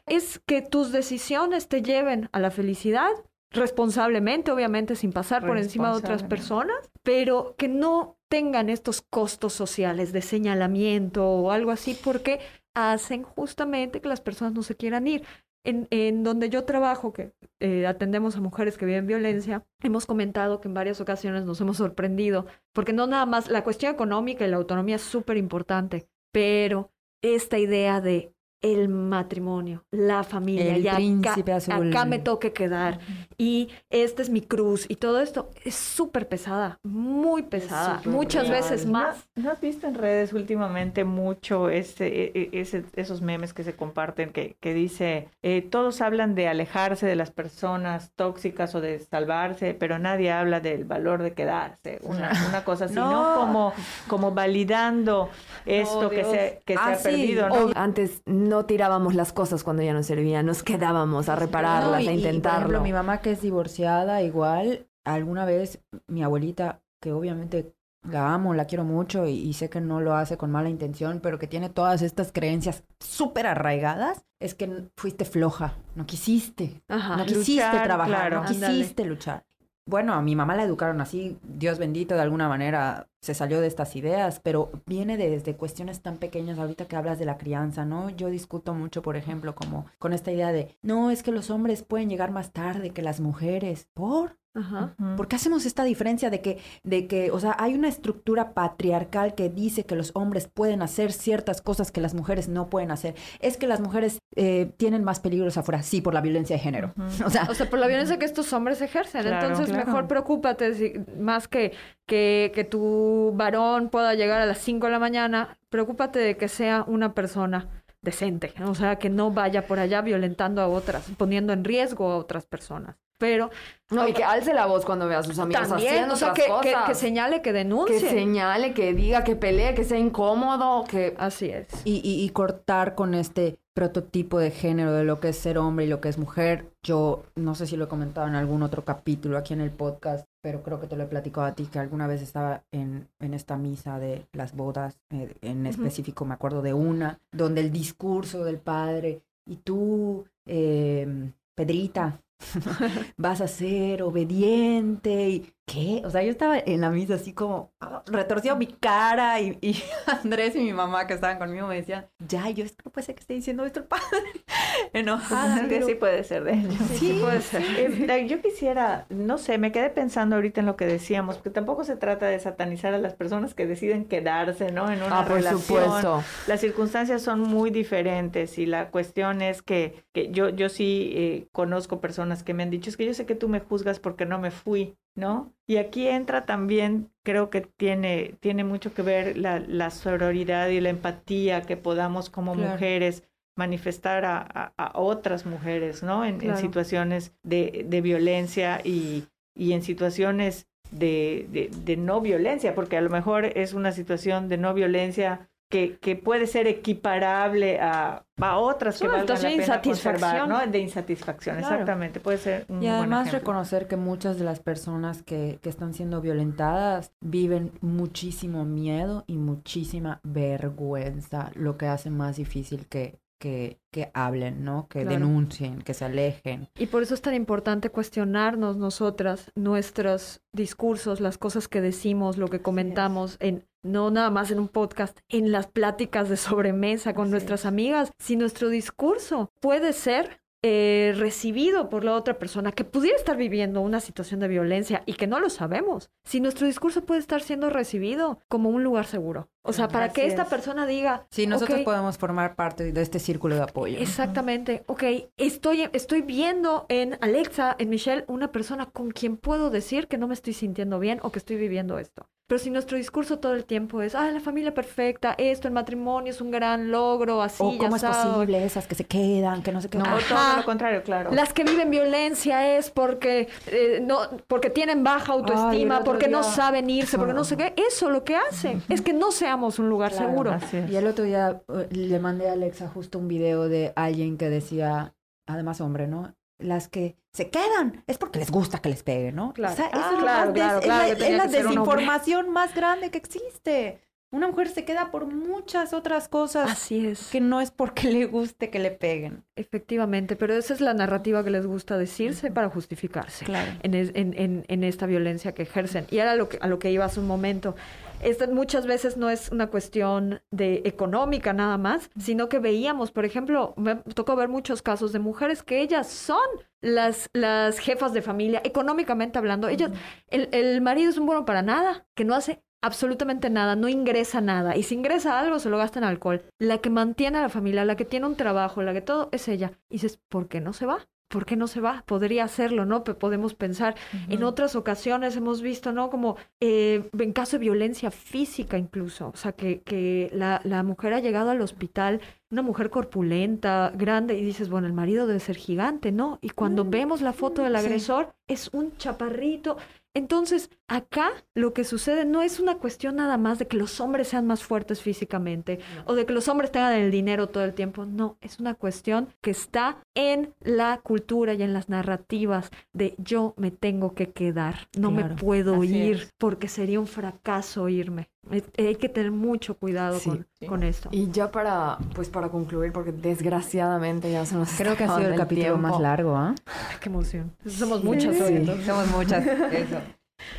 Es 0.07 0.39
que 0.45 0.61
tus 0.61 0.91
decisiones 0.91 1.67
te 1.67 1.81
lleven 1.81 2.29
a 2.31 2.39
la 2.39 2.51
felicidad 2.51 3.11
responsablemente, 3.51 4.51
obviamente 4.51 4.95
sin 4.95 5.13
pasar 5.13 5.45
por 5.45 5.57
encima 5.57 5.91
de 5.91 5.97
otras 5.97 6.23
personas, 6.23 6.75
pero 7.03 7.55
que 7.57 7.67
no 7.67 8.17
tengan 8.33 8.71
estos 8.71 9.03
costos 9.03 9.53
sociales 9.53 10.11
de 10.11 10.23
señalamiento 10.23 11.23
o 11.23 11.51
algo 11.51 11.69
así, 11.69 11.95
porque 12.03 12.39
hacen 12.73 13.21
justamente 13.21 14.01
que 14.01 14.07
las 14.07 14.21
personas 14.21 14.55
no 14.55 14.63
se 14.63 14.75
quieran 14.75 15.05
ir. 15.05 15.23
En, 15.63 15.87
en 15.91 16.23
donde 16.23 16.49
yo 16.49 16.63
trabajo, 16.63 17.13
que 17.13 17.31
eh, 17.59 17.85
atendemos 17.85 18.35
a 18.35 18.41
mujeres 18.41 18.75
que 18.75 18.87
viven 18.87 19.05
violencia, 19.05 19.63
hemos 19.83 20.07
comentado 20.07 20.61
que 20.61 20.67
en 20.67 20.73
varias 20.73 20.99
ocasiones 20.99 21.45
nos 21.45 21.61
hemos 21.61 21.77
sorprendido, 21.77 22.47
porque 22.73 22.91
no 22.91 23.05
nada 23.05 23.27
más 23.27 23.49
la 23.49 23.63
cuestión 23.63 23.93
económica 23.93 24.47
y 24.47 24.49
la 24.49 24.57
autonomía 24.57 24.95
es 24.95 25.03
súper 25.03 25.37
importante, 25.37 26.07
pero 26.31 26.91
esta 27.21 27.59
idea 27.59 28.01
de 28.01 28.33
el 28.63 28.87
matrimonio, 28.89 29.83
la 29.91 30.23
familia, 30.23 30.75
El 30.75 30.83
y 30.83 30.87
acá- 30.87 30.95
príncipe 30.97 31.51
azul. 31.51 31.89
acá 31.89 32.05
me 32.05 32.17
toque 32.17 32.51
quedar 32.53 32.97
y 33.37 33.69
esta 33.91 34.21
es 34.23 34.29
mi 34.29 34.41
cruz 34.41 34.85
y 34.89 34.95
todo 34.95 35.19
esto 35.21 35.49
es 35.63 35.75
súper 35.75 36.27
pesada, 36.27 36.79
muy 36.81 37.43
pesada, 37.43 38.01
muchas 38.05 38.47
real. 38.47 38.61
veces 38.63 38.85
¿No- 38.85 38.93
más. 38.93 39.27
¿No, 39.35 39.51
has 39.51 39.59
visto 39.61 39.85
en 39.85 39.95
redes 39.95 40.33
últimamente 40.33 41.03
mucho 41.03 41.69
ese, 41.69 42.07
e- 42.07 42.31
e- 42.33 42.49
ese- 42.61 42.85
esos 42.95 43.21
memes 43.21 43.53
que 43.53 43.63
se 43.63 43.75
comparten 43.75 44.31
que, 44.31 44.55
que 44.61 44.73
dice, 44.73 45.27
eh, 45.43 45.61
todos 45.61 45.99
hablan 46.01 46.33
de 46.33 46.47
alejarse 46.47 47.05
de 47.05 47.15
las 47.17 47.31
personas 47.31 48.11
tóxicas 48.15 48.73
o 48.75 48.81
de 48.81 48.97
salvarse, 48.99 49.73
pero 49.73 49.99
nadie 49.99 50.31
habla 50.31 50.61
del 50.61 50.85
valor 50.85 51.21
de 51.21 51.33
quedarse, 51.33 51.99
una, 52.03 52.29
una 52.49 52.63
cosa 52.63 52.85
así, 52.85 52.95
¿no? 52.95 53.11
No. 53.33 53.39
Como, 53.41 53.73
como 54.07 54.31
validando 54.31 55.29
esto 55.65 56.09
que 56.09 56.23
se, 56.23 56.61
que 56.65 56.73
se 56.75 56.79
Ah, 56.79 56.91
ha 56.91 56.95
sí. 56.95 57.03
perdido, 57.09 57.49
¿no? 57.49 57.55
O 57.65 57.71
antes 57.75 58.21
no 58.25 58.52
tirábamos 58.65 59.15
las 59.15 59.33
cosas 59.33 59.63
cuando 59.63 59.81
ya 59.83 59.93
nos 59.93 60.05
servían, 60.05 60.45
nos 60.45 60.63
quedábamos 60.63 61.27
a 61.29 61.35
repararlas, 61.35 61.91
No, 61.91 61.99
y- 61.99 62.07
a 62.07 62.11
y, 62.11 62.15
por 62.17 62.25
intentarlo. 62.25 62.59
ejemplo, 62.59 62.81
mi 62.81 62.93
mamá 62.93 63.19
que 63.21 63.31
es 63.31 63.41
divorciada, 63.41 64.21
igual, 64.21 64.87
alguna 65.05 65.45
vez 65.45 65.79
mi 66.07 66.23
abuelita, 66.23 66.81
que 67.01 67.11
obviamente 67.11 67.73
la 68.09 68.33
amo, 68.33 68.53
la 68.53 68.65
quiero 68.65 68.83
mucho 68.83 69.27
y, 69.27 69.31
y 69.33 69.53
sé 69.53 69.69
que 69.69 69.79
no 69.81 69.99
lo 70.01 70.13
hace 70.15 70.37
con 70.37 70.51
mala 70.51 70.69
intención, 70.69 71.19
pero 71.21 71.39
que 71.39 71.47
tiene 71.47 71.69
todas 71.69 72.01
estas 72.01 72.31
creencias 72.31 72.83
súper 72.99 73.47
arraigadas, 73.47 74.23
es 74.41 74.55
que 74.55 74.89
fuiste 74.97 75.23
floja, 75.25 75.75
no 75.95 76.05
quisiste, 76.05 76.81
Ajá. 76.89 77.15
no 77.17 77.25
quisiste 77.25 77.53
luchar, 77.63 77.83
trabajar, 77.83 78.09
claro. 78.29 78.41
no 78.43 78.47
Ándale. 78.47 78.73
quisiste 78.77 79.05
luchar. 79.05 79.45
Bueno, 79.85 80.13
a 80.13 80.21
mi 80.21 80.33
mamá 80.33 80.55
la 80.55 80.63
educaron 80.63 81.01
así, 81.01 81.37
Dios 81.43 81.77
bendito, 81.77 82.15
de 82.15 82.21
alguna 82.21 82.47
manera 82.47 83.09
se 83.21 83.33
salió 83.33 83.59
de 83.59 83.67
estas 83.67 83.95
ideas, 83.97 84.39
pero 84.39 84.71
viene 84.85 85.17
desde 85.17 85.57
cuestiones 85.57 86.01
tan 86.01 86.17
pequeñas, 86.17 86.57
ahorita 86.57 86.87
que 86.87 86.95
hablas 86.95 87.19
de 87.19 87.25
la 87.25 87.37
crianza, 87.37 87.83
¿no? 87.83 88.09
Yo 88.09 88.29
discuto 88.29 88.73
mucho, 88.73 89.01
por 89.01 89.17
ejemplo, 89.17 89.55
como 89.55 89.85
con 89.99 90.13
esta 90.13 90.31
idea 90.31 90.53
de, 90.53 90.77
no, 90.81 91.11
es 91.11 91.21
que 91.21 91.31
los 91.33 91.49
hombres 91.49 91.83
pueden 91.83 92.09
llegar 92.09 92.31
más 92.31 92.53
tarde 92.53 92.91
que 92.91 93.01
las 93.01 93.19
mujeres. 93.19 93.89
¿Por? 93.93 94.37
Ajá. 94.55 94.95
¿Por 95.17 95.27
qué 95.27 95.35
hacemos 95.35 95.65
esta 95.65 95.83
diferencia 95.83 96.29
de 96.29 96.41
que, 96.41 96.59
de 96.83 97.07
que, 97.07 97.31
o 97.31 97.39
sea, 97.39 97.55
hay 97.57 97.73
una 97.73 97.87
estructura 97.87 98.53
patriarcal 98.53 99.33
que 99.33 99.49
dice 99.49 99.85
que 99.85 99.95
los 99.95 100.11
hombres 100.13 100.47
pueden 100.47 100.81
hacer 100.83 101.11
ciertas 101.11 101.61
cosas 101.61 101.91
que 101.91 102.01
las 102.01 102.13
mujeres 102.13 102.47
no 102.49 102.69
pueden 102.69 102.91
hacer? 102.91 103.15
Es 103.39 103.57
que 103.57 103.65
las 103.67 103.79
mujeres 103.79 104.19
eh, 104.35 104.71
tienen 104.77 105.03
más 105.03 105.19
peligros 105.19 105.57
afuera, 105.57 105.81
sí, 105.81 106.01
por 106.01 106.13
la 106.13 106.21
violencia 106.21 106.55
de 106.55 106.61
género. 106.61 106.93
O 107.25 107.29
sea, 107.29 107.47
O 107.49 107.53
sea, 107.55 107.69
por 107.69 107.79
la 107.79 107.87
violencia 107.87 108.19
que 108.19 108.25
estos 108.25 108.51
hombres 108.53 108.81
ejercen. 108.81 109.23
Claro, 109.23 109.47
Entonces, 109.47 109.73
claro. 109.73 109.85
mejor 109.87 110.07
preocúpate, 110.07 110.73
si- 110.75 110.93
más 111.19 111.47
que, 111.47 111.73
que, 112.05 112.51
que 112.53 112.63
tu 112.63 113.31
varón 113.35 113.89
pueda 113.89 114.13
llegar 114.13 114.39
a 114.41 114.45
las 114.45 114.59
5 114.59 114.85
de 114.85 114.91
la 114.91 114.99
mañana, 114.99 115.57
preocúpate 115.69 116.19
de 116.19 116.37
que 116.37 116.47
sea 116.47 116.83
una 116.87 117.13
persona 117.13 117.69
decente. 118.01 118.53
O 118.65 118.75
sea, 118.75 118.97
que 118.97 119.09
no 119.09 119.31
vaya 119.31 119.65
por 119.65 119.79
allá 119.79 120.01
violentando 120.01 120.61
a 120.61 120.67
otras, 120.67 121.05
poniendo 121.17 121.53
en 121.53 121.63
riesgo 121.63 122.11
a 122.11 122.17
otras 122.17 122.45
personas. 122.45 122.97
Pero 123.17 123.49
No, 123.89 124.07
y 124.07 124.13
que 124.13 124.23
alce 124.23 124.53
la 124.53 124.65
voz 124.65 124.85
cuando 124.85 125.07
vea 125.07 125.19
a 125.19 125.23
sus 125.23 125.37
amigos 125.39 125.67
también, 125.69 125.89
haciendo 125.93 126.15
o 126.15 126.17
sea, 126.17 126.31
otras 126.31 126.45
que, 126.45 126.51
que, 126.51 126.73
cosas. 126.73 126.89
que 126.89 126.95
señale, 126.95 127.37
que 127.37 127.41
Que 127.43 127.53
denuncie. 127.53 127.99
señale, 128.09 128.73
que 128.73 128.93
diga, 128.93 129.23
que 129.23 129.35
pelee, 129.35 129.75
que 129.75 129.83
sea 129.83 129.97
incómodo, 129.99 130.83
que... 130.85 131.13
Así 131.17 131.49
es. 131.49 131.67
y, 131.85 132.01
y- 132.03 132.23
y 132.25 132.29
cortar 132.29 132.95
con 132.95 133.13
este 133.13 133.57
prototipo 133.75 134.37
de 134.39 134.51
género 134.51 134.91
de 134.93 135.03
lo 135.03 135.19
que 135.19 135.29
es 135.29 135.37
ser 135.37 135.57
hombre 135.57 135.85
y 135.85 135.87
lo 135.87 135.99
que 135.99 136.09
es 136.09 136.17
mujer. 136.19 136.65
Yo 136.83 137.23
no 137.35 137.55
sé 137.55 137.65
si 137.65 137.75
lo 137.77 137.85
he 137.85 137.87
comentado 137.87 138.27
en 138.27 138.35
algún 138.35 138.61
otro 138.61 138.83
capítulo 138.85 139.37
aquí 139.37 139.53
en 139.53 139.61
el 139.61 139.71
podcast, 139.71 140.25
pero 140.41 140.61
creo 140.61 140.79
que 140.79 140.85
te 140.87 140.95
lo 140.95 141.03
he 141.03 141.07
platicado 141.07 141.47
a 141.47 141.53
ti, 141.55 141.65
que 141.65 141.79
alguna 141.79 142.05
vez 142.05 142.21
estaba 142.21 142.61
en, 142.71 143.07
en 143.19 143.33
esta 143.33 143.57
misa 143.57 143.97
de 143.99 144.25
las 144.33 144.55
bodas, 144.55 144.99
eh, 145.11 145.33
en 145.41 145.65
específico 145.65 146.23
me 146.25 146.33
acuerdo 146.35 146.61
de 146.61 146.73
una, 146.73 147.19
donde 147.31 147.61
el 147.61 147.71
discurso 147.71 148.43
del 148.43 148.57
padre, 148.59 149.21
y 149.45 149.55
tú, 149.57 150.25
eh, 150.45 151.31
Pedrita, 151.55 152.19
vas 153.17 153.41
a 153.41 153.47
ser 153.47 154.03
obediente 154.03 155.29
y 155.29 155.53
¿qué? 155.65 156.01
O 156.05 156.09
sea, 156.09 156.21
yo 156.23 156.29
estaba 156.31 156.59
en 156.59 156.81
la 156.81 156.89
misa 156.89 157.15
así 157.15 157.33
como 157.33 157.71
retorcido 158.07 158.55
mi 158.57 158.67
cara 158.67 159.39
y, 159.39 159.57
y 159.61 159.81
Andrés 160.23 160.55
y 160.55 160.59
mi 160.59 160.73
mamá 160.73 161.07
que 161.07 161.13
estaban 161.13 161.37
conmigo 161.39 161.67
me 161.67 161.75
decían, 161.75 162.07
ya, 162.27 162.49
yo 162.49 162.63
es 162.65 162.71
que 162.73 162.81
no 162.85 162.91
puede 162.91 163.05
ser 163.05 163.15
que 163.15 163.21
esté 163.21 163.33
diciendo 163.33 163.65
esto 163.65 163.79
el 163.79 163.85
padre. 163.85 164.03
Enojada. 164.93 165.61
que 165.61 165.67
pero- 165.67 165.85
sí 165.87 165.95
puede 165.95 166.23
ser 166.23 166.43
de 166.43 166.53
ellos. 166.53 166.73
Sí, 166.99 167.17
puede 167.21 167.41
ser. 167.41 167.61
Eh, 167.77 168.05
la- 168.07 168.19
yo 168.19 168.41
quisiera, 168.41 169.05
no 169.09 169.37
sé, 169.37 169.57
me 169.57 169.71
quedé 169.71 169.89
pensando 169.89 170.35
ahorita 170.35 170.59
en 170.59 170.65
lo 170.65 170.75
que 170.75 170.85
decíamos, 170.85 171.37
porque 171.37 171.49
tampoco 171.49 171.83
se 171.83 171.95
trata 171.95 172.27
de 172.27 172.39
satanizar 172.39 172.93
a 172.93 172.97
las 172.99 173.13
personas 173.13 173.53
que 173.53 173.65
deciden 173.65 174.05
quedarse, 174.05 174.71
¿no? 174.71 174.91
En 174.91 175.01
una 175.01 175.19
Ah, 175.19 175.25
por 175.25 175.37
relación. 175.37 175.61
supuesto. 175.61 176.23
Las 176.47 176.59
circunstancias 176.61 177.21
son 177.21 177.39
muy 177.39 177.69
diferentes 177.69 178.57
y 178.57 178.65
la 178.65 178.89
cuestión 178.89 179.41
es 179.41 179.61
que, 179.61 180.03
que 180.13 180.31
yo, 180.31 180.49
yo 180.49 180.69
sí 180.69 181.11
eh, 181.15 181.47
conozco 181.51 181.99
personas 182.01 182.43
que 182.43 182.53
me 182.53 182.63
han 182.63 182.69
dicho, 182.69 182.89
es 182.89 182.97
que 182.97 183.05
yo 183.05 183.13
sé 183.13 183.25
que 183.25 183.35
tú 183.35 183.49
me 183.49 183.59
juzgas 183.59 183.99
porque 183.99 184.25
no 184.25 184.39
me 184.39 184.51
fui, 184.51 184.95
¿no? 185.15 185.53
Y 185.67 185.77
aquí 185.77 186.07
entra 186.07 186.45
también, 186.45 187.09
creo 187.23 187.49
que 187.49 187.61
tiene, 187.61 188.35
tiene 188.39 188.63
mucho 188.63 188.93
que 188.93 189.01
ver 189.01 189.37
la, 189.37 189.59
la 189.59 189.89
sororidad 189.91 190.69
y 190.69 190.81
la 190.81 190.89
empatía 190.89 191.61
que 191.61 191.77
podamos 191.77 192.29
como 192.29 192.53
Claro. 192.53 192.71
mujeres 192.71 193.23
manifestar 193.55 194.25
a, 194.25 194.39
a- 194.39 194.73
a 194.77 194.99
otras 194.99 195.45
mujeres, 195.45 196.01
¿no? 196.03 196.25
En, 196.25 196.41
situaciones 196.57 197.33
de, 197.43 197.85
de 197.87 198.01
violencia 198.01 198.81
y, 198.83 199.25
y 199.55 199.73
en 199.73 199.83
situaciones 199.83 200.67
de, 200.91 201.47
de, 201.51 201.69
de 201.85 201.97
no 201.97 202.19
violencia, 202.21 202.73
porque 202.75 202.97
a 202.97 203.01
lo 203.01 203.09
mejor 203.09 203.45
es 203.45 203.73
una 203.73 203.91
situación 203.91 204.49
de 204.49 204.57
no 204.57 204.73
violencia 204.73 205.49
que, 205.73 205.97
que 205.97 206.15
puede 206.15 206.45
ser 206.45 206.67
equiparable 206.67 207.79
a, 207.81 208.23
a 208.39 208.57
otras 208.59 208.99
que 208.99 209.07
valgan 209.07 209.25
la 209.27 209.35
pena 209.41 209.51
insatisfacción. 209.55 210.49
¿no? 210.49 210.67
De 210.67 210.77
insatisfacción, 210.77 211.57
Claro. 211.57 211.73
exactamente, 211.73 212.19
puede 212.19 212.37
ser 212.37 212.65
un 212.69 212.83
Y 212.83 212.87
además 212.87 213.31
reconocer 213.31 213.87
que 213.87 213.97
muchas 213.97 214.37
de 214.37 214.45
las 214.45 214.59
personas 214.59 215.23
que, 215.23 215.57
que 215.63 215.69
están 215.69 215.95
siendo 215.95 216.21
violentadas 216.21 217.11
viven 217.21 217.71
muchísimo 217.81 218.65
miedo 218.65 219.23
y 219.25 219.37
muchísima 219.39 220.19
vergüenza, 220.23 221.49
lo 221.55 221.75
que 221.77 221.87
hace 221.87 222.11
más 222.11 222.35
difícil 222.35 222.87
que, 222.87 223.19
que, 223.43 223.81
que 223.91 224.09
hablen, 224.13 224.63
¿no? 224.63 224.87
Que 224.87 225.01
Claro. 225.01 225.17
denuncien, 225.19 225.81
que 225.81 225.93
se 225.93 226.05
alejen. 226.05 226.69
Y 226.79 226.85
por 226.87 227.03
eso 227.03 227.13
es 227.13 227.21
tan 227.21 227.33
importante 227.33 227.89
cuestionarnos 227.89 228.77
nosotras 228.77 229.51
nuestros 229.55 230.39
discursos, 230.53 231.19
las 231.19 231.37
cosas 231.37 231.67
que 231.67 231.81
decimos, 231.81 232.37
lo 232.37 232.47
que 232.47 232.61
comentamos, 232.61 233.35
en 233.41 233.65
no 233.83 234.11
nada 234.11 234.29
más 234.29 234.49
en 234.49 234.59
un 234.59 234.69
podcast, 234.69 235.19
en 235.27 235.51
las 235.51 235.67
pláticas 235.67 236.29
de 236.29 236.37
sobremesa 236.37 237.13
con 237.13 237.25
Así 237.25 237.31
nuestras 237.31 237.59
es. 237.61 237.65
amigas. 237.65 238.11
Si 238.17 238.37
nuestro 238.37 238.69
discurso 238.69 239.51
puede 239.59 239.91
ser 239.91 240.39
eh, 240.65 241.13
recibido 241.17 241.89
por 241.89 242.05
la 242.05 242.13
otra 242.15 242.39
persona 242.39 242.71
que 242.71 242.85
pudiera 242.85 243.17
estar 243.17 243.35
viviendo 243.35 243.81
una 243.81 243.99
situación 243.99 244.39
de 244.39 244.47
violencia 244.47 245.03
y 245.05 245.15
que 245.15 245.27
no 245.27 245.41
lo 245.41 245.49
sabemos, 245.49 246.09
si 246.23 246.39
nuestro 246.39 246.65
discurso 246.65 247.03
puede 247.05 247.19
estar 247.19 247.41
siendo 247.41 247.69
recibido 247.69 248.39
como 248.47 248.69
un 248.69 248.81
lugar 248.85 249.05
seguro. 249.05 249.49
O 249.65 249.71
sea, 249.73 249.87
para 249.87 250.05
Así 250.05 250.15
que 250.15 250.27
esta 250.27 250.43
es. 250.43 250.49
persona 250.49 250.85
diga, 250.85 251.25
Sí, 251.29 251.47
nosotros 251.47 251.79
"Ok, 251.79 251.85
podemos 251.85 252.17
formar 252.17 252.55
parte 252.55 252.91
de 252.91 253.01
este 253.01 253.17
círculo 253.19 253.55
de 253.55 253.61
apoyo. 253.61 253.97
Exactamente. 253.97 254.83
Ok, 254.87 255.03
estoy, 255.37 255.89
estoy 255.93 256.21
viendo 256.21 256.85
en 256.89 257.17
Alexa, 257.21 257.75
en 257.79 257.89
Michelle, 257.89 258.25
una 258.27 258.51
persona 258.51 258.87
con 258.87 259.11
quien 259.11 259.37
puedo 259.37 259.69
decir 259.69 260.07
que 260.07 260.17
no 260.17 260.27
me 260.27 260.33
estoy 260.33 260.53
sintiendo 260.53 260.99
bien 260.99 261.19
o 261.23 261.31
que 261.31 261.39
estoy 261.39 261.55
viviendo 261.55 261.97
esto. 261.97 262.27
Pero 262.45 262.59
si 262.59 262.69
nuestro 262.69 262.97
discurso 262.97 263.39
todo 263.39 263.53
el 263.55 263.63
tiempo 263.63 264.01
es, 264.01 264.15
ah, 264.15 264.29
la 264.29 264.41
familia 264.41 264.73
perfecta, 264.73 265.33
esto, 265.37 265.69
el 265.69 265.73
matrimonio 265.73 266.29
es 266.29 266.41
un 266.41 266.51
gran 266.51 266.91
logro, 266.91 267.41
así, 267.41 267.63
o 267.63 267.77
cómo 267.77 267.95
es 267.95 268.03
asado". 268.03 268.33
posible 268.33 268.65
esas 268.65 268.85
que 268.85 268.95
se 268.95 269.05
quedan, 269.05 269.63
que 269.63 269.71
no 269.71 269.79
sé 269.81 269.89
qué. 269.89 269.97
No, 269.97 270.03
Ah, 270.05 270.17
todo 270.27 270.37
Ajá. 270.37 270.57
lo 270.57 270.65
contrario, 270.65 271.01
claro. 271.03 271.31
Las 271.31 271.53
que 271.53 271.63
viven 271.63 271.89
violencia 271.89 272.75
es 272.77 272.91
porque 272.91 273.47
eh, 273.67 274.01
no, 274.03 274.19
porque 274.47 274.69
tienen 274.69 275.05
baja 275.05 275.31
Ay, 275.31 275.39
autoestima, 275.39 275.99
otro 275.99 276.11
porque 276.11 276.27
no 276.27 276.41
día- 276.41 276.51
saben 276.51 276.89
irse, 276.89 277.17
porque 277.17 277.33
no 277.33 277.45
sé 277.45 277.55
qué. 277.55 277.73
Eso 277.77 278.09
lo 278.09 278.25
que 278.25 278.35
hace 278.35 278.77
es 278.89 279.01
que 279.01 279.13
no 279.13 279.31
seamos 279.53 279.77
un 279.79 279.89
lugar 279.89 280.11
Claro. 280.11 280.27
seguro. 280.29 280.51
Así 280.51 280.77
es. 280.77 280.89
Y 280.89 280.95
el 280.95 281.05
otro 281.07 281.25
día 281.25 281.61
eh, 281.69 281.87
le 281.91 282.19
mandé 282.19 282.49
a 282.49 282.53
Alexa 282.53 282.87
justo 282.87 283.19
un 283.19 283.27
video 283.27 283.69
de 283.69 283.93
alguien 283.95 284.37
que 284.37 284.49
decía, 284.49 285.13
además 285.47 285.79
hombre, 285.81 286.07
¿no? 286.07 286.35
Las 286.59 286.87
que 286.87 287.17
se 287.33 287.49
quedan 287.49 288.03
es 288.07 288.17
porque 288.17 288.39
les 288.39 288.49
gusta 288.51 288.79
que 288.79 288.89
les 288.89 289.03
peguen, 289.03 289.35
¿no? 289.35 289.53
Claro. 289.53 289.73
O 289.73 289.75
sea, 289.75 289.87
eso 289.87 289.99
Ah, 290.01 290.11
es, 290.13 290.19
claro, 290.53 290.79
es 290.79 290.87
la, 290.87 291.07
es 291.45 291.51
desinformación 291.51 292.49
más 292.49 292.73
grande 292.73 293.11
que 293.11 293.17
existe. 293.17 294.01
Una 294.33 294.47
mujer 294.47 294.67
se 294.67 294.83
queda 294.83 295.11
por 295.11 295.27
muchas 295.27 295.93
otras 295.93 296.27
cosas 296.27 296.71
Así 296.71 297.05
es. 297.05 297.29
que 297.29 297.39
no 297.39 297.61
es 297.61 297.69
porque 297.69 298.09
le 298.11 298.25
guste 298.25 298.71
que 298.71 298.79
le 298.79 298.89
peguen. 298.91 299.43
Efectivamente, 299.55 300.35
pero 300.35 300.55
esa 300.55 300.73
es 300.73 300.81
la 300.81 300.95
narrativa 300.95 301.43
que 301.43 301.51
les 301.51 301.67
gusta 301.67 301.97
decirse 301.99 302.49
para 302.49 302.67
justificarse. 302.69 303.45
Claro. 303.45 303.71
en, 303.83 303.93
es- 303.93 304.11
en- 304.15 304.33
en- 304.35 304.65
en 304.67 304.83
esta 304.83 305.05
violencia 305.05 305.53
que 305.53 305.61
ejercen. 305.61 306.07
Y 306.09 306.17
era 306.17 306.35
lo 306.35 306.49
que, 306.49 306.57
a 306.61 306.67
lo 306.67 306.79
que 306.79 306.89
iba 306.91 307.05
hace 307.05 307.19
un 307.19 307.27
momento. 307.27 307.75
Esta 308.21 308.47
muchas 308.47 308.87
veces 308.87 309.17
no 309.17 309.29
es 309.29 309.51
una 309.51 309.67
cuestión 309.67 310.41
de 310.49 310.81
económica 310.85 311.53
nada 311.53 311.77
más, 311.77 312.09
sino 312.17 312.49
que 312.49 312.57
veíamos, 312.57 313.11
por 313.11 313.25
ejemplo, 313.25 313.73
me 313.77 313.95
tocó 313.95 314.35
ver 314.35 314.47
muchos 314.49 314.81
casos 314.81 315.11
de 315.13 315.19
mujeres 315.19 315.61
que 315.61 315.81
ellas 315.81 316.07
son 316.07 316.39
las, 316.81 317.29
las 317.33 317.77
jefas 317.79 318.13
de 318.13 318.21
familia, 318.23 318.61
económicamente 318.63 319.37
hablando. 319.37 319.67
Ellas, 319.67 319.91
el, 320.29 320.49
el 320.53 320.81
marido 320.81 321.09
es 321.11 321.17
un 321.17 321.25
bueno 321.27 321.45
para 321.45 321.61
nada, 321.61 322.07
que 322.15 322.23
no 322.25 322.33
hace 322.33 322.63
absolutamente 322.83 323.49
nada, 323.49 323.75
no 323.75 323.89
ingresa 323.89 324.41
nada. 324.41 324.77
Y 324.77 324.83
si 324.83 324.93
ingresa 324.93 325.39
algo, 325.39 325.57
se 325.57 325.69
lo 325.69 325.77
gasta 325.77 325.99
en 325.99 326.05
alcohol. 326.05 326.43
La 326.59 326.77
que 326.77 326.89
mantiene 326.89 327.39
a 327.39 327.41
la 327.41 327.49
familia, 327.49 327.85
la 327.85 327.95
que 327.95 328.05
tiene 328.05 328.27
un 328.27 328.35
trabajo, 328.35 328.83
la 328.83 328.93
que 328.93 329.01
todo 329.01 329.29
es 329.31 329.47
ella. 329.47 329.71
Y 329.89 329.95
dices, 329.95 330.19
¿por 330.29 330.47
qué 330.47 330.61
no 330.61 330.73
se 330.73 330.85
va? 330.85 331.07
¿por 331.33 331.47
qué 331.47 331.55
no 331.55 331.65
se 331.65 331.81
va? 331.81 332.03
Podría 332.05 332.43
hacerlo, 332.43 332.85
¿no? 332.85 333.03
podemos 333.03 333.55
pensar. 333.55 333.95
En 334.29 334.43
otras 334.43 334.75
ocasiones 334.75 335.35
hemos 335.35 335.63
visto, 335.63 335.91
¿no? 335.91 336.11
Como 336.11 336.37
eh, 336.61 337.09
en 337.17 337.33
caso 337.33 337.57
de 337.57 337.61
violencia 337.61 338.11
física 338.11 338.77
incluso, 338.77 339.31
o 339.33 339.35
sea, 339.35 339.53
que, 339.53 339.81
que 339.81 340.29
la, 340.31 340.61
la, 340.63 340.83
mujer 340.83 341.11
ha 341.13 341.19
llegado 341.19 341.49
al 341.49 341.61
hospital, 341.61 342.21
una 342.51 342.61
mujer 342.61 342.91
corpulenta, 342.91 343.91
grande, 343.95 344.37
y 344.37 344.45
dices, 344.45 344.69
bueno, 344.69 344.85
el 344.85 344.93
marido 344.93 345.25
debe 345.25 345.39
ser 345.39 345.55
gigante, 345.55 346.11
¿no? 346.11 346.37
Y 346.39 346.51
cuando 346.51 346.85
mm, 346.85 346.89
vemos 346.91 347.21
la 347.21 347.33
foto 347.33 347.63
del 347.63 347.75
agresor, 347.75 348.35
es 348.47 348.69
un 348.71 348.95
chaparrito. 348.97 349.77
Entonces, 350.15 350.69
acá 350.87 351.31
lo 351.55 351.73
que 351.73 351.83
sucede 351.83 352.23
no 352.25 352.43
es 352.43 352.59
una 352.59 352.75
cuestión 352.75 353.15
nada 353.15 353.37
más 353.37 353.57
de 353.57 353.67
que 353.67 353.77
los 353.77 353.99
hombres 353.99 354.27
sean 354.27 354.45
más 354.45 354.63
fuertes 354.63 355.01
físicamente 355.01 355.79
o 356.05 356.13
de 356.13 356.25
que 356.25 356.33
los 356.33 356.47
hombres 356.47 356.71
tengan 356.71 356.93
el 356.93 357.09
dinero 357.09 357.49
todo 357.49 357.63
el 357.63 357.73
tiempo. 357.73 358.05
No, 358.05 358.37
es 358.41 358.59
una 358.59 358.75
cuestión 358.75 359.29
que 359.41 359.51
está 359.51 359.97
en 360.13 360.53
la 360.61 360.99
cultura 361.01 361.55
y 361.55 361.63
en 361.63 361.73
las 361.73 361.89
narrativas 361.89 362.69
de 362.93 363.15
yo 363.17 363.55
me 363.57 363.71
tengo 363.71 364.13
que 364.13 364.29
quedar, 364.29 364.87
no 364.97 365.09
me 365.09 365.23
puedo 365.23 365.83
ir 365.83 366.29
porque 366.37 366.67
sería 366.67 366.99
un 366.99 367.07
fracaso 367.07 367.89
irme. 367.89 368.29
Hay 368.51 368.95
que 368.95 369.07
tener 369.07 369.31
mucho 369.31 369.77
cuidado 369.77 370.19
con, 370.67 370.83
esto. 370.83 371.09
Y 371.11 371.31
ya 371.31 371.49
para, 371.49 371.97
pues 372.13 372.27
para 372.27 372.49
concluir, 372.49 372.91
porque 372.91 373.13
desgraciadamente 373.13 374.31
ya 374.31 374.45
se 374.45 374.55
nos 374.55 374.69
Creo 374.73 374.97
que 374.97 375.05
ha 375.05 375.15
sido 375.15 375.29
el, 375.29 375.35
capítulo 375.35 375.77
más 375.77 375.99
largo, 375.99 376.35
¿ah? 376.35 376.53
Qué 376.99 377.09
emoción. 377.09 377.55
Somos 377.65 378.03
muchas 378.03 378.37
Somos 378.37 379.07
muchas. 379.11 379.45
Eso. 379.71 379.97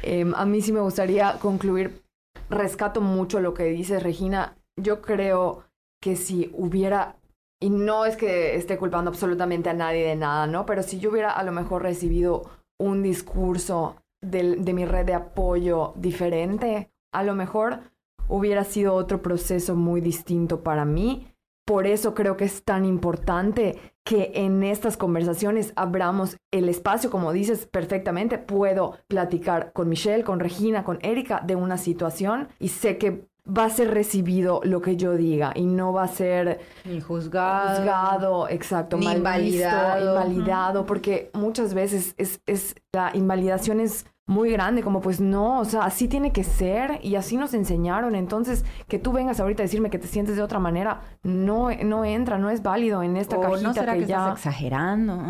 Em, 0.02 0.34
a 0.34 0.46
mí 0.46 0.62
sí 0.62 0.72
me 0.72 0.80
gustaría 0.80 1.34
concluir. 1.40 2.02
Rescato 2.48 3.00
mucho 3.00 3.40
lo 3.40 3.52
que 3.52 3.64
dices, 3.64 4.02
Regina. 4.02 4.56
Yo 4.80 5.02
creo 5.02 5.64
que 6.00 6.16
si 6.16 6.50
hubiera, 6.54 7.16
y 7.60 7.68
no 7.68 8.06
es 8.06 8.16
que 8.16 8.56
esté 8.56 8.78
culpando 8.78 9.10
absolutamente 9.10 9.68
a 9.68 9.74
nadie 9.74 10.06
de 10.06 10.16
nada, 10.16 10.46
¿no? 10.46 10.64
Pero 10.64 10.82
si 10.82 10.98
yo 10.98 11.10
hubiera 11.10 11.30
a 11.30 11.42
lo 11.42 11.52
mejor 11.52 11.82
recibido 11.82 12.50
un 12.78 13.02
discurso 13.02 13.96
de, 14.22 14.56
de 14.56 14.72
mi 14.72 14.86
red 14.86 15.04
de 15.04 15.14
apoyo 15.14 15.92
diferente, 15.96 16.90
a 17.14 17.22
lo 17.22 17.34
mejor 17.34 17.80
hubiera 18.28 18.64
sido 18.64 18.94
otro 18.94 19.22
proceso 19.22 19.74
muy 19.74 20.00
distinto 20.00 20.62
para 20.62 20.84
mí. 20.84 21.28
Por 21.66 21.86
eso 21.86 22.14
creo 22.14 22.36
que 22.36 22.44
es 22.44 22.62
tan 22.62 22.84
importante 22.84 23.78
que 24.04 24.32
en 24.34 24.62
estas 24.62 24.98
conversaciones 24.98 25.72
abramos 25.76 26.36
el 26.50 26.68
espacio, 26.68 27.10
como 27.10 27.32
dices 27.32 27.66
perfectamente, 27.66 28.36
puedo 28.36 28.98
platicar 29.08 29.72
con 29.72 29.88
Michelle, 29.88 30.24
con 30.24 30.40
Regina, 30.40 30.84
con 30.84 30.98
Erika 31.00 31.40
de 31.44 31.56
una 31.56 31.78
situación 31.78 32.48
y 32.58 32.68
sé 32.68 32.98
que 32.98 33.28
va 33.46 33.66
a 33.66 33.70
ser 33.70 33.92
recibido 33.92 34.60
lo 34.64 34.80
que 34.80 34.96
yo 34.96 35.16
diga 35.16 35.52
y 35.54 35.66
no 35.66 35.92
va 35.92 36.04
a 36.04 36.08
ser 36.08 36.60
ni 36.84 37.00
juzgado, 37.00 37.76
juzgado 37.76 38.48
exacto, 38.48 38.96
ni 38.96 39.06
invalidado, 39.06 40.10
invalidado, 40.10 40.86
porque 40.86 41.30
muchas 41.34 41.74
veces 41.74 42.14
es, 42.16 42.40
es 42.46 42.74
la 42.92 43.10
invalidación 43.14 43.80
es 43.80 44.06
muy 44.26 44.50
grande, 44.50 44.82
como 44.82 45.00
pues 45.00 45.20
no, 45.20 45.60
o 45.60 45.64
sea, 45.64 45.82
así 45.82 46.08
tiene 46.08 46.32
que 46.32 46.44
ser 46.44 46.98
y 47.02 47.16
así 47.16 47.36
nos 47.36 47.52
enseñaron. 47.54 48.14
Entonces, 48.14 48.64
que 48.88 48.98
tú 48.98 49.12
vengas 49.12 49.40
ahorita 49.40 49.62
a 49.62 49.66
decirme 49.66 49.90
que 49.90 49.98
te 49.98 50.06
sientes 50.06 50.36
de 50.36 50.42
otra 50.42 50.58
manera, 50.58 51.02
no, 51.22 51.70
no 51.70 52.04
entra, 52.04 52.38
no 52.38 52.50
es 52.50 52.62
válido 52.62 53.02
en 53.02 53.16
esta 53.16 53.38
cajita 53.38 53.68
no 53.68 53.74
será 53.74 53.94
que, 53.94 54.06
ya... 54.06 54.18
estás 54.18 54.38
exagerando. 54.38 55.20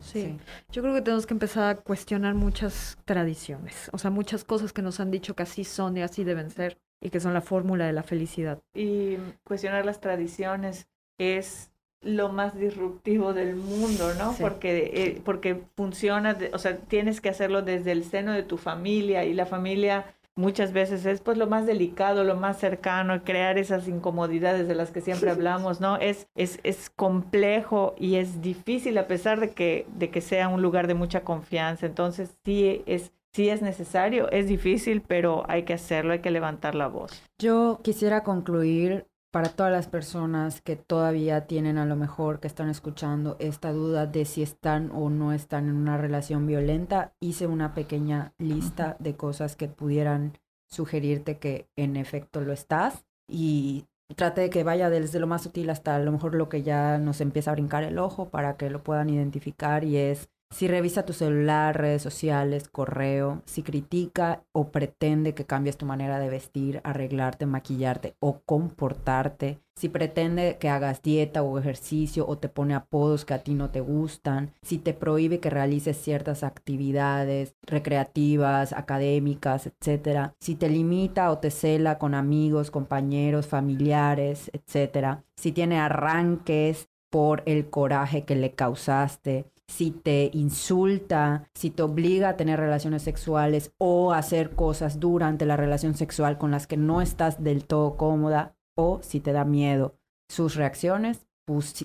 Sí. 0.00 0.36
yo 0.72 0.82
creo 0.82 0.94
que 0.94 1.00
tenemos 1.00 1.26
que 1.26 1.34
empezar 1.34 1.64
a 1.64 1.76
cuestionar 1.76 2.34
muchas 2.34 2.98
tradiciones, 3.04 3.88
o 3.92 3.98
sea, 3.98 4.10
muchas 4.10 4.42
cosas 4.42 4.72
que 4.72 4.82
nos 4.82 4.98
han 4.98 5.12
dicho 5.12 5.36
que 5.36 5.44
así 5.44 5.62
son 5.62 5.96
y 5.96 6.02
así 6.02 6.24
deben 6.24 6.50
ser 6.50 6.80
y 7.00 7.10
que 7.10 7.20
son 7.20 7.34
la 7.34 7.40
fórmula 7.40 7.86
de 7.86 7.92
la 7.92 8.02
felicidad. 8.02 8.60
Y 8.74 9.16
cuestionar 9.44 9.84
las 9.84 10.00
tradiciones 10.00 10.88
es 11.18 11.71
lo 12.02 12.28
más 12.28 12.58
disruptivo 12.58 13.32
del 13.32 13.56
mundo, 13.56 14.14
¿no? 14.14 14.34
Porque, 14.40 14.90
eh, 14.94 15.20
porque 15.24 15.62
funciona, 15.76 16.36
o 16.52 16.58
sea, 16.58 16.76
tienes 16.78 17.20
que 17.20 17.28
hacerlo 17.28 17.62
desde 17.62 17.92
el 17.92 18.04
seno 18.04 18.32
de 18.32 18.42
tu 18.42 18.56
familia 18.56 19.24
y 19.24 19.34
la 19.34 19.46
familia 19.46 20.06
muchas 20.34 20.72
veces 20.72 21.04
es 21.04 21.20
pues 21.20 21.36
lo 21.36 21.46
más 21.46 21.66
delicado, 21.66 22.24
lo 22.24 22.36
más 22.36 22.58
cercano, 22.58 23.22
crear 23.22 23.58
esas 23.58 23.86
incomodidades 23.88 24.66
de 24.66 24.74
las 24.74 24.90
que 24.90 25.00
siempre 25.00 25.30
hablamos, 25.30 25.80
¿no? 25.80 25.96
Es, 25.98 26.26
es, 26.34 26.58
es 26.62 26.90
complejo 26.90 27.94
y 27.98 28.16
es 28.16 28.40
difícil 28.40 28.96
a 28.98 29.06
pesar 29.06 29.40
de 29.40 29.50
que, 29.50 29.86
de 29.94 30.10
que 30.10 30.20
sea 30.20 30.48
un 30.48 30.62
lugar 30.62 30.86
de 30.86 30.94
mucha 30.94 31.20
confianza. 31.20 31.86
Entonces 31.86 32.36
sí 32.44 32.82
es, 32.86 33.12
sí 33.32 33.48
es 33.48 33.62
necesario, 33.62 34.30
es 34.30 34.48
difícil, 34.48 35.02
pero 35.02 35.44
hay 35.48 35.64
que 35.64 35.74
hacerlo, 35.74 36.12
hay 36.12 36.20
que 36.20 36.30
levantar 36.30 36.74
la 36.74 36.88
voz. 36.88 37.22
Yo 37.38 37.80
quisiera 37.82 38.22
concluir 38.22 39.06
para 39.32 39.48
todas 39.48 39.72
las 39.72 39.88
personas 39.88 40.60
que 40.60 40.76
todavía 40.76 41.46
tienen 41.46 41.78
a 41.78 41.86
lo 41.86 41.96
mejor 41.96 42.38
que 42.38 42.46
están 42.46 42.68
escuchando 42.68 43.36
esta 43.40 43.72
duda 43.72 44.06
de 44.06 44.26
si 44.26 44.42
están 44.42 44.90
o 44.92 45.08
no 45.08 45.32
están 45.32 45.68
en 45.68 45.76
una 45.76 45.96
relación 45.96 46.46
violenta, 46.46 47.14
hice 47.18 47.46
una 47.46 47.72
pequeña 47.74 48.34
lista 48.36 48.96
de 49.00 49.16
cosas 49.16 49.56
que 49.56 49.68
pudieran 49.68 50.38
sugerirte 50.68 51.38
que 51.38 51.66
en 51.76 51.96
efecto 51.96 52.42
lo 52.42 52.52
estás 52.52 53.06
y 53.26 53.86
trate 54.16 54.42
de 54.42 54.50
que 54.50 54.64
vaya 54.64 54.90
desde 54.90 55.18
lo 55.18 55.26
más 55.26 55.42
sutil 55.42 55.70
hasta 55.70 55.96
a 55.96 55.98
lo 55.98 56.12
mejor 56.12 56.34
lo 56.34 56.50
que 56.50 56.62
ya 56.62 56.98
nos 56.98 57.22
empieza 57.22 57.50
a 57.50 57.54
brincar 57.54 57.84
el 57.84 57.98
ojo 57.98 58.28
para 58.28 58.58
que 58.58 58.68
lo 58.68 58.84
puedan 58.84 59.08
identificar 59.08 59.82
y 59.82 59.96
es 59.96 60.28
si 60.52 60.68
revisa 60.68 61.04
tu 61.04 61.14
celular, 61.14 61.76
redes 61.76 62.02
sociales, 62.02 62.68
correo, 62.68 63.42
si 63.46 63.62
critica 63.62 64.44
o 64.52 64.70
pretende 64.70 65.34
que 65.34 65.46
cambies 65.46 65.78
tu 65.78 65.86
manera 65.86 66.18
de 66.18 66.28
vestir, 66.28 66.80
arreglarte, 66.84 67.46
maquillarte 67.46 68.16
o 68.20 68.42
comportarte, 68.44 69.60
si 69.74 69.88
pretende 69.88 70.58
que 70.60 70.68
hagas 70.68 71.00
dieta 71.00 71.42
o 71.42 71.58
ejercicio 71.58 72.26
o 72.28 72.36
te 72.36 72.50
pone 72.50 72.74
apodos 72.74 73.24
que 73.24 73.32
a 73.32 73.42
ti 73.42 73.54
no 73.54 73.70
te 73.70 73.80
gustan, 73.80 74.52
si 74.60 74.76
te 74.76 74.92
prohíbe 74.92 75.40
que 75.40 75.48
realices 75.48 75.96
ciertas 75.96 76.44
actividades 76.44 77.56
recreativas, 77.62 78.74
académicas, 78.74 79.66
etc., 79.66 80.32
si 80.38 80.54
te 80.54 80.68
limita 80.68 81.30
o 81.30 81.38
te 81.38 81.50
cela 81.50 81.98
con 81.98 82.14
amigos, 82.14 82.70
compañeros, 82.70 83.46
familiares, 83.46 84.50
etc., 84.52 85.20
si 85.36 85.52
tiene 85.52 85.80
arranques 85.80 86.90
por 87.10 87.42
el 87.46 87.68
coraje 87.68 88.24
que 88.24 88.34
le 88.34 88.52
causaste, 88.52 89.51
si 89.72 89.90
te 89.90 90.30
insulta, 90.34 91.48
si 91.54 91.70
te 91.70 91.82
obliga 91.82 92.28
a 92.28 92.36
tener 92.36 92.60
relaciones 92.60 93.02
sexuales 93.02 93.72
o 93.78 94.12
hacer 94.12 94.50
cosas 94.50 95.00
durante 95.00 95.46
la 95.46 95.56
relación 95.56 95.94
sexual 95.94 96.36
con 96.36 96.50
las 96.50 96.66
que 96.66 96.76
no 96.76 97.00
estás 97.00 97.42
del 97.42 97.64
todo 97.64 97.96
cómoda 97.96 98.54
o 98.76 99.00
si 99.02 99.20
te 99.20 99.32
da 99.32 99.46
miedo. 99.46 99.96
Sus 100.28 100.56
reacciones 100.56 101.26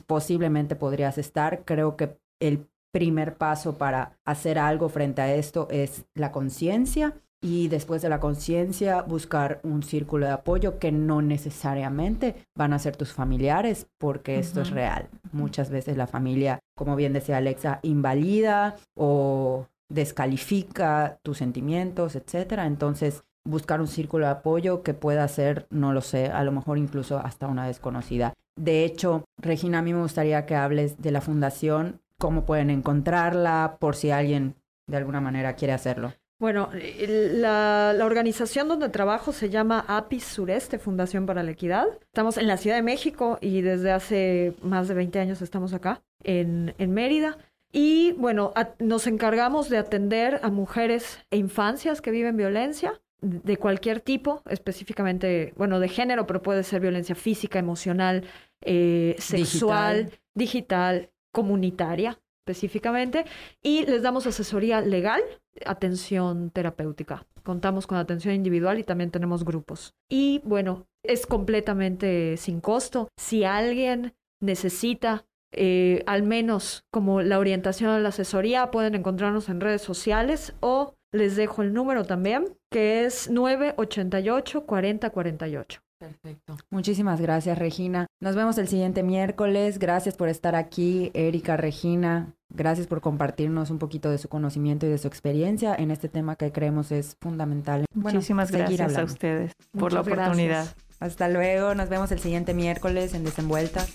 posiblemente 0.06 0.76
podrías 0.76 1.18
estar. 1.18 1.64
Creo 1.64 1.96
que 1.96 2.20
el 2.42 2.68
primer 2.92 3.38
paso 3.38 3.78
para 3.78 4.20
hacer 4.26 4.60
algo 4.60 4.90
frente 4.90 5.22
a 5.22 5.34
esto 5.34 5.68
es 5.72 6.06
la 6.14 6.34
conciencia 6.34 7.16
y 7.42 7.68
después 7.68 8.02
de 8.02 8.10
la 8.10 8.20
conciencia 8.20 9.04
buscar 9.04 9.60
un 9.64 9.84
círculo 9.84 10.26
de 10.26 10.32
apoyo 10.32 10.80
que 10.80 10.92
no 10.92 11.22
necesariamente 11.22 12.36
van 12.56 12.74
a 12.74 12.80
ser 12.80 12.96
tus 12.96 13.14
familiares 13.14 13.88
porque 13.98 14.40
esto 14.40 14.62
es 14.62 14.72
real. 14.72 15.10
Muchas 15.32 15.70
veces 15.70 15.98
la 15.98 16.08
familia, 16.08 16.60
como 16.76 16.96
bien 16.96 17.14
decía 17.14 17.38
Alexa, 17.38 17.80
invalida 17.84 18.76
o 18.96 19.68
descalifica 19.90 21.20
tus 21.24 21.38
sentimientos, 21.38 22.16
etcétera. 22.16 22.66
Entonces, 22.66 23.24
buscar 23.46 23.80
un 23.82 23.88
círculo 23.88 24.26
de 24.26 24.32
apoyo 24.32 24.84
que 24.84 24.94
pueda 24.94 25.28
ser, 25.28 25.68
no 25.70 25.94
lo 25.94 26.02
sé, 26.02 26.28
a 26.28 26.44
lo 26.44 26.52
mejor 26.52 26.78
incluso 26.78 27.20
hasta 27.20 27.48
una 27.48 27.68
desconocida. 27.68 28.34
De 28.58 28.84
hecho, 28.84 29.24
Regina, 29.38 29.80
a 29.80 29.82
mí 29.82 29.94
me 29.94 30.02
gustaría 30.02 30.46
que 30.46 30.56
hables 30.56 31.02
de 31.02 31.12
la 31.12 31.22
fundación, 31.22 32.02
cómo 32.20 32.46
pueden 32.46 32.70
encontrarla, 32.70 33.78
por 33.80 33.96
si 33.96 34.12
alguien 34.12 34.56
de 34.88 34.98
alguna 34.98 35.22
manera 35.22 35.54
quiere 35.54 35.74
hacerlo. 35.74 36.14
Bueno, 36.40 36.70
la, 36.72 37.94
la, 37.98 38.06
organización 38.06 38.68
donde 38.68 38.90
trabajo 38.90 39.32
se 39.32 39.50
llama 39.50 39.84
APIS 39.88 40.24
Sureste, 40.24 40.78
Fundación 40.78 41.26
para 41.26 41.42
la 41.42 41.52
Equidad. 41.52 41.88
Estamos 42.02 42.38
en 42.38 42.48
la 42.48 42.58
Ciudad 42.58 42.76
de 42.76 42.84
México 42.84 43.40
y 43.42 43.62
desde 43.62 43.92
hace 43.92 44.54
más 44.62 44.88
de 44.88 44.94
20 44.94 45.20
años 45.20 45.42
estamos 45.42 45.74
acá, 45.74 46.04
en, 46.24 46.76
en 46.78 46.94
Mérida. 46.94 47.40
Y 47.72 48.12
bueno, 48.14 48.54
nos 48.78 49.08
encargamos 49.08 49.68
de 49.70 49.80
atender 49.80 50.40
a 50.44 50.52
mujeres 50.52 51.20
e 51.32 51.38
infancias 51.38 52.02
que 52.02 52.12
viven 52.12 52.38
violencia 52.38 53.02
de 53.22 53.58
cualquier 53.58 54.00
tipo, 54.00 54.44
específicamente, 54.48 55.54
bueno, 55.58 55.80
de 55.80 55.90
género, 55.90 56.28
pero 56.28 56.44
puede 56.44 56.64
ser 56.64 56.82
violencia 56.82 57.16
física, 57.16 57.58
emocional, 57.58 58.26
eh, 58.62 59.16
sexual, 59.18 60.12
digital, 60.36 61.10
comunitaria 61.32 62.20
específicamente, 62.48 63.26
y 63.62 63.86
les 63.86 64.02
damos 64.02 64.26
asesoría 64.26 64.80
legal, 64.80 65.22
atención 65.66 66.52
terapéutica. 66.52 67.26
Contamos 67.44 67.88
con 67.88 67.98
atención 67.98 68.36
individual 68.36 68.80
y 68.80 68.84
también 68.84 69.12
tenemos 69.12 69.46
grupos. 69.46 69.94
Y 70.10 70.42
bueno, 70.44 70.88
es 71.04 71.26
completamente 71.26 72.38
sin 72.38 72.62
costo. 72.62 73.08
Si 73.18 73.44
alguien 73.44 74.14
necesita 74.42 75.26
eh, 75.54 76.04
al 76.06 76.24
menos 76.24 76.84
como 76.92 77.22
la 77.22 77.40
orientación 77.40 77.90
a 77.90 78.00
la 78.00 78.10
asesoría, 78.10 78.70
pueden 78.72 78.96
encontrarnos 78.96 79.48
en 79.50 79.62
redes 79.62 79.82
sociales 79.82 80.54
o 80.60 80.96
les 81.14 81.38
dejo 81.38 81.62
el 81.62 81.74
número 81.74 82.04
también, 82.06 82.58
que 82.70 83.06
es 83.06 83.32
988-4048. 83.32 85.80
Perfecto. 86.00 86.58
Muchísimas 86.70 87.20
gracias, 87.20 87.58
Regina. 87.58 88.08
Nos 88.20 88.36
vemos 88.36 88.58
el 88.58 88.68
siguiente 88.68 89.04
miércoles. 89.04 89.80
Gracias 89.80 90.16
por 90.16 90.30
estar 90.30 90.56
aquí, 90.56 91.12
Erika, 91.14 91.58
Regina. 91.58 92.34
Gracias 92.50 92.88
por 92.88 93.02
compartirnos 93.02 93.72
un 93.72 93.80
poquito 93.80 94.10
de 94.10 94.18
su 94.18 94.30
conocimiento 94.30 94.86
y 94.86 94.90
de 94.90 94.98
su 94.98 95.08
experiencia 95.08 95.76
en 95.76 95.92
este 95.92 96.08
tema 96.08 96.36
que 96.36 96.52
creemos 96.52 96.92
es 96.92 97.18
fundamental. 97.20 97.86
Bueno, 97.94 98.18
Muchísimas 98.18 98.52
gracias 98.52 98.98
a 98.98 99.04
ustedes 99.04 99.52
por 99.78 99.92
la 99.92 100.02
oportunidad. 100.02 100.68
Hasta 101.00 101.30
luego. 101.30 101.76
Nos 101.76 101.90
vemos 101.90 102.12
el 102.12 102.20
siguiente 102.20 102.54
miércoles 102.54 103.14
en 103.14 103.24
Desenvueltas. 103.24 103.94